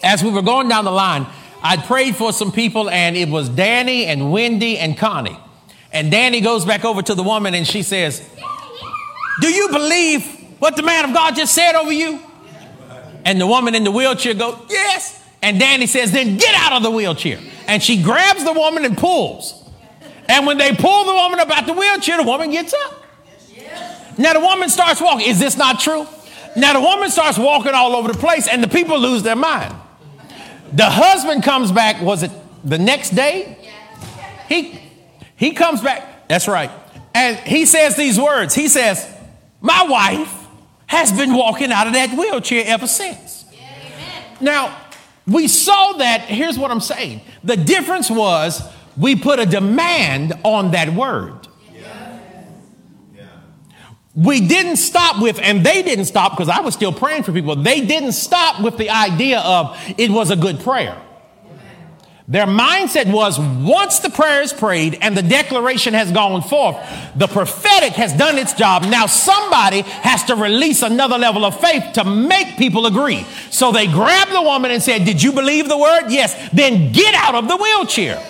As 0.02 0.22
we 0.22 0.30
were 0.30 0.42
going 0.42 0.68
down 0.68 0.84
the 0.84 0.90
line, 0.90 1.26
I 1.62 1.76
prayed 1.76 2.16
for 2.16 2.32
some 2.32 2.52
people, 2.52 2.88
and 2.88 3.16
it 3.16 3.28
was 3.28 3.48
Danny 3.48 4.06
and 4.06 4.32
Wendy 4.32 4.78
and 4.78 4.96
Connie. 4.96 5.38
And 5.92 6.10
Danny 6.10 6.40
goes 6.40 6.64
back 6.64 6.84
over 6.84 7.02
to 7.02 7.14
the 7.14 7.22
woman 7.22 7.54
and 7.54 7.66
she 7.66 7.82
says, 7.82 8.28
Do 9.40 9.48
you 9.48 9.68
believe 9.68 10.24
what 10.58 10.76
the 10.76 10.82
man 10.82 11.04
of 11.04 11.14
God 11.14 11.34
just 11.34 11.54
said 11.54 11.74
over 11.74 11.92
you? 11.92 12.20
And 13.24 13.40
the 13.40 13.46
woman 13.46 13.74
in 13.74 13.84
the 13.84 13.90
wheelchair 13.90 14.34
goes, 14.34 14.56
Yes. 14.68 15.22
And 15.42 15.58
Danny 15.58 15.86
says, 15.86 16.12
Then 16.12 16.36
get 16.36 16.54
out 16.54 16.74
of 16.74 16.82
the 16.82 16.90
wheelchair. 16.90 17.40
And 17.66 17.82
she 17.82 18.02
grabs 18.02 18.44
the 18.44 18.52
woman 18.52 18.84
and 18.84 18.96
pulls. 18.96 19.56
And 20.28 20.46
when 20.46 20.58
they 20.58 20.74
pull 20.74 21.04
the 21.04 21.14
woman 21.14 21.40
up 21.40 21.50
out 21.50 21.66
the 21.66 21.72
wheelchair, 21.72 22.18
the 22.18 22.22
woman 22.22 22.52
gets 22.52 22.72
up. 22.72 23.04
Now 24.16 24.32
the 24.32 24.40
woman 24.40 24.68
starts 24.68 25.00
walking. 25.00 25.26
Is 25.26 25.40
this 25.40 25.56
not 25.56 25.80
true? 25.80 26.06
Now 26.56 26.74
the 26.74 26.80
woman 26.80 27.10
starts 27.10 27.38
walking 27.38 27.72
all 27.72 27.96
over 27.96 28.12
the 28.12 28.18
place, 28.18 28.46
and 28.48 28.62
the 28.62 28.68
people 28.68 28.98
lose 28.98 29.22
their 29.22 29.36
mind. 29.36 29.74
The 30.72 30.88
husband 30.88 31.42
comes 31.42 31.72
back, 31.72 32.00
was 32.00 32.22
it 32.22 32.30
the 32.64 32.78
next 32.78 33.10
day? 33.10 33.56
He, 34.48 34.80
he 35.36 35.52
comes 35.52 35.80
back, 35.80 36.28
that's 36.28 36.48
right. 36.48 36.70
And 37.14 37.36
he 37.38 37.66
says 37.66 37.96
these 37.96 38.18
words. 38.18 38.54
He 38.54 38.68
says, 38.68 39.06
My 39.60 39.84
wife 39.88 40.46
has 40.86 41.12
been 41.12 41.34
walking 41.34 41.72
out 41.72 41.86
of 41.86 41.92
that 41.94 42.16
wheelchair 42.16 42.64
ever 42.66 42.86
since. 42.86 43.44
Now, 44.40 44.76
we 45.26 45.48
saw 45.48 45.92
that. 45.94 46.22
Here's 46.22 46.58
what 46.58 46.70
I'm 46.70 46.80
saying 46.80 47.20
the 47.44 47.56
difference 47.56 48.10
was 48.10 48.62
we 48.96 49.16
put 49.16 49.38
a 49.38 49.46
demand 49.46 50.32
on 50.44 50.72
that 50.72 50.90
word. 50.90 51.39
We 54.14 54.46
didn't 54.46 54.76
stop 54.76 55.22
with, 55.22 55.38
and 55.38 55.64
they 55.64 55.82
didn't 55.82 56.06
stop 56.06 56.32
because 56.32 56.48
I 56.48 56.60
was 56.60 56.74
still 56.74 56.92
praying 56.92 57.22
for 57.22 57.32
people. 57.32 57.54
They 57.56 57.80
didn't 57.80 58.12
stop 58.12 58.60
with 58.60 58.76
the 58.76 58.90
idea 58.90 59.38
of 59.40 59.78
it 59.96 60.10
was 60.10 60.30
a 60.30 60.36
good 60.36 60.60
prayer. 60.60 61.00
Their 62.30 62.46
mindset 62.46 63.12
was 63.12 63.40
once 63.40 63.98
the 63.98 64.08
prayer 64.08 64.40
is 64.40 64.52
prayed 64.52 64.98
and 65.00 65.16
the 65.16 65.22
declaration 65.22 65.94
has 65.94 66.12
gone 66.12 66.42
forth, 66.42 66.76
the 67.16 67.26
prophetic 67.26 67.94
has 67.94 68.12
done 68.12 68.38
its 68.38 68.52
job. 68.52 68.84
Now 68.84 69.06
somebody 69.06 69.80
has 69.80 70.22
to 70.26 70.36
release 70.36 70.82
another 70.82 71.18
level 71.18 71.44
of 71.44 71.60
faith 71.60 71.94
to 71.94 72.04
make 72.04 72.56
people 72.56 72.86
agree. 72.86 73.26
So 73.50 73.72
they 73.72 73.88
grabbed 73.88 74.30
the 74.30 74.42
woman 74.42 74.70
and 74.70 74.80
said, 74.80 75.04
Did 75.04 75.20
you 75.20 75.32
believe 75.32 75.68
the 75.68 75.76
word? 75.76 76.10
Yes. 76.10 76.50
Then 76.50 76.92
get 76.92 77.14
out 77.14 77.34
of 77.34 77.48
the 77.48 77.56
wheelchair. 77.56 78.24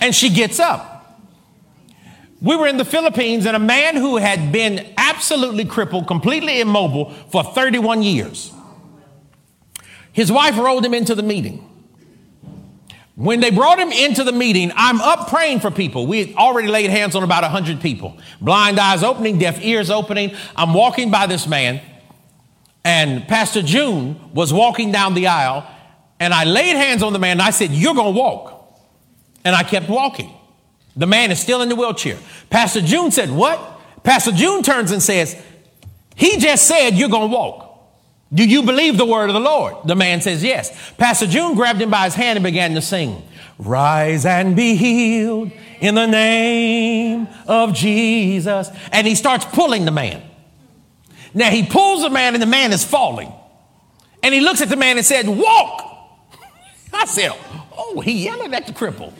And 0.00 0.14
she 0.14 0.30
gets 0.30 0.60
up. 0.60 0.91
We 2.42 2.56
were 2.56 2.66
in 2.66 2.76
the 2.76 2.84
Philippines 2.84 3.46
and 3.46 3.54
a 3.54 3.60
man 3.60 3.94
who 3.94 4.16
had 4.16 4.50
been 4.50 4.92
absolutely 4.96 5.64
crippled, 5.64 6.08
completely 6.08 6.60
immobile 6.60 7.10
for 7.30 7.44
31 7.44 8.02
years. 8.02 8.52
His 10.12 10.30
wife 10.30 10.58
rolled 10.58 10.84
him 10.84 10.92
into 10.92 11.14
the 11.14 11.22
meeting. 11.22 11.68
When 13.14 13.38
they 13.38 13.50
brought 13.50 13.78
him 13.78 13.92
into 13.92 14.24
the 14.24 14.32
meeting, 14.32 14.72
I'm 14.74 15.00
up 15.00 15.28
praying 15.28 15.60
for 15.60 15.70
people. 15.70 16.06
We 16.06 16.24
had 16.24 16.36
already 16.36 16.66
laid 16.66 16.90
hands 16.90 17.14
on 17.14 17.22
about 17.22 17.42
100 17.42 17.80
people. 17.80 18.18
Blind 18.40 18.80
eyes 18.80 19.04
opening, 19.04 19.38
deaf 19.38 19.62
ears 19.62 19.88
opening. 19.88 20.34
I'm 20.56 20.74
walking 20.74 21.12
by 21.12 21.26
this 21.26 21.46
man, 21.46 21.80
and 22.84 23.28
Pastor 23.28 23.62
June 23.62 24.32
was 24.34 24.52
walking 24.52 24.90
down 24.90 25.14
the 25.14 25.28
aisle, 25.28 25.64
and 26.18 26.34
I 26.34 26.44
laid 26.44 26.74
hands 26.74 27.02
on 27.02 27.12
the 27.12 27.18
man 27.18 27.32
and 27.32 27.42
I 27.42 27.50
said, 27.50 27.70
You're 27.70 27.94
going 27.94 28.14
to 28.14 28.18
walk. 28.18 28.48
And 29.44 29.54
I 29.54 29.62
kept 29.62 29.88
walking. 29.88 30.32
The 30.96 31.06
man 31.06 31.30
is 31.30 31.40
still 31.40 31.62
in 31.62 31.68
the 31.68 31.76
wheelchair. 31.76 32.18
Pastor 32.50 32.80
June 32.80 33.10
said, 33.10 33.30
What? 33.30 33.80
Pastor 34.02 34.32
June 34.32 34.62
turns 34.62 34.90
and 34.90 35.02
says, 35.02 35.40
He 36.14 36.38
just 36.38 36.66
said 36.66 36.90
you're 36.90 37.08
going 37.08 37.30
to 37.30 37.36
walk. 37.36 37.68
Do 38.32 38.44
you 38.48 38.62
believe 38.62 38.96
the 38.96 39.04
word 39.04 39.28
of 39.28 39.34
the 39.34 39.40
Lord? 39.40 39.76
The 39.84 39.96
man 39.96 40.20
says, 40.20 40.42
Yes. 40.42 40.92
Pastor 40.96 41.26
June 41.26 41.54
grabbed 41.54 41.80
him 41.80 41.90
by 41.90 42.04
his 42.04 42.14
hand 42.14 42.36
and 42.36 42.44
began 42.44 42.74
to 42.74 42.82
sing, 42.82 43.22
Rise 43.58 44.26
and 44.26 44.56
be 44.56 44.74
healed 44.74 45.52
in 45.80 45.94
the 45.94 46.06
name 46.06 47.28
of 47.46 47.74
Jesus. 47.74 48.68
And 48.90 49.06
he 49.06 49.14
starts 49.14 49.44
pulling 49.44 49.84
the 49.84 49.90
man. 49.90 50.22
Now 51.34 51.50
he 51.50 51.64
pulls 51.64 52.02
the 52.02 52.10
man 52.10 52.34
and 52.34 52.42
the 52.42 52.46
man 52.46 52.72
is 52.72 52.84
falling. 52.84 53.32
And 54.22 54.34
he 54.34 54.40
looks 54.40 54.60
at 54.60 54.68
the 54.68 54.76
man 54.76 54.96
and 54.96 55.06
said, 55.06 55.26
Walk. 55.28 55.88
I 56.92 57.06
said, 57.06 57.32
Oh, 57.76 58.00
he 58.00 58.24
yelling 58.24 58.52
at 58.54 58.66
the 58.66 58.72
cripple. 58.72 59.12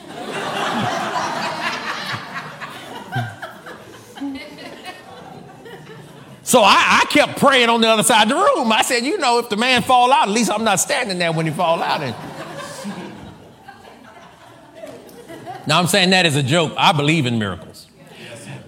So 6.53 6.61
I, 6.61 7.01
I, 7.01 7.07
kept 7.07 7.39
praying 7.39 7.71
on 7.71 7.81
the 7.81 7.89
other 7.89 8.03
side 8.03 8.25
of 8.25 8.29
the 8.29 8.35
room. 8.35 8.71
I 8.71 8.83
said, 8.83 9.07
you 9.07 9.17
know, 9.17 9.39
if 9.39 9.49
the 9.49 9.57
man 9.57 9.81
fall 9.81 10.13
out, 10.13 10.29
at 10.29 10.35
least 10.35 10.51
I'm 10.51 10.65
not 10.65 10.81
standing 10.81 11.19
there 11.19 11.33
when 11.33 11.47
he 11.47 11.53
fall 11.53 11.83
out. 11.83 12.03
And 12.03 12.15
now 15.67 15.79
I'm 15.79 15.87
saying 15.87 16.11
that 16.11 16.27
as 16.27 16.37
a 16.37 16.43
joke. 16.43 16.75
I 16.77 16.93
believe 16.93 17.25
in 17.25 17.39
miracles. 17.39 17.87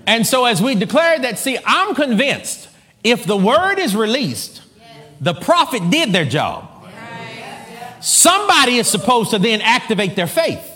And 0.07 0.26
so 0.26 0.47
as 0.47 0.62
we 0.62 0.74
declared 0.74 1.24
that, 1.24 1.39
see, 1.39 1.59
I'm 1.66 1.95
convinced 1.95 2.70
if 3.03 3.26
the 3.26 3.37
word 3.37 3.78
is 3.78 3.95
released, 3.95 4.62
the 5.20 5.35
prophet 5.35 5.91
did 5.91 6.11
their 6.11 6.24
job. 6.24 6.70
Somebody 8.01 8.76
is 8.76 8.89
supposed 8.89 9.32
to 9.32 9.39
then 9.39 9.61
activate 9.61 10.16
their 10.16 10.26
faith. 10.26 10.70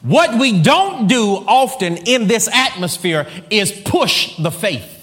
What 0.00 0.40
we 0.40 0.62
don't 0.62 1.08
do 1.08 1.44
often 1.46 1.98
in 1.98 2.26
this 2.26 2.48
atmosphere 2.50 3.28
is 3.50 3.70
push 3.70 4.34
the 4.38 4.50
faith. 4.50 4.94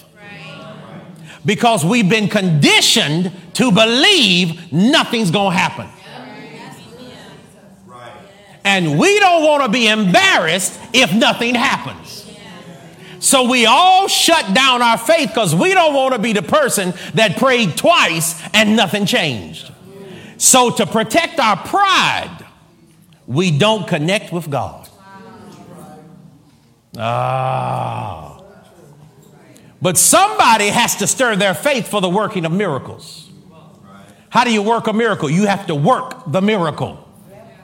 Because 1.45 1.83
we've 1.83 2.09
been 2.09 2.27
conditioned 2.27 3.31
to 3.53 3.71
believe 3.71 4.71
nothing's 4.71 5.31
going 5.31 5.51
to 5.51 5.57
happen. 5.57 5.87
And 8.65 8.97
we 8.97 9.19
don't 9.19 9.43
want 9.43 9.63
to 9.63 9.69
be 9.69 9.87
embarrassed 9.87 10.79
if 10.93 11.13
nothing 11.13 11.53
happens. 11.53 12.25
So 13.19 13.49
we 13.49 13.65
all 13.65 14.07
shut 14.07 14.53
down 14.53 14.81
our 14.81 14.97
faith 14.97 15.29
because 15.29 15.55
we 15.55 15.73
don't 15.73 15.93
want 15.93 16.13
to 16.13 16.19
be 16.19 16.33
the 16.33 16.41
person 16.41 16.93
that 17.13 17.37
prayed 17.37 17.77
twice 17.77 18.41
and 18.53 18.75
nothing 18.75 19.05
changed. 19.05 19.71
So 20.37 20.71
to 20.71 20.85
protect 20.85 21.39
our 21.39 21.57
pride, 21.57 22.45
we 23.27 23.57
don't 23.57 23.87
connect 23.87 24.33
with 24.33 24.49
God. 24.49 24.89
Ah. 26.97 28.32
But 29.83 29.97
somebody 29.97 30.69
has 30.69 30.95
to 30.95 31.07
stir 31.07 31.35
their 31.35 31.53
faith 31.53 31.89
for 31.89 31.99
the 31.99 32.07
working 32.07 32.45
of 32.45 32.53
miracles. 32.53 33.29
How 34.29 34.45
do 34.45 34.53
you 34.53 34.61
work 34.61 34.87
a 34.87 34.93
miracle? 34.93 35.29
You 35.29 35.45
have 35.45 35.67
to 35.67 35.75
work 35.75 36.23
the 36.25 36.41
miracle. 36.41 37.05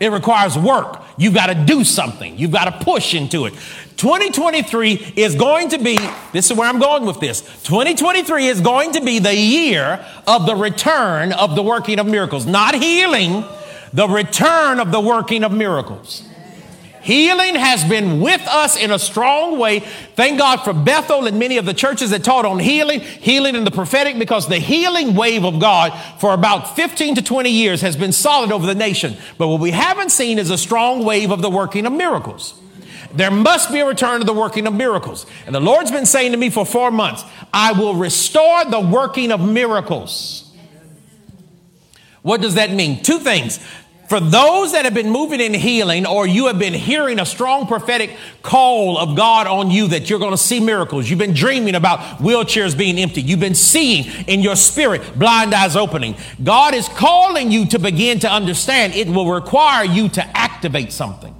It 0.02 0.12
requires 0.12 0.58
work. 0.58 1.02
You've 1.18 1.34
got 1.34 1.46
to 1.48 1.56
do 1.56 1.86
something. 1.86 2.38
You've 2.38 2.52
got 2.52 2.66
to 2.66 2.84
push 2.84 3.14
into 3.14 3.46
it. 3.46 3.54
2023 3.96 5.14
is 5.16 5.36
going 5.36 5.70
to 5.70 5.78
be, 5.78 5.98
this 6.34 6.52
is 6.52 6.58
where 6.58 6.68
I'm 6.68 6.80
going 6.80 7.06
with 7.06 7.22
this. 7.22 7.40
2023 7.64 8.48
is 8.48 8.60
going 8.60 8.92
to 8.94 9.02
be 9.02 9.20
the 9.20 9.34
year 9.34 10.06
of 10.28 10.46
the 10.46 10.56
return 10.58 11.32
of 11.32 11.56
the 11.56 11.64
working 11.64 12.00
of 12.00 12.06
miracles. 12.06 12.46
Not 12.46 12.76
healing, 12.76 13.46
the 13.94 14.10
return 14.10 14.82
of 14.82 14.92
the 14.92 15.00
working 15.00 15.46
of 15.46 15.54
miracles. 15.54 16.29
Healing 17.10 17.56
has 17.56 17.84
been 17.84 18.20
with 18.20 18.42
us 18.42 18.78
in 18.78 18.92
a 18.92 19.00
strong 19.00 19.58
way. 19.58 19.80
Thank 19.80 20.38
God 20.38 20.58
for 20.58 20.74
Bethel 20.74 21.26
and 21.26 21.40
many 21.40 21.58
of 21.58 21.66
the 21.66 21.74
churches 21.74 22.12
that 22.12 22.24
taught 22.24 22.46
on 22.46 22.60
healing, 22.60 23.00
healing 23.00 23.56
in 23.56 23.64
the 23.64 23.72
prophetic, 23.72 24.20
because 24.20 24.48
the 24.48 24.60
healing 24.60 25.16
wave 25.16 25.44
of 25.44 25.60
God 25.60 25.90
for 26.20 26.36
about 26.36 26.76
15 26.76 27.16
to 27.16 27.24
20 27.24 27.50
years 27.50 27.82
has 27.82 27.96
been 27.96 28.12
solid 28.12 28.52
over 28.52 28.68
the 28.68 28.76
nation. 28.76 29.18
But 29.40 29.48
what 29.48 29.60
we 29.60 29.72
haven't 29.72 30.12
seen 30.12 30.38
is 30.38 30.52
a 30.52 30.58
strong 30.58 31.04
wave 31.04 31.32
of 31.32 31.42
the 31.42 31.50
working 31.50 31.88
of 31.88 31.94
miracles. 31.94 32.54
There 33.12 33.32
must 33.32 33.72
be 33.72 33.80
a 33.80 33.88
return 33.88 34.20
to 34.20 34.24
the 34.24 34.32
working 34.32 34.68
of 34.68 34.76
miracles. 34.76 35.26
And 35.48 35.56
the 35.56 35.60
Lord's 35.60 35.90
been 35.90 36.06
saying 36.06 36.34
to 36.34 36.38
me 36.38 36.52
for 36.52 36.64
four 36.64 36.92
months, 36.92 37.24
I 37.52 37.72
will 37.72 37.96
restore 37.96 38.66
the 38.66 38.82
working 38.82 39.32
of 39.32 39.42
miracles. 39.42 40.46
What 42.22 42.42
does 42.42 42.56
that 42.56 42.72
mean? 42.72 43.02
Two 43.02 43.18
things. 43.18 43.60
For 44.10 44.20
those 44.20 44.72
that 44.72 44.86
have 44.86 44.96
been 44.96 45.12
moving 45.12 45.40
in 45.40 45.54
healing, 45.54 46.08
or 46.08 46.26
you 46.26 46.48
have 46.48 46.58
been 46.58 46.74
hearing 46.74 47.20
a 47.20 47.28
strong 47.28 47.68
prophetic 47.68 48.18
call 48.42 48.98
of 48.98 49.16
God 49.16 49.46
on 49.46 49.70
you 49.70 49.90
that 49.90 50.10
you're 50.10 50.18
going 50.18 50.32
to 50.32 50.38
see 50.38 50.60
miracles. 50.60 51.08
You've 51.08 51.20
been 51.20 51.36
dreaming 51.36 51.76
about 51.76 52.00
wheelchairs 52.18 52.76
being 52.76 52.98
empty. 52.98 53.22
You've 53.22 53.40
been 53.40 53.54
seeing 53.54 54.06
in 54.26 54.40
your 54.42 54.56
spirit 54.56 55.20
blind 55.20 55.54
eyes 55.54 55.76
opening. 55.76 56.16
God 56.44 56.74
is 56.74 56.90
calling 56.90 57.52
you 57.52 57.68
to 57.68 57.78
begin 57.78 58.18
to 58.22 58.32
understand 58.32 58.96
it 58.96 59.08
will 59.08 59.32
require 59.32 59.86
you 59.86 60.10
to 60.10 60.24
activate 60.36 60.92
something. 60.92 61.36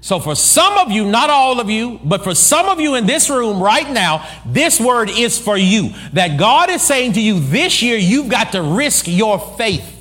So, 0.00 0.20
for 0.20 0.36
some 0.36 0.78
of 0.78 0.92
you, 0.92 1.04
not 1.04 1.30
all 1.30 1.58
of 1.58 1.68
you, 1.68 1.98
but 2.04 2.22
for 2.22 2.36
some 2.36 2.66
of 2.66 2.78
you 2.78 2.94
in 2.94 3.06
this 3.06 3.28
room 3.28 3.60
right 3.60 3.90
now, 3.90 4.24
this 4.46 4.80
word 4.80 5.10
is 5.10 5.36
for 5.36 5.56
you. 5.56 5.90
That 6.12 6.38
God 6.38 6.70
is 6.70 6.80
saying 6.80 7.14
to 7.14 7.20
you 7.20 7.40
this 7.40 7.82
year, 7.82 7.98
you've 7.98 8.28
got 8.28 8.52
to 8.52 8.62
risk 8.62 9.08
your 9.08 9.40
faith. 9.40 9.96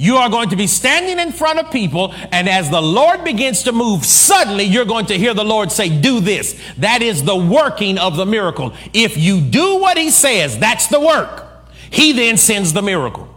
You 0.00 0.14
are 0.18 0.30
going 0.30 0.50
to 0.50 0.56
be 0.56 0.68
standing 0.68 1.18
in 1.18 1.32
front 1.32 1.58
of 1.58 1.72
people, 1.72 2.14
and 2.30 2.48
as 2.48 2.70
the 2.70 2.80
Lord 2.80 3.24
begins 3.24 3.64
to 3.64 3.72
move, 3.72 4.06
suddenly 4.06 4.62
you're 4.62 4.84
going 4.84 5.06
to 5.06 5.18
hear 5.18 5.34
the 5.34 5.42
Lord 5.42 5.72
say, 5.72 5.88
Do 5.88 6.20
this. 6.20 6.58
That 6.78 7.02
is 7.02 7.24
the 7.24 7.34
working 7.34 7.98
of 7.98 8.16
the 8.16 8.24
miracle. 8.24 8.72
If 8.94 9.16
you 9.16 9.40
do 9.40 9.80
what 9.80 9.98
He 9.98 10.10
says, 10.10 10.56
that's 10.56 10.86
the 10.86 11.00
work. 11.00 11.48
He 11.90 12.12
then 12.12 12.36
sends 12.36 12.72
the 12.72 12.80
miracle. 12.80 13.28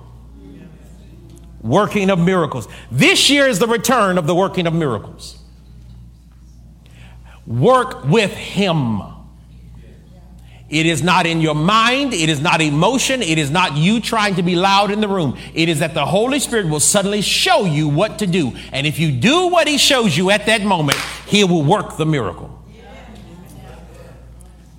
Working 1.63 2.11
of 2.11 2.19
miracles. 2.19 2.67
This 2.91 3.27
year 3.27 3.47
is 3.47 3.57
the 3.57 3.67
return 3.67 4.19
of 4.19 4.27
the 4.27 4.35
working 4.35 4.67
of 4.67 4.73
miracles. 4.75 5.39
Work 7.47 8.05
with 8.05 8.33
Him. 8.33 9.01
It 10.71 10.85
is 10.85 11.03
not 11.03 11.25
in 11.25 11.41
your 11.41 11.53
mind. 11.53 12.13
It 12.13 12.29
is 12.29 12.39
not 12.39 12.61
emotion. 12.61 13.21
It 13.21 13.37
is 13.37 13.51
not 13.51 13.75
you 13.75 13.99
trying 13.99 14.35
to 14.35 14.43
be 14.43 14.55
loud 14.55 14.89
in 14.89 15.01
the 15.01 15.07
room. 15.09 15.37
It 15.53 15.67
is 15.67 15.79
that 15.79 15.93
the 15.93 16.05
Holy 16.05 16.39
Spirit 16.39 16.69
will 16.69 16.79
suddenly 16.79 17.21
show 17.21 17.65
you 17.65 17.89
what 17.89 18.19
to 18.19 18.27
do. 18.27 18.53
And 18.71 18.87
if 18.87 18.97
you 18.97 19.11
do 19.11 19.47
what 19.47 19.67
He 19.67 19.77
shows 19.77 20.15
you 20.15 20.31
at 20.31 20.45
that 20.45 20.63
moment, 20.63 20.97
He 21.27 21.43
will 21.43 21.63
work 21.63 21.97
the 21.97 22.05
miracle. 22.05 22.57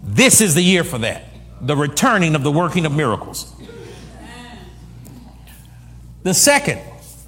This 0.02 0.40
is 0.40 0.54
the 0.54 0.62
year 0.62 0.82
for 0.82 0.98
that 0.98 1.28
the 1.60 1.76
returning 1.76 2.34
of 2.34 2.42
the 2.42 2.50
working 2.50 2.86
of 2.86 2.92
miracles. 2.92 3.52
The 6.24 6.34
second 6.34 6.80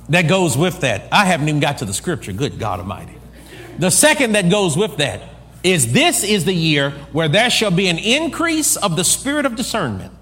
that 0.09 0.23
goes 0.23 0.57
with 0.57 0.81
that, 0.81 1.09
I 1.13 1.25
haven't 1.25 1.49
even 1.49 1.61
got 1.61 1.79
to 1.79 1.85
the 1.85 1.95
scripture. 1.95 2.33
Good 2.33 2.59
God 2.59 2.81
Almighty. 2.81 3.15
The 3.79 3.91
second 3.91 4.33
that 4.33 4.51
goes 4.51 4.77
with 4.77 4.97
that 4.97 5.23
is 5.65 5.93
this 5.93 6.23
is 6.23 6.45
the 6.45 6.53
year 6.53 6.91
where 7.13 7.27
there 7.27 7.51
shall 7.51 7.71
be 7.71 7.89
an 7.89 7.99
increase 7.99 8.77
of 8.77 8.97
the 8.97 9.03
spirit 9.03 9.47
of 9.47 9.57
discernment. 9.57 10.13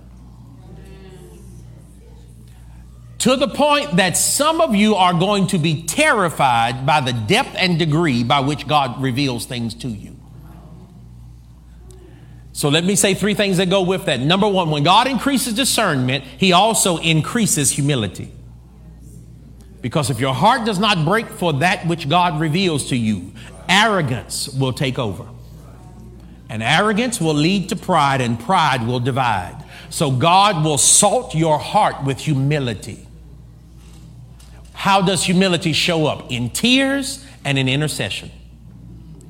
To 3.18 3.36
the 3.36 3.48
point 3.48 3.96
that 3.96 4.16
some 4.16 4.60
of 4.60 4.74
you 4.74 4.94
are 4.94 5.12
going 5.12 5.48
to 5.48 5.58
be 5.58 5.82
terrified 5.82 6.86
by 6.86 7.00
the 7.00 7.12
depth 7.12 7.54
and 7.56 7.78
degree 7.78 8.24
by 8.24 8.40
which 8.40 8.66
God 8.66 9.02
reveals 9.02 9.46
things 9.46 9.74
to 9.76 9.88
you. 9.88 10.16
So 12.52 12.68
let 12.68 12.84
me 12.84 12.96
say 12.96 13.14
three 13.14 13.34
things 13.34 13.56
that 13.56 13.70
go 13.70 13.82
with 13.82 14.06
that. 14.06 14.20
Number 14.20 14.48
one, 14.48 14.70
when 14.70 14.82
God 14.82 15.06
increases 15.06 15.54
discernment, 15.54 16.24
He 16.24 16.52
also 16.52 16.98
increases 16.98 17.70
humility. 17.70 18.30
Because 19.80 20.10
if 20.10 20.20
your 20.20 20.34
heart 20.34 20.64
does 20.64 20.78
not 20.78 21.04
break 21.04 21.26
for 21.26 21.54
that 21.54 21.86
which 21.86 22.08
God 22.08 22.40
reveals 22.40 22.88
to 22.90 22.96
you, 22.96 23.32
arrogance 23.68 24.48
will 24.48 24.72
take 24.72 24.98
over. 24.98 25.26
And 26.48 26.62
arrogance 26.62 27.20
will 27.20 27.34
lead 27.34 27.70
to 27.70 27.76
pride, 27.76 28.20
and 28.20 28.38
pride 28.38 28.86
will 28.86 29.00
divide. 29.00 29.64
So 29.88 30.10
God 30.10 30.64
will 30.64 30.78
salt 30.78 31.34
your 31.34 31.58
heart 31.58 32.04
with 32.04 32.18
humility. 32.18 33.06
How 34.72 35.00
does 35.00 35.24
humility 35.24 35.72
show 35.72 36.06
up? 36.06 36.30
In 36.30 36.50
tears 36.50 37.24
and 37.44 37.58
in 37.58 37.68
intercession. 37.68 38.30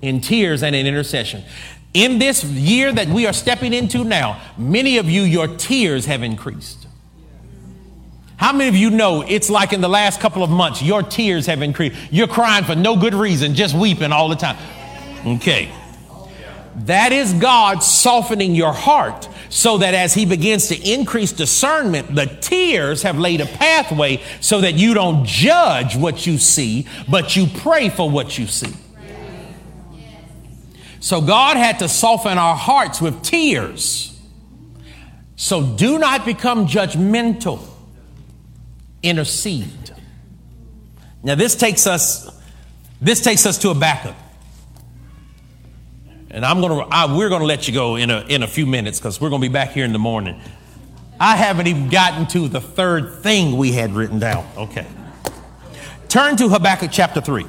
In 0.00 0.20
tears 0.20 0.62
and 0.62 0.74
in 0.74 0.86
intercession. 0.86 1.44
In 1.94 2.18
this 2.18 2.42
year 2.42 2.90
that 2.92 3.08
we 3.08 3.26
are 3.26 3.32
stepping 3.32 3.72
into 3.72 4.02
now, 4.02 4.40
many 4.56 4.98
of 4.98 5.10
you, 5.10 5.22
your 5.22 5.46
tears 5.46 6.06
have 6.06 6.22
increased. 6.22 6.81
How 8.36 8.52
many 8.52 8.68
of 8.68 8.74
you 8.74 8.90
know 8.90 9.22
it's 9.22 9.48
like 9.48 9.72
in 9.72 9.80
the 9.80 9.88
last 9.88 10.20
couple 10.20 10.42
of 10.42 10.50
months, 10.50 10.82
your 10.82 11.02
tears 11.02 11.46
have 11.46 11.62
increased? 11.62 11.96
You're 12.10 12.28
crying 12.28 12.64
for 12.64 12.74
no 12.74 12.96
good 12.96 13.14
reason, 13.14 13.54
just 13.54 13.74
weeping 13.74 14.12
all 14.12 14.28
the 14.28 14.36
time. 14.36 14.56
Okay. 15.24 15.70
That 16.74 17.12
is 17.12 17.34
God 17.34 17.82
softening 17.82 18.54
your 18.54 18.72
heart 18.72 19.28
so 19.50 19.78
that 19.78 19.94
as 19.94 20.14
He 20.14 20.24
begins 20.24 20.68
to 20.68 20.90
increase 20.90 21.32
discernment, 21.32 22.14
the 22.14 22.26
tears 22.26 23.02
have 23.02 23.18
laid 23.18 23.40
a 23.40 23.46
pathway 23.46 24.22
so 24.40 24.62
that 24.62 24.74
you 24.74 24.94
don't 24.94 25.24
judge 25.26 25.94
what 25.94 26.26
you 26.26 26.38
see, 26.38 26.86
but 27.08 27.36
you 27.36 27.46
pray 27.46 27.90
for 27.90 28.08
what 28.08 28.38
you 28.38 28.46
see. 28.46 28.72
So 31.00 31.20
God 31.20 31.56
had 31.56 31.80
to 31.80 31.88
soften 31.88 32.38
our 32.38 32.56
hearts 32.56 33.00
with 33.00 33.22
tears. 33.22 34.08
So 35.36 35.62
do 35.62 35.98
not 35.98 36.24
become 36.24 36.66
judgmental 36.66 37.58
intercede. 39.02 39.90
Now 41.22 41.34
this 41.34 41.54
takes 41.54 41.86
us 41.86 42.30
this 43.00 43.20
takes 43.20 43.46
us 43.46 43.58
to 43.58 43.68
Habakkuk. 43.68 44.14
And 46.30 46.46
I'm 46.46 46.60
gonna 46.60 47.16
we're 47.16 47.28
gonna 47.28 47.44
let 47.44 47.68
you 47.68 47.74
go 47.74 47.96
in 47.96 48.10
a 48.10 48.20
in 48.28 48.42
a 48.42 48.48
few 48.48 48.66
minutes 48.66 48.98
because 48.98 49.20
we're 49.20 49.30
gonna 49.30 49.42
be 49.42 49.48
back 49.48 49.70
here 49.70 49.84
in 49.84 49.92
the 49.92 49.98
morning. 49.98 50.40
I 51.20 51.36
haven't 51.36 51.66
even 51.66 51.88
gotten 51.88 52.26
to 52.28 52.48
the 52.48 52.60
third 52.60 53.22
thing 53.22 53.56
we 53.56 53.72
had 53.72 53.92
written 53.92 54.18
down. 54.18 54.48
Okay. 54.56 54.86
Turn 56.08 56.36
to 56.36 56.48
Habakkuk 56.48 56.90
chapter 56.92 57.20
3. 57.20 57.46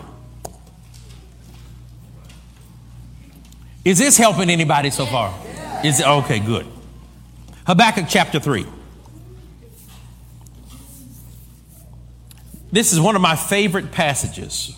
Is 3.84 3.98
this 3.98 4.18
helping 4.18 4.50
anybody 4.50 4.90
so 4.90 5.06
far? 5.06 5.34
Is 5.84 6.00
it 6.00 6.08
okay, 6.08 6.40
good. 6.40 6.66
Habakkuk 7.66 8.06
chapter 8.08 8.40
3. 8.40 8.66
This 12.74 12.92
is 12.92 13.00
one 13.00 13.16
of 13.16 13.22
my 13.22 13.36
favorite 13.36 13.92
passages. 13.92 14.76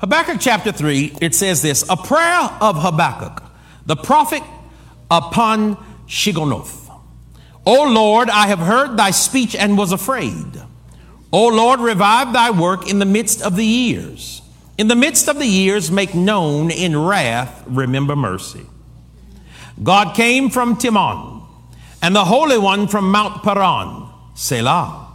Habakkuk 0.00 0.38
chapter 0.40 0.72
3, 0.72 1.18
it 1.20 1.34
says 1.34 1.60
this 1.60 1.86
A 1.90 1.98
prayer 1.98 2.48
of 2.62 2.80
Habakkuk, 2.80 3.42
the 3.84 3.94
prophet 3.94 4.42
upon 5.10 5.76
Shigionoth. 6.06 6.90
O 7.66 7.92
Lord, 7.92 8.30
I 8.30 8.46
have 8.46 8.58
heard 8.58 8.96
thy 8.96 9.10
speech 9.10 9.54
and 9.54 9.76
was 9.76 9.92
afraid. 9.92 10.46
O 11.30 11.48
Lord, 11.48 11.80
revive 11.80 12.32
thy 12.32 12.52
work 12.52 12.88
in 12.88 12.98
the 12.98 13.04
midst 13.04 13.42
of 13.42 13.54
the 13.54 13.66
years. 13.66 14.40
In 14.78 14.88
the 14.88 14.96
midst 14.96 15.28
of 15.28 15.38
the 15.38 15.46
years, 15.46 15.90
make 15.90 16.14
known 16.14 16.70
in 16.70 16.98
wrath, 16.98 17.64
remember 17.66 18.16
mercy. 18.16 18.64
God 19.82 20.14
came 20.14 20.48
from 20.48 20.76
Teman, 20.76 21.42
and 22.00 22.16
the 22.16 22.24
Holy 22.24 22.56
One 22.56 22.88
from 22.88 23.10
Mount 23.10 23.42
Paran, 23.42 24.08
Selah. 24.34 25.05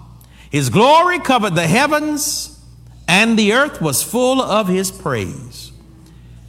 His 0.51 0.69
glory 0.69 1.19
covered 1.19 1.55
the 1.55 1.65
heavens, 1.65 2.59
and 3.07 3.39
the 3.39 3.53
earth 3.53 3.81
was 3.81 4.03
full 4.03 4.41
of 4.41 4.67
his 4.67 4.91
praise. 4.91 5.71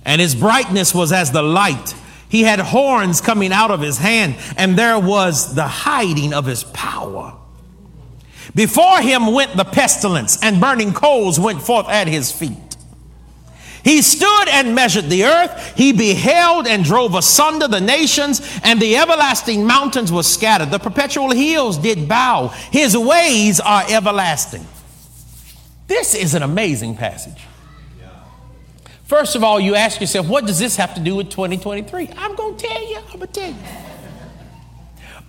And 0.05 0.21
his 0.21 0.35
brightness 0.35 0.93
was 0.93 1.13
as 1.13 1.31
the 1.31 1.43
light. 1.43 1.95
He 2.29 2.43
had 2.43 2.59
horns 2.59 3.21
coming 3.21 3.53
out 3.53 3.71
of 3.71 3.81
his 3.81 3.99
hand, 3.99 4.37
and 4.57 4.77
there 4.77 4.99
was 4.99 5.55
the 5.55 5.67
hiding 5.67 6.35
of 6.35 6.47
his 6.47 6.65
power. 6.65 7.35
Before 8.57 9.01
him 9.01 9.33
went 9.33 9.57
the 9.57 9.65
pestilence, 9.65 10.37
and 10.43 10.61
burning 10.61 10.93
coals 10.93 11.39
went 11.39 11.63
forth 11.63 11.89
at 11.89 12.09
his 12.09 12.33
feet. 12.33 12.59
He 13.85 14.03
stood 14.03 14.49
and 14.49 14.75
measured 14.75 15.11
the 15.11 15.25
earth. 15.25 15.77
He 15.77 15.93
beheld 15.93 16.67
and 16.67 16.85
drove 16.85 17.15
asunder 17.15 17.69
the 17.69 17.81
nations, 17.81 18.41
and 18.63 18.81
the 18.81 18.97
everlasting 18.97 19.67
mountains 19.67 20.13
were 20.13 20.23
scattered. 20.23 20.71
The 20.71 20.79
perpetual 20.79 21.31
hills 21.31 21.79
did 21.79 22.09
bow. 22.09 22.49
His 22.71 22.97
ways 22.97 23.61
are 23.61 23.85
everlasting. 23.89 24.67
This 25.89 26.15
is 26.15 26.35
an 26.35 26.43
amazing 26.43 26.97
passage. 26.97 27.43
First 29.05 29.37
of 29.37 29.45
all, 29.45 29.61
you 29.61 29.75
ask 29.75 30.01
yourself, 30.01 30.27
what 30.27 30.47
does 30.47 30.59
this 30.59 30.77
have 30.77 30.95
to 30.95 31.01
do 31.01 31.17
with 31.17 31.29
2023? 31.29 32.09
I'm 32.17 32.35
going 32.35 32.57
to 32.57 32.67
tell 32.67 32.89
you. 32.89 32.97
I'm 32.97 33.19
going 33.19 33.21
to 33.21 33.27
tell 33.27 33.51
you. 33.51 33.57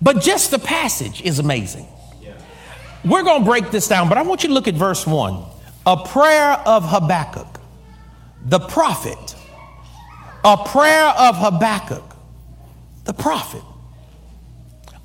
But 0.02 0.22
just 0.22 0.52
the 0.52 0.60
passage 0.60 1.22
is 1.22 1.40
amazing. 1.40 1.88
We're 3.04 3.24
going 3.24 3.42
to 3.42 3.46
break 3.46 3.72
this 3.72 3.90
down, 3.90 4.08
but 4.08 4.18
I 4.18 4.22
want 4.22 4.44
you 4.44 4.48
to 4.48 4.54
look 4.54 4.70
at 4.70 4.76
verse 4.76 5.06
1. 5.06 5.44
A 5.86 5.98
prayer 5.98 6.54
of 6.66 6.86
Habakkuk, 6.88 7.53
the 8.46 8.60
prophet. 8.60 9.36
A 10.46 10.58
prayer 10.58 11.08
of 11.08 11.38
Habakkuk, 11.38 12.16
the 13.06 13.14
prophet. 13.14 13.62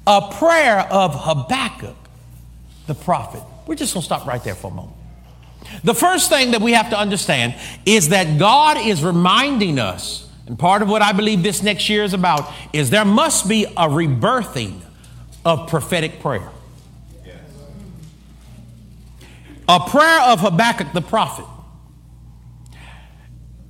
A 0.06 0.32
prayer 0.34 0.80
of 0.90 1.14
Habakkuk, 1.14 1.96
the 2.86 2.94
prophet. 2.94 3.42
We're 3.66 3.76
just 3.76 3.94
going 3.94 4.02
to 4.02 4.06
stop 4.06 4.26
right 4.26 4.42
there 4.42 4.54
for 4.54 4.70
a 4.70 4.74
moment. 4.74 4.96
The 5.84 5.94
first 5.94 6.30
thing 6.30 6.52
that 6.52 6.60
we 6.60 6.72
have 6.72 6.90
to 6.90 6.98
understand 6.98 7.54
is 7.84 8.08
that 8.08 8.38
God 8.38 8.78
is 8.78 9.04
reminding 9.04 9.78
us, 9.78 10.28
and 10.46 10.58
part 10.58 10.82
of 10.82 10.88
what 10.88 11.02
I 11.02 11.12
believe 11.12 11.42
this 11.42 11.62
next 11.62 11.88
year 11.88 12.04
is 12.04 12.14
about, 12.14 12.50
is 12.72 12.90
there 12.90 13.04
must 13.04 13.48
be 13.48 13.66
a 13.66 13.86
rebirthing 13.86 14.80
of 15.44 15.68
prophetic 15.68 16.20
prayer. 16.20 16.48
Yes. 17.24 17.36
A 19.68 19.80
prayer 19.80 20.20
of 20.22 20.40
Habakkuk 20.40 20.92
the 20.94 21.02
prophet. 21.02 21.44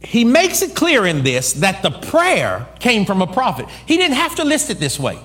He 0.00 0.24
makes 0.24 0.62
it 0.62 0.76
clear 0.76 1.06
in 1.06 1.24
this 1.24 1.54
that 1.54 1.82
the 1.82 1.90
prayer 1.90 2.66
came 2.78 3.04
from 3.04 3.20
a 3.20 3.26
prophet. 3.26 3.66
He 3.86 3.96
didn't 3.96 4.16
have 4.16 4.36
to 4.36 4.44
list 4.44 4.70
it 4.70 4.78
this 4.78 4.98
way. 4.98 5.18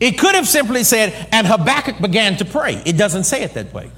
It 0.00 0.18
could 0.18 0.34
have 0.34 0.48
simply 0.48 0.82
said, 0.82 1.28
and 1.30 1.46
Habakkuk 1.46 2.00
began 2.00 2.36
to 2.38 2.46
pray. 2.46 2.82
It 2.86 2.96
doesn't 2.96 3.24
say 3.24 3.42
it 3.42 3.52
that 3.54 3.74
way. 3.74 3.90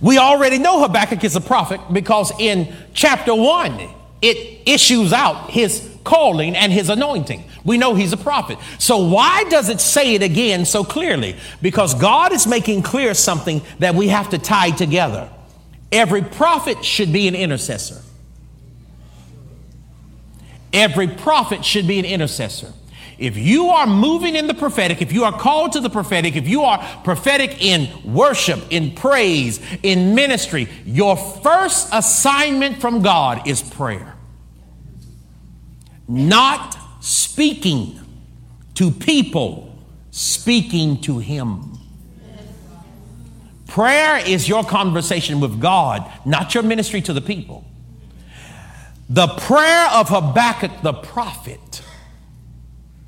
We 0.00 0.16
already 0.16 0.58
know 0.58 0.80
Habakkuk 0.80 1.22
is 1.24 1.36
a 1.36 1.40
prophet 1.40 1.80
because 1.92 2.32
in 2.38 2.74
chapter 2.94 3.34
1, 3.34 3.90
it 4.22 4.62
issues 4.66 5.12
out 5.12 5.50
his 5.50 5.88
calling 6.04 6.56
and 6.56 6.72
his 6.72 6.88
anointing. 6.88 7.44
We 7.64 7.76
know 7.76 7.94
he's 7.94 8.14
a 8.14 8.16
prophet. 8.16 8.58
So 8.78 9.08
why 9.08 9.44
does 9.50 9.68
it 9.68 9.80
say 9.80 10.14
it 10.14 10.22
again 10.22 10.64
so 10.64 10.84
clearly? 10.84 11.36
Because 11.60 11.94
God 11.94 12.32
is 12.32 12.46
making 12.46 12.82
clear 12.82 13.12
something 13.12 13.60
that 13.80 13.94
we 13.94 14.08
have 14.08 14.30
to 14.30 14.38
tie 14.38 14.70
together. 14.70 15.28
Every 15.90 16.22
prophet 16.22 16.84
should 16.84 17.12
be 17.12 17.28
an 17.28 17.34
intercessor. 17.34 18.02
Every 20.72 21.08
prophet 21.08 21.64
should 21.64 21.86
be 21.86 21.98
an 21.98 22.04
intercessor. 22.04 22.72
If 23.18 23.36
you 23.36 23.70
are 23.70 23.86
moving 23.86 24.36
in 24.36 24.46
the 24.46 24.54
prophetic, 24.54 25.02
if 25.02 25.12
you 25.12 25.24
are 25.24 25.36
called 25.36 25.72
to 25.72 25.80
the 25.80 25.90
prophetic, 25.90 26.36
if 26.36 26.46
you 26.46 26.62
are 26.62 26.78
prophetic 27.02 27.64
in 27.64 27.88
worship, 28.04 28.60
in 28.70 28.94
praise, 28.94 29.60
in 29.82 30.14
ministry, 30.14 30.68
your 30.84 31.16
first 31.16 31.88
assignment 31.92 32.80
from 32.80 33.02
God 33.02 33.48
is 33.48 33.60
prayer. 33.60 34.14
Not 36.06 36.76
speaking 37.00 37.98
to 38.74 38.92
people, 38.92 39.76
speaking 40.10 41.00
to 41.00 41.18
Him. 41.18 41.77
Prayer 43.68 44.16
is 44.16 44.48
your 44.48 44.64
conversation 44.64 45.40
with 45.40 45.60
God, 45.60 46.10
not 46.24 46.54
your 46.54 46.62
ministry 46.62 47.02
to 47.02 47.12
the 47.12 47.20
people. 47.20 47.64
The 49.10 49.28
prayer 49.28 49.88
of 49.92 50.08
Habakkuk 50.08 50.82
the 50.82 50.94
prophet, 50.94 51.82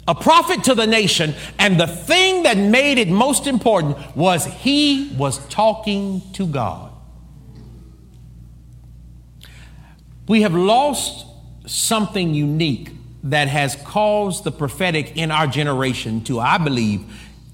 a 0.06 0.14
prophet 0.14 0.62
to 0.64 0.74
the 0.74 0.86
nation, 0.86 1.34
and 1.58 1.80
the 1.80 1.86
thing 1.86 2.42
that 2.42 2.58
made 2.58 2.98
it 2.98 3.08
most 3.08 3.46
important 3.46 3.96
was 4.14 4.44
he 4.44 5.14
was 5.16 5.38
talking 5.48 6.22
to 6.34 6.46
God. 6.46 6.92
We 10.28 10.42
have 10.42 10.54
lost 10.54 11.26
something 11.66 12.34
unique 12.34 12.90
that 13.24 13.48
has 13.48 13.76
caused 13.76 14.44
the 14.44 14.52
prophetic 14.52 15.16
in 15.16 15.30
our 15.30 15.46
generation 15.46 16.22
to, 16.24 16.38
I 16.38 16.58
believe, 16.58 17.02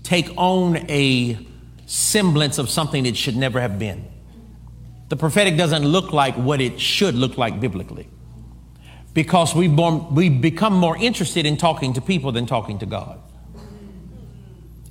take 0.03 0.29
on 0.37 0.77
a 0.91 1.39
semblance 1.87 2.59
of 2.59 2.69
something 2.69 3.07
it 3.07 3.17
should 3.17 3.37
never 3.37 3.61
have 3.61 3.79
been. 3.79 4.07
The 5.09 5.17
prophetic 5.17 5.57
doesn't 5.57 5.85
look 5.85 6.13
like 6.13 6.35
what 6.35 6.61
it 6.61 6.81
should 6.81 7.15
look 7.15 7.39
like 7.39 7.61
biblically 7.61 8.09
because 9.17 9.55
born, 9.55 10.15
we've 10.15 10.43
become 10.43 10.75
more 10.75 10.95
interested 10.95 11.47
in 11.47 11.57
talking 11.57 11.95
to 11.95 12.03
people 12.03 12.33
than 12.33 12.45
talking 12.45 12.79
to 12.81 12.85
God. 12.85 13.19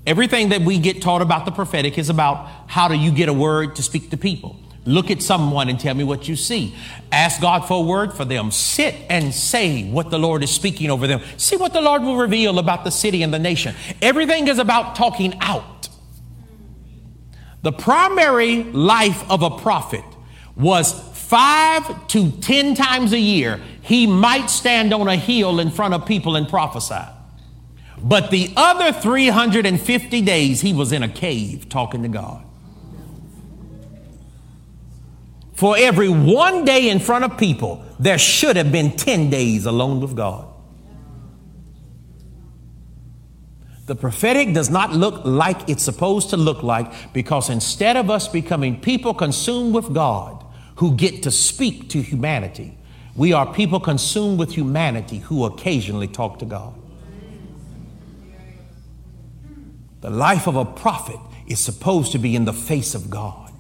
Everything 0.08 0.50
that 0.50 0.62
we 0.62 0.80
get 0.80 1.00
taught 1.00 1.22
about 1.22 1.46
the 1.46 1.52
prophetic 1.52 2.00
is 2.00 2.10
about 2.10 2.50
how 2.66 2.88
do 2.88 2.96
you 2.96 3.12
get 3.12 3.30
a 3.30 3.34
word 3.34 3.76
to 3.76 3.84
speak 3.84 4.10
to 4.10 4.18
people. 4.18 4.60
Look 4.84 5.12
at 5.12 5.22
someone 5.22 5.70
and 5.70 5.80
tell 5.80 5.94
me 5.94 6.04
what 6.04 6.28
you 6.28 6.36
see. 6.36 6.76
Ask 7.12 7.40
God 7.40 7.68
for 7.68 7.84
a 7.84 7.88
word 7.88 8.14
for 8.14 8.26
them. 8.26 8.50
Sit 8.50 8.96
and 9.12 9.32
say 9.32 9.84
what 9.84 10.10
the 10.10 10.18
Lord 10.18 10.44
is 10.44 10.50
speaking 10.50 10.90
over 10.90 11.06
them. 11.06 11.22
See 11.38 11.58
what 11.58 11.74
the 11.74 11.82
Lord 11.82 12.02
will 12.02 12.18
reveal 12.18 12.58
about 12.58 12.84
the 12.84 12.92
city 12.92 13.22
and 13.22 13.32
the 13.32 13.40
nation. 13.40 13.76
Everything 14.02 14.48
is 14.48 14.58
about 14.58 14.96
talking 14.96 15.38
out. 15.40 15.64
The 17.66 17.72
primary 17.72 18.62
life 18.62 19.28
of 19.28 19.42
a 19.42 19.50
prophet 19.50 20.04
was 20.56 20.94
five 21.16 22.08
to 22.10 22.30
ten 22.30 22.76
times 22.76 23.12
a 23.12 23.18
year, 23.18 23.60
he 23.82 24.06
might 24.06 24.52
stand 24.52 24.94
on 24.94 25.08
a 25.08 25.16
hill 25.16 25.60
in 25.60 25.72
front 25.72 25.96
of 25.96 26.06
people 26.06 26.36
and 26.36 26.48
prophesy. 26.48 27.04
But 27.98 28.30
the 28.30 28.54
other 28.56 28.94
350 28.94 30.22
days, 30.22 30.62
he 30.62 30.74
was 30.74 30.92
in 30.92 31.02
a 31.02 31.10
cave 31.10 31.68
talking 31.68 32.04
to 32.04 32.08
God. 32.08 32.46
For 35.56 35.76
every 35.76 36.10
one 36.10 36.66
day 36.66 36.92
in 36.92 37.00
front 37.00 37.26
of 37.26 37.36
people, 37.36 37.84
there 37.98 38.20
should 38.20 38.58
have 38.58 38.72
been 38.72 38.96
10 38.96 39.32
days 39.32 39.66
alone 39.66 40.02
with 40.02 40.16
God. 40.16 40.55
The 43.86 43.96
prophetic 43.96 44.54
does 44.54 44.70
not 44.70 44.94
look 44.94 45.26
like 45.26 45.70
it's 45.70 45.84
supposed 45.84 46.32
to 46.32 46.38
look 46.38 46.64
like 46.64 47.14
because 47.14 47.50
instead 47.50 47.98
of 47.98 48.10
us 48.10 48.28
becoming 48.28 48.82
people 48.82 49.14
consumed 49.14 49.76
with 49.76 49.94
God 49.94 50.44
who 50.78 50.96
get 50.96 51.24
to 51.24 51.32
speak 51.32 51.90
to 51.90 52.02
humanity, 52.02 52.78
we 53.16 53.32
are 53.32 53.54
people 53.54 53.80
consumed 53.80 54.40
with 54.40 54.54
humanity 54.54 55.20
who 55.20 55.46
occasionally 55.46 56.08
talk 56.08 56.40
to 56.40 56.46
God. 56.46 56.74
The 60.02 60.10
life 60.10 60.48
of 60.48 60.56
a 60.56 60.66
prophet 60.66 61.20
is 61.48 61.60
supposed 61.60 62.12
to 62.12 62.18
be 62.18 62.36
in 62.36 62.46
the 62.46 62.54
face 62.54 62.96
of 62.96 63.10
God. 63.10 63.52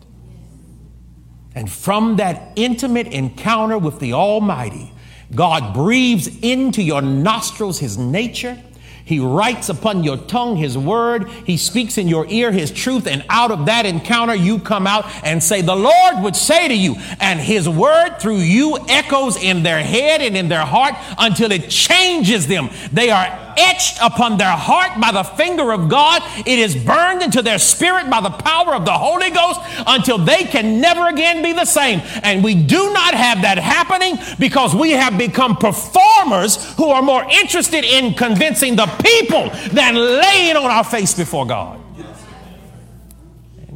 And 1.53 1.71
from 1.71 2.17
that 2.17 2.51
intimate 2.55 3.07
encounter 3.07 3.77
with 3.77 3.99
the 3.99 4.13
Almighty, 4.13 4.91
God 5.33 5.73
breathes 5.73 6.27
into 6.41 6.81
your 6.81 7.01
nostrils 7.01 7.79
His 7.79 7.97
nature. 7.97 8.61
He 9.05 9.19
writes 9.19 9.69
upon 9.69 10.03
your 10.03 10.17
tongue 10.17 10.55
His 10.55 10.75
word. 10.75 11.29
He 11.29 11.57
speaks 11.57 11.99
in 11.99 12.07
your 12.07 12.25
ear 12.27 12.51
His 12.51 12.71
truth. 12.71 13.05
And 13.05 13.23
out 13.29 13.51
of 13.51 13.67
that 13.67 13.85
encounter, 13.85 14.33
you 14.33 14.57
come 14.57 14.87
out 14.87 15.05
and 15.23 15.41
say, 15.43 15.61
The 15.61 15.75
Lord 15.75 16.23
would 16.23 16.35
say 16.35 16.67
to 16.67 16.73
you, 16.73 16.95
and 17.19 17.39
His 17.39 17.69
word 17.69 18.17
through 18.19 18.39
you 18.39 18.77
echoes 18.89 19.37
in 19.37 19.61
their 19.61 19.81
head 19.83 20.21
and 20.21 20.35
in 20.35 20.49
their 20.49 20.65
heart 20.65 20.95
until 21.19 21.51
it 21.51 21.69
changes 21.69 22.47
them. 22.47 22.69
They 22.91 23.11
are 23.11 23.44
etched 23.57 23.97
upon 24.01 24.37
their 24.37 24.51
heart 24.51 24.99
by 24.99 25.11
the 25.11 25.23
finger 25.23 25.71
of 25.71 25.89
God. 25.89 26.21
It 26.39 26.59
is 26.59 26.75
burned 26.75 27.21
into 27.21 27.41
their 27.41 27.59
spirit 27.59 28.09
by 28.09 28.21
the 28.21 28.29
power 28.29 28.75
of 28.75 28.85
the 28.85 28.93
Holy 28.93 29.29
Ghost 29.29 29.59
until 29.87 30.17
they 30.17 30.43
can 30.43 30.81
never 30.81 31.07
again 31.07 31.43
be 31.43 31.53
the 31.53 31.65
same. 31.65 32.01
And 32.23 32.43
we 32.43 32.55
do 32.55 32.93
not 32.93 33.13
have 33.13 33.41
that 33.41 33.57
happening 33.57 34.17
because 34.39 34.75
we 34.75 34.91
have 34.91 35.17
become 35.17 35.57
performers 35.57 36.73
who 36.75 36.89
are 36.89 37.01
more 37.01 37.23
interested 37.23 37.83
in 37.83 38.13
convincing 38.13 38.75
the 38.75 38.87
people 39.03 39.49
than 39.71 39.95
laying 39.95 40.55
on 40.55 40.71
our 40.71 40.83
face 40.83 41.13
before 41.13 41.45
God. 41.45 41.79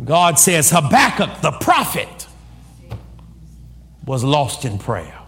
God 0.04 0.40
says 0.40 0.72
Habakkuk, 0.72 1.42
the 1.42 1.52
prophet, 1.52 2.28
was 4.06 4.24
lost 4.24 4.66
in 4.66 4.80
prayer. 4.80 5.20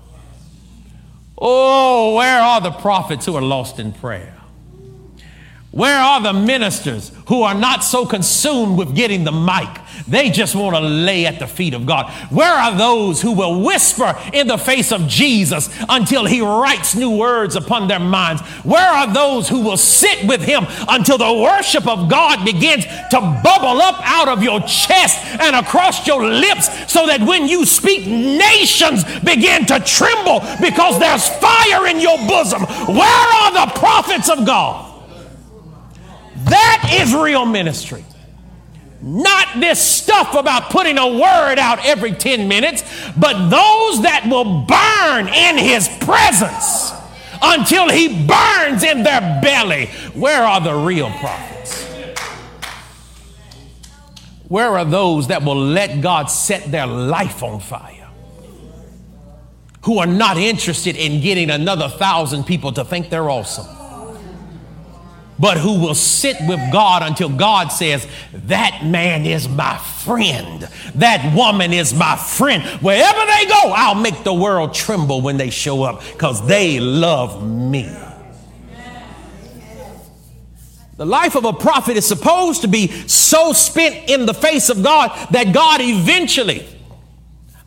Oh, 1.37 2.15
where 2.15 2.39
are 2.39 2.61
the 2.61 2.71
prophets 2.71 3.25
who 3.25 3.35
are 3.35 3.41
lost 3.41 3.79
in 3.79 3.93
prayer? 3.93 4.40
Where 5.71 5.97
are 5.97 6.21
the 6.21 6.33
ministers 6.33 7.13
who 7.27 7.43
are 7.43 7.55
not 7.55 7.81
so 7.81 8.05
consumed 8.05 8.77
with 8.77 8.93
getting 8.93 9.23
the 9.23 9.31
mic? 9.31 9.69
They 10.05 10.29
just 10.29 10.53
want 10.53 10.75
to 10.75 10.81
lay 10.81 11.25
at 11.25 11.39
the 11.39 11.47
feet 11.47 11.73
of 11.73 11.85
God. 11.85 12.11
Where 12.29 12.51
are 12.51 12.75
those 12.75 13.21
who 13.21 13.31
will 13.31 13.61
whisper 13.61 14.19
in 14.33 14.47
the 14.47 14.57
face 14.57 14.91
of 14.91 15.07
Jesus 15.07 15.69
until 15.87 16.25
he 16.25 16.41
writes 16.41 16.93
new 16.93 17.15
words 17.15 17.55
upon 17.55 17.87
their 17.87 18.01
minds? 18.01 18.41
Where 18.65 18.85
are 18.85 19.13
those 19.13 19.47
who 19.47 19.61
will 19.61 19.77
sit 19.77 20.27
with 20.27 20.41
him 20.41 20.65
until 20.89 21.17
the 21.17 21.33
worship 21.41 21.87
of 21.87 22.09
God 22.09 22.43
begins 22.43 22.83
to 22.83 23.39
bubble 23.41 23.81
up 23.81 24.01
out 24.03 24.27
of 24.27 24.43
your 24.43 24.59
chest 24.61 25.25
and 25.39 25.55
across 25.55 26.05
your 26.05 26.25
lips 26.25 26.91
so 26.91 27.07
that 27.07 27.21
when 27.21 27.47
you 27.47 27.65
speak, 27.65 28.05
nations 28.05 29.05
begin 29.21 29.65
to 29.67 29.79
tremble 29.79 30.41
because 30.59 30.99
there's 30.99 31.29
fire 31.39 31.87
in 31.87 32.01
your 32.01 32.17
bosom? 32.27 32.63
Where 32.93 33.07
are 33.07 33.65
the 33.65 33.71
prophets 33.79 34.29
of 34.29 34.45
God? 34.45 34.90
That 36.45 36.97
is 37.01 37.13
real 37.13 37.45
ministry. 37.45 38.03
Not 39.01 39.59
this 39.59 39.81
stuff 39.81 40.35
about 40.35 40.69
putting 40.69 40.97
a 40.99 41.07
word 41.07 41.57
out 41.57 41.83
every 41.85 42.11
10 42.11 42.47
minutes, 42.47 42.83
but 43.17 43.49
those 43.49 44.03
that 44.03 44.27
will 44.29 44.61
burn 44.61 45.27
in 45.27 45.57
his 45.57 45.87
presence 46.01 46.91
until 47.41 47.89
he 47.89 48.09
burns 48.27 48.83
in 48.83 49.01
their 49.01 49.41
belly. 49.41 49.87
Where 50.13 50.43
are 50.43 50.61
the 50.61 50.75
real 50.75 51.09
prophets? 51.09 51.83
Where 54.47 54.77
are 54.77 54.85
those 54.85 55.27
that 55.27 55.43
will 55.43 55.59
let 55.59 56.01
God 56.01 56.25
set 56.25 56.71
their 56.71 56.85
life 56.85 57.41
on 57.41 57.59
fire? 57.59 58.07
Who 59.85 59.97
are 59.97 60.05
not 60.05 60.37
interested 60.37 60.95
in 60.95 61.21
getting 61.21 61.49
another 61.49 61.89
thousand 61.89 62.43
people 62.43 62.71
to 62.73 62.85
think 62.85 63.09
they're 63.09 63.31
awesome 63.31 63.80
but 65.41 65.57
who 65.57 65.79
will 65.81 65.95
sit 65.95 66.37
with 66.47 66.59
God 66.71 67.01
until 67.01 67.27
God 67.27 67.69
says, 67.69 68.07
That 68.31 68.81
man 68.85 69.25
is 69.25 69.49
my 69.49 69.75
friend. 69.77 70.61
That 70.95 71.35
woman 71.35 71.73
is 71.73 71.95
my 71.95 72.15
friend. 72.15 72.63
Wherever 72.79 73.19
they 73.19 73.45
go, 73.47 73.73
I'll 73.75 73.95
make 73.95 74.23
the 74.23 74.35
world 74.35 74.75
tremble 74.75 75.21
when 75.21 75.37
they 75.37 75.49
show 75.49 75.81
up 75.81 76.03
because 76.13 76.45
they 76.45 76.79
love 76.79 77.43
me. 77.43 77.91
The 80.97 81.05
life 81.07 81.35
of 81.35 81.45
a 81.45 81.53
prophet 81.53 81.97
is 81.97 82.05
supposed 82.05 82.61
to 82.61 82.67
be 82.67 82.87
so 83.07 83.53
spent 83.53 84.11
in 84.11 84.27
the 84.27 84.35
face 84.35 84.69
of 84.69 84.83
God 84.83 85.09
that 85.31 85.51
God 85.51 85.81
eventually. 85.81 86.67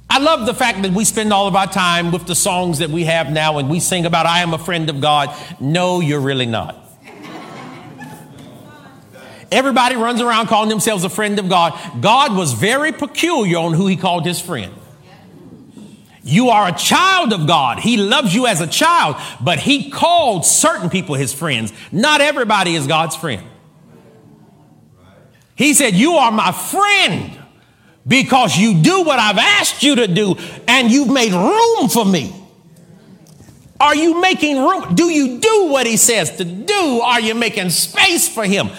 I 0.08 0.18
love 0.18 0.46
the 0.46 0.54
fact 0.54 0.82
that 0.82 0.92
we 0.92 1.04
spend 1.04 1.32
all 1.32 1.48
of 1.48 1.56
our 1.56 1.66
time 1.66 2.12
with 2.12 2.28
the 2.28 2.36
songs 2.36 2.78
that 2.78 2.90
we 2.90 3.02
have 3.06 3.32
now 3.32 3.58
and 3.58 3.68
we 3.68 3.80
sing 3.80 4.06
about, 4.06 4.26
I 4.26 4.42
am 4.42 4.54
a 4.54 4.58
friend 4.58 4.88
of 4.88 5.00
God. 5.00 5.34
No, 5.58 5.98
you're 5.98 6.20
really 6.20 6.46
not. 6.46 6.83
Everybody 9.54 9.94
runs 9.94 10.20
around 10.20 10.48
calling 10.48 10.68
themselves 10.68 11.04
a 11.04 11.08
friend 11.08 11.38
of 11.38 11.48
God. 11.48 11.78
God 12.00 12.34
was 12.36 12.52
very 12.52 12.90
peculiar 12.90 13.58
on 13.58 13.72
who 13.72 13.86
he 13.86 13.96
called 13.96 14.26
his 14.26 14.40
friend. 14.40 14.74
You 16.24 16.48
are 16.48 16.68
a 16.68 16.72
child 16.72 17.32
of 17.32 17.46
God. 17.46 17.78
He 17.78 17.96
loves 17.96 18.34
you 18.34 18.46
as 18.46 18.60
a 18.60 18.66
child, 18.66 19.16
but 19.40 19.60
he 19.60 19.90
called 19.90 20.44
certain 20.44 20.90
people 20.90 21.14
his 21.14 21.32
friends. 21.32 21.72
Not 21.92 22.20
everybody 22.20 22.74
is 22.74 22.88
God's 22.88 23.14
friend. 23.14 23.42
He 25.54 25.72
said, 25.74 25.94
You 25.94 26.14
are 26.14 26.32
my 26.32 26.50
friend 26.50 27.38
because 28.06 28.56
you 28.58 28.82
do 28.82 29.04
what 29.04 29.20
I've 29.20 29.38
asked 29.38 29.84
you 29.84 29.94
to 29.96 30.08
do 30.08 30.34
and 30.66 30.90
you've 30.90 31.12
made 31.12 31.32
room 31.32 31.88
for 31.88 32.04
me. 32.04 32.34
Are 33.78 33.94
you 33.94 34.20
making 34.20 34.56
room? 34.56 34.94
Do 34.94 35.10
you 35.10 35.38
do 35.38 35.66
what 35.66 35.86
he 35.86 35.96
says 35.96 36.38
to 36.38 36.44
do? 36.44 37.00
Are 37.04 37.20
you 37.20 37.34
making 37.34 37.70
space 37.70 38.28
for 38.28 38.44
him? 38.44 38.70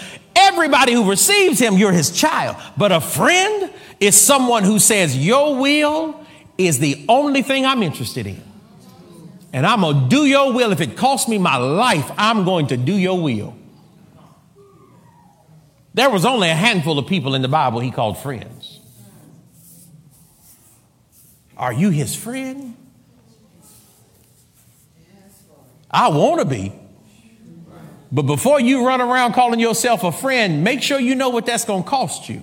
Everybody 0.56 0.94
who 0.94 1.10
receives 1.10 1.58
him, 1.58 1.74
you're 1.74 1.92
his 1.92 2.10
child. 2.10 2.56
But 2.78 2.90
a 2.90 2.98
friend 2.98 3.70
is 4.00 4.18
someone 4.18 4.64
who 4.64 4.78
says, 4.78 5.14
Your 5.14 5.56
will 5.56 6.24
is 6.56 6.78
the 6.78 7.04
only 7.10 7.42
thing 7.42 7.66
I'm 7.66 7.82
interested 7.82 8.26
in. 8.26 8.42
And 9.52 9.66
I'm 9.66 9.82
going 9.82 10.04
to 10.04 10.08
do 10.08 10.24
your 10.24 10.54
will. 10.54 10.72
If 10.72 10.80
it 10.80 10.96
costs 10.96 11.28
me 11.28 11.36
my 11.36 11.58
life, 11.58 12.10
I'm 12.16 12.44
going 12.46 12.68
to 12.68 12.78
do 12.78 12.94
your 12.94 13.20
will. 13.20 13.54
There 15.92 16.08
was 16.08 16.24
only 16.24 16.48
a 16.48 16.54
handful 16.54 16.98
of 16.98 17.06
people 17.06 17.34
in 17.34 17.42
the 17.42 17.48
Bible 17.48 17.80
he 17.80 17.90
called 17.90 18.16
friends. 18.16 18.80
Are 21.58 21.72
you 21.72 21.90
his 21.90 22.16
friend? 22.16 22.74
I 25.90 26.08
want 26.08 26.40
to 26.40 26.46
be. 26.46 26.72
But 28.12 28.22
before 28.22 28.60
you 28.60 28.86
run 28.86 29.00
around 29.00 29.32
calling 29.32 29.58
yourself 29.58 30.04
a 30.04 30.12
friend, 30.12 30.62
make 30.62 30.82
sure 30.82 30.98
you 30.98 31.14
know 31.14 31.30
what 31.30 31.46
that's 31.46 31.64
going 31.64 31.82
to 31.82 31.88
cost 31.88 32.28
you. 32.28 32.42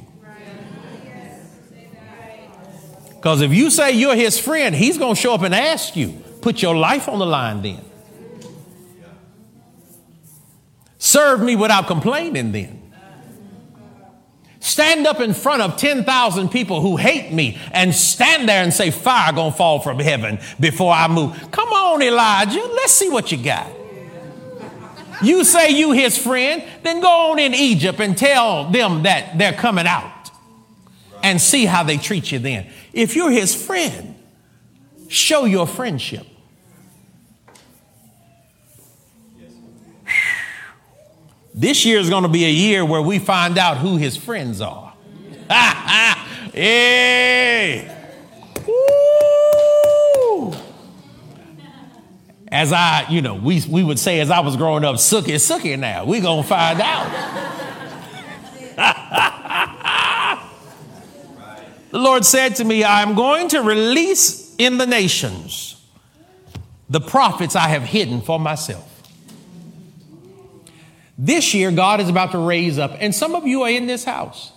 Because 3.16 3.41
if 3.41 3.53
you 3.53 3.70
say 3.72 3.93
you're 3.93 4.16
his 4.16 4.38
friend, 4.38 4.76
he's 4.76 4.97
going 4.97 5.16
to 5.16 5.22
show 5.22 5.34
up 5.34 5.43
and 5.43 5.55
ask 5.55 5.95
you. 5.95 6.22
Put 6.41 6.61
your 6.61 6.76
life 6.76 7.07
on 7.07 7.20
the 7.20 7.26
line 7.26 7.61
then. 7.61 7.80
Serve 10.97 11.41
me 11.41 11.55
without 11.55 11.88
complaining 11.88 12.51
then. 12.51 12.91
Stand 14.59 15.07
up 15.07 15.22
in 15.22 15.34
front 15.34 15.61
of 15.61 15.78
10,000 15.78 16.49
people 16.49 16.82
who 16.82 16.97
hate 16.97 17.32
me 17.32 17.57
and 17.72 17.93
stand 17.93 18.47
there 18.47 18.64
and 18.64 18.74
say, 18.74 18.91
Fire 18.91 19.32
gonna 19.32 19.51
fall 19.51 19.80
from 19.80 19.99
heaven 19.99 20.39
before 20.59 20.93
I 20.93 21.07
move. 21.07 21.51
Come 21.51 21.70
on, 21.70 22.01
Elijah, 22.01 22.59
let's 22.59 22.93
see 22.93 23.09
what 23.09 23.32
you 23.32 23.38
got. 23.38 23.82
You 25.22 25.43
say 25.43 25.70
you 25.72 25.91
his 25.91 26.18
friend, 26.18 26.64
then 26.82 27.01
go 27.01 27.32
on 27.32 27.39
in 27.39 27.53
Egypt 27.53 27.99
and 27.99 28.18
tell 28.18 28.70
them 28.70 29.03
that 29.03 29.38
they're 29.38 29.53
coming 29.53 29.86
out 29.86 30.32
and 31.22 31.39
see 31.39 31.66
how 31.66 31.84
they 31.84 31.97
treat 31.97 32.32
you 32.32 32.39
then. 32.39 32.68
If 32.91 33.16
you're 33.16 33.32
his 33.32 33.55
friend, 33.55 34.16
show 35.07 35.45
your 35.45 35.68
friendship. 35.68 36.28
This 41.53 41.86
year 41.86 41.99
is 41.99 42.09
going 42.09 42.24
to 42.24 42.30
be 42.30 42.45
a 42.45 42.49
year 42.49 42.84
where 42.84 43.01
we 43.01 43.20
find 43.20 43.57
out 43.57 43.78
who 43.78 43.97
his 43.97 44.18
friends 44.18 44.59
are. 44.59 44.93
hey! 46.51 47.89
As 52.53 52.71
I, 52.71 53.07
you 53.09 53.23
know, 53.23 53.33
we, 53.33 53.63
we 53.67 53.83
would 53.83 53.97
say 53.97 54.19
as 54.19 54.29
I 54.29 54.41
was 54.41 54.55
growing 54.55 54.85
up, 54.85 54.97
Sookie, 54.97 55.39
Sookie 55.39 55.77
now. 55.77 56.05
we 56.05 56.19
going 56.19 56.43
to 56.43 56.47
find 56.47 56.79
out. 56.79 57.09
the 61.89 61.97
Lord 61.97 62.23
said 62.23 62.57
to 62.57 62.63
me, 62.63 62.83
I'm 62.83 63.15
going 63.15 63.47
to 63.49 63.61
release 63.61 64.53
in 64.59 64.77
the 64.77 64.85
nations 64.85 65.83
the 66.91 67.01
prophets 67.01 67.55
I 67.55 67.69
have 67.69 67.81
hidden 67.81 68.21
for 68.21 68.39
myself. 68.39 68.87
This 71.17 71.55
year, 71.55 71.71
God 71.71 72.01
is 72.01 72.09
about 72.09 72.33
to 72.33 72.37
raise 72.37 72.77
up, 72.77 72.91
and 72.99 73.15
some 73.15 73.33
of 73.33 73.47
you 73.47 73.63
are 73.63 73.71
in 73.71 73.87
this 73.87 74.03
house. 74.03 74.51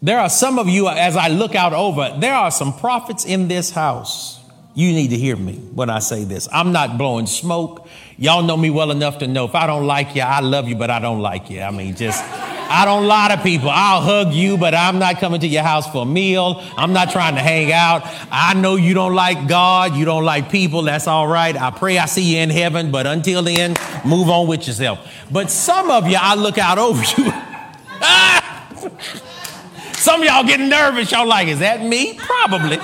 There 0.00 0.18
are 0.18 0.30
some 0.30 0.58
of 0.58 0.70
you, 0.70 0.88
as 0.88 1.16
I 1.16 1.28
look 1.28 1.54
out 1.54 1.74
over, 1.74 2.16
there 2.18 2.34
are 2.34 2.50
some 2.50 2.72
prophets 2.72 3.26
in 3.26 3.48
this 3.48 3.70
house 3.70 4.41
you 4.74 4.92
need 4.92 5.08
to 5.08 5.16
hear 5.16 5.36
me 5.36 5.54
when 5.74 5.90
I 5.90 5.98
say 5.98 6.24
this. 6.24 6.48
I'm 6.50 6.72
not 6.72 6.96
blowing 6.96 7.26
smoke. 7.26 7.86
Y'all 8.16 8.42
know 8.42 8.56
me 8.56 8.70
well 8.70 8.90
enough 8.90 9.18
to 9.18 9.26
know 9.26 9.44
if 9.44 9.54
I 9.54 9.66
don't 9.66 9.86
like 9.86 10.14
you, 10.14 10.22
I 10.22 10.40
love 10.40 10.68
you, 10.68 10.76
but 10.76 10.88
I 10.88 10.98
don't 10.98 11.20
like 11.20 11.50
you. 11.50 11.60
I 11.60 11.70
mean, 11.70 11.94
just, 11.94 12.24
I 12.24 12.86
don't 12.86 13.06
lie 13.06 13.36
to 13.36 13.42
people. 13.42 13.68
I'll 13.68 14.00
hug 14.00 14.32
you, 14.32 14.56
but 14.56 14.74
I'm 14.74 14.98
not 14.98 15.18
coming 15.18 15.40
to 15.40 15.46
your 15.46 15.62
house 15.62 15.90
for 15.90 16.02
a 16.02 16.06
meal. 16.06 16.62
I'm 16.76 16.94
not 16.94 17.10
trying 17.10 17.34
to 17.34 17.42
hang 17.42 17.70
out. 17.70 18.02
I 18.30 18.54
know 18.54 18.76
you 18.76 18.94
don't 18.94 19.14
like 19.14 19.46
God. 19.46 19.94
You 19.94 20.06
don't 20.06 20.24
like 20.24 20.50
people. 20.50 20.82
That's 20.82 21.06
all 21.06 21.26
right. 21.26 21.54
I 21.54 21.70
pray 21.70 21.98
I 21.98 22.06
see 22.06 22.34
you 22.34 22.38
in 22.38 22.48
heaven, 22.48 22.90
but 22.90 23.06
until 23.06 23.42
then, 23.42 23.76
move 24.06 24.30
on 24.30 24.46
with 24.46 24.66
yourself. 24.66 25.06
But 25.30 25.50
some 25.50 25.90
of 25.90 26.08
you, 26.08 26.16
I 26.18 26.34
look 26.34 26.56
out 26.56 26.78
over 26.78 27.02
you. 27.02 27.30
some 29.92 30.22
of 30.22 30.26
y'all 30.26 30.44
getting 30.44 30.70
nervous. 30.70 31.12
Y'all 31.12 31.26
like, 31.26 31.48
is 31.48 31.58
that 31.58 31.84
me? 31.84 32.18
Probably. 32.18 32.78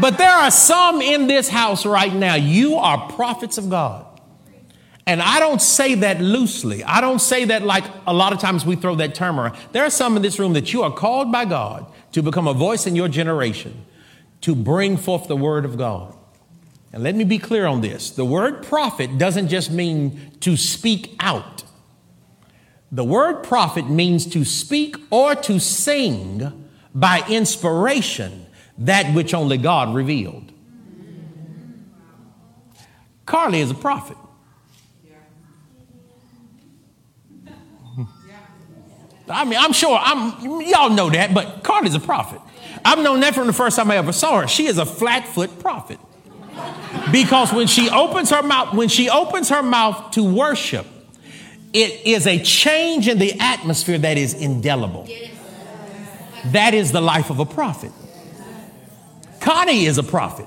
But 0.00 0.18
there 0.18 0.30
are 0.30 0.50
some 0.50 1.00
in 1.00 1.26
this 1.26 1.48
house 1.48 1.84
right 1.86 2.12
now. 2.12 2.34
You 2.34 2.76
are 2.76 3.10
prophets 3.12 3.58
of 3.58 3.68
God. 3.70 4.06
And 5.06 5.22
I 5.22 5.40
don't 5.40 5.62
say 5.62 5.94
that 5.94 6.20
loosely. 6.20 6.84
I 6.84 7.00
don't 7.00 7.18
say 7.18 7.46
that 7.46 7.62
like 7.62 7.84
a 8.06 8.12
lot 8.12 8.34
of 8.34 8.40
times 8.40 8.66
we 8.66 8.76
throw 8.76 8.94
that 8.96 9.14
term 9.14 9.40
around. 9.40 9.56
There 9.72 9.82
are 9.84 9.90
some 9.90 10.16
in 10.16 10.22
this 10.22 10.38
room 10.38 10.52
that 10.52 10.72
you 10.72 10.82
are 10.82 10.92
called 10.92 11.32
by 11.32 11.46
God 11.46 11.86
to 12.12 12.22
become 12.22 12.46
a 12.46 12.52
voice 12.52 12.86
in 12.86 12.94
your 12.94 13.08
generation 13.08 13.86
to 14.42 14.54
bring 14.54 14.96
forth 14.96 15.26
the 15.26 15.36
word 15.36 15.64
of 15.64 15.78
God. 15.78 16.14
And 16.92 17.02
let 17.02 17.14
me 17.14 17.24
be 17.24 17.38
clear 17.38 17.66
on 17.66 17.80
this 17.80 18.10
the 18.10 18.24
word 18.24 18.62
prophet 18.62 19.18
doesn't 19.18 19.48
just 19.48 19.70
mean 19.70 20.32
to 20.40 20.56
speak 20.56 21.16
out, 21.20 21.64
the 22.90 23.04
word 23.04 23.42
prophet 23.42 23.88
means 23.88 24.26
to 24.26 24.44
speak 24.44 24.96
or 25.10 25.34
to 25.34 25.58
sing 25.58 26.66
by 26.94 27.24
inspiration 27.28 28.46
that 28.78 29.14
which 29.14 29.34
only 29.34 29.58
God 29.58 29.94
revealed. 29.94 30.52
Carly 33.26 33.60
is 33.60 33.70
a 33.70 33.74
prophet. 33.74 34.16
I 39.30 39.44
mean, 39.44 39.58
I'm 39.58 39.74
sure 39.74 39.98
I'm 40.00 40.62
y'all 40.62 40.88
know 40.88 41.10
that, 41.10 41.34
but 41.34 41.62
Carly's 41.62 41.94
a 41.94 42.00
prophet. 42.00 42.40
I've 42.84 42.98
known 43.00 43.20
that 43.20 43.34
from 43.34 43.46
the 43.46 43.52
first 43.52 43.76
time 43.76 43.90
I 43.90 43.96
ever 43.96 44.12
saw 44.12 44.40
her. 44.40 44.48
She 44.48 44.66
is 44.66 44.78
a 44.78 44.86
flat-foot 44.86 45.58
prophet. 45.58 45.98
Because 47.12 47.52
when 47.52 47.66
she 47.66 47.90
opens 47.90 48.30
her 48.30 48.42
mouth, 48.42 48.74
when 48.74 48.88
she 48.88 49.10
opens 49.10 49.50
her 49.50 49.62
mouth 49.62 50.12
to 50.12 50.24
worship, 50.24 50.86
it 51.72 52.06
is 52.06 52.26
a 52.26 52.42
change 52.42 53.08
in 53.08 53.18
the 53.18 53.38
atmosphere 53.38 53.98
that 53.98 54.16
is 54.16 54.32
indelible. 54.32 55.06
That 56.46 56.72
is 56.72 56.92
the 56.92 57.00
life 57.00 57.28
of 57.30 57.40
a 57.40 57.46
prophet. 57.46 57.92
Connie 59.40 59.86
is 59.86 59.98
a 59.98 60.02
prophet. 60.02 60.46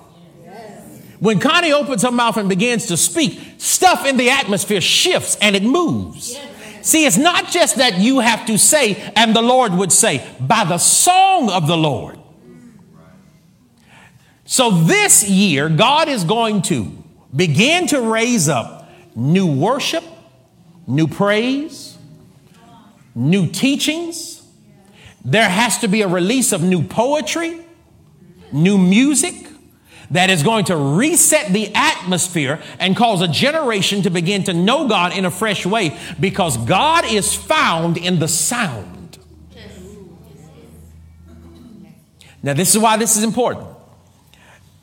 When 1.19 1.39
Connie 1.39 1.71
opens 1.71 2.01
her 2.01 2.11
mouth 2.11 2.37
and 2.37 2.49
begins 2.49 2.87
to 2.87 2.97
speak, 2.97 3.39
stuff 3.59 4.05
in 4.05 4.17
the 4.17 4.31
atmosphere 4.31 4.81
shifts 4.81 5.37
and 5.39 5.55
it 5.55 5.63
moves. 5.63 6.35
See, 6.81 7.05
it's 7.05 7.17
not 7.17 7.47
just 7.47 7.75
that 7.75 7.99
you 7.99 8.19
have 8.19 8.47
to 8.47 8.57
say, 8.57 8.95
and 9.15 9.35
the 9.35 9.41
Lord 9.41 9.71
would 9.73 9.91
say, 9.91 10.27
by 10.39 10.65
the 10.65 10.79
song 10.79 11.51
of 11.51 11.67
the 11.67 11.77
Lord. 11.77 12.17
So 14.45 14.71
this 14.71 15.29
year, 15.29 15.69
God 15.69 16.09
is 16.09 16.23
going 16.23 16.63
to 16.63 16.91
begin 17.35 17.87
to 17.87 18.01
raise 18.01 18.49
up 18.49 18.89
new 19.15 19.45
worship, 19.45 20.03
new 20.87 21.07
praise, 21.07 21.97
new 23.13 23.47
teachings. 23.47 24.41
There 25.23 25.47
has 25.47 25.77
to 25.79 25.87
be 25.87 26.01
a 26.01 26.07
release 26.07 26.51
of 26.51 26.63
new 26.63 26.83
poetry, 26.83 27.59
new 28.54 28.78
music 28.78 29.34
that 30.12 30.30
is 30.30 30.43
going 30.43 30.66
to 30.66 30.76
reset 30.76 31.54
the 31.54 31.72
atmosphere 31.74 32.62
and 32.80 32.95
cause 32.95 33.22
a 33.22 33.28
generation 33.28 34.02
to 34.04 34.10
begin 34.10 34.43
to 34.43 34.54
know 34.54 34.88
God 34.88 35.18
in 35.18 35.26
a 35.26 35.32
fresh 35.32 35.66
way 35.66 35.97
because 36.20 36.58
God 36.58 37.06
is 37.06 37.34
found 37.34 37.97
in 37.97 38.20
the 38.20 38.28
sound. 38.28 39.18
Now, 42.43 42.54
this 42.54 42.74
is 42.76 42.82
why 42.82 42.97
this 42.97 43.18
is 43.18 43.24
important. 43.24 43.68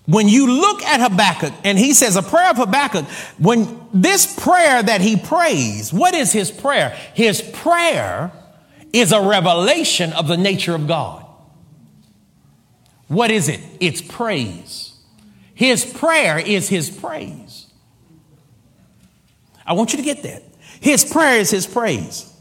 When 0.07 0.29
you 0.29 0.61
look 0.61 0.83
at 0.83 1.01
Habakkuk 1.01 1.53
and 1.65 1.79
he 1.79 1.93
says 1.93 2.17
a 2.17 2.23
prayer 2.23 2.51
of 2.51 2.57
Habakkuk, 2.57 3.05
when 3.39 3.79
this 3.93 4.39
prayer 4.41 4.83
that 4.83 5.03
he 5.03 5.17
prays, 5.17 5.93
what 5.93 6.15
is 6.15 6.33
his 6.33 6.51
prayer? 6.51 6.97
His 7.13 7.43
prayer 7.43 8.33
is 8.93 9.13
a 9.13 9.21
revelation 9.21 10.15
of 10.15 10.27
the 10.27 10.39
nature 10.39 10.75
of 10.75 10.87
God. 10.87 11.28
What 13.09 13.31
is 13.31 13.49
it? 13.49 13.61
It's 13.81 14.03
praise. 14.03 14.95
His 15.55 15.85
prayer 15.85 16.39
is 16.39 16.69
his 16.69 16.89
praise. 16.89 17.67
I 19.67 19.73
want 19.73 19.93
you 19.93 19.97
to 19.97 20.05
get 20.05 20.23
that. 20.23 20.43
His 20.81 21.05
prayer 21.05 21.41
is 21.41 21.51
his 21.51 21.67
praise. 21.67 22.33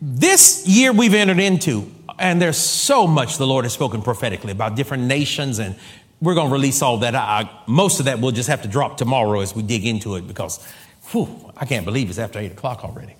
This 0.00 0.66
year 0.66 0.92
we've 0.92 1.14
entered 1.14 1.38
into, 1.38 1.90
and 2.18 2.40
there's 2.40 2.58
so 2.58 3.06
much 3.06 3.38
the 3.38 3.46
Lord 3.46 3.64
has 3.64 3.72
spoken 3.72 4.02
prophetically 4.02 4.52
about 4.52 4.76
different 4.76 5.04
nations, 5.04 5.58
and 5.58 5.76
we're 6.20 6.34
going 6.34 6.48
to 6.48 6.52
release 6.52 6.82
all 6.82 6.98
that. 6.98 7.14
I, 7.14 7.48
most 7.66 8.00
of 8.00 8.06
that 8.06 8.18
we'll 8.18 8.32
just 8.32 8.48
have 8.48 8.62
to 8.62 8.68
drop 8.68 8.96
tomorrow 8.96 9.40
as 9.40 9.54
we 9.54 9.62
dig 9.62 9.86
into 9.86 10.16
it 10.16 10.26
because, 10.26 10.66
whew, 11.12 11.52
I 11.56 11.64
can't 11.64 11.84
believe 11.84 12.10
it's 12.10 12.18
after 12.18 12.38
8 12.38 12.52
o'clock 12.52 12.84
already. 12.84 13.16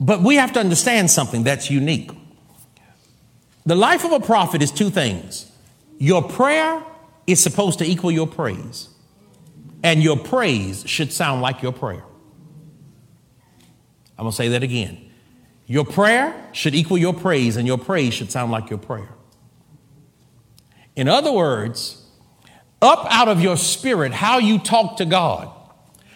But 0.00 0.22
we 0.22 0.36
have 0.36 0.52
to 0.54 0.60
understand 0.60 1.10
something 1.10 1.44
that's 1.44 1.70
unique. 1.70 2.10
The 3.64 3.74
life 3.74 4.04
of 4.04 4.12
a 4.12 4.20
prophet 4.20 4.62
is 4.62 4.70
two 4.70 4.90
things 4.90 5.50
your 5.98 6.22
prayer 6.22 6.82
is 7.26 7.40
supposed 7.40 7.78
to 7.78 7.84
equal 7.84 8.10
your 8.10 8.26
praise. 8.26 8.88
And 9.84 10.02
your 10.02 10.16
praise 10.16 10.84
should 10.86 11.12
sound 11.12 11.42
like 11.42 11.62
your 11.62 11.72
prayer. 11.72 12.04
I'm 14.16 14.24
going 14.24 14.30
to 14.30 14.36
say 14.36 14.48
that 14.48 14.62
again. 14.62 15.10
Your 15.66 15.84
prayer 15.84 16.34
should 16.52 16.74
equal 16.74 16.98
your 16.98 17.14
praise, 17.14 17.56
and 17.56 17.66
your 17.66 17.78
praise 17.78 18.14
should 18.14 18.30
sound 18.30 18.52
like 18.52 18.70
your 18.70 18.78
prayer. 18.78 19.08
In 20.94 21.08
other 21.08 21.32
words, 21.32 22.04
up 22.80 23.06
out 23.10 23.28
of 23.28 23.40
your 23.40 23.56
spirit, 23.56 24.12
how 24.12 24.38
you 24.38 24.58
talk 24.58 24.98
to 24.98 25.04
God, 25.04 25.50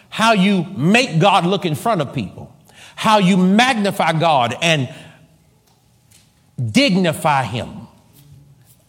how 0.09 0.33
you 0.33 0.63
make 0.75 1.19
God 1.19 1.45
look 1.45 1.65
in 1.65 1.75
front 1.75 2.01
of 2.01 2.13
people, 2.13 2.55
how 2.95 3.17
you 3.17 3.35
magnify 3.35 4.13
God 4.13 4.55
and 4.61 4.93
dignify 6.57 7.43
Him. 7.43 7.87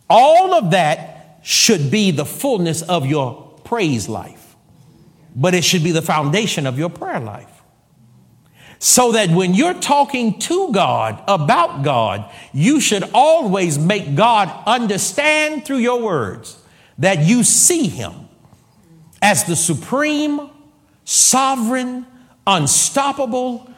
All 0.08 0.54
of 0.54 0.70
that 0.70 1.40
should 1.42 1.90
be 1.90 2.10
the 2.10 2.24
fullness 2.24 2.82
of 2.82 3.06
your 3.06 3.58
praise 3.64 4.08
life, 4.08 4.56
but 5.36 5.54
it 5.54 5.64
should 5.64 5.84
be 5.84 5.92
the 5.92 6.02
foundation 6.02 6.66
of 6.66 6.78
your 6.78 6.90
prayer 6.90 7.20
life. 7.20 7.50
So 8.80 9.12
that 9.12 9.30
when 9.30 9.54
you're 9.54 9.74
talking 9.74 10.38
to 10.40 10.72
God 10.72 11.22
about 11.26 11.82
God, 11.82 12.30
you 12.52 12.80
should 12.80 13.04
always 13.12 13.76
make 13.76 14.14
God 14.14 14.50
understand 14.66 15.64
through 15.64 15.78
your 15.78 16.00
words 16.00 16.56
that 16.98 17.26
you 17.26 17.42
see 17.42 17.88
Him 17.88 18.28
as 19.20 19.44
the 19.44 19.56
supreme, 19.56 20.50
sovereign, 21.04 22.06
unstoppable, 22.46 23.68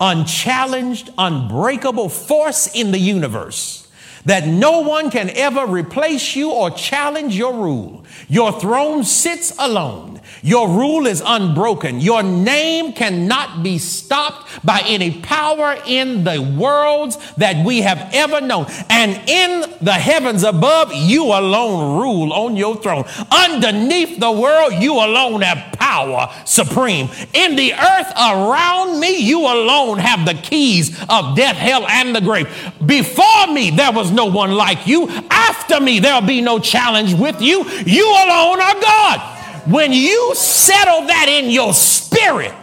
unchallenged, 0.00 1.10
unbreakable 1.18 2.08
force 2.08 2.74
in 2.74 2.90
the 2.90 2.98
universe 2.98 3.86
that 4.24 4.46
no 4.46 4.80
one 4.80 5.10
can 5.10 5.30
ever 5.30 5.66
replace 5.66 6.36
you 6.36 6.50
or 6.50 6.70
challenge 6.70 7.36
your 7.36 7.54
rule. 7.54 8.04
Your 8.28 8.52
throne 8.52 9.04
sits 9.04 9.52
alone. 9.58 10.20
Your 10.42 10.68
rule 10.68 11.06
is 11.06 11.22
unbroken. 11.24 12.00
Your 12.00 12.22
name 12.22 12.92
cannot 12.92 13.62
be 13.62 13.78
stopped 13.78 14.64
by 14.64 14.82
any 14.86 15.20
power 15.20 15.76
in 15.86 16.24
the 16.24 16.40
worlds 16.40 17.18
that 17.34 17.64
we 17.64 17.82
have 17.82 18.10
ever 18.12 18.40
known. 18.40 18.66
And 18.88 19.20
in 19.28 19.70
the 19.80 19.92
heavens 19.92 20.42
above, 20.42 20.92
you 20.94 21.24
alone 21.24 22.00
rule 22.00 22.32
on 22.32 22.56
your 22.56 22.76
throne. 22.76 23.04
Underneath 23.30 24.18
the 24.18 24.32
world, 24.32 24.74
you 24.74 24.94
alone 24.94 25.42
have 25.42 25.72
power 25.72 26.32
supreme. 26.44 27.08
In 27.34 27.56
the 27.56 27.74
earth 27.74 28.12
around 28.16 29.00
me, 29.00 29.18
you 29.18 29.40
alone 29.40 29.98
have 29.98 30.26
the 30.26 30.34
keys 30.34 30.90
of 31.08 31.36
death, 31.36 31.56
hell, 31.56 31.86
and 31.86 32.14
the 32.14 32.20
grave. 32.20 32.48
Before 32.84 33.46
me, 33.48 33.70
there 33.70 33.92
was 33.92 34.09
no 34.10 34.26
one 34.26 34.52
like 34.52 34.86
you. 34.86 35.08
After 35.30 35.80
me, 35.80 35.98
there'll 35.98 36.20
be 36.20 36.40
no 36.40 36.58
challenge 36.58 37.14
with 37.14 37.40
you. 37.40 37.64
You 37.86 38.06
alone 38.06 38.60
are 38.60 38.80
God. 38.80 39.36
When 39.66 39.92
you 39.92 40.34
settle 40.34 41.06
that 41.06 41.26
in 41.28 41.50
your 41.50 41.74
spirit, 41.74 42.54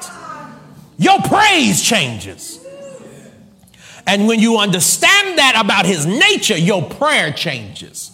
your 0.98 1.20
praise 1.22 1.82
changes. 1.82 2.66
And 4.06 4.28
when 4.28 4.39
you 4.39 4.58
understand 4.58 5.38
that 5.38 5.62
about 5.62 5.86
his 5.86 6.06
nature, 6.06 6.57
your 6.57 6.82
prayer 6.90 7.32
changes. 7.32 8.11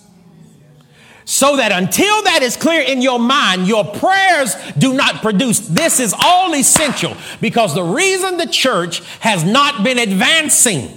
So 1.25 1.55
that 1.57 1.71
until 1.71 2.23
that 2.23 2.41
is 2.43 2.57
clear 2.57 2.81
in 2.81 3.01
your 3.01 3.19
mind, 3.19 3.67
your 3.67 3.85
prayers 3.85 4.55
do 4.77 4.93
not 4.93 5.21
produce. 5.21 5.59
This 5.59 5.99
is 5.99 6.13
all 6.21 6.53
essential 6.53 7.15
because 7.39 7.73
the 7.73 7.83
reason 7.83 8.37
the 8.37 8.47
church 8.47 8.99
has 9.19 9.43
not 9.43 9.83
been 9.83 9.99
advancing, 9.99 10.89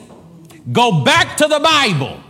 go 0.72 1.04
back 1.04 1.36
to 1.36 1.46
the 1.46 1.60
Bible. 1.60 2.20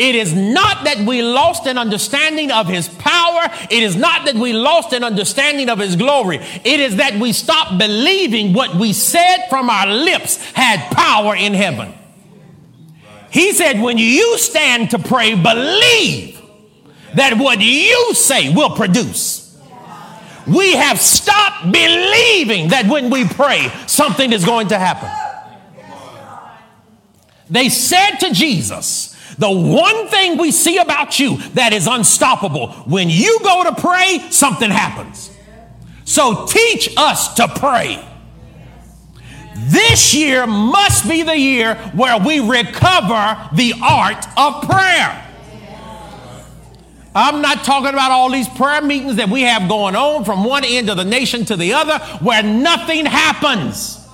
It 0.00 0.14
is 0.14 0.32
not 0.32 0.84
that 0.84 0.96
we 1.06 1.20
lost 1.20 1.66
an 1.66 1.76
understanding 1.76 2.50
of 2.50 2.66
his 2.66 2.88
power. 2.88 3.42
It 3.70 3.82
is 3.82 3.96
not 3.96 4.24
that 4.24 4.34
we 4.34 4.54
lost 4.54 4.94
an 4.94 5.04
understanding 5.04 5.68
of 5.68 5.78
his 5.78 5.94
glory. 5.94 6.38
It 6.38 6.80
is 6.80 6.96
that 6.96 7.20
we 7.20 7.34
stopped 7.34 7.76
believing 7.78 8.54
what 8.54 8.74
we 8.74 8.94
said 8.94 9.48
from 9.50 9.68
our 9.68 9.86
lips 9.86 10.42
had 10.52 10.90
power 10.90 11.36
in 11.36 11.52
heaven. 11.52 11.92
He 13.30 13.52
said, 13.52 13.82
when 13.82 13.98
you 13.98 14.38
stand 14.38 14.92
to 14.92 14.98
pray, 14.98 15.34
believe 15.34 16.40
that 17.16 17.36
what 17.36 17.60
you 17.60 18.14
say 18.14 18.54
will 18.54 18.70
produce. 18.70 19.54
We 20.46 20.76
have 20.76 20.98
stopped 20.98 21.70
believing 21.70 22.68
that 22.68 22.86
when 22.86 23.10
we 23.10 23.28
pray, 23.28 23.70
something 23.86 24.32
is 24.32 24.46
going 24.46 24.68
to 24.68 24.78
happen. 24.78 25.10
They 27.50 27.68
said 27.68 28.16
to 28.20 28.32
Jesus, 28.32 29.09
the 29.40 29.50
one 29.50 30.06
thing 30.08 30.36
we 30.36 30.52
see 30.52 30.76
about 30.76 31.18
you 31.18 31.38
that 31.54 31.72
is 31.72 31.86
unstoppable, 31.86 32.72
when 32.84 33.08
you 33.08 33.38
go 33.42 33.64
to 33.64 33.74
pray, 33.74 34.18
something 34.30 34.70
happens. 34.70 35.34
So 36.04 36.44
teach 36.44 36.92
us 36.98 37.34
to 37.36 37.48
pray. 37.48 38.06
This 39.56 40.14
year 40.14 40.46
must 40.46 41.08
be 41.08 41.22
the 41.22 41.36
year 41.36 41.74
where 41.94 42.18
we 42.18 42.40
recover 42.40 43.48
the 43.54 43.74
art 43.82 44.26
of 44.36 44.68
prayer. 44.68 45.26
I'm 47.14 47.40
not 47.40 47.64
talking 47.64 47.88
about 47.88 48.10
all 48.10 48.30
these 48.30 48.48
prayer 48.50 48.82
meetings 48.82 49.16
that 49.16 49.30
we 49.30 49.40
have 49.42 49.70
going 49.70 49.96
on 49.96 50.26
from 50.26 50.44
one 50.44 50.66
end 50.66 50.90
of 50.90 50.98
the 50.98 51.04
nation 51.04 51.46
to 51.46 51.56
the 51.56 51.72
other 51.72 51.98
where 52.22 52.42
nothing 52.42 53.06
happens. 53.06 54.06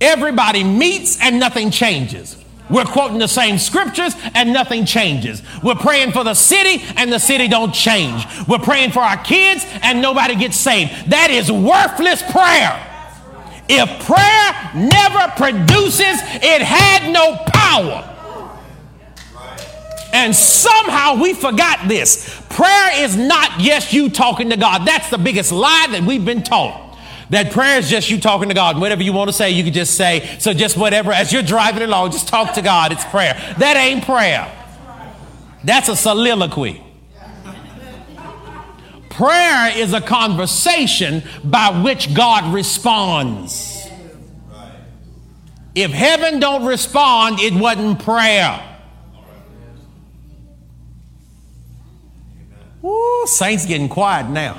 Everybody 0.00 0.62
meets 0.62 1.20
and 1.20 1.40
nothing 1.40 1.72
changes. 1.72 2.36
We're 2.68 2.84
quoting 2.84 3.18
the 3.18 3.28
same 3.28 3.58
scriptures 3.58 4.14
and 4.34 4.52
nothing 4.52 4.86
changes. 4.86 5.42
We're 5.62 5.76
praying 5.76 6.12
for 6.12 6.24
the 6.24 6.34
city 6.34 6.84
and 6.96 7.12
the 7.12 7.18
city 7.18 7.48
don't 7.48 7.72
change. 7.72 8.26
We're 8.48 8.58
praying 8.58 8.90
for 8.90 9.00
our 9.00 9.22
kids 9.22 9.64
and 9.82 10.02
nobody 10.02 10.34
gets 10.34 10.56
saved. 10.56 11.10
That 11.10 11.30
is 11.30 11.50
worthless 11.50 12.22
prayer. 12.30 12.82
If 13.68 14.06
prayer 14.06 14.70
never 14.74 15.32
produces, 15.36 16.20
it 16.42 16.62
had 16.62 17.12
no 17.12 17.36
power. 17.46 18.12
And 20.12 20.34
somehow 20.34 21.20
we 21.20 21.34
forgot 21.34 21.88
this. 21.88 22.42
Prayer 22.48 23.04
is 23.04 23.16
not 23.16 23.60
just 23.60 23.92
you 23.92 24.08
talking 24.08 24.50
to 24.50 24.56
God. 24.56 24.86
That's 24.86 25.10
the 25.10 25.18
biggest 25.18 25.52
lie 25.52 25.88
that 25.90 26.02
we've 26.02 26.24
been 26.24 26.42
taught. 26.42 26.95
That 27.30 27.50
prayer 27.50 27.78
is 27.78 27.90
just 27.90 28.10
you 28.10 28.20
talking 28.20 28.48
to 28.48 28.54
God. 28.54 28.78
Whatever 28.78 29.02
you 29.02 29.12
want 29.12 29.28
to 29.28 29.32
say, 29.32 29.50
you 29.50 29.64
can 29.64 29.72
just 29.72 29.94
say. 29.94 30.36
So 30.38 30.52
just 30.52 30.76
whatever, 30.76 31.12
as 31.12 31.32
you're 31.32 31.42
driving 31.42 31.82
along, 31.82 32.12
just 32.12 32.28
talk 32.28 32.54
to 32.54 32.62
God. 32.62 32.92
It's 32.92 33.04
prayer. 33.04 33.34
That 33.58 33.76
ain't 33.76 34.04
prayer. 34.04 34.52
That's 35.64 35.88
a 35.88 35.96
soliloquy. 35.96 36.82
Prayer 39.10 39.76
is 39.76 39.92
a 39.92 40.00
conversation 40.00 41.22
by 41.42 41.82
which 41.82 42.14
God 42.14 42.52
responds. 42.52 43.88
If 45.74 45.90
heaven 45.90 46.38
don't 46.38 46.64
respond, 46.64 47.40
it 47.40 47.54
wasn't 47.54 47.98
prayer. 47.98 48.62
Ooh, 52.84 53.24
saints 53.26 53.66
getting 53.66 53.88
quiet 53.88 54.28
now. 54.30 54.54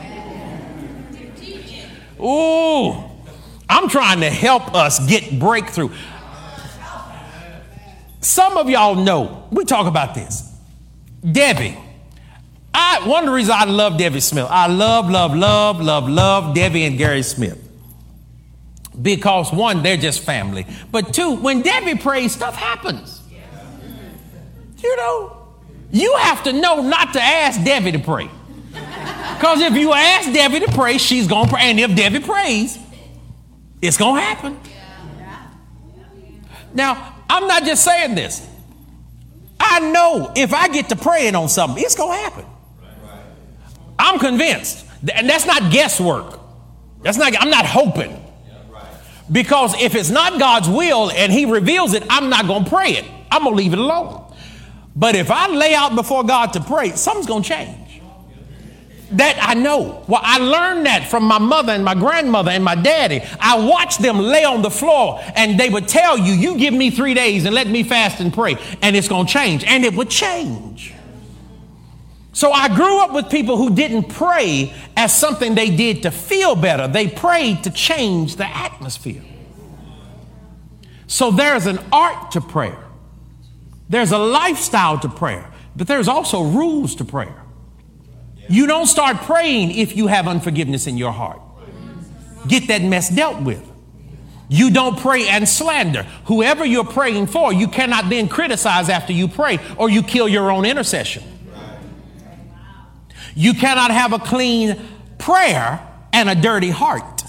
Ooh, 2.19 2.93
I'm 3.69 3.89
trying 3.89 4.21
to 4.21 4.29
help 4.29 4.73
us 4.73 5.05
get 5.07 5.39
breakthrough. 5.39 5.89
Some 8.21 8.57
of 8.57 8.69
y'all 8.69 8.95
know, 8.95 9.47
we 9.51 9.65
talk 9.65 9.87
about 9.87 10.15
this. 10.15 10.53
Debbie. 11.29 11.77
I, 12.73 13.07
one 13.07 13.23
of 13.23 13.29
the 13.29 13.33
reasons 13.33 13.57
I 13.59 13.65
love 13.65 13.97
Debbie 13.97 14.19
Smith, 14.19 14.47
I 14.49 14.67
love, 14.67 15.09
love, 15.09 15.35
love, 15.35 15.81
love, 15.81 16.07
love 16.07 16.53
Debbie 16.53 16.85
and 16.85 16.97
Gary 16.97 17.23
Smith. 17.23 17.63
Because 18.99 19.51
one, 19.51 19.83
they're 19.83 19.97
just 19.97 20.21
family. 20.21 20.65
But 20.91 21.13
two, 21.13 21.35
when 21.35 21.61
Debbie 21.61 21.97
prays, 21.97 22.33
stuff 22.33 22.55
happens. 22.55 23.21
You 24.79 24.95
know, 24.97 25.47
you 25.91 26.15
have 26.17 26.43
to 26.43 26.53
know 26.53 26.81
not 26.81 27.13
to 27.13 27.21
ask 27.21 27.63
Debbie 27.63 27.93
to 27.93 27.99
pray. 27.99 28.29
Because 29.37 29.61
if 29.61 29.73
you 29.75 29.93
ask 29.93 30.31
Debbie 30.33 30.61
to 30.61 30.71
pray, 30.71 30.97
she's 30.97 31.27
going 31.27 31.45
to 31.45 31.53
pray. 31.53 31.61
And 31.69 31.79
if 31.79 31.95
Debbie 31.95 32.21
prays, 32.21 32.79
it's 33.81 33.95
going 33.95 34.15
to 34.15 34.21
happen. 34.21 34.59
Now, 36.73 37.13
I'm 37.29 37.47
not 37.47 37.63
just 37.63 37.83
saying 37.83 38.15
this. 38.15 38.47
I 39.59 39.79
know 39.91 40.31
if 40.35 40.53
I 40.53 40.69
get 40.69 40.89
to 40.89 40.95
praying 40.95 41.35
on 41.35 41.49
something, 41.49 41.83
it's 41.83 41.95
going 41.95 42.17
to 42.17 42.23
happen. 42.23 42.45
I'm 43.99 44.17
convinced. 44.17 44.85
And 45.13 45.29
that's 45.29 45.45
not 45.45 45.71
guesswork. 45.71 46.39
That's 47.03 47.17
not, 47.17 47.39
I'm 47.39 47.51
not 47.51 47.65
hoping. 47.65 48.23
Because 49.31 49.79
if 49.79 49.93
it's 49.93 50.09
not 50.09 50.39
God's 50.39 50.67
will 50.67 51.11
and 51.11 51.31
He 51.31 51.45
reveals 51.45 51.93
it, 51.93 52.03
I'm 52.09 52.29
not 52.29 52.47
going 52.47 52.63
to 52.63 52.69
pray 52.69 52.91
it. 52.91 53.05
I'm 53.29 53.43
going 53.43 53.55
to 53.55 53.57
leave 53.57 53.73
it 53.73 53.79
alone. 53.79 54.33
But 54.95 55.15
if 55.15 55.29
I 55.29 55.47
lay 55.47 55.75
out 55.75 55.95
before 55.95 56.23
God 56.23 56.53
to 56.53 56.59
pray, 56.59 56.91
something's 56.91 57.27
going 57.27 57.43
to 57.43 57.49
change. 57.49 57.86
That 59.11 59.37
I 59.41 59.53
know. 59.53 60.03
Well, 60.07 60.19
I 60.21 60.37
learned 60.37 60.85
that 60.85 61.07
from 61.09 61.23
my 61.23 61.37
mother 61.37 61.71
and 61.71 61.85
my 61.85 61.95
grandmother 61.95 62.51
and 62.51 62.63
my 62.63 62.75
daddy. 62.75 63.21
I 63.39 63.57
watched 63.65 64.01
them 64.01 64.19
lay 64.19 64.43
on 64.43 64.61
the 64.61 64.69
floor 64.69 65.21
and 65.35 65.57
they 65.57 65.69
would 65.69 65.87
tell 65.87 66.17
you, 66.17 66.33
You 66.33 66.57
give 66.57 66.73
me 66.73 66.89
three 66.89 67.13
days 67.13 67.45
and 67.45 67.55
let 67.55 67.67
me 67.67 67.83
fast 67.83 68.19
and 68.19 68.33
pray, 68.33 68.57
and 68.81 68.95
it's 68.95 69.07
going 69.07 69.25
to 69.25 69.31
change. 69.31 69.63
And 69.63 69.85
it 69.85 69.93
would 69.95 70.09
change. 70.09 70.93
So 72.37 72.51
I 72.51 72.67
grew 72.67 73.01
up 73.01 73.13
with 73.13 73.31
people 73.31 73.57
who 73.57 73.73
didn't 73.73 74.09
pray 74.09 74.71
as 74.95 75.17
something 75.17 75.55
they 75.55 75.75
did 75.75 76.03
to 76.03 76.11
feel 76.11 76.55
better, 76.55 76.87
they 76.87 77.07
prayed 77.07 77.63
to 77.63 77.71
change 77.71 78.35
the 78.35 78.45
atmosphere. 78.45 79.23
So 81.07 81.31
there's 81.31 81.65
an 81.65 81.79
art 81.91 82.33
to 82.33 82.41
prayer, 82.41 82.77
there's 83.89 84.11
a 84.11 84.19
lifestyle 84.19 84.99
to 84.99 85.09
prayer, 85.09 85.49
but 85.75 85.87
there's 85.87 86.07
also 86.07 86.43
rules 86.43 86.93
to 86.95 87.05
prayer. 87.05 87.41
You 88.49 88.67
don't 88.67 88.87
start 88.87 89.17
praying 89.17 89.71
if 89.71 89.95
you 89.95 90.07
have 90.07 90.27
unforgiveness 90.27 90.87
in 90.87 90.97
your 90.97 91.11
heart. 91.11 91.41
Get 92.47 92.67
that 92.69 92.81
mess 92.81 93.09
dealt 93.09 93.41
with. 93.41 93.63
You 94.49 94.71
don't 94.71 94.97
pray 94.97 95.27
and 95.27 95.47
slander. 95.47 96.03
Whoever 96.25 96.65
you're 96.65 96.85
praying 96.85 97.27
for, 97.27 97.51
you 97.51 97.67
cannot 97.67 98.09
then 98.09 98.29
criticize 98.29 98.87
after 98.87 99.11
you 99.11 99.27
pray 99.27 99.59
or 99.77 99.89
you 99.89 100.01
kill 100.01 100.29
your 100.29 100.49
own 100.49 100.65
intercession. 100.65 101.23
You 103.35 103.53
cannot 103.53 103.91
have 103.91 104.13
a 104.13 104.19
clean 104.19 104.79
prayer 105.17 105.85
and 106.13 106.29
a 106.29 106.35
dirty 106.35 106.69
heart. 106.69 107.23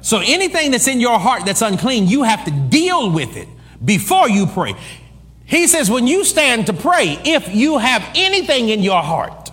So 0.00 0.20
anything 0.24 0.70
that's 0.70 0.86
in 0.86 1.00
your 1.00 1.18
heart 1.18 1.44
that's 1.44 1.62
unclean, 1.62 2.06
you 2.06 2.22
have 2.22 2.44
to 2.44 2.50
deal 2.50 3.10
with 3.10 3.36
it 3.36 3.48
before 3.84 4.28
you 4.28 4.46
pray. 4.46 4.74
He 5.48 5.66
says, 5.66 5.90
when 5.90 6.06
you 6.06 6.24
stand 6.24 6.66
to 6.66 6.74
pray, 6.74 7.18
if 7.24 7.54
you 7.54 7.78
have 7.78 8.06
anything 8.14 8.68
in 8.68 8.82
your 8.82 9.02
heart, 9.02 9.50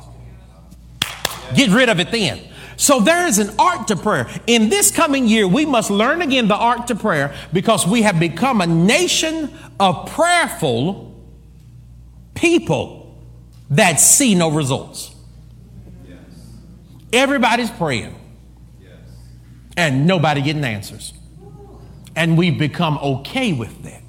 get 1.55 1.69
rid 1.69 1.87
of 1.87 2.01
it 2.01 2.11
then. 2.11 2.41
So 2.75 2.99
there 2.99 3.25
is 3.25 3.39
an 3.39 3.55
art 3.57 3.87
to 3.87 3.95
prayer. 3.95 4.27
In 4.45 4.67
this 4.67 4.91
coming 4.91 5.25
year, 5.25 5.47
we 5.47 5.65
must 5.65 5.89
learn 5.89 6.21
again 6.21 6.49
the 6.49 6.55
art 6.55 6.87
to 6.87 6.95
prayer 6.95 7.33
because 7.53 7.87
we 7.87 8.01
have 8.01 8.19
become 8.19 8.59
a 8.59 8.67
nation 8.67 9.53
of 9.79 10.11
prayerful 10.11 11.15
people 12.33 13.17
that 13.69 14.01
see 14.01 14.35
no 14.35 14.51
results. 14.51 15.15
Everybody's 17.13 17.71
praying 17.71 18.13
and 19.77 20.05
nobody 20.05 20.41
getting 20.41 20.65
answers. 20.65 21.13
And 22.17 22.37
we've 22.37 22.59
become 22.59 22.97
okay 22.97 23.53
with 23.53 23.83
that 23.83 24.01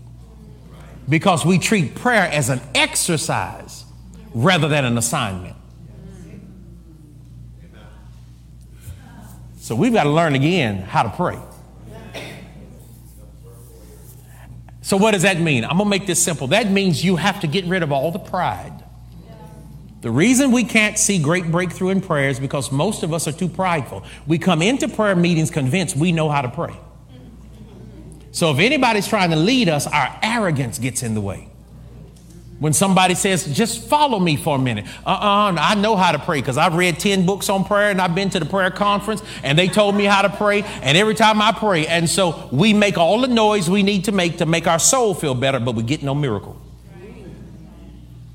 because 1.09 1.45
we 1.45 1.59
treat 1.59 1.95
prayer 1.95 2.29
as 2.31 2.49
an 2.49 2.61
exercise 2.75 3.85
rather 4.35 4.69
than 4.69 4.85
an 4.85 4.99
assignment. 4.99 5.57
So 9.59 9.75
we've 9.75 9.93
got 9.93 10.05
to 10.05 10.11
learn 10.11 10.35
again 10.35 10.79
how 10.79 11.03
to 11.03 11.09
pray. 11.11 11.39
So, 14.83 14.97
what 14.97 15.11
does 15.11 15.23
that 15.23 15.41
mean? 15.41 15.65
I'm 15.65 15.79
going 15.79 15.87
to 15.87 15.91
make 15.91 16.07
this 16.07 16.23
simple. 16.23 16.47
That 16.47 16.71
means 16.71 17.05
you 17.05 17.17
have 17.17 17.41
to 17.41 17.49
get 17.49 17.65
rid 17.65 17.83
of 17.83 17.91
all 17.91 18.13
the 18.13 18.21
pride. 18.21 18.85
The 20.03 20.13
reason 20.13 20.53
we 20.53 20.63
can't 20.63 20.97
see 20.97 21.19
great 21.19 21.51
breakthrough 21.51 21.89
in 21.89 22.01
prayer 22.01 22.29
is 22.29 22.39
because 22.39 22.71
most 22.71 23.03
of 23.03 23.13
us 23.13 23.27
are 23.27 23.33
too 23.33 23.49
prideful. 23.49 24.05
We 24.29 24.39
come 24.39 24.63
into 24.63 24.87
prayer 24.87 25.17
meetings 25.17 25.51
convinced 25.51 25.97
we 25.97 26.13
know 26.13 26.29
how 26.29 26.43
to 26.43 26.49
pray. 26.49 26.77
So 28.37 28.51
if 28.51 28.59
anybody's 28.59 29.09
trying 29.09 29.31
to 29.31 29.37
lead 29.37 29.71
us, 29.71 29.87
our 29.87 30.15
arrogance 30.23 30.79
gets 30.79 31.03
in 31.03 31.15
the 31.15 31.23
way. 31.23 31.49
When 32.59 32.75
somebody 32.75 33.15
says, 33.15 33.47
just 33.47 33.89
follow 33.89 34.21
me 34.21 34.37
for 34.37 34.57
a 34.57 34.59
minute. 34.59 34.85
Uh 35.07 35.09
uh-uh, 35.09 35.53
uh 35.53 35.57
I 35.59 35.75
know 35.75 35.97
how 35.97 36.13
to 36.13 36.19
pray 36.19 36.43
because 36.43 36.59
I've 36.59 36.75
read 36.75 37.01
10 37.01 37.25
books 37.25 37.49
on 37.49 37.65
prayer 37.65 37.91
and 37.91 37.99
I've 37.99 38.15
been 38.15 38.29
to 38.29 38.39
the 38.39 38.45
prayer 38.45 38.71
conference 38.71 39.23
and 39.43 39.59
they 39.59 39.69
told 39.69 39.97
me 39.97 40.05
how 40.05 40.21
to 40.21 40.29
pray. 40.29 40.65
And 40.83 40.99
every 40.99 41.15
time 41.15 41.41
I 41.41 41.53
pray, 41.53 41.87
and 41.87 42.11
so 42.11 42.47
we 42.53 42.75
make 42.75 42.99
all 42.99 43.23
the 43.23 43.27
noise 43.27 43.71
we 43.71 43.83
need 43.83 44.05
to 44.05 44.13
make 44.13 44.37
to 44.37 44.45
make 44.45 44.67
our 44.67 44.79
soul 44.79 45.15
feel 45.15 45.35
better, 45.35 45.59
but 45.59 45.75
we 45.75 45.83
get 45.83 46.03
no 46.03 46.15
miracle. 46.15 46.61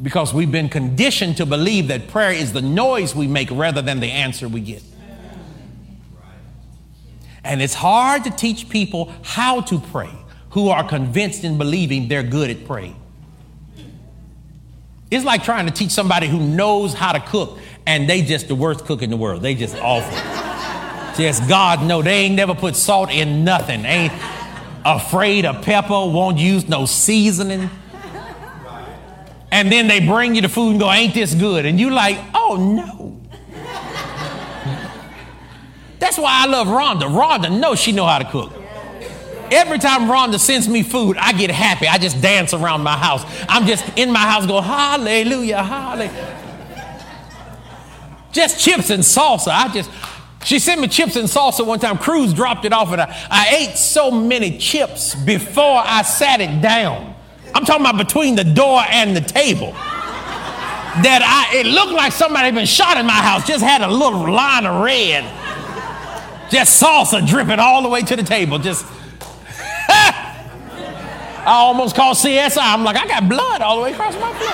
Because 0.02 0.34
we've 0.34 0.52
been 0.52 0.70
conditioned 0.70 1.38
to 1.38 1.46
believe 1.46 1.90
that 1.90 2.08
prayer 2.08 2.32
is 2.32 2.54
the 2.54 2.64
noise 2.64 3.14
we 3.14 3.28
make 3.28 3.52
rather 3.52 3.84
than 3.84 4.00
the 4.00 4.10
answer 4.10 4.48
we 4.48 4.62
get. 4.62 4.82
And 7.44 7.62
it's 7.62 7.74
hard 7.74 8.24
to 8.26 8.32
teach 8.32 8.70
people 8.70 9.12
how 9.24 9.62
to 9.62 9.80
pray 9.80 10.12
who 10.52 10.70
are 10.70 10.88
convinced 10.88 11.44
and 11.44 11.58
believing 11.58 12.08
they're 12.08 12.24
good 12.24 12.50
at 12.50 12.66
praying. 12.66 12.96
It's 15.10 15.26
like 15.26 15.44
trying 15.44 15.66
to 15.66 15.72
teach 15.72 15.92
somebody 15.92 16.28
who 16.28 16.40
knows 16.40 16.94
how 16.94 17.12
to 17.12 17.20
cook 17.20 17.60
and 17.86 18.10
they 18.10 18.22
just 18.22 18.48
the 18.48 18.56
worst 18.56 18.86
cook 18.86 19.02
in 19.02 19.10
the 19.10 19.18
world. 19.18 19.42
They 19.42 19.56
just 19.56 19.76
awful. 19.78 20.12
just 21.22 21.48
God 21.50 21.84
no, 21.84 22.02
they 22.02 22.26
ain't 22.26 22.36
never 22.36 22.56
put 22.56 22.76
salt 22.76 23.10
in 23.12 23.44
nothing. 23.44 23.86
Ain't 23.86 24.14
afraid 24.86 25.46
of 25.46 25.64
pepper, 25.64 25.90
won't 25.90 26.38
use 26.38 26.68
no 26.68 26.86
seasoning. 26.86 27.70
And 29.52 29.70
then 29.70 29.88
they 29.88 30.00
bring 30.00 30.36
you 30.36 30.42
the 30.42 30.50
food 30.50 30.72
and 30.72 30.80
go, 30.80 30.90
ain't 30.90 31.14
this 31.14 31.36
good? 31.36 31.66
And 31.66 31.80
you 31.80 31.90
like, 31.90 32.18
oh 32.34 32.56
no. 32.58 33.21
That's 36.02 36.18
why 36.18 36.44
I 36.44 36.48
love 36.48 36.66
Rhonda. 36.66 37.04
Rhonda 37.04 37.58
knows 37.58 37.80
she 37.80 37.92
know 37.92 38.08
how 38.08 38.18
to 38.18 38.30
cook. 38.30 38.52
Every 39.52 39.78
time 39.78 40.10
Rhonda 40.10 40.40
sends 40.40 40.68
me 40.68 40.82
food, 40.82 41.16
I 41.16 41.32
get 41.32 41.52
happy. 41.52 41.88
I 41.88 42.00
just 42.00 42.20
dance 42.22 42.56
around 42.56 42.82
my 42.82 42.98
house. 42.98 43.24
I'm 43.48 43.68
just 43.68 43.86
in 44.00 44.12
my 44.12 44.20
house 44.20 44.48
going, 44.48 44.64
hallelujah, 44.64 45.62
hallelujah. 45.62 46.38
Just 48.32 48.60
chips 48.60 48.90
and 48.90 49.04
salsa. 49.04 49.50
I 49.50 49.68
just, 49.72 49.92
She 50.44 50.58
sent 50.58 50.82
me 50.82 50.88
chips 50.88 51.18
and 51.18 51.28
salsa 51.28 51.64
one 51.68 51.80
time. 51.80 52.00
Cruz 52.00 52.34
dropped 52.34 52.66
it 52.66 52.74
off, 52.74 52.92
and 52.92 53.02
I, 53.02 53.16
I 53.30 53.56
ate 53.56 53.78
so 53.78 54.10
many 54.10 54.58
chips 54.58 55.14
before 55.14 55.84
I 55.86 56.02
sat 56.02 56.42
it 56.42 56.64
down. 56.64 57.14
I'm 57.54 57.64
talking 57.64 57.86
about 57.86 57.98
between 57.98 58.36
the 58.36 58.44
door 58.44 58.82
and 58.90 59.16
the 59.16 59.22
table. 59.22 59.72
That 61.04 61.22
I 61.24 61.60
it 61.60 61.68
looked 61.68 61.94
like 61.94 62.12
somebody 62.12 62.46
had 62.46 62.56
been 62.56 62.66
shot 62.66 62.98
in 62.98 63.06
my 63.06 63.14
house, 63.14 63.46
just 63.48 63.64
had 63.64 63.82
a 63.82 63.88
little 63.88 64.32
line 64.32 64.66
of 64.66 64.82
red. 64.84 65.41
Just 66.52 66.84
salsa 66.84 67.26
dripping 67.26 67.60
all 67.60 67.82
the 67.82 67.88
way 67.88 68.02
to 68.02 68.14
the 68.14 68.24
table. 68.24 68.60
Just 68.60 68.86
I 69.88 71.46
almost 71.46 71.96
called 71.96 72.18
CSI. 72.18 72.58
I'm 72.60 72.84
like, 72.84 72.98
I 72.98 73.08
got 73.08 73.30
blood 73.30 73.62
all 73.62 73.78
the 73.78 73.84
way 73.84 73.94
across 73.94 74.14
my 74.20 74.34
floor. 74.34 74.52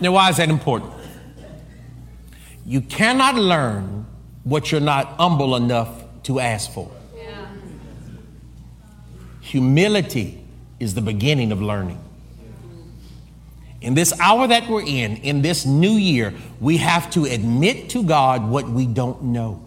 now, 0.02 0.12
why 0.12 0.28
is 0.28 0.36
that 0.36 0.50
important? 0.50 0.92
You 2.66 2.82
cannot 2.82 3.36
learn 3.36 4.04
what 4.42 4.70
you're 4.70 4.82
not 4.82 5.16
humble 5.16 5.56
enough 5.56 6.04
to 6.24 6.40
ask 6.40 6.70
for. 6.70 6.90
Humility 9.40 10.44
is 10.78 10.92
the 10.92 11.00
beginning 11.00 11.52
of 11.52 11.62
learning. 11.62 12.03
In 13.84 13.92
this 13.92 14.18
hour 14.18 14.46
that 14.48 14.66
we're 14.66 14.80
in, 14.80 15.18
in 15.18 15.42
this 15.42 15.66
new 15.66 15.92
year, 15.92 16.32
we 16.58 16.78
have 16.78 17.10
to 17.10 17.26
admit 17.26 17.90
to 17.90 18.02
God 18.02 18.48
what 18.48 18.66
we 18.66 18.86
don't 18.86 19.24
know 19.24 19.62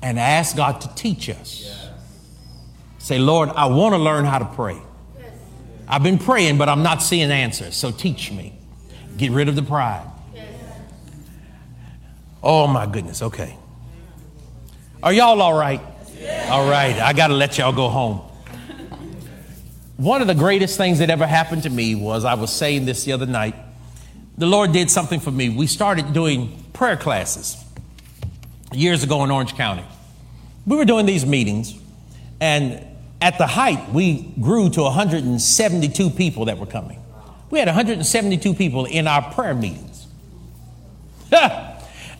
and 0.00 0.18
ask 0.18 0.56
God 0.56 0.80
to 0.80 0.94
teach 0.94 1.28
us. 1.28 1.90
Say, 2.96 3.18
Lord, 3.18 3.50
I 3.50 3.66
want 3.66 3.92
to 3.92 3.98
learn 3.98 4.24
how 4.24 4.38
to 4.38 4.46
pray. 4.46 4.78
I've 5.86 6.02
been 6.02 6.18
praying, 6.18 6.56
but 6.56 6.70
I'm 6.70 6.82
not 6.82 7.02
seeing 7.02 7.30
answers, 7.30 7.76
so 7.76 7.90
teach 7.90 8.32
me. 8.32 8.58
Get 9.18 9.32
rid 9.32 9.50
of 9.50 9.54
the 9.54 9.62
pride. 9.62 10.06
Oh, 12.42 12.66
my 12.66 12.86
goodness. 12.86 13.20
Okay. 13.20 13.54
Are 15.02 15.12
y'all 15.12 15.42
all 15.42 15.54
right? 15.54 15.82
All 16.48 16.70
right. 16.70 16.96
I 16.96 17.12
got 17.12 17.26
to 17.26 17.34
let 17.34 17.58
y'all 17.58 17.74
go 17.74 17.90
home. 17.90 18.22
One 19.96 20.20
of 20.20 20.26
the 20.26 20.34
greatest 20.34 20.76
things 20.76 20.98
that 20.98 21.08
ever 21.08 21.26
happened 21.26 21.62
to 21.62 21.70
me 21.70 21.94
was 21.94 22.24
I 22.24 22.34
was 22.34 22.52
saying 22.52 22.84
this 22.84 23.04
the 23.04 23.12
other 23.12 23.26
night. 23.26 23.54
The 24.36 24.46
Lord 24.46 24.72
did 24.72 24.90
something 24.90 25.20
for 25.20 25.30
me. 25.30 25.48
We 25.48 25.66
started 25.66 26.12
doing 26.12 26.64
prayer 26.74 26.96
classes 26.96 27.56
years 28.72 29.02
ago 29.02 29.24
in 29.24 29.30
Orange 29.30 29.54
County. 29.54 29.84
We 30.66 30.76
were 30.76 30.84
doing 30.84 31.06
these 31.06 31.24
meetings, 31.24 31.74
and 32.40 32.86
at 33.22 33.38
the 33.38 33.46
height, 33.46 33.90
we 33.92 34.34
grew 34.40 34.68
to 34.70 34.82
172 34.82 36.10
people 36.10 36.46
that 36.46 36.58
were 36.58 36.66
coming. 36.66 37.02
We 37.48 37.58
had 37.58 37.68
172 37.68 38.52
people 38.54 38.84
in 38.84 39.06
our 39.06 39.32
prayer 39.32 39.54
meetings. 39.54 40.06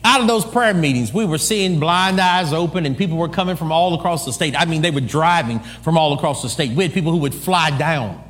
Out 0.07 0.21
of 0.21 0.27
those 0.27 0.45
prayer 0.45 0.73
meetings, 0.73 1.13
we 1.13 1.25
were 1.25 1.37
seeing 1.37 1.81
blind 1.81 2.21
eyes 2.21 2.53
open, 2.53 2.85
and 2.85 2.97
people 2.97 3.17
were 3.17 3.27
coming 3.27 3.57
from 3.57 3.73
all 3.73 3.93
across 3.93 4.23
the 4.23 4.31
state. 4.31 4.55
I 4.57 4.63
mean, 4.63 4.81
they 4.81 4.89
were 4.89 5.01
driving 5.01 5.59
from 5.59 5.97
all 5.97 6.13
across 6.13 6.41
the 6.41 6.47
state. 6.47 6.71
We 6.71 6.85
had 6.85 6.93
people 6.93 7.11
who 7.11 7.17
would 7.17 7.35
fly 7.35 7.77
down 7.77 8.23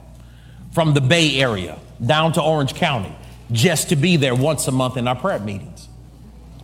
from 0.71 0.95
the 0.95 1.01
Bay 1.01 1.39
Area 1.39 1.77
down 2.03 2.33
to 2.33 2.41
Orange 2.41 2.73
County 2.73 3.15
just 3.51 3.89
to 3.89 3.95
be 3.95 4.17
there 4.17 4.33
once 4.33 4.67
a 4.67 4.71
month 4.71 4.97
in 4.97 5.07
our 5.07 5.15
prayer 5.15 5.37
meetings. 5.37 5.87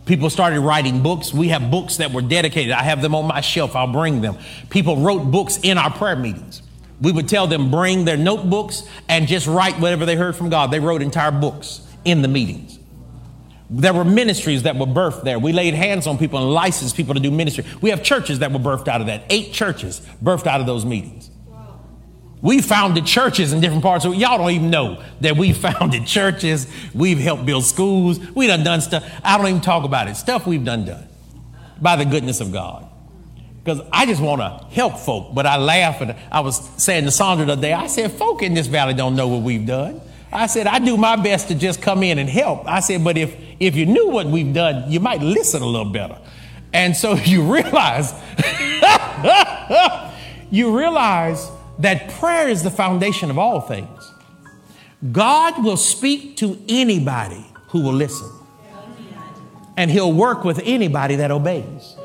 People 0.04 0.30
started 0.30 0.58
writing 0.58 1.00
books. 1.00 1.32
We 1.32 1.50
have 1.50 1.70
books 1.70 1.98
that 1.98 2.10
were 2.10 2.20
dedicated. 2.20 2.72
I 2.72 2.82
have 2.82 3.00
them 3.00 3.14
on 3.14 3.28
my 3.28 3.40
shelf. 3.40 3.76
I'll 3.76 3.92
bring 3.92 4.20
them. 4.20 4.36
People 4.68 4.96
wrote 4.96 5.30
books 5.30 5.60
in 5.62 5.78
our 5.78 5.92
prayer 5.92 6.16
meetings. 6.16 6.60
We 7.00 7.12
would 7.12 7.28
tell 7.28 7.46
them 7.46 7.70
bring 7.70 8.04
their 8.04 8.16
notebooks 8.16 8.82
and 9.08 9.28
just 9.28 9.46
write 9.46 9.78
whatever 9.78 10.06
they 10.06 10.16
heard 10.16 10.34
from 10.34 10.50
God. 10.50 10.72
They 10.72 10.80
wrote 10.80 11.02
entire 11.02 11.30
books 11.30 11.86
in 12.04 12.20
the 12.20 12.28
meetings. 12.28 12.80
There 13.70 13.94
were 13.94 14.04
ministries 14.04 14.64
that 14.64 14.76
were 14.76 14.86
birthed 14.86 15.24
there. 15.24 15.38
We 15.38 15.52
laid 15.52 15.74
hands 15.74 16.06
on 16.06 16.18
people 16.18 16.38
and 16.38 16.52
licensed 16.52 16.96
people 16.96 17.14
to 17.14 17.20
do 17.20 17.30
ministry. 17.30 17.64
We 17.80 17.90
have 17.90 18.02
churches 18.02 18.40
that 18.40 18.52
were 18.52 18.58
birthed 18.58 18.88
out 18.88 19.00
of 19.00 19.06
that. 19.06 19.24
Eight 19.30 19.52
churches 19.52 20.00
birthed 20.22 20.46
out 20.46 20.60
of 20.60 20.66
those 20.66 20.84
meetings. 20.84 21.30
We 22.42 22.60
founded 22.60 23.06
churches 23.06 23.54
in 23.54 23.62
different 23.62 23.82
parts 23.82 24.04
of 24.04 24.14
y'all 24.14 24.36
don't 24.36 24.50
even 24.50 24.68
know 24.68 25.02
that 25.22 25.38
we 25.38 25.52
founded 25.54 26.06
churches. 26.06 26.70
We've 26.92 27.18
helped 27.18 27.46
build 27.46 27.64
schools. 27.64 28.18
We 28.34 28.46
done 28.46 28.62
done 28.62 28.82
stuff. 28.82 29.10
I 29.24 29.38
don't 29.38 29.46
even 29.46 29.60
talk 29.62 29.84
about 29.84 30.08
it. 30.08 30.16
Stuff 30.16 30.46
we've 30.46 30.64
done 30.64 30.84
done 30.84 31.08
by 31.80 31.96
the 31.96 32.04
goodness 32.04 32.40
of 32.40 32.52
God. 32.52 32.86
Because 33.64 33.80
I 33.90 34.04
just 34.04 34.20
want 34.20 34.42
to 34.42 34.66
help 34.74 34.98
folk, 34.98 35.34
but 35.34 35.46
I 35.46 35.56
laugh 35.56 36.02
and 36.02 36.14
I 36.30 36.40
was 36.40 36.60
saying 36.76 37.04
to 37.04 37.10
Sandra 37.10 37.46
the 37.46 37.52
other 37.52 37.62
day, 37.62 37.72
I 37.72 37.86
said, 37.86 38.12
folk 38.12 38.42
in 38.42 38.52
this 38.52 38.66
valley 38.66 38.92
don't 38.92 39.16
know 39.16 39.28
what 39.28 39.40
we've 39.40 39.66
done. 39.66 40.02
I 40.34 40.46
said, 40.46 40.66
I 40.66 40.80
do 40.80 40.96
my 40.96 41.14
best 41.14 41.48
to 41.48 41.54
just 41.54 41.80
come 41.80 42.02
in 42.02 42.18
and 42.18 42.28
help. 42.28 42.66
I 42.66 42.80
said, 42.80 43.04
but 43.04 43.16
if, 43.16 43.36
if 43.60 43.76
you 43.76 43.86
knew 43.86 44.08
what 44.08 44.26
we've 44.26 44.52
done, 44.52 44.90
you 44.90 44.98
might 44.98 45.22
listen 45.22 45.62
a 45.62 45.66
little 45.66 45.92
better. 45.92 46.18
And 46.72 46.96
so 46.96 47.14
you 47.24 47.42
realize, 47.42 48.12
you 50.50 50.76
realize 50.76 51.48
that 51.78 52.10
prayer 52.10 52.48
is 52.48 52.64
the 52.64 52.70
foundation 52.70 53.30
of 53.30 53.38
all 53.38 53.60
things. 53.60 54.12
God 55.12 55.64
will 55.64 55.76
speak 55.76 56.36
to 56.38 56.60
anybody 56.68 57.44
who 57.68 57.82
will 57.82 57.92
listen. 57.92 58.30
And 59.76 59.90
he'll 59.90 60.12
work 60.12 60.44
with 60.44 60.60
anybody 60.64 61.16
that 61.16 61.30
obeys. 61.30 61.96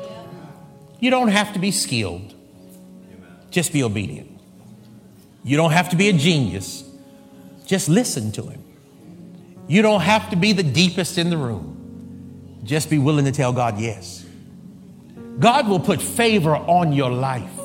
You 0.98 1.10
don't 1.10 1.28
have 1.28 1.52
to 1.54 1.58
be 1.58 1.70
skilled. 1.70 2.34
Just 3.50 3.72
be 3.72 3.82
obedient. 3.82 4.40
You 5.44 5.56
don't 5.56 5.70
have 5.70 5.88
to 5.90 5.96
be 5.96 6.08
a 6.08 6.12
genius. 6.12 6.89
Just 7.70 7.88
listen 7.88 8.32
to 8.32 8.42
him. 8.48 8.64
You 9.68 9.80
don't 9.80 10.00
have 10.00 10.30
to 10.30 10.36
be 10.36 10.52
the 10.52 10.64
deepest 10.64 11.18
in 11.18 11.30
the 11.30 11.36
room. 11.36 12.58
Just 12.64 12.90
be 12.90 12.98
willing 12.98 13.26
to 13.26 13.30
tell 13.30 13.52
God 13.52 13.78
yes. 13.78 14.26
God 15.38 15.68
will 15.68 15.78
put 15.78 16.02
favor 16.02 16.56
on 16.56 16.92
your 16.92 17.12
life. 17.12 17.60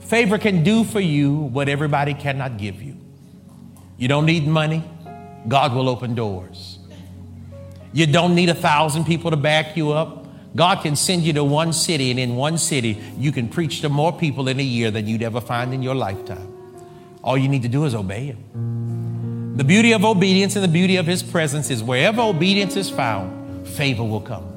Favor 0.00 0.38
can 0.38 0.64
do 0.64 0.82
for 0.82 0.98
you 0.98 1.34
what 1.34 1.68
everybody 1.68 2.14
cannot 2.14 2.56
give 2.56 2.80
you. 2.80 2.96
You 3.98 4.08
don't 4.08 4.24
need 4.24 4.46
money, 4.46 4.82
God 5.46 5.74
will 5.74 5.90
open 5.90 6.14
doors. 6.14 6.78
You 7.92 8.06
don't 8.06 8.34
need 8.34 8.48
a 8.48 8.54
thousand 8.54 9.04
people 9.04 9.30
to 9.30 9.36
back 9.36 9.76
you 9.76 9.92
up. 9.92 10.26
God 10.56 10.80
can 10.80 10.96
send 10.96 11.20
you 11.24 11.34
to 11.34 11.44
one 11.44 11.74
city, 11.74 12.10
and 12.10 12.18
in 12.18 12.34
one 12.34 12.56
city, 12.56 12.98
you 13.18 13.30
can 13.30 13.50
preach 13.50 13.82
to 13.82 13.90
more 13.90 14.16
people 14.16 14.48
in 14.48 14.58
a 14.58 14.62
year 14.62 14.90
than 14.90 15.06
you'd 15.06 15.22
ever 15.22 15.42
find 15.42 15.74
in 15.74 15.82
your 15.82 15.94
lifetime. 15.94 16.48
All 17.22 17.36
you 17.36 17.48
need 17.48 17.60
to 17.60 17.68
do 17.68 17.84
is 17.84 17.94
obey 17.94 18.24
Him. 18.24 18.91
The 19.54 19.64
beauty 19.64 19.92
of 19.92 20.02
obedience 20.02 20.56
and 20.56 20.64
the 20.64 20.68
beauty 20.68 20.96
of 20.96 21.06
His 21.06 21.22
presence 21.22 21.68
is 21.68 21.82
wherever 21.82 22.22
obedience 22.22 22.74
is 22.76 22.88
found, 22.88 23.68
favor 23.68 24.02
will 24.02 24.22
come. 24.22 24.48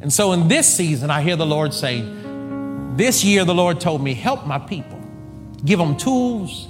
And 0.00 0.12
so 0.12 0.30
in 0.32 0.46
this 0.46 0.72
season, 0.72 1.10
I 1.10 1.22
hear 1.22 1.34
the 1.34 1.46
Lord 1.46 1.74
saying, 1.74 2.96
This 2.96 3.24
year, 3.24 3.44
the 3.44 3.54
Lord 3.54 3.80
told 3.80 4.00
me, 4.00 4.14
help 4.14 4.46
my 4.46 4.60
people, 4.60 5.00
give 5.64 5.80
them 5.80 5.96
tools, 5.96 6.68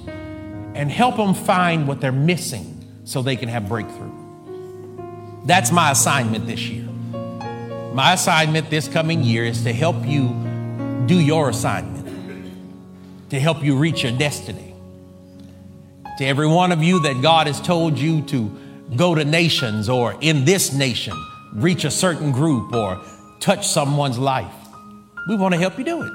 and 0.74 0.90
help 0.90 1.16
them 1.16 1.34
find 1.34 1.86
what 1.86 2.00
they're 2.00 2.12
missing 2.12 2.72
so 3.04 3.20
they 3.20 3.36
can 3.36 3.50
have 3.50 3.68
breakthrough. 3.68 4.12
That's 5.44 5.70
my 5.70 5.90
assignment 5.90 6.46
this 6.46 6.68
year. 6.68 6.84
My 7.92 8.14
assignment 8.14 8.70
this 8.70 8.88
coming 8.88 9.22
year 9.22 9.44
is 9.44 9.62
to 9.64 9.72
help 9.74 10.06
you 10.06 10.28
do 11.06 11.20
your 11.20 11.50
assignment, 11.50 12.50
to 13.28 13.38
help 13.38 13.62
you 13.62 13.76
reach 13.76 14.02
your 14.02 14.12
destiny. 14.12 14.75
To 16.18 16.24
every 16.24 16.46
one 16.46 16.72
of 16.72 16.82
you 16.82 17.00
that 17.00 17.20
God 17.20 17.46
has 17.46 17.60
told 17.60 17.98
you 17.98 18.22
to 18.22 18.50
go 18.96 19.14
to 19.14 19.24
nations 19.24 19.88
or 19.88 20.16
in 20.20 20.44
this 20.46 20.72
nation, 20.72 21.12
reach 21.52 21.84
a 21.84 21.90
certain 21.90 22.32
group 22.32 22.72
or 22.72 23.00
touch 23.40 23.66
someone's 23.68 24.18
life, 24.18 24.52
we 25.28 25.36
want 25.36 25.52
to 25.52 25.60
help 25.60 25.78
you 25.78 25.84
do 25.84 26.02
it. 26.02 26.12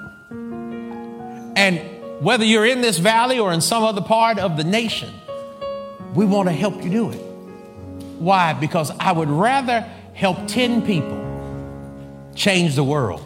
And 1.56 1.80
whether 2.24 2.44
you're 2.44 2.66
in 2.66 2.82
this 2.82 2.98
valley 2.98 3.38
or 3.38 3.54
in 3.54 3.62
some 3.62 3.84
other 3.84 4.02
part 4.02 4.40
of 4.40 4.58
the 4.58 4.64
nation, 4.64 5.14
we 6.16 6.26
want 6.26 6.50
to 6.50 6.54
help 6.54 6.84
you 6.84 6.90
do 6.90 7.12
it. 7.12 7.22
Why? 8.18 8.54
Because 8.54 8.92
I 9.00 9.12
would 9.12 9.30
rather 9.30 9.82
help 10.14 10.48
10 10.48 10.86
people 10.86 11.18
change 12.36 12.76
the 12.76 12.84
world 12.84 13.24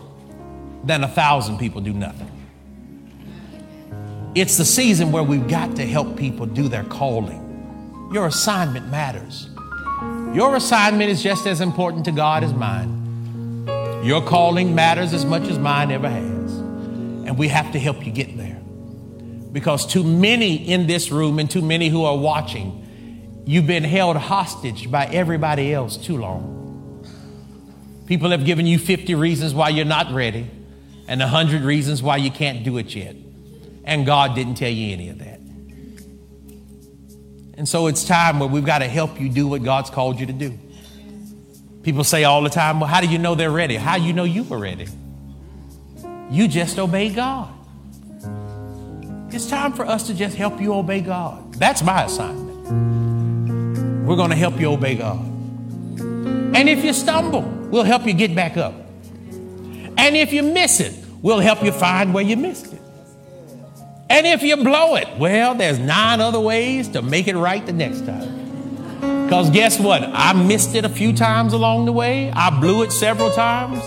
than 0.84 1.04
a 1.04 1.08
thousand 1.08 1.58
people 1.58 1.82
do 1.82 1.94
nothing. 1.94 2.32
It's 4.36 4.58
the 4.58 4.66
season 4.66 5.14
where 5.14 5.24
we've 5.24 5.48
got 5.48 5.78
to 5.78 5.86
help 5.86 6.18
people 6.18 6.46
do 6.46 6.68
their 6.68 6.84
calling. 6.84 8.10
Your 8.12 8.28
assignment 8.28 8.90
matters. 8.90 9.50
Your 10.36 10.58
assignment 10.58 11.10
is 11.10 11.24
just 11.24 11.48
as 11.48 11.62
important 11.62 12.04
to 12.04 12.12
God 12.12 12.44
as 12.44 12.54
mine. 12.54 13.66
Your 14.04 14.22
calling 14.22 14.76
matters 14.76 15.14
as 15.14 15.24
much 15.24 15.44
as 15.44 15.58
mine 15.58 15.90
ever 15.90 16.10
has. 16.10 16.52
And 16.52 17.38
we 17.38 17.48
have 17.48 17.72
to 17.72 17.80
help 17.80 18.06
you 18.06 18.12
get 18.12 18.36
there. 18.36 18.60
Because 19.54 19.88
too 19.88 20.04
many 20.04 20.56
in 20.70 20.86
this 20.86 21.12
room 21.12 21.40
and 21.40 21.50
too 21.50 21.62
many 21.62 21.88
who 21.88 22.04
are 22.04 22.18
watching, 22.18 23.42
you've 23.46 23.68
been 23.68 23.86
held 23.86 24.18
hostage 24.18 24.92
by 24.92 25.06
everybody 25.06 25.74
else 25.74 25.96
too 25.96 26.18
long. 26.18 26.52
People 28.06 28.32
have 28.32 28.44
given 28.44 28.68
you 28.68 28.80
50 28.80 29.16
reasons 29.16 29.54
why 29.54 29.70
you're 29.70 29.86
not 29.86 30.12
ready 30.12 30.46
and 31.08 31.22
100 31.22 31.62
reasons 31.62 32.04
why 32.04 32.18
you 32.18 32.32
can't 32.32 32.66
do 32.66 32.78
it 32.78 32.94
yet. 32.94 33.16
And 33.86 34.06
God 34.06 34.36
didn't 34.36 34.56
tell 34.56 34.70
you 34.70 34.94
any 34.94 35.10
of 35.10 35.20
that. 35.20 35.40
And 37.58 37.70
so 37.70 37.88
it's 37.88 38.04
time 38.04 38.40
where 38.40 38.50
we've 38.50 38.66
got 38.66 38.80
to 38.80 38.88
help 38.88 39.22
you 39.22 39.30
do 39.30 39.48
what 39.48 39.64
God's 39.64 39.90
called 39.90 40.20
you 40.20 40.26
to 40.26 40.34
do. 40.34 40.58
People 41.84 42.04
say 42.04 42.24
all 42.24 42.42
the 42.42 42.50
time, 42.50 42.80
well, 42.80 42.90
how 42.90 43.00
do 43.00 43.08
you 43.08 43.20
know 43.20 43.36
they're 43.36 43.52
ready? 43.52 43.76
How 43.76 43.98
do 43.98 44.04
you 44.04 44.12
know 44.12 44.24
you 44.24 44.44
were 44.44 44.58
ready? 44.58 44.88
You 46.32 46.48
just 46.48 46.80
obey 46.80 47.10
God. 47.10 47.54
It's 49.30 49.50
time 49.50 49.74
for 49.74 49.86
us 49.86 50.08
to 50.08 50.14
just 50.14 50.36
help 50.36 50.60
you 50.60 50.74
obey 50.74 51.02
God. 51.02 51.54
That's 51.54 51.84
my 51.84 52.06
assignment. 52.06 54.06
We're 54.06 54.16
going 54.16 54.32
to 54.32 54.36
help 54.36 54.60
you 54.60 54.72
obey 54.72 54.96
God. 54.96 55.20
And 55.20 56.70
if 56.70 56.84
you 56.84 56.94
stumble, 56.94 57.42
we'll 57.42 57.84
help 57.84 58.06
you 58.06 58.14
get 58.14 58.36
back 58.36 58.58
up. 58.58 58.74
And 59.98 60.18
if 60.18 60.34
you 60.34 60.44
miss 60.44 60.80
it, 60.80 60.94
we'll 61.22 61.40
help 61.40 61.64
you 61.64 61.72
find 61.72 62.14
where 62.14 62.24
you 62.24 62.38
missed 62.38 62.74
it. 62.74 62.82
And 64.10 64.28
if 64.28 64.44
you 64.44 64.58
blow 64.58 64.96
it, 64.96 65.08
well, 65.18 65.56
there's 65.56 65.80
nine 65.80 66.22
other 66.22 66.40
ways 66.40 66.90
to 66.90 67.02
make 67.02 67.28
it 67.28 67.36
right 67.36 67.66
the 67.66 67.74
next 67.74 68.06
time. 68.06 69.26
Because 69.26 69.50
guess 69.50 69.80
what? 69.80 70.04
I 70.04 70.34
missed 70.34 70.76
it 70.76 70.86
a 70.86 70.90
few 70.90 71.12
times 71.12 71.54
along 71.54 71.86
the 71.86 71.92
way, 71.92 72.32
I 72.32 72.60
blew 72.60 72.84
it 72.84 72.92
several 72.92 73.32
times. 73.32 73.84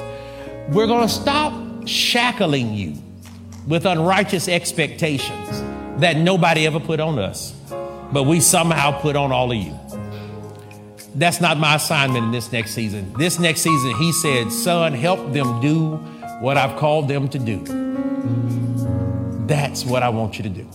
We're 0.75 0.89
going 0.89 1.07
to 1.07 1.13
stop 1.13 1.87
shackling 1.87 2.75
you 2.75 2.95
with 3.67 3.87
unrighteous 3.87 4.49
expectations 4.49 5.63
that 6.01 6.17
nobody 6.17 6.67
ever 6.67 6.81
put 6.81 7.01
on 7.01 7.19
us, 7.19 7.53
but 8.13 8.25
we 8.25 8.41
somehow 8.41 9.01
put 9.01 9.15
on 9.15 9.31
all 9.31 9.53
of 9.53 9.57
you. 9.57 9.79
That's 11.15 11.41
not 11.41 11.59
my 11.59 11.77
assignment 11.77 12.27
in 12.27 12.31
this 12.33 12.51
next 12.53 12.73
season. 12.73 13.13
This 13.19 13.39
next 13.39 13.63
season, 13.63 13.95
he 13.97 14.13
said, 14.13 14.53
Son, 14.53 14.93
help 14.93 15.33
them 15.33 15.61
do 15.61 15.97
what 16.41 16.57
I've 16.57 16.77
called 16.79 17.09
them 17.09 17.29
to 17.29 17.39
do. 17.39 17.88
That's 19.49 19.85
what 19.85 20.03
I 20.03 20.11
want 20.11 20.37
you 20.37 20.43
to 20.43 20.51
do. 20.51 20.69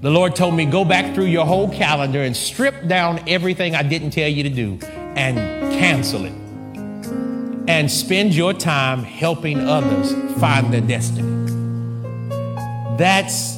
The 0.00 0.10
Lord 0.10 0.36
told 0.36 0.54
me, 0.54 0.64
go 0.64 0.84
back 0.84 1.12
through 1.14 1.26
your 1.26 1.44
whole 1.44 1.68
calendar 1.68 2.22
and 2.22 2.36
strip 2.36 2.86
down 2.86 3.28
everything 3.28 3.74
I 3.74 3.82
didn't 3.82 4.10
tell 4.10 4.28
you 4.28 4.44
to 4.44 4.48
do 4.48 4.78
and 5.16 5.36
cancel 5.72 6.24
it. 6.24 6.32
And 7.66 7.90
spend 7.90 8.34
your 8.34 8.52
time 8.52 9.02
helping 9.02 9.58
others 9.60 10.12
find 10.38 10.72
their 10.72 10.82
destiny. 10.82 11.32
That's 12.96 13.56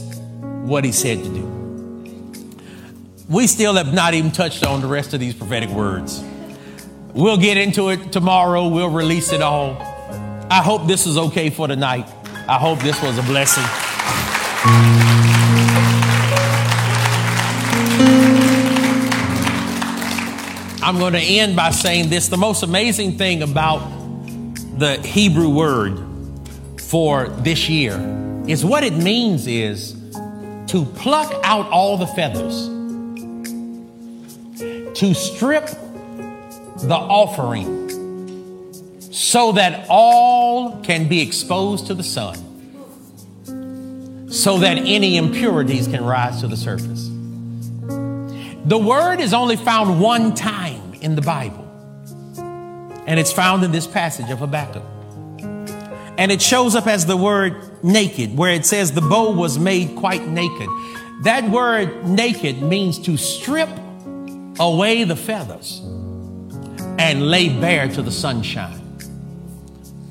what 0.63 0.85
He 0.85 0.93
said 0.93 1.23
to 1.23 1.29
do. 1.29 1.47
We 3.29 3.49
still 3.49 3.75
have 3.75 3.93
not 3.93 4.15
even 4.15 4.31
touched 4.31 4.65
on 4.65 4.81
the 4.81 4.87
rest 4.87 5.13
of 5.13 5.21
these 5.21 5.35
prophetic 5.35 5.69
words. 5.71 6.25
We'll 7.13 7.37
get 7.37 7.57
into 7.57 7.91
it 7.91 8.13
tomorrow. 8.13 8.69
We'll 8.69 8.89
release 8.89 9.33
it 9.33 9.43
all. 9.43 9.77
I 10.49 10.63
hope 10.63 10.87
this 10.87 11.07
is 11.07 11.19
okay 11.19 11.51
for 11.51 11.69
tonight. 11.69 12.09
I 12.49 12.57
hope 12.57 12.79
this 12.79 13.03
was 13.03 13.19
a 13.19 13.23
blessing. 13.23 13.86
I'm 20.87 20.99
going 20.99 21.15
to 21.15 21.19
end 21.19 21.57
by 21.57 21.73
saying 21.73 22.11
this 22.11 22.29
the 22.29 22.37
most 22.37 22.63
amazing 22.63 23.19
thing 23.19 23.43
about 23.43 23.81
the 24.79 25.01
Hebrew 25.05 25.49
word 25.49 26.01
for 26.81 27.27
this 27.29 27.69
year 27.69 27.99
is 28.47 28.65
what 28.65 28.85
it 28.85 28.93
means 28.93 29.49
is 29.49 29.95
to 30.69 30.85
pluck 30.95 31.35
out 31.43 31.69
all 31.71 31.97
the 31.97 32.07
feathers, 32.07 32.69
to 35.01 35.13
strip 35.13 35.67
the 35.67 36.95
offering 36.95 37.89
so 39.01 39.51
that 39.53 39.87
all 39.89 40.81
can 40.83 41.09
be 41.09 41.21
exposed 41.21 41.89
to 41.89 41.95
the 41.95 42.05
sun 42.05 42.45
so 44.28 44.59
that 44.59 44.78
any 44.78 45.16
impurities 45.16 45.86
can 45.86 46.05
rise 46.05 46.40
to 46.40 46.48
the 46.48 46.57
surface. 46.57 47.09
The 48.65 48.78
word 48.78 49.20
is 49.20 49.32
only 49.32 49.57
found 49.57 50.01
one 50.01 50.35
time 50.35 50.94
in 50.94 51.15
the 51.15 51.23
Bible, 51.23 51.65
and 53.07 53.20
it's 53.20 53.32
found 53.32 53.62
in 53.62 53.73
this 53.73 53.86
passage 53.86 54.31
of 54.31 54.40
Habakkuk. 54.40 54.82
And 56.19 56.32
it 56.32 56.40
shows 56.43 56.74
up 56.74 56.86
as 56.86 57.07
the 57.07 57.16
word 57.16 57.85
naked, 57.85 58.36
where 58.36 58.53
it 58.53 58.66
says 58.66 58.93
the 58.93 59.03
bow 59.03 59.32
was 59.32 59.59
made 59.59 59.97
quite 59.97 60.27
naked. 60.27 60.69
That 61.23 61.48
word 61.51 62.07
naked 62.07 62.62
means 62.62 62.98
to 63.01 63.16
strip 63.16 63.69
away 64.59 65.05
the 65.05 65.16
feathers 65.16 65.81
and 66.98 67.31
lay 67.31 67.48
bare 67.48 67.89
to 67.89 68.03
the 68.03 68.11
sunshine 68.11 68.82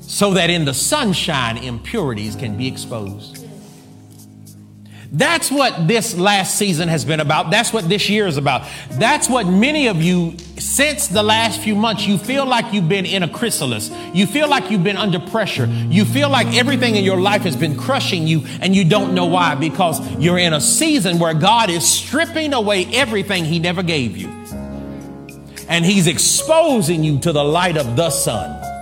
so 0.00 0.32
that 0.32 0.48
in 0.48 0.64
the 0.64 0.72
sunshine 0.72 1.58
impurities 1.58 2.36
can 2.36 2.56
be 2.56 2.66
exposed. 2.66 3.35
That's 5.12 5.50
what 5.50 5.86
this 5.86 6.16
last 6.16 6.56
season 6.56 6.88
has 6.88 7.04
been 7.04 7.20
about. 7.20 7.50
That's 7.50 7.72
what 7.72 7.88
this 7.88 8.08
year 8.08 8.26
is 8.26 8.36
about. 8.36 8.66
That's 8.92 9.28
what 9.28 9.46
many 9.46 9.88
of 9.88 10.02
you, 10.02 10.36
since 10.58 11.08
the 11.08 11.22
last 11.22 11.60
few 11.60 11.74
months, 11.74 12.06
you 12.06 12.18
feel 12.18 12.46
like 12.46 12.72
you've 12.72 12.88
been 12.88 13.06
in 13.06 13.22
a 13.22 13.28
chrysalis. 13.28 13.90
You 14.12 14.26
feel 14.26 14.48
like 14.48 14.70
you've 14.70 14.84
been 14.84 14.96
under 14.96 15.20
pressure. 15.20 15.66
You 15.66 16.04
feel 16.04 16.28
like 16.28 16.56
everything 16.56 16.96
in 16.96 17.04
your 17.04 17.20
life 17.20 17.42
has 17.42 17.56
been 17.56 17.76
crushing 17.76 18.26
you 18.26 18.44
and 18.60 18.74
you 18.74 18.84
don't 18.84 19.14
know 19.14 19.26
why 19.26 19.54
because 19.54 20.00
you're 20.16 20.38
in 20.38 20.52
a 20.52 20.60
season 20.60 21.18
where 21.18 21.34
God 21.34 21.70
is 21.70 21.86
stripping 21.86 22.52
away 22.52 22.86
everything 22.86 23.44
He 23.44 23.58
never 23.58 23.82
gave 23.82 24.16
you. 24.16 24.28
And 25.68 25.84
He's 25.84 26.06
exposing 26.06 27.04
you 27.04 27.18
to 27.20 27.32
the 27.32 27.44
light 27.44 27.76
of 27.76 27.96
the 27.96 28.10
sun 28.10 28.75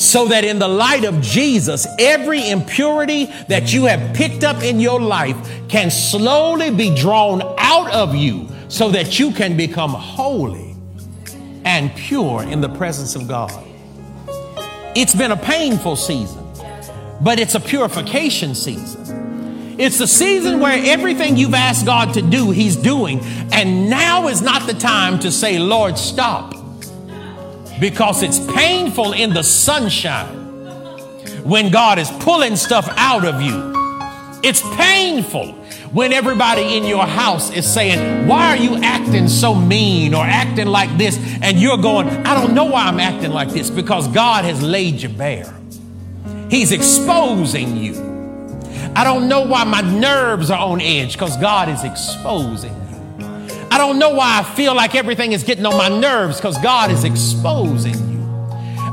so 0.00 0.28
that 0.28 0.44
in 0.44 0.58
the 0.58 0.66
light 0.66 1.04
of 1.04 1.20
Jesus, 1.20 1.86
every 1.98 2.48
impurity 2.48 3.26
that 3.48 3.72
you 3.72 3.84
have 3.84 4.14
picked 4.14 4.44
up 4.44 4.62
in 4.62 4.80
your 4.80 4.98
life 4.98 5.36
can 5.68 5.90
slowly 5.90 6.70
be 6.70 6.94
drawn 6.94 7.42
out 7.58 7.90
of 7.92 8.14
you 8.14 8.48
so 8.68 8.90
that 8.90 9.18
you 9.18 9.30
can 9.30 9.58
become 9.58 9.90
holy 9.90 10.74
and 11.66 11.94
pure 11.94 12.42
in 12.42 12.62
the 12.62 12.68
presence 12.68 13.14
of 13.14 13.28
God. 13.28 13.52
It's 14.96 15.14
been 15.14 15.32
a 15.32 15.36
painful 15.36 15.96
season, 15.96 16.44
but 17.20 17.38
it's 17.38 17.54
a 17.54 17.60
purification 17.60 18.54
season. 18.54 19.76
It's 19.78 19.98
the 19.98 20.06
season 20.06 20.60
where 20.60 20.82
everything 20.82 21.36
you've 21.36 21.54
asked 21.54 21.84
God 21.84 22.14
to 22.14 22.22
do, 22.22 22.50
He's 22.50 22.76
doing. 22.76 23.20
And 23.52 23.90
now 23.90 24.28
is 24.28 24.40
not 24.40 24.66
the 24.66 24.74
time 24.74 25.18
to 25.20 25.30
say, 25.30 25.58
Lord, 25.58 25.98
stop 25.98 26.59
because 27.80 28.22
it's 28.22 28.38
painful 28.52 29.12
in 29.14 29.32
the 29.32 29.42
sunshine 29.42 30.36
when 31.42 31.70
God 31.70 31.98
is 31.98 32.10
pulling 32.20 32.56
stuff 32.56 32.88
out 32.96 33.24
of 33.24 33.40
you. 33.40 33.72
It's 34.42 34.62
painful 34.76 35.52
when 35.92 36.12
everybody 36.12 36.76
in 36.76 36.84
your 36.84 37.04
house 37.04 37.50
is 37.52 37.70
saying, 37.70 38.28
Why 38.28 38.48
are 38.48 38.56
you 38.56 38.76
acting 38.76 39.28
so 39.28 39.54
mean 39.54 40.14
or 40.14 40.24
acting 40.24 40.66
like 40.66 40.96
this? 40.98 41.18
And 41.42 41.58
you're 41.58 41.78
going, 41.78 42.08
I 42.26 42.34
don't 42.34 42.54
know 42.54 42.66
why 42.66 42.84
I'm 42.84 43.00
acting 43.00 43.32
like 43.32 43.48
this 43.48 43.70
because 43.70 44.06
God 44.08 44.44
has 44.44 44.62
laid 44.62 45.02
you 45.02 45.08
bare. 45.08 45.52
He's 46.50 46.72
exposing 46.72 47.76
you. 47.76 47.94
I 48.94 49.04
don't 49.04 49.28
know 49.28 49.42
why 49.42 49.64
my 49.64 49.80
nerves 49.80 50.50
are 50.50 50.58
on 50.58 50.80
edge 50.80 51.12
because 51.14 51.36
God 51.36 51.68
is 51.68 51.84
exposing 51.84 52.79
I 53.70 53.78
don't 53.78 53.98
know 53.98 54.10
why 54.10 54.40
I 54.40 54.42
feel 54.54 54.74
like 54.74 54.94
everything 54.94 55.32
is 55.32 55.44
getting 55.44 55.64
on 55.64 55.76
my 55.76 55.88
nerves 55.88 56.38
because 56.38 56.58
God 56.58 56.90
is 56.90 57.04
exposing. 57.04 58.09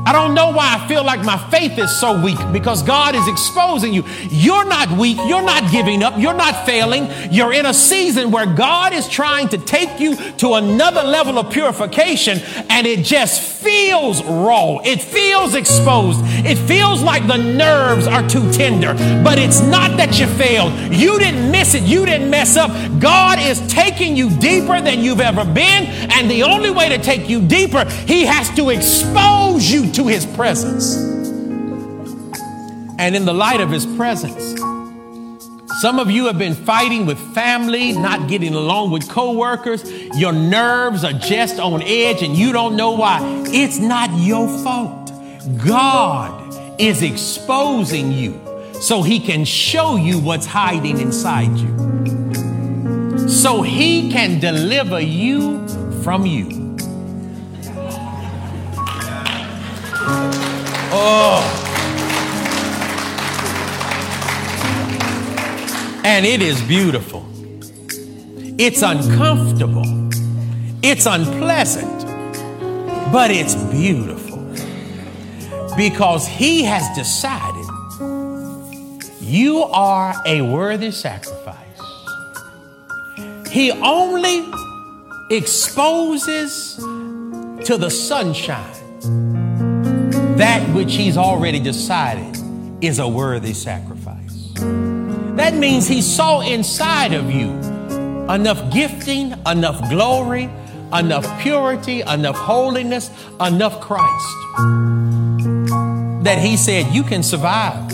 I 0.08 0.12
don't 0.12 0.32
know 0.32 0.50
why 0.52 0.74
I 0.74 0.88
feel 0.88 1.04
like 1.04 1.22
my 1.22 1.36
faith 1.50 1.78
is 1.78 1.94
so 1.94 2.18
weak 2.18 2.38
because 2.50 2.82
God 2.82 3.14
is 3.14 3.28
exposing 3.28 3.92
you. 3.92 4.04
You're 4.30 4.64
not 4.64 4.90
weak. 4.92 5.18
You're 5.18 5.42
not 5.42 5.70
giving 5.70 6.02
up. 6.02 6.14
You're 6.16 6.32
not 6.32 6.64
failing. 6.64 7.10
You're 7.30 7.52
in 7.52 7.66
a 7.66 7.74
season 7.74 8.30
where 8.30 8.46
God 8.46 8.94
is 8.94 9.06
trying 9.06 9.50
to 9.50 9.58
take 9.58 10.00
you 10.00 10.16
to 10.38 10.54
another 10.54 11.02
level 11.02 11.38
of 11.38 11.52
purification 11.52 12.38
and 12.70 12.86
it 12.86 13.04
just 13.04 13.42
feels 13.42 14.24
raw. 14.24 14.78
It 14.82 15.02
feels 15.02 15.54
exposed. 15.54 16.20
It 16.24 16.56
feels 16.56 17.02
like 17.02 17.26
the 17.26 17.36
nerves 17.36 18.06
are 18.06 18.26
too 18.26 18.50
tender, 18.50 18.94
but 19.22 19.38
it's 19.38 19.60
not 19.60 19.98
that 19.98 20.18
you 20.18 20.26
failed. 20.26 20.72
You 20.90 21.18
didn't 21.18 21.50
miss 21.50 21.74
it. 21.74 21.82
You 21.82 22.06
didn't 22.06 22.30
mess 22.30 22.56
up. 22.56 22.70
God 22.98 23.38
is 23.38 23.60
taking 23.66 24.16
you 24.16 24.30
deeper 24.38 24.80
than 24.80 25.00
you've 25.00 25.20
ever 25.20 25.44
been. 25.44 25.84
And 26.12 26.30
the 26.30 26.44
only 26.44 26.70
way 26.70 26.88
to 26.88 26.96
take 26.96 27.28
you 27.28 27.46
deeper, 27.46 27.84
He 28.06 28.24
has 28.24 28.48
to 28.56 28.70
expose 28.70 29.70
you 29.70 29.92
to 29.98 30.06
his 30.06 30.24
presence. 30.24 30.94
And 33.00 33.16
in 33.16 33.24
the 33.24 33.34
light 33.34 33.60
of 33.60 33.68
his 33.68 33.84
presence, 33.84 34.60
some 35.80 35.98
of 35.98 36.08
you 36.08 36.26
have 36.26 36.38
been 36.38 36.54
fighting 36.54 37.04
with 37.04 37.18
family, 37.34 37.90
not 37.92 38.28
getting 38.28 38.54
along 38.54 38.92
with 38.92 39.08
coworkers. 39.08 39.90
Your 40.16 40.32
nerves 40.32 41.02
are 41.02 41.14
just 41.14 41.58
on 41.58 41.82
edge 41.82 42.22
and 42.22 42.36
you 42.36 42.52
don't 42.52 42.76
know 42.76 42.92
why. 42.92 43.18
It's 43.46 43.80
not 43.80 44.10
your 44.16 44.46
fault. 44.62 45.10
God 45.66 46.80
is 46.80 47.02
exposing 47.02 48.12
you 48.12 48.40
so 48.80 49.02
he 49.02 49.18
can 49.18 49.44
show 49.44 49.96
you 49.96 50.20
what's 50.20 50.46
hiding 50.46 51.00
inside 51.00 51.56
you. 51.58 53.28
So 53.28 53.62
he 53.62 54.12
can 54.12 54.38
deliver 54.38 55.00
you 55.00 55.66
from 56.04 56.24
you. 56.24 56.67
Oh. 60.90 61.64
And 66.04 66.24
it 66.24 66.40
is 66.40 66.60
beautiful. 66.62 67.26
It's 68.58 68.82
uncomfortable. 68.82 69.84
It's 70.82 71.06
unpleasant. 71.06 72.06
But 73.12 73.30
it's 73.30 73.54
beautiful. 73.54 74.38
Because 75.76 76.26
he 76.26 76.64
has 76.64 76.88
decided 76.96 77.66
you 79.20 79.62
are 79.64 80.14
a 80.24 80.40
worthy 80.40 80.90
sacrifice. 80.90 81.56
He 83.50 83.70
only 83.72 84.50
exposes 85.30 86.76
to 86.76 87.76
the 87.76 87.90
sunshine 87.90 88.77
that 90.38 90.72
which 90.72 90.94
he's 90.94 91.16
already 91.16 91.58
decided 91.58 92.36
is 92.80 93.00
a 93.00 93.08
worthy 93.08 93.52
sacrifice. 93.52 94.52
That 94.54 95.54
means 95.54 95.88
he 95.88 96.00
saw 96.00 96.40
inside 96.40 97.12
of 97.12 97.30
you 97.30 97.50
enough 98.30 98.72
gifting, 98.72 99.34
enough 99.46 99.90
glory, 99.90 100.48
enough 100.92 101.40
purity, 101.40 102.02
enough 102.02 102.36
holiness, 102.36 103.10
enough 103.40 103.80
Christ 103.80 104.26
that 106.24 106.38
he 106.38 106.56
said 106.56 106.92
you 106.94 107.02
can 107.02 107.22
survive 107.22 107.90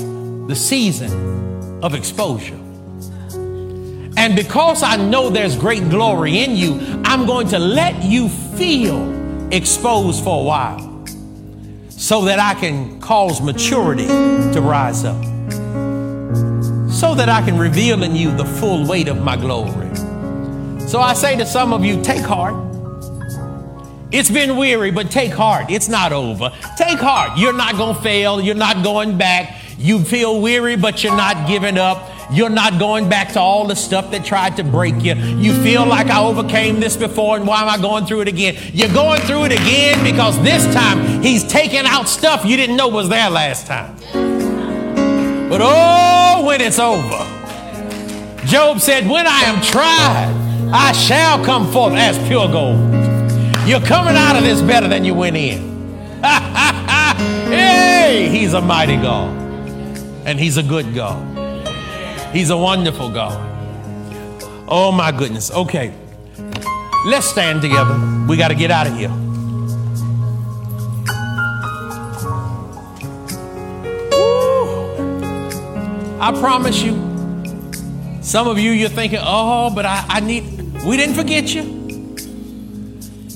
the 0.49 0.55
season 0.55 1.83
of 1.83 1.95
exposure. 1.95 2.61
And 4.17 4.37
because 4.37 4.83
I 4.83 4.97
know 4.97 5.31
there's 5.31 5.57
great 5.57 5.89
glory 5.89 6.43
in 6.43 6.57
you, 6.57 6.81
I'm 7.05 7.27
going 7.27 7.49
to 7.49 7.59
let 7.59 8.03
you 8.03 8.29
feel 8.29 9.49
exposed 9.51 10.23
for 10.23 10.41
a 10.41 10.45
while 10.45 10.84
so 12.05 12.27
that 12.27 12.39
I 12.39 12.53
can 12.53 13.01
cause 13.01 13.41
maturity 13.41 14.07
to 14.07 14.61
rise 14.61 15.07
up. 15.07 15.25
So 16.93 17.15
that 17.15 17.31
I 17.31 17.41
can 17.43 17.57
reveal 17.57 18.03
in 18.03 18.15
you 18.15 18.37
the 18.37 18.45
full 18.45 18.87
weight 18.87 19.09
of 19.09 19.23
my 19.23 19.37
glory. 19.39 19.97
So 20.87 21.01
I 21.01 21.15
say 21.15 21.35
to 21.39 21.47
some 21.47 21.73
of 21.73 21.83
you, 21.83 22.03
take 22.03 22.21
heart. 22.21 22.55
It's 24.13 24.31
been 24.31 24.59
weary, 24.59 24.91
but 24.91 25.11
take 25.11 25.33
heart. 25.33 25.71
It's 25.71 25.89
not 25.89 26.13
over. 26.13 26.51
Take 26.77 26.99
heart. 26.99 27.39
You're 27.39 27.55
not 27.55 27.79
going 27.79 27.97
to 27.97 28.03
fail. 28.03 28.39
You're 28.39 28.55
not 28.55 28.85
going 28.85 29.17
back. 29.17 29.63
You 29.79 29.99
feel 30.05 30.43
weary, 30.43 30.77
but 30.77 31.03
you're 31.03 31.17
not 31.17 31.49
giving 31.49 31.79
up. 31.79 32.11
You're 32.33 32.51
not 32.51 32.79
going 32.79 33.09
back 33.09 33.33
to 33.33 33.41
all 33.41 33.67
the 33.67 33.77
stuff 33.77 34.11
that 34.11 34.25
tried 34.25 34.57
to 34.57 34.65
break 34.65 35.03
you. 35.03 35.15
You 35.15 35.53
feel 35.63 35.87
like 35.87 36.09
I 36.09 36.23
overcame 36.23 36.81
this 36.81 36.97
before, 36.97 37.37
and 37.37 37.47
why 37.47 37.63
am 37.63 37.69
I 37.69 37.81
going 37.81 38.07
through 38.07 38.23
it 38.23 38.29
again? 38.29 38.57
You're 38.73 38.93
going 38.93 39.21
through 39.23 39.45
it 39.45 39.53
again 39.53 40.03
because 40.05 40.41
this 40.43 40.65
time 40.75 41.23
he's 41.23 41.45
taking 41.45 41.85
out 41.85 42.09
stuff 42.09 42.45
you 42.45 42.57
didn't 42.57 42.77
know 42.77 42.89
was 42.89 43.09
there 43.09 43.31
last 43.31 43.67
time. 43.67 43.97
But 45.49 45.61
oh, 45.63 46.45
when 46.47 46.61
it's 46.61 46.79
over, 46.79 47.35
Job 48.47 48.81
said, 48.81 49.09
When 49.09 49.27
I 49.27 49.43
am 49.43 49.63
tried, 49.63 50.71
I 50.73 50.93
shall 50.93 51.45
come 51.45 51.71
forth 51.73 51.95
as 51.95 52.19
pure 52.27 52.49
gold. 52.49 52.93
You're 53.67 53.81
coming 53.81 54.15
out 54.17 54.37
of 54.37 54.43
this 54.43 54.61
better 54.61 54.89
than 54.89 55.05
you 55.05 55.15
went 55.15 55.37
in. 55.37 55.75
hey, 57.51 58.29
he's 58.31 58.53
a 58.53 58.61
mighty 58.61 58.97
God. 58.97 59.35
And 60.27 60.39
he's 60.39 60.57
a 60.57 60.63
good 60.63 60.95
God. 60.95 61.34
He's 62.35 62.51
a 62.51 62.57
wonderful 62.57 63.11
God. 63.11 63.39
Oh 64.69 64.91
my 64.91 65.13
goodness. 65.13 65.53
Okay. 65.53 65.95
Let's 67.07 67.27
stand 67.27 67.63
together. 67.63 67.97
We 68.29 68.37
got 68.37 68.49
to 68.49 68.57
get 68.57 68.73
out 68.73 68.89
of 68.89 68.97
here. 68.97 69.11
Woo. 74.11 76.21
I 76.21 76.33
promise 76.41 76.83
you, 76.83 76.95
some 78.21 78.49
of 78.49 78.59
you, 78.59 78.73
you're 78.73 78.89
thinking, 78.89 79.21
oh, 79.23 79.71
but 79.73 79.87
I, 79.87 80.05
I 80.09 80.19
need, 80.19 80.43
we 80.85 80.97
didn't 80.97 81.15
forget 81.15 81.55
you. 81.55 81.63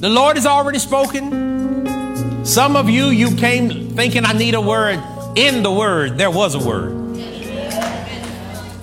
The 0.01 0.09
Lord 0.09 0.35
has 0.35 0.47
already 0.47 0.81
spoken. 0.81 2.45
Some 2.45 2.75
of 2.75 2.91
you, 2.91 3.11
you 3.11 3.37
came 3.37 3.91
thinking, 3.91 4.25
I 4.25 4.33
need 4.33 4.55
a 4.55 4.61
word. 4.61 5.01
In 5.37 5.63
the 5.63 5.71
word, 5.71 6.19
there 6.19 6.33
was 6.33 6.57
a 6.57 6.59
word. 6.59 6.98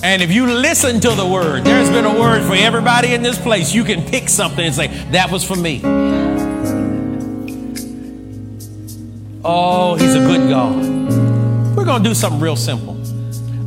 And 0.06 0.22
if 0.22 0.32
you 0.32 0.46
listen 0.46 1.00
to 1.00 1.16
the 1.16 1.26
word, 1.26 1.64
there's 1.64 1.90
been 1.90 2.06
a 2.06 2.20
word 2.20 2.44
for 2.44 2.54
everybody 2.54 3.16
in 3.16 3.24
this 3.24 3.40
place. 3.42 3.74
You 3.74 3.84
can 3.84 4.04
pick 4.04 4.30
something 4.30 4.64
and 4.64 4.76
say, 4.76 4.86
that 5.10 5.32
was 5.32 5.44
for 5.44 5.56
me. 5.56 5.82
Oh, 9.44 9.96
he's 9.96 10.14
a 10.14 10.20
good 10.20 10.48
God. 10.48 10.76
We're 11.76 11.86
going 11.86 12.04
to 12.04 12.10
do 12.10 12.14
something 12.14 12.40
real 12.40 12.56
simple. 12.56 12.96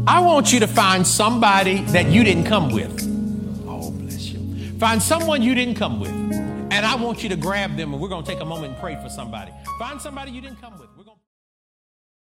I 0.07 0.21
want 0.21 0.53
you 0.53 0.61
to 0.61 0.69
find 0.69 1.05
somebody 1.05 1.83
that 1.87 2.07
you 2.07 2.23
didn't 2.23 2.45
come 2.45 2.71
with. 2.71 3.03
Oh, 3.67 3.91
bless 3.91 4.29
you. 4.29 4.79
Find 4.79 5.03
someone 5.03 5.43
you 5.43 5.57
didn't 5.57 5.75
come 5.75 5.99
with. 5.99 6.13
And 6.13 6.87
I 6.87 6.95
want 6.95 7.25
you 7.25 7.31
to 7.31 7.37
grab 7.37 7.77
them 7.77 7.93
and 7.93 8.01
we're 8.01 8.11
going 8.11 8.25
to 8.25 8.31
take 8.31 8.41
a 8.41 8.45
moment 8.45 8.75
and 8.75 8.81
pray 8.81 8.95
for 9.03 9.09
somebody. 9.09 9.51
Find 9.81 10.01
somebody 10.01 10.31
you 10.31 10.41
didn't 10.41 10.61
come 10.61 10.79
with. 10.79 10.89